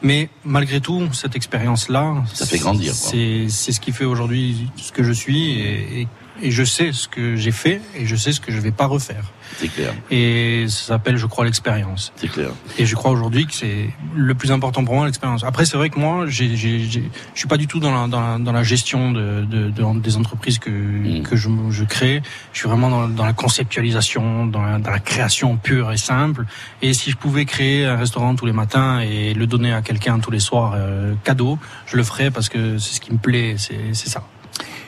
Mais 0.00 0.30
malgré 0.44 0.80
tout, 0.80 1.12
cette 1.12 1.36
expérience-là, 1.36 2.24
Ça 2.32 2.46
fait 2.46 2.58
grandir. 2.58 2.94
C'est 2.94 3.46
c'est 3.48 3.72
ce 3.72 3.80
qui 3.80 3.92
fait 3.92 4.04
aujourd'hui 4.04 4.70
ce 4.76 4.90
que 4.90 5.02
je 5.02 5.12
suis 5.12 5.52
et, 5.52 6.00
et, 6.00 6.08
et 6.40 6.50
je 6.50 6.64
sais 6.64 6.92
ce 6.92 7.08
que 7.08 7.36
j'ai 7.36 7.50
fait 7.52 7.80
et 7.96 8.06
je 8.06 8.16
sais 8.16 8.32
ce 8.32 8.40
que 8.40 8.50
je 8.52 8.58
vais 8.60 8.70
pas 8.70 8.86
refaire. 8.86 9.24
C'est 9.58 9.68
clair. 9.68 9.92
Et 10.10 10.64
ça 10.68 10.86
s'appelle, 10.94 11.18
je 11.18 11.26
crois, 11.26 11.44
l'expérience. 11.44 12.10
C'est 12.16 12.28
clair. 12.28 12.50
Et 12.78 12.86
je 12.86 12.94
crois 12.94 13.10
aujourd'hui 13.10 13.46
que 13.46 13.52
c'est 13.52 13.90
le 14.14 14.34
plus 14.34 14.50
important 14.50 14.82
pour 14.82 14.94
moi, 14.94 15.04
l'expérience. 15.04 15.44
Après, 15.44 15.66
c'est 15.66 15.76
vrai 15.76 15.90
que 15.90 15.98
moi, 15.98 16.24
j'ai, 16.26 16.56
je 16.56 17.00
suis 17.34 17.48
pas 17.48 17.58
du 17.58 17.66
tout 17.66 17.78
dans 17.78 17.92
la, 17.92 18.08
dans 18.08 18.20
la, 18.20 18.38
dans 18.38 18.52
la 18.52 18.62
gestion 18.62 19.12
de, 19.12 19.44
de, 19.44 19.68
de- 19.68 20.00
des 20.00 20.16
entreprises 20.16 20.58
que, 20.58 20.70
Mm. 20.70 21.22
que 21.24 21.36
je, 21.36 21.48
je 21.70 21.84
crée. 21.84 22.22
Je 22.54 22.60
suis 22.60 22.68
vraiment 22.68 22.88
dans, 22.88 23.08
dans 23.08 23.26
la 23.26 23.34
conceptualisation, 23.34 24.46
dans 24.46 24.62
la, 24.62 24.78
dans 24.78 24.90
la 24.90 25.00
création 25.00 25.56
pure 25.58 25.92
et 25.92 25.96
simple. 25.98 26.46
Et 26.80 26.94
si 26.94 27.10
je 27.10 27.16
pouvais 27.16 27.44
créer 27.44 27.84
un 27.84 27.96
restaurant 27.96 28.34
tous 28.34 28.46
les 28.46 28.52
matins 28.52 29.00
et 29.00 29.34
le 29.34 29.46
donner 29.46 29.72
à 29.72 29.82
quelqu'un 29.82 30.18
tous 30.18 30.30
les 30.30 30.40
soirs 30.40 30.72
euh, 30.76 31.14
cadeau, 31.24 31.58
je 31.86 31.96
le 31.98 32.04
ferais 32.04 32.30
parce 32.30 32.48
que 32.48 32.78
c'est 32.78 32.94
ce 32.94 33.00
qui 33.00 33.12
me 33.12 33.18
plaît, 33.18 33.56
c'est 33.58 33.94
ça. 33.94 34.22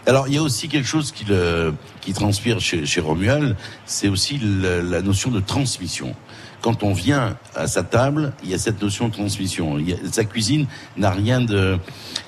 Alors, 0.06 0.28
il 0.28 0.34
y 0.34 0.38
a 0.38 0.42
aussi 0.42 0.68
quelque 0.68 0.86
chose 0.86 1.12
qui, 1.12 1.24
le, 1.24 1.74
qui 2.02 2.12
transpire 2.12 2.60
chez, 2.60 2.84
chez 2.84 3.00
Romuald, 3.00 3.56
c'est 3.86 4.08
aussi 4.08 4.38
le- 4.38 4.82
la 4.82 5.00
notion 5.00 5.30
de 5.30 5.40
transmission. 5.40 6.14
Quand 6.60 6.82
on 6.82 6.92
vient 6.94 7.36
à 7.54 7.66
sa 7.66 7.82
table, 7.82 8.32
il 8.42 8.50
y 8.50 8.54
a 8.54 8.58
cette 8.58 8.80
notion 8.82 9.08
de 9.08 9.12
transmission. 9.14 9.78
Il 9.78 9.88
y 9.90 9.92
a- 9.94 9.96
sa 10.12 10.24
cuisine 10.24 10.66
n'a 10.98 11.10
rien 11.10 11.40
de... 11.40 11.78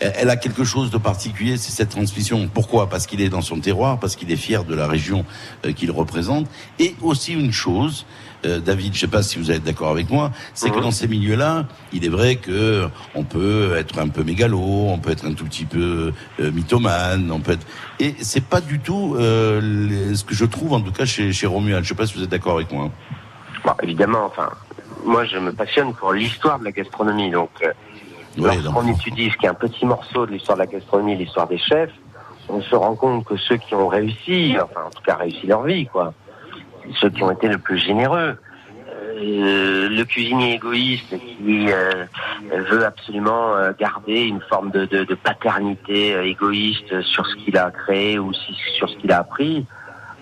Elle 0.01 0.31
a 0.31 0.37
quelque 0.37 0.65
chose 0.65 0.91
de 0.91 0.99
particulier, 0.99 1.57
c'est 1.59 1.71
cette 1.73 1.91
transmission. 1.91 2.49
Pourquoi? 2.53 2.89
Parce 2.89 3.07
qu'il 3.07 3.21
est 3.21 3.29
dans 3.31 3.43
son 3.43 3.61
terroir, 3.61 3.99
parce 3.99 4.17
qu'il 4.17 4.31
est 4.31 4.37
fier 4.37 4.65
de 4.65 4.75
la 4.75 4.87
région 4.87 5.25
euh, 5.67 5.73
qu'il 5.73 5.91
représente. 5.91 6.47
Et 6.79 6.95
aussi 7.03 7.33
une 7.35 7.53
chose, 7.53 8.07
euh, 8.45 8.61
David, 8.61 8.95
je 8.95 9.01
sais 9.01 9.07
pas 9.09 9.23
si 9.23 9.39
vous 9.39 9.51
êtes 9.51 9.65
d'accord 9.65 9.89
avec 9.91 10.11
moi, 10.11 10.31
c'est 10.55 10.71
que 10.71 10.81
dans 10.81 10.91
ces 10.91 11.09
milieux-là, 11.09 11.67
il 11.93 12.05
est 12.05 12.09
vrai 12.11 12.37
que 12.37 12.89
on 13.15 13.25
peut 13.25 13.75
être 13.77 13.99
un 13.99 14.09
peu 14.09 14.23
mégalo, 14.23 14.59
on 14.61 14.99
peut 14.99 15.11
être 15.11 15.27
un 15.27 15.33
tout 15.33 15.45
petit 15.45 15.65
peu 15.65 16.13
euh, 16.41 16.51
mythomane, 16.53 17.31
on 17.31 17.41
peut 17.41 17.53
être... 17.53 17.67
Et 17.99 18.15
c'est 18.21 18.45
pas 18.45 18.61
du 18.61 18.79
tout 18.81 19.17
euh, 19.19 19.61
les- 19.61 20.15
ce 20.17 20.25
que 20.25 20.35
je 20.35 20.45
trouve 20.45 20.73
en 20.75 20.81
tout 20.81 20.93
cas 20.93 21.05
chez, 21.07 21.33
chez 21.33 21.47
Romuald. 21.47 21.85
Je 21.85 21.89
sais 21.89 21.95
pas 21.95 22.07
si 22.07 22.15
vous 22.15 22.23
êtes 22.25 22.31
d'accord 22.31 22.57
avec 22.57 22.71
moi. 22.73 22.91
Bon, 23.65 23.73
évidemment, 23.83 24.25
enfin, 24.27 24.51
moi 25.05 25.25
je 25.25 25.39
me 25.39 25.53
passionne 25.53 25.95
pour 25.95 26.13
l'histoire 26.13 26.59
de 26.59 26.65
la 26.65 26.73
gastronomie, 26.73 27.31
donc 27.31 27.51
euh, 27.63 27.73
lorsqu'on 28.37 28.87
étudie 28.89 29.31
ce 29.31 29.37
qui 29.39 29.47
est 29.47 29.49
un 29.49 29.55
petit 29.55 29.87
morceau 29.87 30.27
de 30.27 30.33
l'histoire 30.33 30.57
de 30.59 30.63
la 30.63 30.67
gastronomie, 30.69 31.17
l'histoire 31.17 31.49
des 31.49 31.59
chefs, 31.59 31.91
on 32.49 32.61
se 32.63 32.75
rend 32.77 32.95
compte 32.95 33.25
que 33.25 33.37
ceux 33.37 33.57
qui 33.57 33.75
ont 33.75 33.89
réussi, 33.89 34.55
enfin 34.63 34.83
en 34.87 34.91
tout 34.91 35.03
cas 35.05 35.17
réussi 35.17 35.47
leur 35.47 35.63
vie, 35.65 35.87
quoi, 35.87 36.13
ceux 37.01 37.11
qui 37.11 37.23
ont 37.23 37.31
été 37.31 37.49
le 37.49 37.59
plus 37.59 37.79
généreux, 37.79 38.37
euh, 39.19 39.89
le 39.89 40.05
cuisinier 40.05 40.55
égoïste 40.55 41.11
qui 41.19 41.69
euh, 41.71 42.05
veut 42.71 42.85
absolument 42.85 43.57
euh, 43.57 43.73
garder 43.79 44.27
une 44.27 44.41
forme 44.43 44.71
de, 44.71 44.85
de- 44.85 45.15
paternité 45.15 46.15
égoïste 46.29 47.01
sur 47.03 47.27
ce 47.27 47.35
qu'il 47.37 47.57
a 47.57 47.71
créé 47.71 48.19
ou 48.19 48.33
sur 48.35 48.89
ce 48.89 48.97
qu'il 48.97 49.11
a 49.13 49.19
appris, 49.21 49.65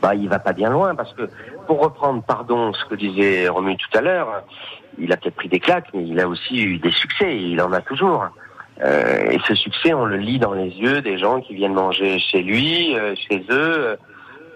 bah, 0.01 0.15
il 0.15 0.29
va 0.29 0.39
pas 0.39 0.53
bien 0.53 0.71
loin 0.71 0.95
parce 0.95 1.13
que 1.15 1.29
pour 1.67 1.81
reprendre, 1.83 2.23
pardon, 2.23 2.73
ce 2.73 2.85
que 2.85 2.95
disait 2.95 3.49
Romu 3.49 3.77
tout 3.77 3.99
à 3.99 4.01
l'heure, 4.01 4.43
il 4.99 5.13
a 5.13 5.17
peut-être 5.17 5.35
pris 5.37 5.49
des 5.49 5.61
claques, 5.61 5.89
mais 5.93 6.05
il 6.07 6.21
a 6.21 6.29
aussi 6.29 6.63
eu 6.63 6.79
des 6.79 6.93
succès, 6.93 7.37
il 7.37 7.61
en 7.61 7.73
a 7.73 7.81
toujours. 7.81 8.27
Et 8.85 9.39
ce 9.47 9.55
succès, 9.55 9.95
on 9.95 10.05
le 10.05 10.17
lit 10.17 10.39
dans 10.39 10.53
les 10.53 10.69
yeux 10.69 11.01
des 11.01 11.17
gens 11.17 11.41
qui 11.41 11.55
viennent 11.55 11.75
manger 11.75 12.19
chez 12.19 12.43
lui, 12.43 12.95
chez 13.29 13.45
eux. 13.51 13.97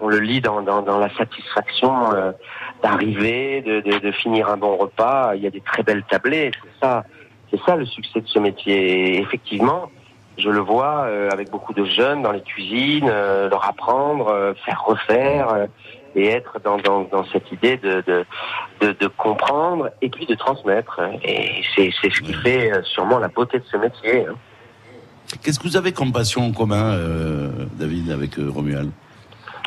On 0.01 0.07
le 0.07 0.19
lit 0.19 0.41
dans, 0.41 0.61
dans, 0.61 0.81
dans 0.81 0.99
la 0.99 1.09
satisfaction 1.15 2.13
euh, 2.13 2.31
d'arriver, 2.81 3.61
de, 3.61 3.81
de, 3.81 3.99
de 3.99 4.11
finir 4.11 4.49
un 4.49 4.57
bon 4.57 4.77
repas. 4.77 5.33
Il 5.35 5.41
y 5.43 5.47
a 5.47 5.49
des 5.49 5.61
très 5.61 5.83
belles 5.83 6.03
tablées. 6.09 6.51
C'est 6.63 6.85
ça, 6.85 7.03
c'est 7.51 7.61
ça 7.65 7.75
le 7.75 7.85
succès 7.85 8.21
de 8.21 8.27
ce 8.27 8.39
métier. 8.39 9.15
Et 9.15 9.19
effectivement, 9.19 9.89
je 10.37 10.49
le 10.49 10.59
vois 10.59 11.05
euh, 11.07 11.29
avec 11.31 11.49
beaucoup 11.51 11.73
de 11.73 11.83
jeunes 11.85 12.21
dans 12.21 12.31
les 12.31 12.41
cuisines, 12.41 13.09
euh, 13.09 13.49
leur 13.49 13.65
apprendre, 13.67 14.53
faire 14.65 14.83
refaire 14.85 15.67
et 16.15 16.27
être 16.27 16.59
dans, 16.63 16.77
dans, 16.77 17.01
dans 17.03 17.25
cette 17.25 17.51
idée 17.51 17.77
de, 17.77 18.01
de, 18.07 18.25
de, 18.81 18.93
de 18.93 19.07
comprendre 19.07 19.89
et 20.01 20.09
puis 20.09 20.25
de 20.25 20.35
transmettre. 20.35 20.99
Et 21.23 21.61
c'est 21.75 21.91
c'est 22.01 22.09
ce 22.09 22.21
qui 22.21 22.33
fait 22.33 22.71
sûrement 22.83 23.19
la 23.19 23.27
beauté 23.27 23.59
de 23.59 23.65
ce 23.69 23.77
métier. 23.77 24.25
hein. 24.27 24.35
Qu'est-ce 25.43 25.59
que 25.59 25.67
vous 25.67 25.77
avez 25.77 25.91
comme 25.91 26.11
passion 26.11 26.41
en 26.47 26.51
commun, 26.51 26.93
euh, 26.93 27.49
David, 27.73 28.09
avec 28.09 28.39
euh, 28.39 28.49
Romuald? 28.49 28.89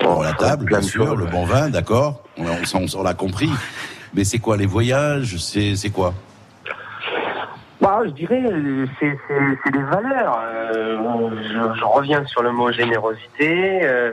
Bon, 0.00 0.22
la 0.22 0.32
table, 0.32 0.66
bien 0.66 0.82
sûr, 0.82 1.16
le 1.16 1.26
bon 1.26 1.44
vin, 1.44 1.68
d'accord, 1.70 2.22
on, 2.38 2.44
on, 2.46 2.64
s'en- 2.64 2.98
on 2.98 3.02
l'a 3.02 3.14
compris. 3.14 3.50
Mais 4.14 4.24
c'est 4.24 4.38
quoi 4.38 4.56
les 4.56 4.66
voyages 4.66 5.36
C'est 5.38 5.74
c'est 5.76 5.90
quoi? 5.90 6.12
Bah, 7.80 8.00
je 8.04 8.10
dirais, 8.10 8.42
c'est 9.00 9.18
c'est- 9.26 9.58
c'est 9.64 9.70
des 9.72 9.82
valeurs. 9.82 10.38
Euh, 10.44 11.30
je, 11.42 11.78
je 11.80 11.84
reviens 11.84 12.24
sur 12.26 12.42
le 12.42 12.52
mot 12.52 12.70
générosité. 12.72 13.80
Euh, 13.82 14.12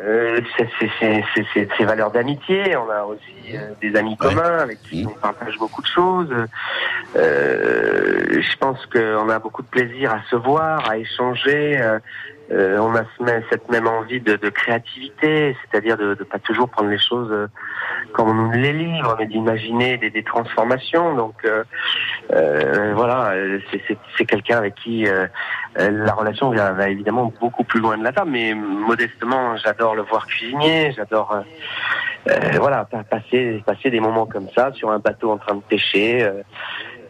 euh, 0.00 0.40
c'est 0.56 0.68
c'est- 0.78 0.90
c'est- 1.00 1.24
c'est- 1.34 1.46
c'est 1.54 1.68
ces 1.76 1.84
valeurs 1.84 2.10
d'amitié. 2.10 2.76
On 2.76 2.88
a 2.90 3.02
aussi 3.04 3.56
euh, 3.56 3.70
des 3.80 3.96
amis 3.96 4.16
communs 4.16 4.58
avec 4.58 4.82
qui 4.82 5.06
on 5.08 5.14
partage 5.14 5.56
beaucoup 5.58 5.82
de 5.82 5.86
choses. 5.86 6.32
Euh, 7.16 8.40
je 8.42 8.56
pense 8.58 8.84
qu'on 8.86 9.28
a 9.28 9.38
beaucoup 9.38 9.62
de 9.62 9.68
plaisir 9.68 10.12
à 10.12 10.20
se 10.30 10.36
voir, 10.36 10.88
à 10.90 10.96
échanger. 10.98 11.80
Euh, 12.52 12.78
on 12.78 12.94
a 12.94 13.04
cette 13.50 13.70
même 13.70 13.86
envie 13.86 14.20
de, 14.20 14.36
créativité, 14.50 15.56
c'est-à-dire 15.62 15.96
de 15.96 16.08
ne 16.10 16.14
pas 16.24 16.38
toujours 16.38 16.68
prendre 16.68 16.90
les 16.90 16.98
choses 16.98 17.30
euh, 17.32 17.46
comme 18.12 18.28
on 18.28 18.34
nous 18.34 18.50
les 18.52 18.72
livre, 18.72 19.16
mais 19.18 19.26
d'imaginer 19.26 19.96
des, 19.96 20.22
transformations. 20.22 21.14
Donc 21.14 21.34
euh, 21.44 22.92
voilà, 22.94 23.32
c'est- 23.70 24.26
quelqu'un 24.26 24.58
avec 24.58 24.74
qui 24.74 25.06
la 25.76 26.12
relation 26.14 26.50
va, 26.50 26.72
va 26.72 26.88
évidemment 26.88 27.32
beaucoup 27.40 27.64
plus 27.64 27.80
loin 27.80 27.96
de 27.98 28.04
la 28.04 28.12
table, 28.12 28.30
mais 28.30 28.54
modestement, 28.54 29.56
j'adore 29.56 29.94
le 29.94 30.02
voir 30.02 30.26
cuisiner, 30.26 30.92
j'adore 30.92 31.42
voilà 32.56 32.84
pa- 32.84 33.04
passer 33.04 33.62
passer 33.66 33.90
des 33.90 34.00
moments 34.00 34.26
comme 34.26 34.48
ça 34.54 34.72
sur 34.72 34.90
un 34.90 34.98
bateau 34.98 35.30
en 35.32 35.38
train 35.38 35.54
de 35.56 35.62
pêcher. 35.62 36.28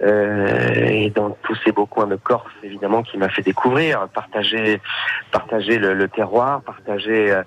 Euh, 0.03 0.85
et 0.87 1.11
dans 1.11 1.31
tous 1.43 1.55
ces 1.65 1.73
beaux 1.73 1.87
coins 1.87 2.07
de 2.07 2.17
Corse, 2.17 2.51
évidemment, 2.63 3.03
qui 3.03 3.17
m'a 3.19 3.29
fait 3.29 3.43
découvrir, 3.43 4.09
partager, 4.15 4.81
partager 5.31 5.79
le, 5.79 5.95
le 5.95 6.09
terroir, 6.09 6.63
partager, 6.63 7.31
euh, 7.31 7.43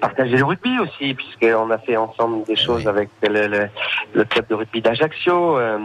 partager 0.00 0.36
le 0.36 0.44
rugby 0.44 0.78
aussi, 0.78 1.14
puisqu'on 1.14 1.70
a 1.70 1.78
fait 1.78 1.96
ensemble 1.96 2.44
des 2.44 2.56
choses 2.56 2.86
avec 2.86 3.08
le, 3.22 3.46
le- 3.46 3.68
le 4.14 4.24
club 4.24 4.46
de 4.48 4.54
rugby 4.54 4.80
d'Ajaccio, 4.80 5.58
euh, 5.58 5.78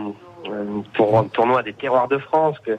pour 0.94 1.18
un 1.20 1.26
tournoi 1.26 1.62
des 1.64 1.74
terroirs 1.74 2.08
de 2.08 2.18
France 2.18 2.58
que, 2.66 2.78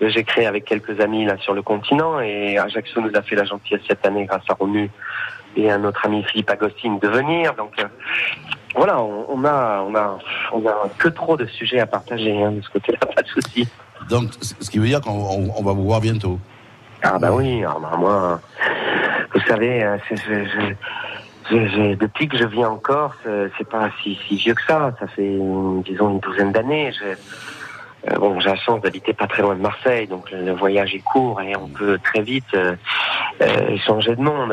que 0.00 0.08
j'ai 0.08 0.22
créé 0.24 0.46
avec 0.46 0.64
quelques 0.66 1.00
amis 1.00 1.24
là 1.24 1.36
sur 1.38 1.54
le 1.54 1.62
continent. 1.62 2.20
Et 2.20 2.58
Ajaccio 2.58 3.00
nous 3.00 3.12
a 3.14 3.22
fait 3.22 3.36
la 3.36 3.44
gentillesse 3.44 3.82
cette 3.88 4.04
année 4.06 4.26
grâce 4.26 4.42
à 4.48 4.54
Romu 4.54 4.90
et 5.56 5.70
à 5.70 5.78
notre 5.78 6.04
ami 6.06 6.22
Philippe 6.24 6.50
Agostine 6.50 6.98
de 6.98 7.08
venir. 7.08 7.54
Donc 7.54 7.72
euh, 7.78 7.84
voilà, 8.74 9.00
on, 9.00 9.26
on 9.28 9.44
a, 9.44 9.84
on 9.88 9.94
a, 9.94 10.18
on 10.52 10.66
a 10.66 10.88
que 10.98 11.08
trop 11.08 11.36
de 11.36 11.46
sujets 11.46 11.80
à 11.80 11.86
partager 11.86 12.42
hein, 12.42 12.52
de 12.52 12.60
ce 12.62 12.70
côté-là, 12.70 12.98
pas 13.14 13.22
de 13.22 13.28
souci. 13.28 13.68
Donc, 14.10 14.30
ce 14.40 14.68
qui 14.70 14.78
veut 14.78 14.86
dire 14.86 15.00
qu'on 15.00 15.12
on- 15.12 15.54
on 15.56 15.62
va 15.62 15.72
vous 15.72 15.84
voir 15.84 16.00
bientôt. 16.00 16.38
Ah 17.02 17.18
bah 17.18 17.30
oui, 17.32 17.60
alors 17.64 17.80
bah, 17.80 17.92
moi, 17.98 18.40
vous 19.34 19.40
savez, 19.46 19.82
euh, 19.82 19.96
c'est- 20.08 20.16
je- 20.16 20.44
je- 20.44 20.74
je- 21.50 21.66
je- 21.68 21.94
depuis 21.94 22.28
que 22.28 22.36
je 22.36 22.44
vis 22.44 22.64
en 22.64 22.76
Corse, 22.76 23.16
c'est 23.56 23.68
pas 23.68 23.90
si, 24.02 24.18
si 24.26 24.36
vieux 24.36 24.54
que 24.54 24.62
ça. 24.66 24.92
Ça 24.98 25.06
fait, 25.06 25.38
disons, 25.84 26.10
une 26.10 26.20
douzaine 26.20 26.52
d'années. 26.52 26.90
Euh, 28.10 28.16
bon, 28.18 28.38
j'ai 28.40 28.50
la 28.50 28.56
chance 28.56 28.80
d'habiter 28.82 29.12
pas 29.14 29.26
très 29.26 29.42
loin 29.42 29.54
de 29.54 29.60
Marseille, 29.62 30.06
donc 30.06 30.30
le, 30.30 30.42
le 30.42 30.52
voyage 30.52 30.94
est 30.94 30.98
court 31.00 31.40
et 31.40 31.56
on 31.56 31.68
peut 31.68 31.98
très 32.02 32.20
vite 32.20 32.44
euh, 32.54 32.74
euh, 33.40 33.76
changer 33.86 34.16
de 34.16 34.20
monde. 34.20 34.52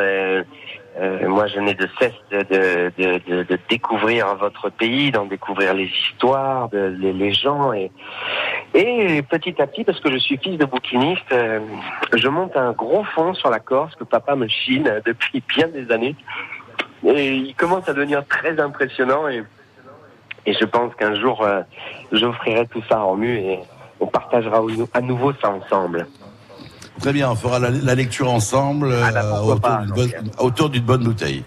Euh, 0.99 1.27
moi, 1.30 1.47
je 1.47 1.59
n'ai 1.59 1.73
de 1.73 1.88
cesse 1.99 2.13
de, 2.31 2.91
de, 2.97 3.59
découvrir 3.69 4.35
votre 4.35 4.69
pays, 4.69 5.11
d'en 5.11 5.26
découvrir 5.26 5.73
les 5.73 5.89
histoires, 6.09 6.69
les, 6.73 7.13
les 7.13 7.34
gens 7.34 7.72
et 7.72 7.91
et 8.73 9.22
petit 9.23 9.61
à 9.61 9.68
petit, 9.68 9.84
parce 9.84 9.99
que 9.99 10.11
je 10.11 10.18
suis 10.18 10.38
fils 10.38 10.57
de 10.57 10.65
bouquiniste, 10.65 11.31
euh, 11.34 11.59
je 12.13 12.27
monte 12.30 12.55
un 12.55 12.72
gros 12.72 13.03
fond 13.03 13.34
sur 13.34 13.49
la 13.49 13.59
Corse 13.59 13.95
que 13.95 14.05
papa 14.05 14.35
me 14.35 14.47
chine 14.47 15.01
depuis 15.05 15.43
bien 15.47 15.68
des 15.68 15.91
années. 15.91 16.15
et 17.05 17.34
il 17.34 17.55
commence 17.55 17.88
à 17.89 17.93
devenir 17.93 18.26
très 18.27 18.59
impressionnant 18.59 19.27
et, 19.27 19.43
et 20.45 20.53
je 20.53 20.65
pense 20.65 20.95
qu'un 20.95 21.15
jour, 21.15 21.43
euh, 21.43 21.61
j'offrirai 22.11 22.65
tout 22.68 22.81
ça 22.89 22.97
à 22.97 23.01
Romu 23.01 23.38
et 23.38 23.59
on 23.99 24.07
partagera 24.07 24.61
à 24.93 25.01
nouveau 25.01 25.34
ça 25.34 25.51
ensemble. 25.51 26.07
Très 26.99 27.13
bien, 27.13 27.31
on 27.31 27.35
fera 27.35 27.57
la, 27.57 27.69
la 27.72 27.95
lecture 27.95 28.30
ensemble 28.31 28.89
euh, 28.91 29.41
autour 29.41 29.77
d'une 29.80 29.89
bonne- 29.95 30.11
autour 30.39 30.69
d'une 30.69 30.84
bonne 30.84 31.03
bouteille. 31.03 31.43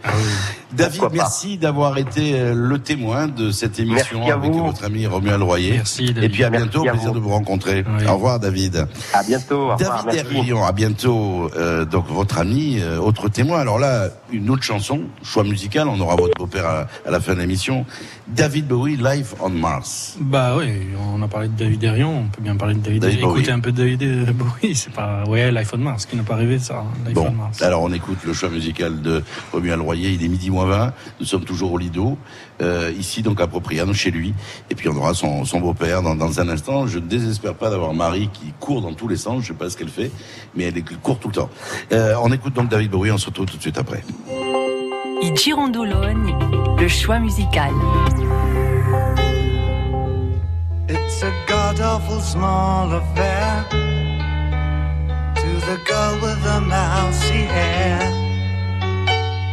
David, 0.72 0.98
Pourquoi 0.98 1.10
pas. 1.10 1.22
merci 1.22 1.58
d'avoir 1.58 1.96
été 1.98 2.32
euh, 2.40 2.54
le 2.56 2.78
témoin 2.80 3.28
de 3.28 3.52
cette 3.52 3.78
émission 3.78 4.26
avec 4.26 4.50
votre 4.52 4.84
ami 4.84 5.06
Romuald 5.06 5.42
Royer. 5.42 5.74
Merci, 5.74 6.12
Et 6.20 6.28
puis 6.28 6.42
à 6.42 6.50
Merci 6.50 6.66
bientôt, 6.68 6.88
à 6.88 6.92
plaisir 6.92 7.12
de 7.12 7.18
vous 7.20 7.28
rencontrer. 7.28 7.84
Au 8.08 8.14
revoir 8.14 8.40
David. 8.40 8.86
À 9.12 9.22
bientôt. 9.22 9.70
Au 9.70 9.76
revoir, 9.76 10.04
David 10.04 10.04
merci. 10.06 10.18
Hervillon, 10.18 10.64
à 10.64 10.72
bientôt. 10.72 11.50
Euh, 11.56 11.84
donc 11.84 12.06
votre 12.08 12.38
ami, 12.38 12.78
euh, 12.80 12.98
autre 12.98 13.28
témoin. 13.28 13.60
Alors 13.60 13.78
là, 13.78 14.08
une 14.32 14.50
autre 14.50 14.64
chanson, 14.64 15.02
choix 15.22 15.44
musical. 15.44 15.86
On 15.86 16.00
aura 16.00 16.16
votre 16.16 16.36
beau-père 16.36 16.66
à, 16.66 16.86
à 17.06 17.10
la 17.12 17.20
fin 17.20 17.34
de 17.34 17.40
l'émission. 17.40 17.86
David 18.26 18.66
Bowie, 18.66 18.96
Life 18.96 19.34
on 19.40 19.50
Mars. 19.50 20.16
Bah 20.18 20.56
oui, 20.58 20.70
on 21.14 21.22
a 21.22 21.28
parlé 21.28 21.48
de 21.48 21.52
David 21.56 21.84
Herrion, 21.84 22.22
on 22.24 22.28
peut 22.34 22.42
bien 22.42 22.56
parler 22.56 22.74
de 22.74 22.80
David, 22.80 23.02
David 23.02 23.18
Écoutez 23.20 23.52
un 23.52 23.60
peu 23.60 23.70
de 23.70 23.76
David 23.76 24.32
Bowie, 24.34 24.74
c'est 24.74 24.92
pas... 24.92 25.22
Ouais, 25.28 25.33
l'iPhone 25.34 25.82
Mars, 25.82 26.06
qui 26.06 26.16
n'a 26.16 26.22
pas 26.22 26.36
de 26.36 26.58
ça, 26.58 26.78
hein, 26.78 26.84
l'iPhone 27.06 27.24
Bon, 27.24 27.30
Mars. 27.32 27.62
alors 27.62 27.82
on 27.82 27.92
écoute 27.92 28.18
le 28.24 28.32
choix 28.32 28.48
musical 28.48 29.02
de 29.02 29.22
Romuald 29.52 29.80
Royer. 29.80 30.10
Il 30.10 30.24
est 30.24 30.28
midi 30.28 30.50
moins 30.50 30.66
20. 30.66 30.92
Nous 31.20 31.26
sommes 31.26 31.44
toujours 31.44 31.72
au 31.72 31.78
Lido, 31.78 32.16
euh, 32.62 32.92
ici 32.98 33.22
donc 33.22 33.40
à 33.40 33.46
Propriano, 33.46 33.92
chez 33.92 34.10
lui. 34.10 34.34
Et 34.70 34.74
puis 34.74 34.88
on 34.88 34.96
aura 34.96 35.14
son, 35.14 35.44
son 35.44 35.60
beau-père 35.60 36.02
dans, 36.02 36.14
dans 36.14 36.40
un 36.40 36.48
instant. 36.48 36.86
Je 36.86 36.98
ne 36.98 37.06
désespère 37.06 37.54
pas 37.54 37.70
d'avoir 37.70 37.92
Marie 37.94 38.28
qui 38.32 38.52
court 38.60 38.80
dans 38.80 38.94
tous 38.94 39.08
les 39.08 39.16
sens. 39.16 39.42
Je 39.42 39.48
sais 39.48 39.54
pas 39.54 39.68
ce 39.70 39.76
qu'elle 39.76 39.88
fait, 39.88 40.10
mais 40.54 40.64
elle 40.64 40.84
court 41.02 41.18
tout 41.18 41.28
le 41.28 41.34
temps. 41.34 41.50
Euh, 41.92 42.14
on 42.22 42.32
écoute 42.32 42.54
donc 42.54 42.68
David 42.68 42.90
Bowie. 42.90 43.10
On 43.10 43.18
se 43.18 43.26
retrouve 43.26 43.46
tout 43.46 43.56
de 43.56 43.62
suite 43.62 43.78
après. 43.78 44.02
Il 45.22 45.36
Girondologne, 45.36 46.36
le 46.78 46.88
choix 46.88 47.18
musical. 47.18 47.70
It's 50.88 51.22
a 51.22 51.30
god 51.48 51.80
awful 51.80 52.20
small 52.20 52.92
affair 52.92 53.64
to 55.44 55.52
the 55.70 55.78
girl 55.90 56.14
with 56.24 56.40
the 56.42 56.60
mousy 56.60 57.42
hair. 57.56 58.00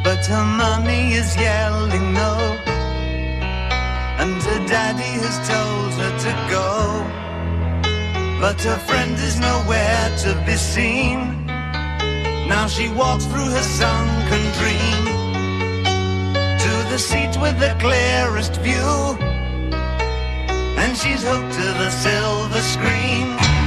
But 0.05 0.21
her 0.31 0.45
mommy 0.61 1.03
is 1.21 1.29
yelling 1.35 2.07
no, 2.13 2.33
and 4.21 4.37
her 4.49 4.61
daddy 4.73 5.13
has 5.23 5.37
told 5.51 5.91
her 6.01 6.13
to 6.25 6.33
go. 6.55 6.69
But 8.43 8.57
her 8.69 8.79
friend 8.87 9.15
is 9.27 9.35
nowhere 9.39 10.05
to 10.23 10.31
be 10.45 10.55
seen. 10.73 11.19
Now 12.53 12.67
she 12.67 12.87
walks 13.01 13.25
through 13.25 13.49
her 13.57 13.67
sunken 13.81 14.43
dream 14.59 15.03
to 16.63 16.73
the 16.91 16.99
seat 17.09 17.33
with 17.43 17.57
the 17.59 17.73
clearest 17.83 18.55
view 18.67 19.17
and 20.81 20.91
she's 20.97 21.23
hooked 21.23 21.53
to 21.59 21.67
the 21.81 21.89
silver 21.89 22.63
screen. 22.75 23.60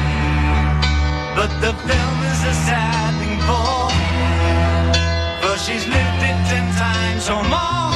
But 1.36 1.50
the 1.60 1.72
film 1.72 2.18
is 2.32 2.40
a 2.44 2.54
sad 2.66 3.12
thing 3.18 3.38
for, 3.46 3.90
for 5.42 5.58
she's 5.58 5.84
lived 5.86 6.22
it 6.30 6.38
ten 6.48 6.66
times 6.76 7.28
or 7.28 7.42
more. 7.42 7.93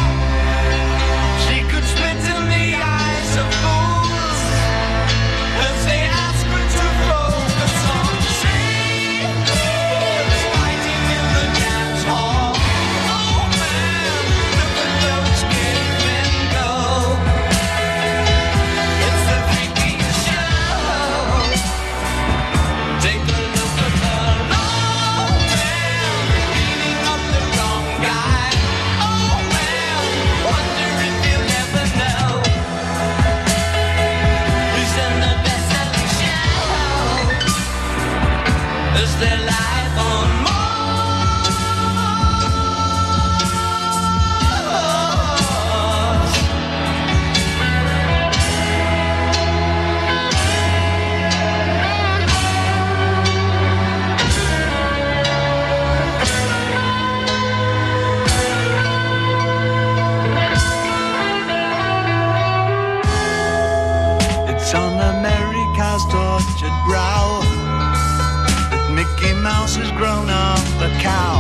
Mouse 69.49 69.77
has 69.77 69.91
grown 69.93 70.29
up 70.29 70.66
a 70.89 70.91
cow. 71.01 71.39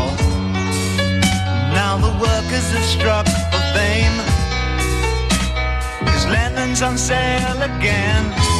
Now 1.78 1.98
the 1.98 2.12
workers 2.18 2.66
have 2.72 2.88
struck 2.96 3.26
for 3.52 3.62
fame. 3.76 4.16
Cause 6.06 6.24
Lennon's 6.26 6.80
on 6.80 6.96
sale 6.96 7.60
again. 7.60 8.57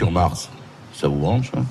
Sur 0.00 0.10
Mars, 0.10 0.48
ça 0.94 1.08
vous 1.08 1.16
branche 1.16 1.50
hein? 1.54 1.64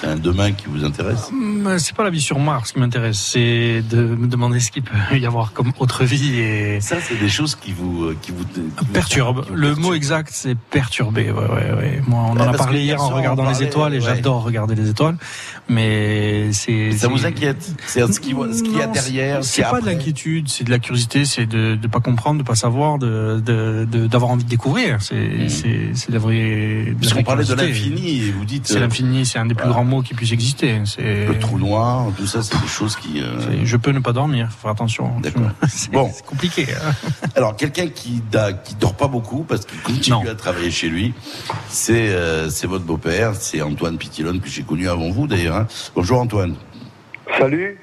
C'est 0.00 0.08
un 0.08 0.16
demain 0.16 0.50
qui 0.50 0.64
vous 0.66 0.84
intéresse? 0.84 1.28
Hum, 1.30 1.76
C'est 1.78 1.94
pas 1.94 2.02
la 2.02 2.10
vie 2.10 2.20
sur 2.20 2.40
Mars 2.40 2.72
qui 2.72 2.80
m'intéresse, 2.80 3.20
c'est 3.20 3.80
de 3.88 4.02
me 4.02 4.26
demander 4.26 4.58
ce 4.58 4.72
qu'il 4.72 4.82
peut 4.82 5.16
y 5.16 5.24
avoir 5.24 5.52
comme 5.52 5.72
autre 5.78 6.02
vie 6.02 6.40
et 6.40 6.80
Ça, 6.80 6.96
c'est 7.00 7.14
des 7.14 7.28
choses 7.28 7.54
qui 7.54 7.72
vous, 7.72 7.99
qui 8.20 8.30
vous, 8.32 8.44
qui 8.44 8.60
vous 8.78 8.84
perturbe. 8.92 9.44
Le 9.54 9.74
mot 9.74 9.94
exact, 9.94 10.30
c'est 10.32 10.56
perturber. 10.56 11.30
Ouais, 11.30 11.44
ouais, 11.46 11.72
ouais. 11.76 12.02
Moi, 12.06 12.20
on 12.30 12.34
Ouais, 12.36 12.42
en 12.42 12.48
a 12.52 12.56
parlé 12.56 12.82
hier 12.82 13.00
en 13.02 13.08
regardant 13.10 13.48
les 13.48 13.62
étoiles 13.62 13.94
et 13.94 13.98
ouais. 13.98 14.04
j'adore 14.04 14.42
regarder 14.42 14.74
les 14.74 14.88
étoiles, 14.90 15.16
mais 15.68 16.52
c'est. 16.52 16.92
Ça 16.92 17.08
vous 17.08 17.26
inquiète? 17.26 17.72
C'est 17.86 18.10
ce 18.12 18.20
qu'il 18.20 18.34
ce 18.52 18.62
qu'il 18.62 18.76
y 18.76 18.82
a 18.82 18.86
derrière 18.86 19.44
C'est 19.44 19.62
ce 19.62 19.70
pas 19.70 19.80
de 19.80 19.86
l'inquiétude, 19.86 20.48
c'est 20.48 20.64
de 20.64 20.70
la 20.70 20.78
curiosité, 20.78 21.24
c'est 21.24 21.46
de 21.46 21.78
ne 21.80 21.86
pas 21.88 22.00
comprendre, 22.00 22.38
de 22.38 22.44
pas 22.46 22.54
savoir, 22.54 22.98
de 22.98 23.40
de- 23.44 23.86
de- 23.90 24.06
d'avoir 24.06 24.30
envie 24.32 24.44
de 24.44 24.48
découvrir. 24.48 25.00
C'est 25.00 25.48
c'est 25.48 25.90
c'est 25.94 26.10
la 26.12 26.18
vraie. 26.18 26.94
Parce 27.00 27.12
qu'on 27.12 27.22
parlait 27.22 27.44
de 27.44 27.54
l'infini 27.54 28.26
et 28.26 28.30
vous 28.32 28.44
dites. 28.44 28.66
C'est 28.66 28.76
euh, 28.76 28.80
l'infini, 28.80 29.24
c'est 29.26 29.38
un 29.38 29.46
des 29.46 29.54
plus 29.54 29.64
voilà. 29.64 29.74
grands 29.74 29.84
mots 29.84 30.02
qui 30.02 30.14
puisse 30.14 30.32
exister. 30.32 30.80
C'est 30.84 31.26
Le 31.26 31.38
trou 31.38 31.58
noir, 31.58 32.06
tout 32.16 32.26
ça, 32.26 32.42
c'est 32.42 32.60
des 32.60 32.66
choses 32.68 32.96
qui. 32.96 33.20
euh, 33.20 33.64
Je 33.64 33.76
peux 33.76 33.90
ne 33.92 34.00
pas 34.00 34.12
dormir, 34.12 34.48
faut 34.50 34.62
faire 34.62 34.70
attention. 34.70 35.12
D'accord. 35.20 35.42
Bon. 35.92 36.10
c'est 36.14 36.24
compliqué. 36.24 36.66
hein. 36.74 36.92
Alors, 37.36 37.56
quelqu'un 37.56 37.88
qui, 37.88 37.99
da- 38.08 38.52
qui 38.52 38.74
dort 38.74 38.94
pas 38.96 39.06
beaucoup 39.08 39.44
parce 39.44 39.64
qu'il 39.66 39.80
continue 39.80 40.28
à 40.28 40.34
travailler 40.34 40.70
chez 40.70 40.88
lui, 40.88 41.12
c'est 41.68 42.08
euh, 42.10 42.48
c'est 42.50 42.66
votre 42.66 42.84
beau-père, 42.84 43.34
c'est 43.34 43.60
Antoine 43.62 43.98
Pitilone 43.98 44.40
que 44.40 44.48
j'ai 44.48 44.62
connu 44.62 44.88
avant 44.88 45.10
vous 45.10 45.26
d'ailleurs. 45.26 45.56
hein. 45.56 45.66
Bonjour 45.94 46.20
Antoine. 46.20 46.56
Salut, 47.38 47.78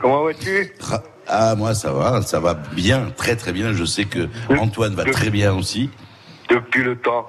comment 0.00 0.24
vas-tu? 0.24 0.72
Ra- 0.80 1.02
Ah 1.28 1.54
moi 1.56 1.74
ça 1.74 1.92
va, 1.92 2.22
ça 2.22 2.40
va 2.40 2.54
bien, 2.54 3.10
très 3.16 3.36
très 3.36 3.52
bien. 3.52 3.72
Je 3.72 3.84
sais 3.84 4.04
que 4.04 4.28
Antoine 4.58 4.94
va 4.94 5.04
très 5.04 5.30
bien 5.30 5.54
aussi. 5.54 5.88
Depuis 6.48 6.82
le 6.82 6.96
temps. 6.96 7.28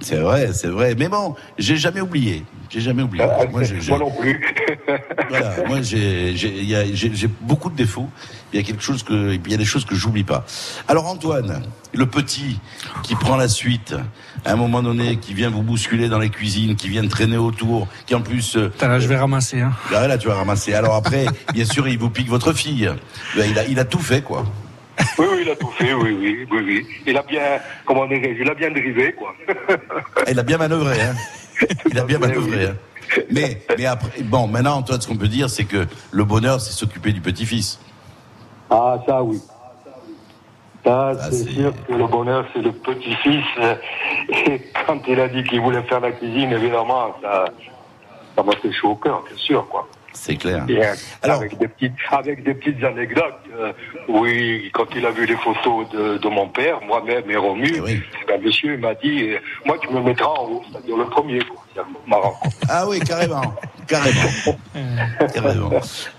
C'est 0.00 0.16
vrai, 0.16 0.52
c'est 0.52 0.68
vrai. 0.68 0.94
Mais 0.98 1.08
bon, 1.08 1.34
j'ai 1.58 1.76
jamais 1.76 2.00
oublié. 2.00 2.44
J'ai 2.68 2.80
jamais 2.80 3.02
oublié. 3.02 3.24
Moi, 3.50 3.62
j'ai- 3.64 3.80
j'ai- 3.80 3.90
Moi 3.90 3.98
non 3.98 4.10
plus. 4.10 4.40
Voilà, 5.28 5.54
moi 5.68 5.80
j'ai 5.82 6.34
j'ai- 6.36 6.56
il 6.58 6.68
y 6.68 6.74
a- 6.74 6.84
j'ai- 6.92 7.14
j'ai 7.14 7.28
beaucoup 7.42 7.70
de 7.70 7.76
défauts. 7.76 8.08
Il 8.52 8.58
y 8.58 8.62
a 8.62 8.66
quelque 8.66 8.82
chose 8.82 9.02
que, 9.04 9.34
il 9.34 9.50
y 9.50 9.54
a 9.54 9.56
des 9.56 9.64
choses 9.64 9.84
que 9.84 9.94
j'oublie 9.94 10.24
pas. 10.24 10.44
Alors 10.88 11.06
Antoine, 11.06 11.62
le 11.92 12.06
petit 12.06 12.58
qui 13.04 13.14
prend 13.14 13.36
la 13.36 13.46
suite, 13.46 13.94
à 14.44 14.52
un 14.52 14.56
moment 14.56 14.82
donné, 14.82 15.16
qui 15.18 15.34
vient 15.34 15.50
vous 15.50 15.62
bousculer 15.62 16.08
dans 16.08 16.18
les 16.18 16.30
cuisines, 16.30 16.74
qui 16.74 16.88
vient 16.88 17.06
traîner 17.06 17.36
autour, 17.36 17.86
qui 18.06 18.14
en 18.16 18.22
plus. 18.22 18.56
euh, 18.56 18.68
Putain, 18.70 18.88
là, 18.88 18.98
je 18.98 19.06
vais 19.06 19.16
ramasser. 19.16 19.60
Hein. 19.60 19.72
Là, 19.92 20.08
là, 20.08 20.18
tu 20.18 20.26
vas 20.26 20.34
ramasser. 20.34 20.74
Alors 20.74 20.94
après, 20.96 21.26
bien 21.54 21.64
sûr, 21.64 21.86
il 21.86 21.98
vous 21.98 22.10
pique 22.10 22.28
votre 22.28 22.52
fille. 22.52 22.90
Ben, 23.36 23.48
Il 23.48 23.58
a, 23.58 23.66
il 23.66 23.78
a 23.78 23.84
tout 23.84 24.00
fait, 24.00 24.22
quoi. 24.22 24.44
Oui, 25.18 25.26
oui, 25.30 25.38
il 25.42 25.50
a 25.50 25.56
tout 25.56 25.70
fait, 25.70 25.92
oui, 25.92 26.16
oui, 26.18 26.46
oui, 26.50 26.62
oui. 26.64 26.86
Il 27.06 27.16
a 27.16 27.22
bien, 27.22 27.42
comment 27.84 28.06
dirais-je, 28.06 28.42
il 28.42 28.50
a 28.50 28.54
bien 28.54 28.70
drivé, 28.70 29.12
quoi. 29.12 29.34
Il 30.28 30.38
a 30.38 30.42
bien 30.42 30.58
manœuvré, 30.58 31.00
hein. 31.00 31.14
Il 31.90 31.98
a 31.98 32.04
bien 32.04 32.18
manœuvré, 32.18 32.66
hein. 32.66 32.76
Mais, 33.30 33.60
mais 33.76 33.86
après, 33.86 34.22
bon, 34.22 34.46
maintenant, 34.46 34.76
Antoine, 34.76 35.00
ce 35.00 35.08
qu'on 35.08 35.16
peut 35.16 35.28
dire, 35.28 35.50
c'est 35.50 35.64
que 35.64 35.86
le 36.10 36.24
bonheur, 36.24 36.60
c'est 36.60 36.72
s'occuper 36.72 37.12
du 37.12 37.20
petit-fils. 37.20 37.80
Ah, 38.70 38.98
ça, 39.06 39.22
oui. 39.22 39.40
Ça, 40.84 41.14
c'est 41.30 41.50
sûr 41.50 41.74
que 41.86 41.92
le 41.92 42.06
bonheur, 42.06 42.46
c'est 42.54 42.62
le 42.62 42.72
petit-fils. 42.72 43.44
Et 44.46 44.62
quand 44.86 45.00
il 45.08 45.20
a 45.20 45.28
dit 45.28 45.42
qu'il 45.44 45.60
voulait 45.60 45.82
faire 45.82 46.00
la 46.00 46.12
cuisine, 46.12 46.52
évidemment, 46.52 47.16
ça, 47.20 47.46
ça 48.36 48.42
m'a 48.42 48.52
fait 48.52 48.72
chaud 48.72 48.90
au 48.90 48.94
cœur, 48.94 49.22
bien 49.26 49.36
sûr, 49.36 49.66
quoi. 49.68 49.88
C'est 50.12 50.36
clair. 50.36 50.64
Et, 50.68 50.84
euh, 50.84 50.94
avec 51.22 51.56
des 51.58 51.68
petites, 51.68 51.92
avec 52.10 52.42
des 52.44 52.54
petites 52.54 52.82
anecdotes. 52.84 53.34
euh, 53.58 53.72
oui, 54.08 54.70
quand 54.74 54.86
il 54.96 55.06
a 55.06 55.10
vu 55.10 55.24
les 55.26 55.36
photos 55.36 55.88
de, 55.90 56.18
de 56.18 56.28
mon 56.28 56.48
père, 56.48 56.80
moi-même 56.82 57.30
et 57.30 57.36
Romu, 57.36 57.80
ben, 58.28 58.42
monsieur 58.42 58.74
il 58.74 58.80
m'a 58.80 58.94
dit, 58.94 59.30
euh, 59.30 59.38
moi 59.64 59.76
tu 59.80 59.88
me 59.88 60.00
mettras 60.00 60.28
en 60.28 60.44
haut, 60.46 60.62
c'est-à-dire 60.70 60.96
le 60.96 61.06
premier. 61.06 61.38
quoi. 61.44 61.64
C'est 61.74 61.82
marrant. 62.08 62.38
Ah 62.68 62.86
oui, 62.88 63.00
carrément. 63.00 63.42
Carrément. 63.86 64.56
Carrément. 65.34 65.70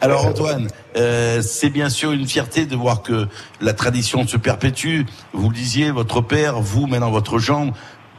Alors 0.02 0.26
Antoine, 0.26 0.68
euh, 0.98 1.42
c'est 1.42 1.70
bien 1.70 1.90
sûr 1.90 2.12
une 2.12 2.28
fierté 2.28 2.66
de 2.66 2.76
voir 2.76 3.02
que 3.02 3.28
la 3.62 3.74
tradition 3.74 4.28
se 4.28 4.36
perpétue. 4.38 5.04
Vous 5.34 5.50
le 5.50 5.56
disiez, 5.56 5.92
votre 5.92 6.20
père, 6.22 6.60
vous 6.60 6.88
maintenant 6.88 7.12
votre 7.12 7.40
jambe, 7.40 7.72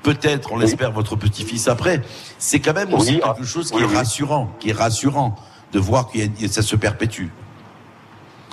peut-être, 0.02 0.52
on 0.52 0.56
l'espère, 0.56 0.92
votre 0.92 1.16
petit-fils 1.16 1.68
après. 1.68 2.00
C'est 2.38 2.60
quand 2.60 2.72
même 2.72 2.92
aussi 2.94 3.20
quelque 3.20 3.44
chose 3.44 3.70
qui 3.70 3.82
est 3.82 3.86
rassurant, 3.96 4.50
qui 4.60 4.70
est 4.70 4.74
rassurant 4.78 5.36
de 5.72 5.78
voir 5.78 6.08
que 6.10 6.18
ça 6.48 6.62
se 6.62 6.76
perpétue. 6.76 7.28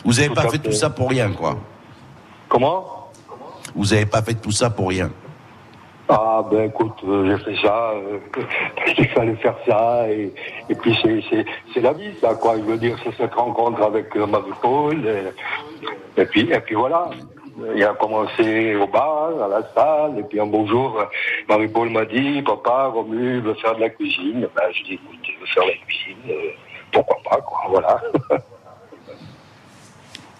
Vous 0.05 0.13
n'avez 0.13 0.29
pas 0.29 0.43
fait 0.43 0.51
fait. 0.51 0.57
tout 0.59 0.71
ça 0.71 0.89
pour 0.89 1.09
rien, 1.09 1.31
quoi. 1.31 1.57
Comment? 2.47 3.09
Vous 3.75 3.85
n'avez 3.85 4.05
pas 4.05 4.21
fait 4.21 4.35
tout 4.35 4.51
ça 4.51 4.69
pour 4.69 4.89
rien. 4.89 5.11
Ah 6.11 6.43
ben 6.49 6.69
écoute, 6.69 6.97
euh, 7.07 7.37
j'ai 7.37 7.43
fait 7.43 7.61
ça 7.61 7.91
euh, 7.91 8.17
parce 8.75 8.93
qu'il 8.93 9.07
fallait 9.09 9.35
faire 9.35 9.55
ça 9.67 10.09
et, 10.09 10.33
et 10.67 10.73
puis 10.73 10.97
c'est 11.03 11.81
la 11.81 11.93
vie 11.93 12.15
ça 12.19 12.33
quoi. 12.33 12.57
Je 12.57 12.63
veux 12.63 12.79
dire 12.79 12.97
c'est 13.03 13.15
cette 13.15 13.35
rencontre 13.35 13.83
avec 13.83 14.15
euh, 14.15 14.25
Marie-Paul 14.25 15.05
et, 15.05 16.19
et 16.19 16.25
puis 16.25 16.49
et 16.51 16.59
puis 16.61 16.73
voilà. 16.73 17.11
Il 17.75 17.83
a 17.83 17.93
commencé 17.93 18.75
au 18.75 18.87
bar, 18.87 19.31
à 19.43 19.47
la 19.47 19.61
salle, 19.73 20.19
et 20.19 20.23
puis 20.23 20.39
un 20.39 20.45
beau 20.45 20.65
jour, 20.65 20.97
euh, 20.99 21.05
Marie-Paul 21.49 21.89
m'a 21.89 22.05
dit, 22.05 22.41
papa, 22.41 22.85
Romu 22.85 23.41
veut 23.41 23.53
faire 23.55 23.75
de 23.75 23.81
la 23.81 23.89
cuisine. 23.89 24.47
Ben, 24.55 24.63
je 24.71 24.83
dis, 24.83 24.93
écoute, 24.93 25.19
il 25.27 25.39
veut 25.39 25.45
faire 25.45 25.63
de 25.63 25.69
la 25.69 25.75
cuisine, 25.75 26.53
pourquoi 26.91 27.17
pas, 27.29 27.41
quoi, 27.41 27.59
voilà. 27.69 28.01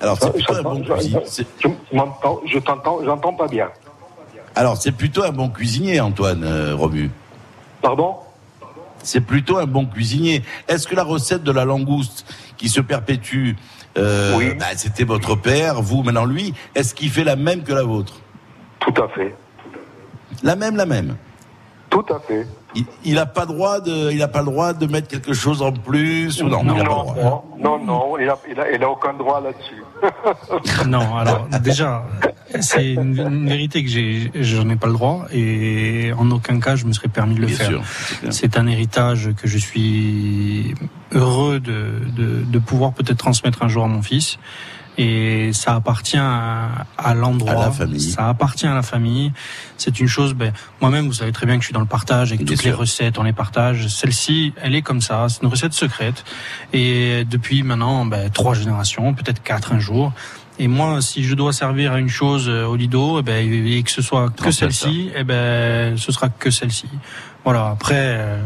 Alors 0.02 0.18
c'est 0.20 0.32
plutôt 0.32 0.56
un 0.56 0.62
bon 0.62 0.82
cuisinier. 0.82 1.20
Je, 2.46 2.60
t'entends, 2.60 3.00
j'entends 3.04 3.34
pas 3.34 3.48
bien. 3.48 3.70
Alors 4.56 4.78
c'est 4.78 4.94
plutôt 4.94 5.24
un 5.24 5.32
bon 5.32 5.50
cuisinier, 5.50 6.00
Antoine 6.00 6.44
euh, 6.44 6.76
Romu. 6.76 7.12
Pardon? 7.82 8.16
C'est 9.04 9.22
plutôt 9.22 9.58
un 9.58 9.66
bon 9.66 9.86
cuisinier. 9.86 10.44
Est-ce 10.68 10.88
que 10.88 10.96
la 10.96 11.04
recette 11.04 11.44
de 11.44 11.52
la 11.52 11.66
langouste 11.66 12.26
qui 12.58 12.70
se 12.70 12.82
perpétue, 12.82 13.54
euh, 13.98 14.54
bah, 14.56 14.66
c'était 14.76 15.06
votre 15.06 15.36
père, 15.36 15.82
vous, 15.82 16.04
maintenant 16.04 16.26
lui, 16.26 16.54
est-ce 16.76 16.94
qu'il 16.94 17.10
fait 17.10 17.24
la 17.24 17.36
même 17.36 17.64
que 17.64 17.74
la 17.74 17.84
vôtre? 17.84 18.20
Tout 18.80 18.94
à 19.02 19.08
fait. 19.10 19.36
La 20.44 20.56
même, 20.56 20.76
la 20.76 20.86
même? 20.86 21.16
Tout 21.90 22.06
à 22.10 22.20
fait. 22.20 22.46
Il 23.04 23.16
n'a 23.16 23.26
pas 23.26 23.46
droit 23.46 23.80
de, 23.80 24.12
il 24.12 24.22
a 24.22 24.28
pas 24.28 24.40
le 24.40 24.46
droit 24.46 24.74
de 24.74 24.86
mettre 24.86 25.08
quelque 25.08 25.34
chose 25.34 25.62
en 25.62 25.72
plus 25.72 26.42
ou 26.42 26.50
non, 26.50 26.62
il 26.64 26.70
a 26.70 26.74
pas 26.74 26.80
le 26.80 26.86
droit. 26.86 27.16
non, 27.60 27.80
non, 27.80 27.86
non, 27.86 28.18
il 28.20 28.28
n'a 28.28 28.38
il 28.50 28.60
a, 28.60 28.72
il 28.72 28.84
a 28.84 28.90
aucun 28.90 29.14
droit 29.14 29.42
là-dessus. 29.42 29.84
Non, 30.88 31.18
alors 31.18 31.48
déjà, 31.62 32.06
c'est 32.62 32.94
une, 32.94 33.18
une 33.20 33.50
vérité 33.50 33.84
que 33.84 33.90
j'ai, 33.90 34.32
j'en 34.36 34.70
ai 34.70 34.76
pas 34.76 34.88
le 34.88 34.94
droit 34.94 35.26
et 35.32 36.12
en 36.18 36.30
aucun 36.32 36.60
cas 36.60 36.76
je 36.76 36.86
me 36.86 36.94
serais 36.94 37.10
permis 37.10 37.36
de 37.36 37.42
le 37.42 37.48
Bien 37.48 37.56
faire. 37.56 37.82
c'est 38.30 38.58
un 38.58 38.66
héritage 38.68 39.32
que 39.36 39.48
je 39.48 39.58
suis 39.58 40.74
heureux 41.12 41.60
de, 41.60 42.00
de, 42.16 42.44
de 42.44 42.60
pouvoir 42.60 42.94
peut-être 42.94 43.18
transmettre 43.18 43.64
un 43.64 43.68
jour 43.68 43.84
à 43.84 43.88
mon 43.88 44.02
fils. 44.02 44.38
Et 45.02 45.54
ça 45.54 45.76
appartient 45.76 46.18
à, 46.18 46.86
à 46.98 47.14
l'endroit, 47.14 47.72
ça 48.00 48.28
appartient 48.28 48.68
à 48.68 48.74
la 48.74 48.82
famille. 48.82 49.32
C'est 49.78 50.02
une 50.02 50.10
chose. 50.10 50.34
Ben, 50.34 50.52
moi-même, 50.82 51.08
vous 51.08 51.14
savez 51.14 51.32
très 51.32 51.46
bien 51.46 51.56
que 51.56 51.62
je 51.62 51.68
suis 51.68 51.74
dans 51.74 51.80
le 51.80 51.86
partage 51.86 52.34
et 52.34 52.38
que 52.38 52.44
Bien 52.44 52.54
toutes 52.54 52.66
les 52.66 52.74
recettes, 52.74 53.18
on 53.18 53.24
les 53.24 53.32
partage. 53.32 53.88
Celle-ci, 53.88 54.54
elle 54.62 54.76
est 54.76 54.82
comme 54.82 55.00
ça. 55.00 55.28
C'est 55.30 55.42
une 55.42 55.48
recette 55.48 55.72
secrète. 55.72 56.26
Et 56.74 57.24
depuis 57.24 57.64
maintenant, 57.64 58.06
ben, 58.06 58.30
trois 58.30 58.54
générations, 58.56 59.14
peut-être 59.14 59.42
quatre 59.42 59.72
un 59.72 59.80
jour. 59.80 60.12
Et 60.62 60.68
moi, 60.68 61.02
si 61.02 61.24
je 61.24 61.34
dois 61.34 61.54
servir 61.54 61.94
à 61.94 62.00
une 62.00 62.10
chose 62.10 62.50
euh, 62.50 62.66
au 62.66 62.76
Lido, 62.76 63.20
eh 63.20 63.22
ben, 63.22 63.50
et 63.50 63.82
que 63.82 63.92
ce 63.92 64.02
soit 64.02 64.30
que 64.36 64.52
celle-ci, 64.52 65.12
eh 65.16 65.24
ben, 65.24 65.98
ce 65.98 66.12
sera 66.12 66.28
que 66.28 66.52
celle-ci. 66.52 66.90
Voilà. 67.46 67.70
Après, 67.70 67.96
euh, 67.96 68.42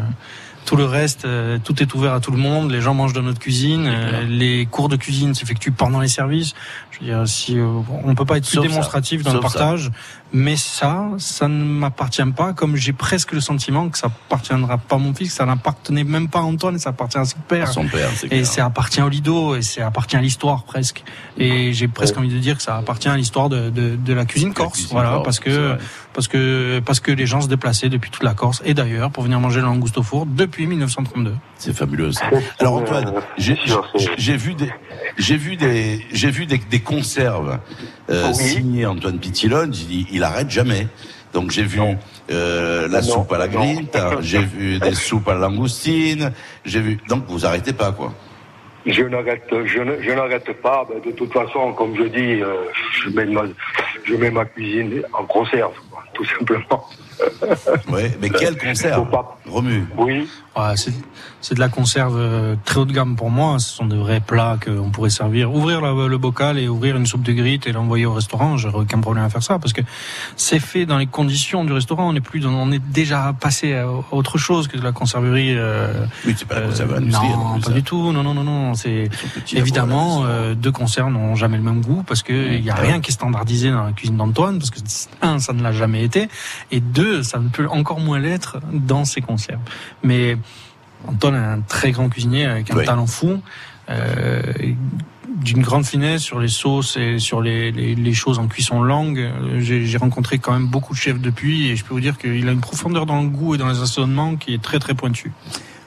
tout 0.66 0.76
le 0.76 0.86
reste, 0.86 1.26
euh, 1.26 1.58
tout 1.64 1.82
est 1.82 1.94
ouvert 1.94 2.14
à 2.14 2.20
tout 2.20 2.32
le 2.32 2.38
monde. 2.38 2.72
Les 2.72 2.82
gens 2.82 2.94
mangent 2.94 3.14
dans 3.14 3.22
notre 3.22 3.40
cuisine. 3.40 3.86
euh, 3.88 4.24
les 4.28 4.66
cours 4.66 4.90
de 4.90 4.96
cuisine 4.96 5.34
s'effectuent 5.36 5.72
pendant 5.72 6.00
les 6.00 6.08
services. 6.08 6.54
Je 6.92 7.00
veux 7.00 7.06
dire, 7.06 7.28
si 7.28 7.58
euh, 7.60 7.66
on 8.04 8.16
peut 8.16 8.26
pas 8.26 8.38
être 8.38 8.48
plus 8.48 8.56
ça. 8.58 8.62
démonstratif 8.62 9.24
dans 9.24 9.34
le 9.34 9.42
ça. 9.42 9.42
partage, 9.42 9.92
mais 10.32 10.56
ça, 10.56 11.08
ça 11.18 11.48
ne 11.48 11.64
m'appartient 11.64 12.22
pas. 12.36 12.54
Comme 12.54 12.76
j'ai 12.76 12.94
presque 12.94 13.32
le 13.34 13.42
sentiment 13.42 13.90
que 13.90 13.98
ça 13.98 14.08
appartiendra 14.08 14.78
pas 14.78 14.96
à 14.96 15.00
mon 15.00 15.14
fils, 15.14 15.34
ça 15.34 15.46
n'appartenait 15.46 16.04
même 16.04 16.28
pas 16.30 16.40
à 16.40 16.44
Antoine, 16.44 16.78
ça 16.80 16.90
appartient 16.92 17.18
à 17.18 17.26
son 17.26 17.40
père. 17.48 17.70
À 17.70 17.72
son 17.74 17.86
père, 17.88 18.10
c'est 18.16 18.28
Et 18.28 18.30
clair. 18.30 18.46
ça 18.46 18.66
appartient 18.66 19.02
au 19.02 19.10
Lido 19.10 19.56
et 19.56 19.62
ça 19.62 19.88
appartient 19.88 20.16
à 20.18 20.22
l'histoire 20.22 20.64
presque. 20.64 21.04
Et 21.38 21.74
j'ai 21.74 21.88
presque 21.88 22.18
envie 22.18 22.30
de 22.30 22.40
dire 22.40 22.58
que 22.58 22.64
ça 22.64 22.78
appartient 22.78 23.10
à 23.10 23.18
l'histoire 23.18 23.50
de, 23.50 23.70
de, 23.70 23.96
de 23.96 24.14
la 24.14 24.26
cuisine 24.26 24.54
corse. 24.54 24.74
cuisine 24.74 24.90
voilà, 24.92 25.10
corse, 25.12 25.24
parce 25.26 25.40
que. 25.40 25.78
Parce 26.14 26.28
que 26.28 26.80
parce 26.86 27.00
que 27.00 27.12
les 27.12 27.26
gens 27.26 27.42
se 27.42 27.48
déplaçaient 27.48 27.90
depuis 27.90 28.10
toute 28.12 28.24
la 28.24 28.34
Corse 28.34 28.62
et 28.66 28.74
d'ailleurs 28.74 29.12
pour 29.12 29.24
venir 29.24 29.40
manger 29.40 29.60
le 29.62 29.66
langouste 29.66 29.98
au 29.98 30.04
four 30.04 30.26
depuis 30.26 30.68
1932. 30.68 31.34
C'est 31.58 31.76
fabuleux. 31.76 32.12
ça. 32.12 32.26
Alors 32.60 32.76
Antoine, 32.76 33.14
j'ai 33.38 33.56
vu 34.38 34.54
des, 34.54 34.70
j'ai 35.18 35.38
vu 35.38 35.56
des, 35.56 36.06
j'ai 36.12 36.30
vu 36.32 36.46
des, 36.46 36.58
des 36.58 36.80
conserves 36.82 37.60
euh, 38.10 38.32
signées 38.34 38.86
Antoine 38.86 39.20
Pitilone. 39.20 39.74
J'ai 39.74 39.86
dit, 39.86 40.08
il 40.12 40.24
arrête 40.24 40.50
jamais. 40.50 40.88
Donc 41.34 41.50
j'ai 41.52 41.64
vu 41.64 41.80
euh, 42.32 42.88
la 42.90 43.02
Non, 43.02 43.08
soupe 43.08 43.32
à 43.34 43.38
la 43.40 43.48
non. 43.48 43.54
grinte, 43.74 43.98
j'ai 44.22 44.40
vu 44.44 44.78
des 44.80 44.94
soupes 44.94 45.28
à 45.28 45.34
la 45.34 45.40
langoustine, 45.40 46.32
j'ai 46.64 46.80
vu. 46.80 47.00
Donc 47.10 47.24
vous 47.28 47.46
arrêtez 47.46 47.74
pas 47.74 47.92
quoi. 47.92 48.14
Je 48.86 49.02
n'arrête, 49.04 49.48
je 49.66 49.80
ne- 49.80 50.02
je 50.02 50.12
n'arrête 50.12 50.62
pas. 50.62 50.86
Ben, 50.90 51.00
de 51.10 51.16
toute 51.16 51.32
façon, 51.32 51.72
comme 51.72 51.96
je 51.96 52.04
dis, 52.04 52.42
euh, 52.42 52.54
je, 53.02 53.10
mets 53.12 53.26
ma, 53.26 53.44
je 54.04 54.14
mets 54.16 54.30
ma 54.30 54.44
cuisine 54.44 55.02
en 55.14 55.24
conserve, 55.24 55.72
quoi, 55.90 55.93
tout 56.14 56.26
simplement. 56.26 56.88
Ouais, 57.90 58.12
mais 58.20 58.30
quelle 58.30 58.58
conserve 58.58 59.08
Romu? 59.48 59.86
Oui. 59.98 60.30
Ouais, 60.56 60.76
c'est- 60.78 60.94
de 61.56 61.60
la 61.60 61.68
conserve 61.68 62.16
euh, 62.18 62.56
très 62.64 62.80
haut 62.80 62.86
de 62.86 62.94
gamme 62.94 63.16
pour 63.16 63.30
moi. 63.30 63.58
Ce 63.60 63.70
sont 63.76 63.86
de 63.86 63.96
vrais 63.98 64.20
plats 64.22 64.58
qu'on 64.64 64.92
pourrait 64.92 65.10
servir. 65.10 65.54
Ouvrir 65.54 65.82
la- 65.82 66.08
le 66.08 66.18
bocal 66.18 66.58
et 66.60 66.68
ouvrir 66.70 66.96
une 66.96 67.06
soupe 67.06 67.24
de 67.24 67.34
grite 67.34 67.68
et 67.68 67.72
l'envoyer 67.74 68.06
au 68.06 68.14
restaurant, 68.14 68.56
j'aurais 68.58 68.78
aucun 68.84 69.00
problème 69.02 69.26
à 69.26 69.30
faire 69.30 69.44
ça 69.44 69.60
parce 69.60 69.74
que 69.74 69.82
c'est 70.38 70.60
fait 70.60 70.86
dans 70.86 70.98
les 70.98 71.08
conditions 71.08 71.66
du 71.66 71.74
restaurant. 71.74 72.08
On 72.10 72.16
est 72.16 72.22
plus, 72.22 72.40
dans- 72.40 72.52
on 72.54 72.72
est 72.72 72.80
déjà 72.80 73.34
passé 73.38 73.74
à 73.76 73.88
autre 74.12 74.38
chose 74.38 74.68
que 74.68 74.78
de 74.78 74.84
la 74.84 74.92
conserverie. 74.94 75.56
euh, 75.58 76.06
Oui, 76.26 76.34
c'est 76.38 76.48
pas 76.48 76.60
la 76.62 76.68
euh, 76.68 76.98
industrielle, 76.98 77.32
Non, 77.36 77.60
pas 77.60 77.68
ça. 77.68 77.72
du 77.74 77.84
tout. 77.84 78.12
Non, 78.14 78.24
non, 78.24 78.34
non, 78.34 78.44
non. 78.44 78.74
C'est 78.76 79.10
évidemment 79.54 80.24
euh, 80.26 80.54
deux 80.56 80.72
conserves 80.72 81.12
n'ont 81.12 81.36
jamais 81.36 81.58
le 81.58 81.64
même 81.64 81.82
goût 81.82 82.04
parce 82.08 82.24
que 82.24 82.34
il 82.54 82.64
y 82.64 82.70
a 82.70 82.76
Ah 82.78 82.82
rien 82.82 83.02
qui 83.02 83.12
est 83.12 83.14
standardisé 83.14 83.72
dans 83.72 83.84
la 83.84 83.92
cuisine 83.92 84.18
d'Antoine 84.18 84.60
parce 84.60 84.70
que 84.72 84.80
un, 85.22 85.40
ça 85.40 85.54
ne 85.54 85.62
l'a 85.62 85.72
jamais 85.72 86.04
été 86.04 86.30
et 86.72 86.80
deux, 86.80 87.24
ça 87.24 87.40
ne 87.40 87.50
peut 87.50 87.68
encore 87.70 88.00
moins 88.00 88.20
l'être 88.20 88.58
dans 88.72 89.04
ses 89.06 89.22
conserves. 89.22 89.60
Mais 90.04 90.38
Antoine 91.08 91.36
est 91.36 91.38
un 91.38 91.62
très 91.62 91.92
grand 91.92 92.10
cuisinier 92.10 92.46
avec 92.46 92.72
un 92.72 92.78
Oui. 92.78 92.86
talent 92.86 93.08
fou. 93.08 93.42
euh, 93.90 94.42
d'une 95.36 95.62
grande 95.62 95.84
finesse 95.86 96.22
sur 96.22 96.40
les 96.40 96.48
sauces 96.48 96.96
et 96.96 97.18
sur 97.20 97.42
les, 97.42 97.72
les, 97.72 97.96
les 97.96 98.14
choses 98.14 98.40
en 98.40 98.48
cuisson 98.48 98.82
longue. 98.84 99.20
Euh, 99.20 99.60
J'ai 99.60 99.86
j'ai 99.86 99.98
rencontré 99.98 100.38
quand 100.38 100.54
même 100.54 100.68
beaucoup 100.68 100.94
de 100.94 100.98
chefs 101.00 101.20
depuis 101.20 101.68
et 101.70 101.76
je 101.76 101.84
peux 101.84 101.94
vous 101.94 102.00
dire 102.00 102.18
qu'il 102.18 102.48
a 102.48 102.52
une 102.52 102.62
profondeur 102.62 103.06
dans 103.06 103.22
le 103.22 103.28
goût 103.28 103.56
et 103.56 103.58
dans 103.58 103.68
les 103.68 103.82
assaisonnements 103.82 104.36
qui 104.38 104.54
est 104.54 104.62
très 104.62 104.80
très 104.80 104.94
pointue. 104.94 105.32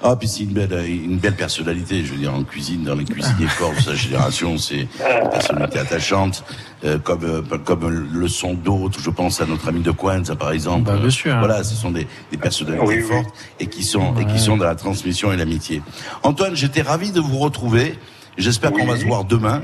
Ah, 0.03 0.15
puis 0.15 0.29
c'est 0.29 0.43
une 0.43 0.53
belle, 0.53 0.73
une 0.89 1.17
belle 1.19 1.35
personnalité, 1.35 2.05
je 2.05 2.13
veux 2.13 2.19
dire, 2.19 2.33
en 2.35 2.43
cuisine, 2.45 2.85
dans 2.85 2.95
les 2.95 3.05
cuisiniers 3.05 3.47
forts 3.49 3.73
de 3.75 3.81
sa 3.81 3.95
génération, 3.95 4.59
c'est 4.59 4.81
une 4.81 5.31
personnalité 5.31 5.79
attachante, 5.79 6.45
euh, 6.85 6.99
comme, 6.99 7.25
euh, 7.25 7.43
comme 7.65 7.89
le 7.89 8.29
sont 8.29 8.55
d'autres, 8.55 9.01
je 9.01 9.11
pense 9.11 9.41
à 9.41 9.47
notre 9.47 9.69
ami 9.69 9.81
de 9.81 9.91
Coinza, 9.91 10.37
par 10.37 10.53
exemple. 10.53 10.85
Bah, 10.85 10.97
bien 10.99 11.11
sûr. 11.11 11.37
Voilà, 11.39 11.65
ce 11.65 11.75
sont 11.75 11.91
des, 11.91 12.07
des 12.31 12.37
personnalités 12.37 12.85
Oui, 12.87 12.97
oui. 12.97 13.03
fortes 13.03 13.35
et 13.59 13.67
qui 13.67 13.83
sont, 13.83 14.15
et 14.19 14.27
qui 14.27 14.39
sont 14.39 14.57
dans 14.57 14.67
la 14.67 14.75
transmission 14.75 15.33
et 15.33 15.37
l'amitié. 15.37 15.83
Antoine, 16.23 16.55
j'étais 16.55 16.83
ravi 16.83 17.11
de 17.11 17.21
vous 17.21 17.39
retrouver. 17.39 17.99
J'espère 18.37 18.73
qu'on 18.73 18.87
va 18.87 18.99
se 18.99 19.07
voir 19.07 19.25
demain, 19.25 19.63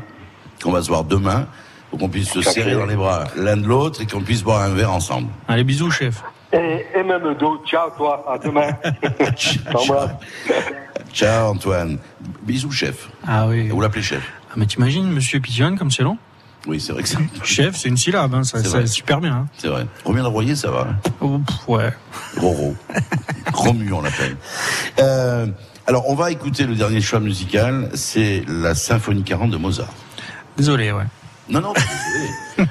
qu'on 0.62 0.72
va 0.72 0.82
se 0.82 0.88
voir 0.88 1.04
demain, 1.04 1.46
pour 1.90 1.98
qu'on 1.98 2.09
puisse 2.09 2.30
se 2.30 2.40
serrer 2.40 2.72
dans 2.72 2.86
les 2.86 2.96
bras 2.96 3.24
l'un 3.36 3.59
de 3.59 3.66
l'autre 3.66 4.00
et 4.00 4.06
qu'on 4.06 4.22
puisse 4.22 4.42
boire 4.42 4.62
un 4.62 4.70
verre 4.70 4.92
ensemble. 4.92 5.28
Allez, 5.46 5.62
bisous, 5.62 5.90
chef. 5.90 6.22
Et, 6.52 6.84
et 6.94 7.02
même 7.02 7.34
d'autres. 7.38 7.64
Ciao, 7.66 7.90
toi. 7.96 8.24
À 8.28 8.38
demain. 8.38 8.68
T'embrasse. 9.72 10.10
Ciao 11.12 11.48
Antoine. 11.50 11.98
Bisous 12.42 12.70
chef. 12.70 13.08
Ah 13.26 13.46
oui. 13.46 13.68
Vous 13.68 13.80
l'appelez 13.80 14.02
chef? 14.02 14.22
Ah, 14.50 14.54
mais 14.56 14.66
t'imagines, 14.66 15.10
monsieur 15.10 15.40
Pigeon, 15.40 15.76
comme 15.76 15.90
c'est 15.90 16.02
long? 16.02 16.18
Oui, 16.66 16.78
c'est 16.80 16.92
vrai 16.92 17.02
que 17.02 17.08
c'est... 17.08 17.18
Chef, 17.44 17.76
c'est 17.76 17.88
une 17.88 17.96
syllabe, 17.96 18.34
hein, 18.34 18.44
ça, 18.44 18.62
C'est 18.62 18.86
super 18.86 19.20
bien. 19.20 19.32
hein. 19.34 19.46
C'est 19.58 19.66
vrai. 19.68 19.84
Romain 20.04 20.22
Royer, 20.24 20.54
ça 20.54 20.70
va? 20.70 20.86
hein 20.90 20.96
Oh, 21.20 21.38
pff, 21.44 21.68
ouais. 21.68 21.92
Roro. 22.38 22.76
Romu, 23.52 23.92
on 23.92 24.00
l'appelle. 24.02 24.36
Euh, 25.00 25.46
alors, 25.88 26.08
on 26.08 26.14
va 26.14 26.30
écouter 26.30 26.64
le 26.64 26.76
dernier 26.76 27.00
choix 27.00 27.18
musical. 27.18 27.90
C'est 27.94 28.44
la 28.46 28.74
Symphonie 28.76 29.24
40 29.24 29.50
de 29.50 29.56
Mozart. 29.56 29.92
Désolé, 30.56 30.92
ouais. 30.92 31.02
Non, 31.48 31.60
non, 31.60 31.73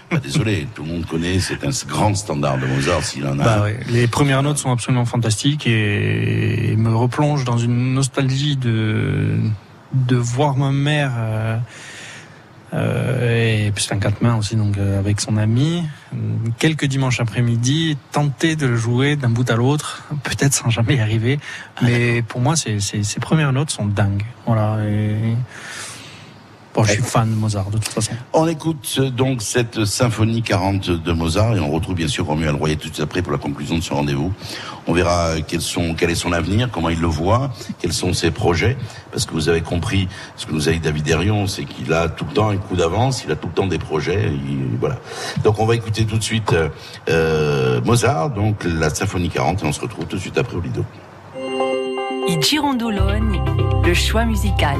pas 0.09 0.17
désolé. 0.19 0.67
Tout 0.73 0.83
le 0.83 0.89
monde 0.89 1.05
connaît. 1.05 1.39
C'est 1.39 1.63
un 1.65 1.71
grand 1.87 2.15
standard 2.15 2.57
de 2.57 2.65
Mozart, 2.65 3.03
s'il 3.03 3.27
en 3.27 3.37
a. 3.39 3.43
Bah 3.43 3.61
ouais. 3.63 3.79
Les 3.89 4.07
premières 4.07 4.43
notes 4.43 4.57
sont 4.57 4.71
absolument 4.71 5.05
fantastiques 5.05 5.67
et, 5.67 6.71
et 6.71 6.75
me 6.75 6.95
replongent 6.95 7.43
dans 7.43 7.57
une 7.57 7.93
nostalgie 7.93 8.55
de 8.55 9.37
de 9.93 10.15
voir 10.15 10.55
ma 10.55 10.71
mère. 10.71 11.11
Euh, 11.17 11.57
euh, 12.73 13.67
et 13.67 13.71
puis 13.71 13.83
c'est 13.83 13.93
un 13.93 13.99
quatre 13.99 14.21
mains 14.21 14.37
aussi, 14.37 14.55
donc 14.55 14.77
euh, 14.77 14.97
avec 14.97 15.19
son 15.19 15.35
ami, 15.35 15.83
quelques 16.57 16.85
dimanches 16.85 17.19
après-midi, 17.19 17.97
tenter 18.13 18.55
de 18.55 18.65
le 18.65 18.77
jouer 18.77 19.17
d'un 19.17 19.29
bout 19.29 19.49
à 19.51 19.55
l'autre, 19.55 20.03
peut-être 20.23 20.53
sans 20.53 20.69
jamais 20.69 20.95
y 20.95 21.01
arriver. 21.01 21.39
Mais 21.81 22.21
pour 22.21 22.39
moi, 22.39 22.55
ces 22.55 23.01
premières 23.19 23.51
notes 23.51 23.71
sont 23.71 23.85
dingues. 23.85 24.23
Voilà. 24.45 24.77
Et... 24.85 25.35
Bon, 26.73 26.83
je 26.85 26.91
suis 26.93 27.01
fan 27.03 27.29
de 27.29 27.35
Mozart 27.35 27.65
de 27.69 27.77
toute 27.77 27.89
façon. 27.89 28.13
On 28.31 28.47
écoute 28.47 28.95
euh, 28.99 29.09
donc 29.09 29.41
cette 29.41 29.83
symphonie 29.83 30.41
40 30.41 30.89
de 30.89 31.11
Mozart 31.11 31.57
et 31.57 31.59
on 31.59 31.69
retrouve 31.69 31.95
bien 31.95 32.07
sûr 32.07 32.25
Romuald 32.25 32.57
Royer 32.57 32.77
tout 32.77 32.87
de 32.87 32.93
suite 32.93 33.03
après 33.03 33.21
pour 33.21 33.33
la 33.33 33.37
conclusion 33.37 33.77
de 33.77 33.81
ce 33.83 33.93
rendez-vous. 33.93 34.31
On 34.87 34.93
verra 34.93 35.27
euh, 35.31 35.41
quels 35.45 35.59
sont, 35.61 35.93
quel 35.95 36.09
est 36.11 36.15
son 36.15 36.31
avenir, 36.31 36.69
comment 36.71 36.87
il 36.87 36.99
le 37.01 37.07
voit, 37.07 37.51
quels 37.79 37.91
sont 37.91 38.13
ses 38.13 38.31
projets, 38.31 38.77
parce 39.11 39.25
que 39.25 39.33
vous 39.33 39.49
avez 39.49 39.59
compris 39.59 40.07
ce 40.37 40.45
que 40.45 40.53
nous 40.53 40.69
a 40.69 40.71
dit 40.71 40.79
David 40.79 41.03
Derion, 41.03 41.45
c'est 41.45 41.65
qu'il 41.65 41.91
a 41.91 42.07
tout 42.07 42.23
le 42.25 42.31
temps 42.33 42.49
un 42.49 42.57
coup 42.57 42.77
d'avance, 42.77 43.23
il 43.25 43.31
a 43.31 43.35
tout 43.35 43.47
le 43.49 43.53
temps 43.53 43.67
des 43.67 43.77
projets, 43.77 44.31
il- 44.31 44.77
voilà. 44.79 44.95
Donc 45.43 45.59
on 45.59 45.65
va 45.65 45.75
écouter 45.75 46.05
tout 46.05 46.17
de 46.17 46.23
suite 46.23 46.55
euh, 47.09 47.81
Mozart, 47.81 48.29
donc 48.29 48.63
la 48.63 48.89
symphonie 48.89 49.29
40 49.29 49.61
et 49.61 49.65
on 49.67 49.73
se 49.73 49.81
retrouve 49.81 50.05
tout 50.05 50.15
de 50.15 50.21
suite 50.21 50.37
après 50.37 50.55
au 50.55 50.61
Lido. 50.61 50.85
Le 53.83 53.93
choix 53.93 54.23
musical. 54.25 54.77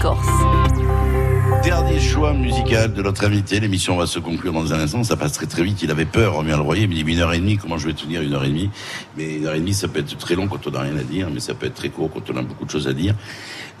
Corse. 0.00 0.26
Dernier 1.62 2.00
choix 2.00 2.32
musical 2.32 2.92
de 2.92 3.02
notre 3.02 3.24
invité. 3.24 3.60
L'émission 3.60 3.96
va 3.96 4.06
se 4.06 4.18
conclure 4.18 4.52
dans 4.52 4.72
un 4.72 4.80
instant. 4.80 5.02
Ça 5.04 5.16
passe 5.16 5.32
très 5.32 5.46
très 5.46 5.62
vite. 5.62 5.82
Il 5.82 5.90
avait 5.90 6.04
peur, 6.04 6.34
Romain 6.34 6.56
Leroyer. 6.56 6.84
Il 6.84 6.88
me 6.88 6.94
dit 6.94 7.00
une 7.00 7.18
heure 7.20 7.32
et 7.32 7.38
demie. 7.38 7.56
Comment 7.56 7.78
je 7.78 7.86
vais 7.88 7.92
tenir 7.92 8.22
une 8.22 8.34
heure 8.34 8.44
et 8.44 8.48
demie? 8.48 8.70
Mais 9.16 9.36
une 9.36 9.46
heure 9.46 9.54
et 9.54 9.60
demie, 9.60 9.74
ça 9.74 9.88
peut 9.88 10.00
être 10.00 10.16
très 10.18 10.34
long 10.34 10.48
quand 10.48 10.66
on 10.66 10.70
n'a 10.70 10.80
rien 10.80 10.96
à 10.96 11.02
dire, 11.02 11.28
mais 11.32 11.40
ça 11.40 11.54
peut 11.54 11.66
être 11.66 11.74
très 11.74 11.88
court 11.88 12.10
quand 12.12 12.30
on 12.32 12.36
a 12.36 12.42
beaucoup 12.42 12.64
de 12.64 12.70
choses 12.70 12.88
à 12.88 12.92
dire. 12.92 13.14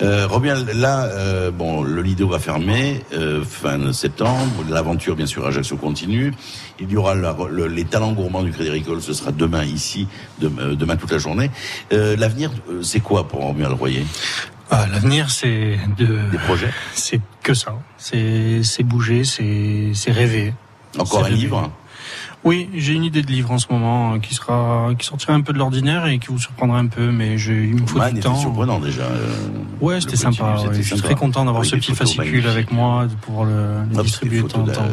Euh, 0.02 0.28
là, 0.74 1.04
euh, 1.04 1.50
bon, 1.50 1.82
le 1.82 2.02
Lido 2.02 2.28
va 2.28 2.38
fermer 2.38 3.02
euh, 3.14 3.44
fin 3.44 3.92
septembre. 3.92 4.64
L'aventure, 4.68 5.16
bien 5.16 5.26
sûr, 5.26 5.46
Ajaccio 5.46 5.76
continue. 5.76 6.32
Il 6.80 6.90
y 6.90 6.96
aura 6.96 7.14
les 7.14 7.84
talents 7.84 8.12
gourmands 8.12 8.42
du 8.42 8.52
Crédit 8.52 8.70
Agricole. 8.70 9.00
Ce 9.00 9.12
sera 9.12 9.32
demain 9.32 9.64
ici, 9.64 10.08
demain, 10.40 10.74
euh, 10.80 10.96
toute 10.96 11.12
la 11.12 11.18
journée. 11.18 11.50
L'avenir, 11.90 12.50
c'est 12.82 13.00
quoi 13.00 13.28
pour 13.28 13.40
Romain 13.40 13.68
Leroyer 13.68 14.04
Ah, 14.70 14.86
L'avenir, 14.90 15.30
c'est 15.30 15.78
de. 15.96 16.06
Des 16.30 16.38
projets 16.38 16.70
C'est 16.92 17.20
que 17.42 17.54
ça. 17.54 17.74
C'est 17.98 18.82
bouger, 18.82 19.24
c'est 19.24 20.10
rêver. 20.10 20.54
Encore 20.98 21.20
un 21.20 21.24
rêver. 21.24 21.36
livre 21.36 21.70
Oui, 22.44 22.68
j'ai 22.74 22.94
une 22.94 23.04
idée 23.04 23.22
de 23.22 23.26
livre 23.30 23.50
en 23.50 23.58
ce 23.58 23.66
moment 23.70 24.14
euh, 24.14 24.18
qui 24.18 24.34
sera 24.34 24.90
qui 24.98 25.04
sortira 25.06 25.34
un 25.34 25.40
peu 25.42 25.52
de 25.52 25.58
l'ordinaire 25.58 26.06
et 26.06 26.18
qui 26.18 26.28
vous 26.28 26.38
surprendra 26.38 26.78
un 26.78 26.86
peu, 26.86 27.10
mais 27.12 27.36
je, 27.38 27.52
il 27.52 27.82
me 27.82 27.86
faut 27.86 27.98
Man 27.98 28.14
du 28.14 28.20
temps. 28.20 28.34
surprenant 28.36 28.78
déjà. 28.80 29.02
euh, 29.02 29.34
Ouais, 29.80 30.00
c'était 30.00 30.16
sympa. 30.16 30.56
ouais. 30.66 30.74
Je 30.74 30.82
suis 30.82 30.96
très 31.02 31.14
content 31.14 31.44
d'avoir 31.44 31.64
ce 31.64 31.76
petit 31.76 31.94
fascicule 31.94 32.46
avec 32.48 32.72
moi, 32.72 33.06
de 33.06 33.14
pouvoir 33.14 33.44
le, 33.44 33.52
le 33.92 33.98
Ah, 33.98 34.02
distribuer 34.02 34.42
de 34.42 34.48
temps 34.48 34.62
en 34.62 34.66
temps. 34.66 34.86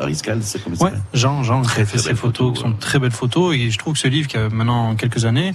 Ariscal, 0.00 0.38
c'est 0.42 0.62
comme 0.62 0.76
ça 0.76 0.84
Ouais, 0.84 0.92
Jean, 1.14 1.42
Jean, 1.42 1.62
Très, 1.62 1.76
qui 1.76 1.80
a 1.82 1.86
fait 1.86 2.08
belles 2.08 2.16
photos, 2.16 2.48
photos, 2.48 2.52
qui 2.54 2.60
sont 2.62 2.70
de 2.70 2.80
très 2.80 2.98
belles 2.98 3.10
photos, 3.12 3.54
et 3.56 3.70
je 3.70 3.78
trouve 3.78 3.94
que 3.94 3.98
ce 3.98 4.08
livre 4.08 4.28
qui 4.28 4.36
a 4.36 4.48
maintenant 4.50 4.94
quelques 4.94 5.24
années, 5.24 5.54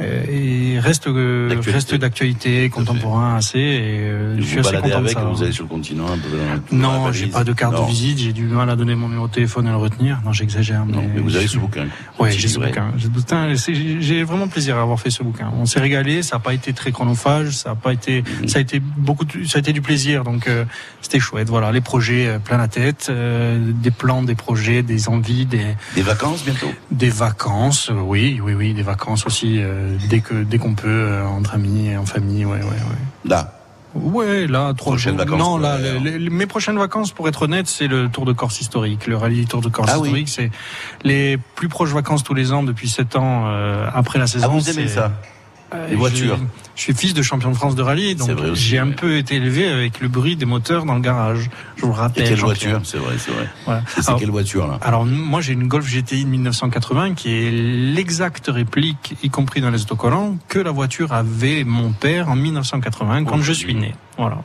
et 0.00 0.78
reste 0.80 1.06
euh, 1.08 1.54
reste 1.66 1.94
d'actualité, 1.94 2.68
contemporain 2.70 3.36
assez, 3.36 3.58
et 3.58 4.00
euh, 4.00 4.36
je 4.38 4.42
suis 4.42 4.54
vous 4.58 4.66
assez 4.68 4.76
content 4.76 4.88
de 4.88 4.94
avec, 4.94 5.12
ça. 5.12 5.24
vous 5.24 5.42
allez 5.42 5.52
sur 5.52 5.64
le 5.64 5.68
continent 5.68 6.06
un 6.06 6.18
peu. 6.18 6.74
Non, 6.76 7.12
j'ai 7.12 7.26
pas 7.26 7.44
de 7.44 7.52
carte 7.52 7.74
Non. 7.74 7.82
de 7.84 7.90
visite, 7.90 8.18
j'ai 8.18 8.32
du 8.32 8.44
mal 8.44 8.70
à 8.70 8.76
donner 8.76 8.94
mon 8.94 9.08
numéro 9.08 9.28
de 9.28 9.32
téléphone 9.32 9.66
et 9.66 9.68
à 9.68 9.72
le 9.72 9.78
retenir. 9.78 10.20
Non, 10.24 10.32
j'exagère. 10.32 10.84
Mais, 10.86 10.96
mais 11.14 11.20
vous 11.20 11.36
avez 11.36 11.46
ce 11.46 11.58
bouquin. 11.58 11.86
Petit 12.18 12.38
j'ai 12.38 12.48
ce 12.48 12.58
bouquin. 12.58 12.92
J'ai- 12.96 13.56
c'est- 13.56 14.00
J'ai 14.00 14.22
vraiment 14.24 14.48
plaisir 14.48 14.76
à 14.78 14.82
avoir 14.82 14.98
fait 15.00 15.10
ce 15.10 15.22
bouquin. 15.22 15.50
On 15.58 15.66
s'est 15.66 15.80
régalé, 15.80 16.22
ça 16.22 16.36
n'a 16.36 16.40
pas 16.40 16.54
été 16.54 16.72
très 16.72 16.92
chronophage, 16.92 17.50
ça 17.50 17.70
a 17.72 17.74
pas 17.74 17.92
été, 17.92 18.22
Mhm. 18.42 18.48
ça 18.48 18.58
a 18.58 18.62
été 18.62 18.80
beaucoup, 18.80 19.24
de- 19.24 19.44
ça 19.44 19.58
a 19.58 19.60
été 19.60 19.72
du 19.72 19.82
plaisir. 19.82 20.24
Donc 20.24 20.46
euh, 20.48 20.64
c'était 21.02 21.20
chouette. 21.20 21.48
Voilà, 21.48 21.72
les 21.72 21.80
projets 21.80 22.26
euh, 22.26 22.38
plein 22.38 22.56
la 22.58 22.68
tête, 22.68 23.08
euh, 23.10 23.58
des 23.74 23.90
plans, 23.90 24.22
des 24.22 24.34
projets, 24.34 24.82
des 24.82 25.08
envies, 25.08 25.46
des 25.46 25.64
Des 25.94 26.02
vacances 26.02 26.44
bientôt? 26.44 26.70
Des 26.90 27.10
vacances. 27.10 27.90
euh, 27.90 28.00
oui, 28.00 28.40
oui, 28.42 28.54
oui, 28.54 28.74
des 28.74 28.82
vacances 28.82 29.26
aussi 29.26 29.56
euh, 29.58 29.89
dès 30.08 30.20
que 30.20 30.42
dès 30.42 30.58
qu'on 30.58 30.74
peut 30.74 30.88
euh, 30.88 31.24
entre 31.26 31.54
amis 31.54 31.88
et 31.88 31.96
en 31.96 32.06
famille. 32.06 32.44
Ouais, 32.44 32.58
ouais, 32.58 32.64
ouais. 32.64 33.28
Là. 33.30 33.54
Ouais, 33.94 34.46
là, 34.46 34.72
trois 34.76 34.92
Prochaines 34.92 35.18
jours. 35.18 35.24
vacances, 35.26 35.38
Non, 35.40 35.58
là, 35.58 35.76
les- 35.78 36.18
les- 36.18 36.30
mes 36.30 36.46
prochaines 36.46 36.78
vacances, 36.78 37.10
pour 37.10 37.28
être 37.28 37.42
honnête, 37.42 37.66
c'est 37.66 37.88
le 37.88 38.08
Tour 38.08 38.24
de 38.24 38.32
Corse 38.32 38.60
historique, 38.60 39.08
le 39.08 39.16
rallye 39.16 39.46
Tour 39.46 39.62
de 39.62 39.68
Corse 39.68 39.90
Ah 39.92 39.98
oui. 39.98 40.08
historique. 40.08 40.28
C'est 40.28 40.50
les 41.02 41.38
plus 41.56 41.68
proches 41.68 41.90
vacances 41.90 42.22
tous 42.22 42.34
les 42.34 42.52
ans 42.52 42.62
depuis 42.62 42.88
sept 42.88 43.16
ans 43.16 43.46
euh, 43.48 43.88
après 43.92 44.20
la 44.20 44.28
saison. 44.28 44.46
Ah, 44.48 44.52
vous 44.54 44.70
aimez 44.70 44.86
c'est- 44.86 44.94
ça 44.94 45.12
Euh, 45.74 45.88
Les 45.88 45.96
voitures. 45.96 46.38
Je, 46.80 46.84
suis 46.84 46.94
fils 46.94 47.12
de 47.12 47.20
champion 47.20 47.50
de 47.50 47.56
France 47.56 47.74
de 47.74 47.82
rallye, 47.82 48.14
donc 48.14 48.30
j'ai 48.54 48.78
un 48.78 48.88
ouais. 48.88 48.94
peu 48.94 49.16
été 49.18 49.36
élevé 49.36 49.68
avec 49.68 50.00
le 50.00 50.08
bruit 50.08 50.34
des 50.34 50.46
moteurs 50.46 50.86
dans 50.86 50.94
le 50.94 51.02
garage. 51.02 51.50
Je 51.76 51.82
vous 51.82 51.88
le 51.88 51.94
Et 51.94 51.96
rappelle. 51.98 52.26
quelle 52.26 52.38
voiture 52.38 52.80
C'est 52.84 52.96
vrai, 52.96 53.16
c'est 53.18 53.32
vrai. 53.32 53.46
Voilà. 53.66 53.82
C'est 54.00 54.16
quelle 54.16 54.30
voiture 54.30 54.66
là 54.66 54.78
alors 54.80 55.04
moi 55.04 55.42
j'ai 55.42 55.52
une 55.52 55.68
Golf 55.68 55.86
GTI 55.86 56.24
de 56.24 56.30
1980 56.30 57.12
qui 57.14 57.34
est 57.34 57.50
l'exacte 57.50 58.48
réplique, 58.48 59.14
y 59.22 59.28
compris 59.28 59.60
dans 59.60 59.70
les 59.70 59.82
autocollants, 59.82 60.38
que 60.48 60.58
la 60.58 60.70
voiture 60.70 61.12
avait 61.12 61.64
mon 61.64 61.92
père 61.92 62.30
en 62.30 62.36
1980 62.36 63.24
quand 63.24 63.36
Oh, 63.36 63.42
je 63.42 63.52
suis 63.52 63.74
né. 63.74 63.94
Voilà. 64.16 64.42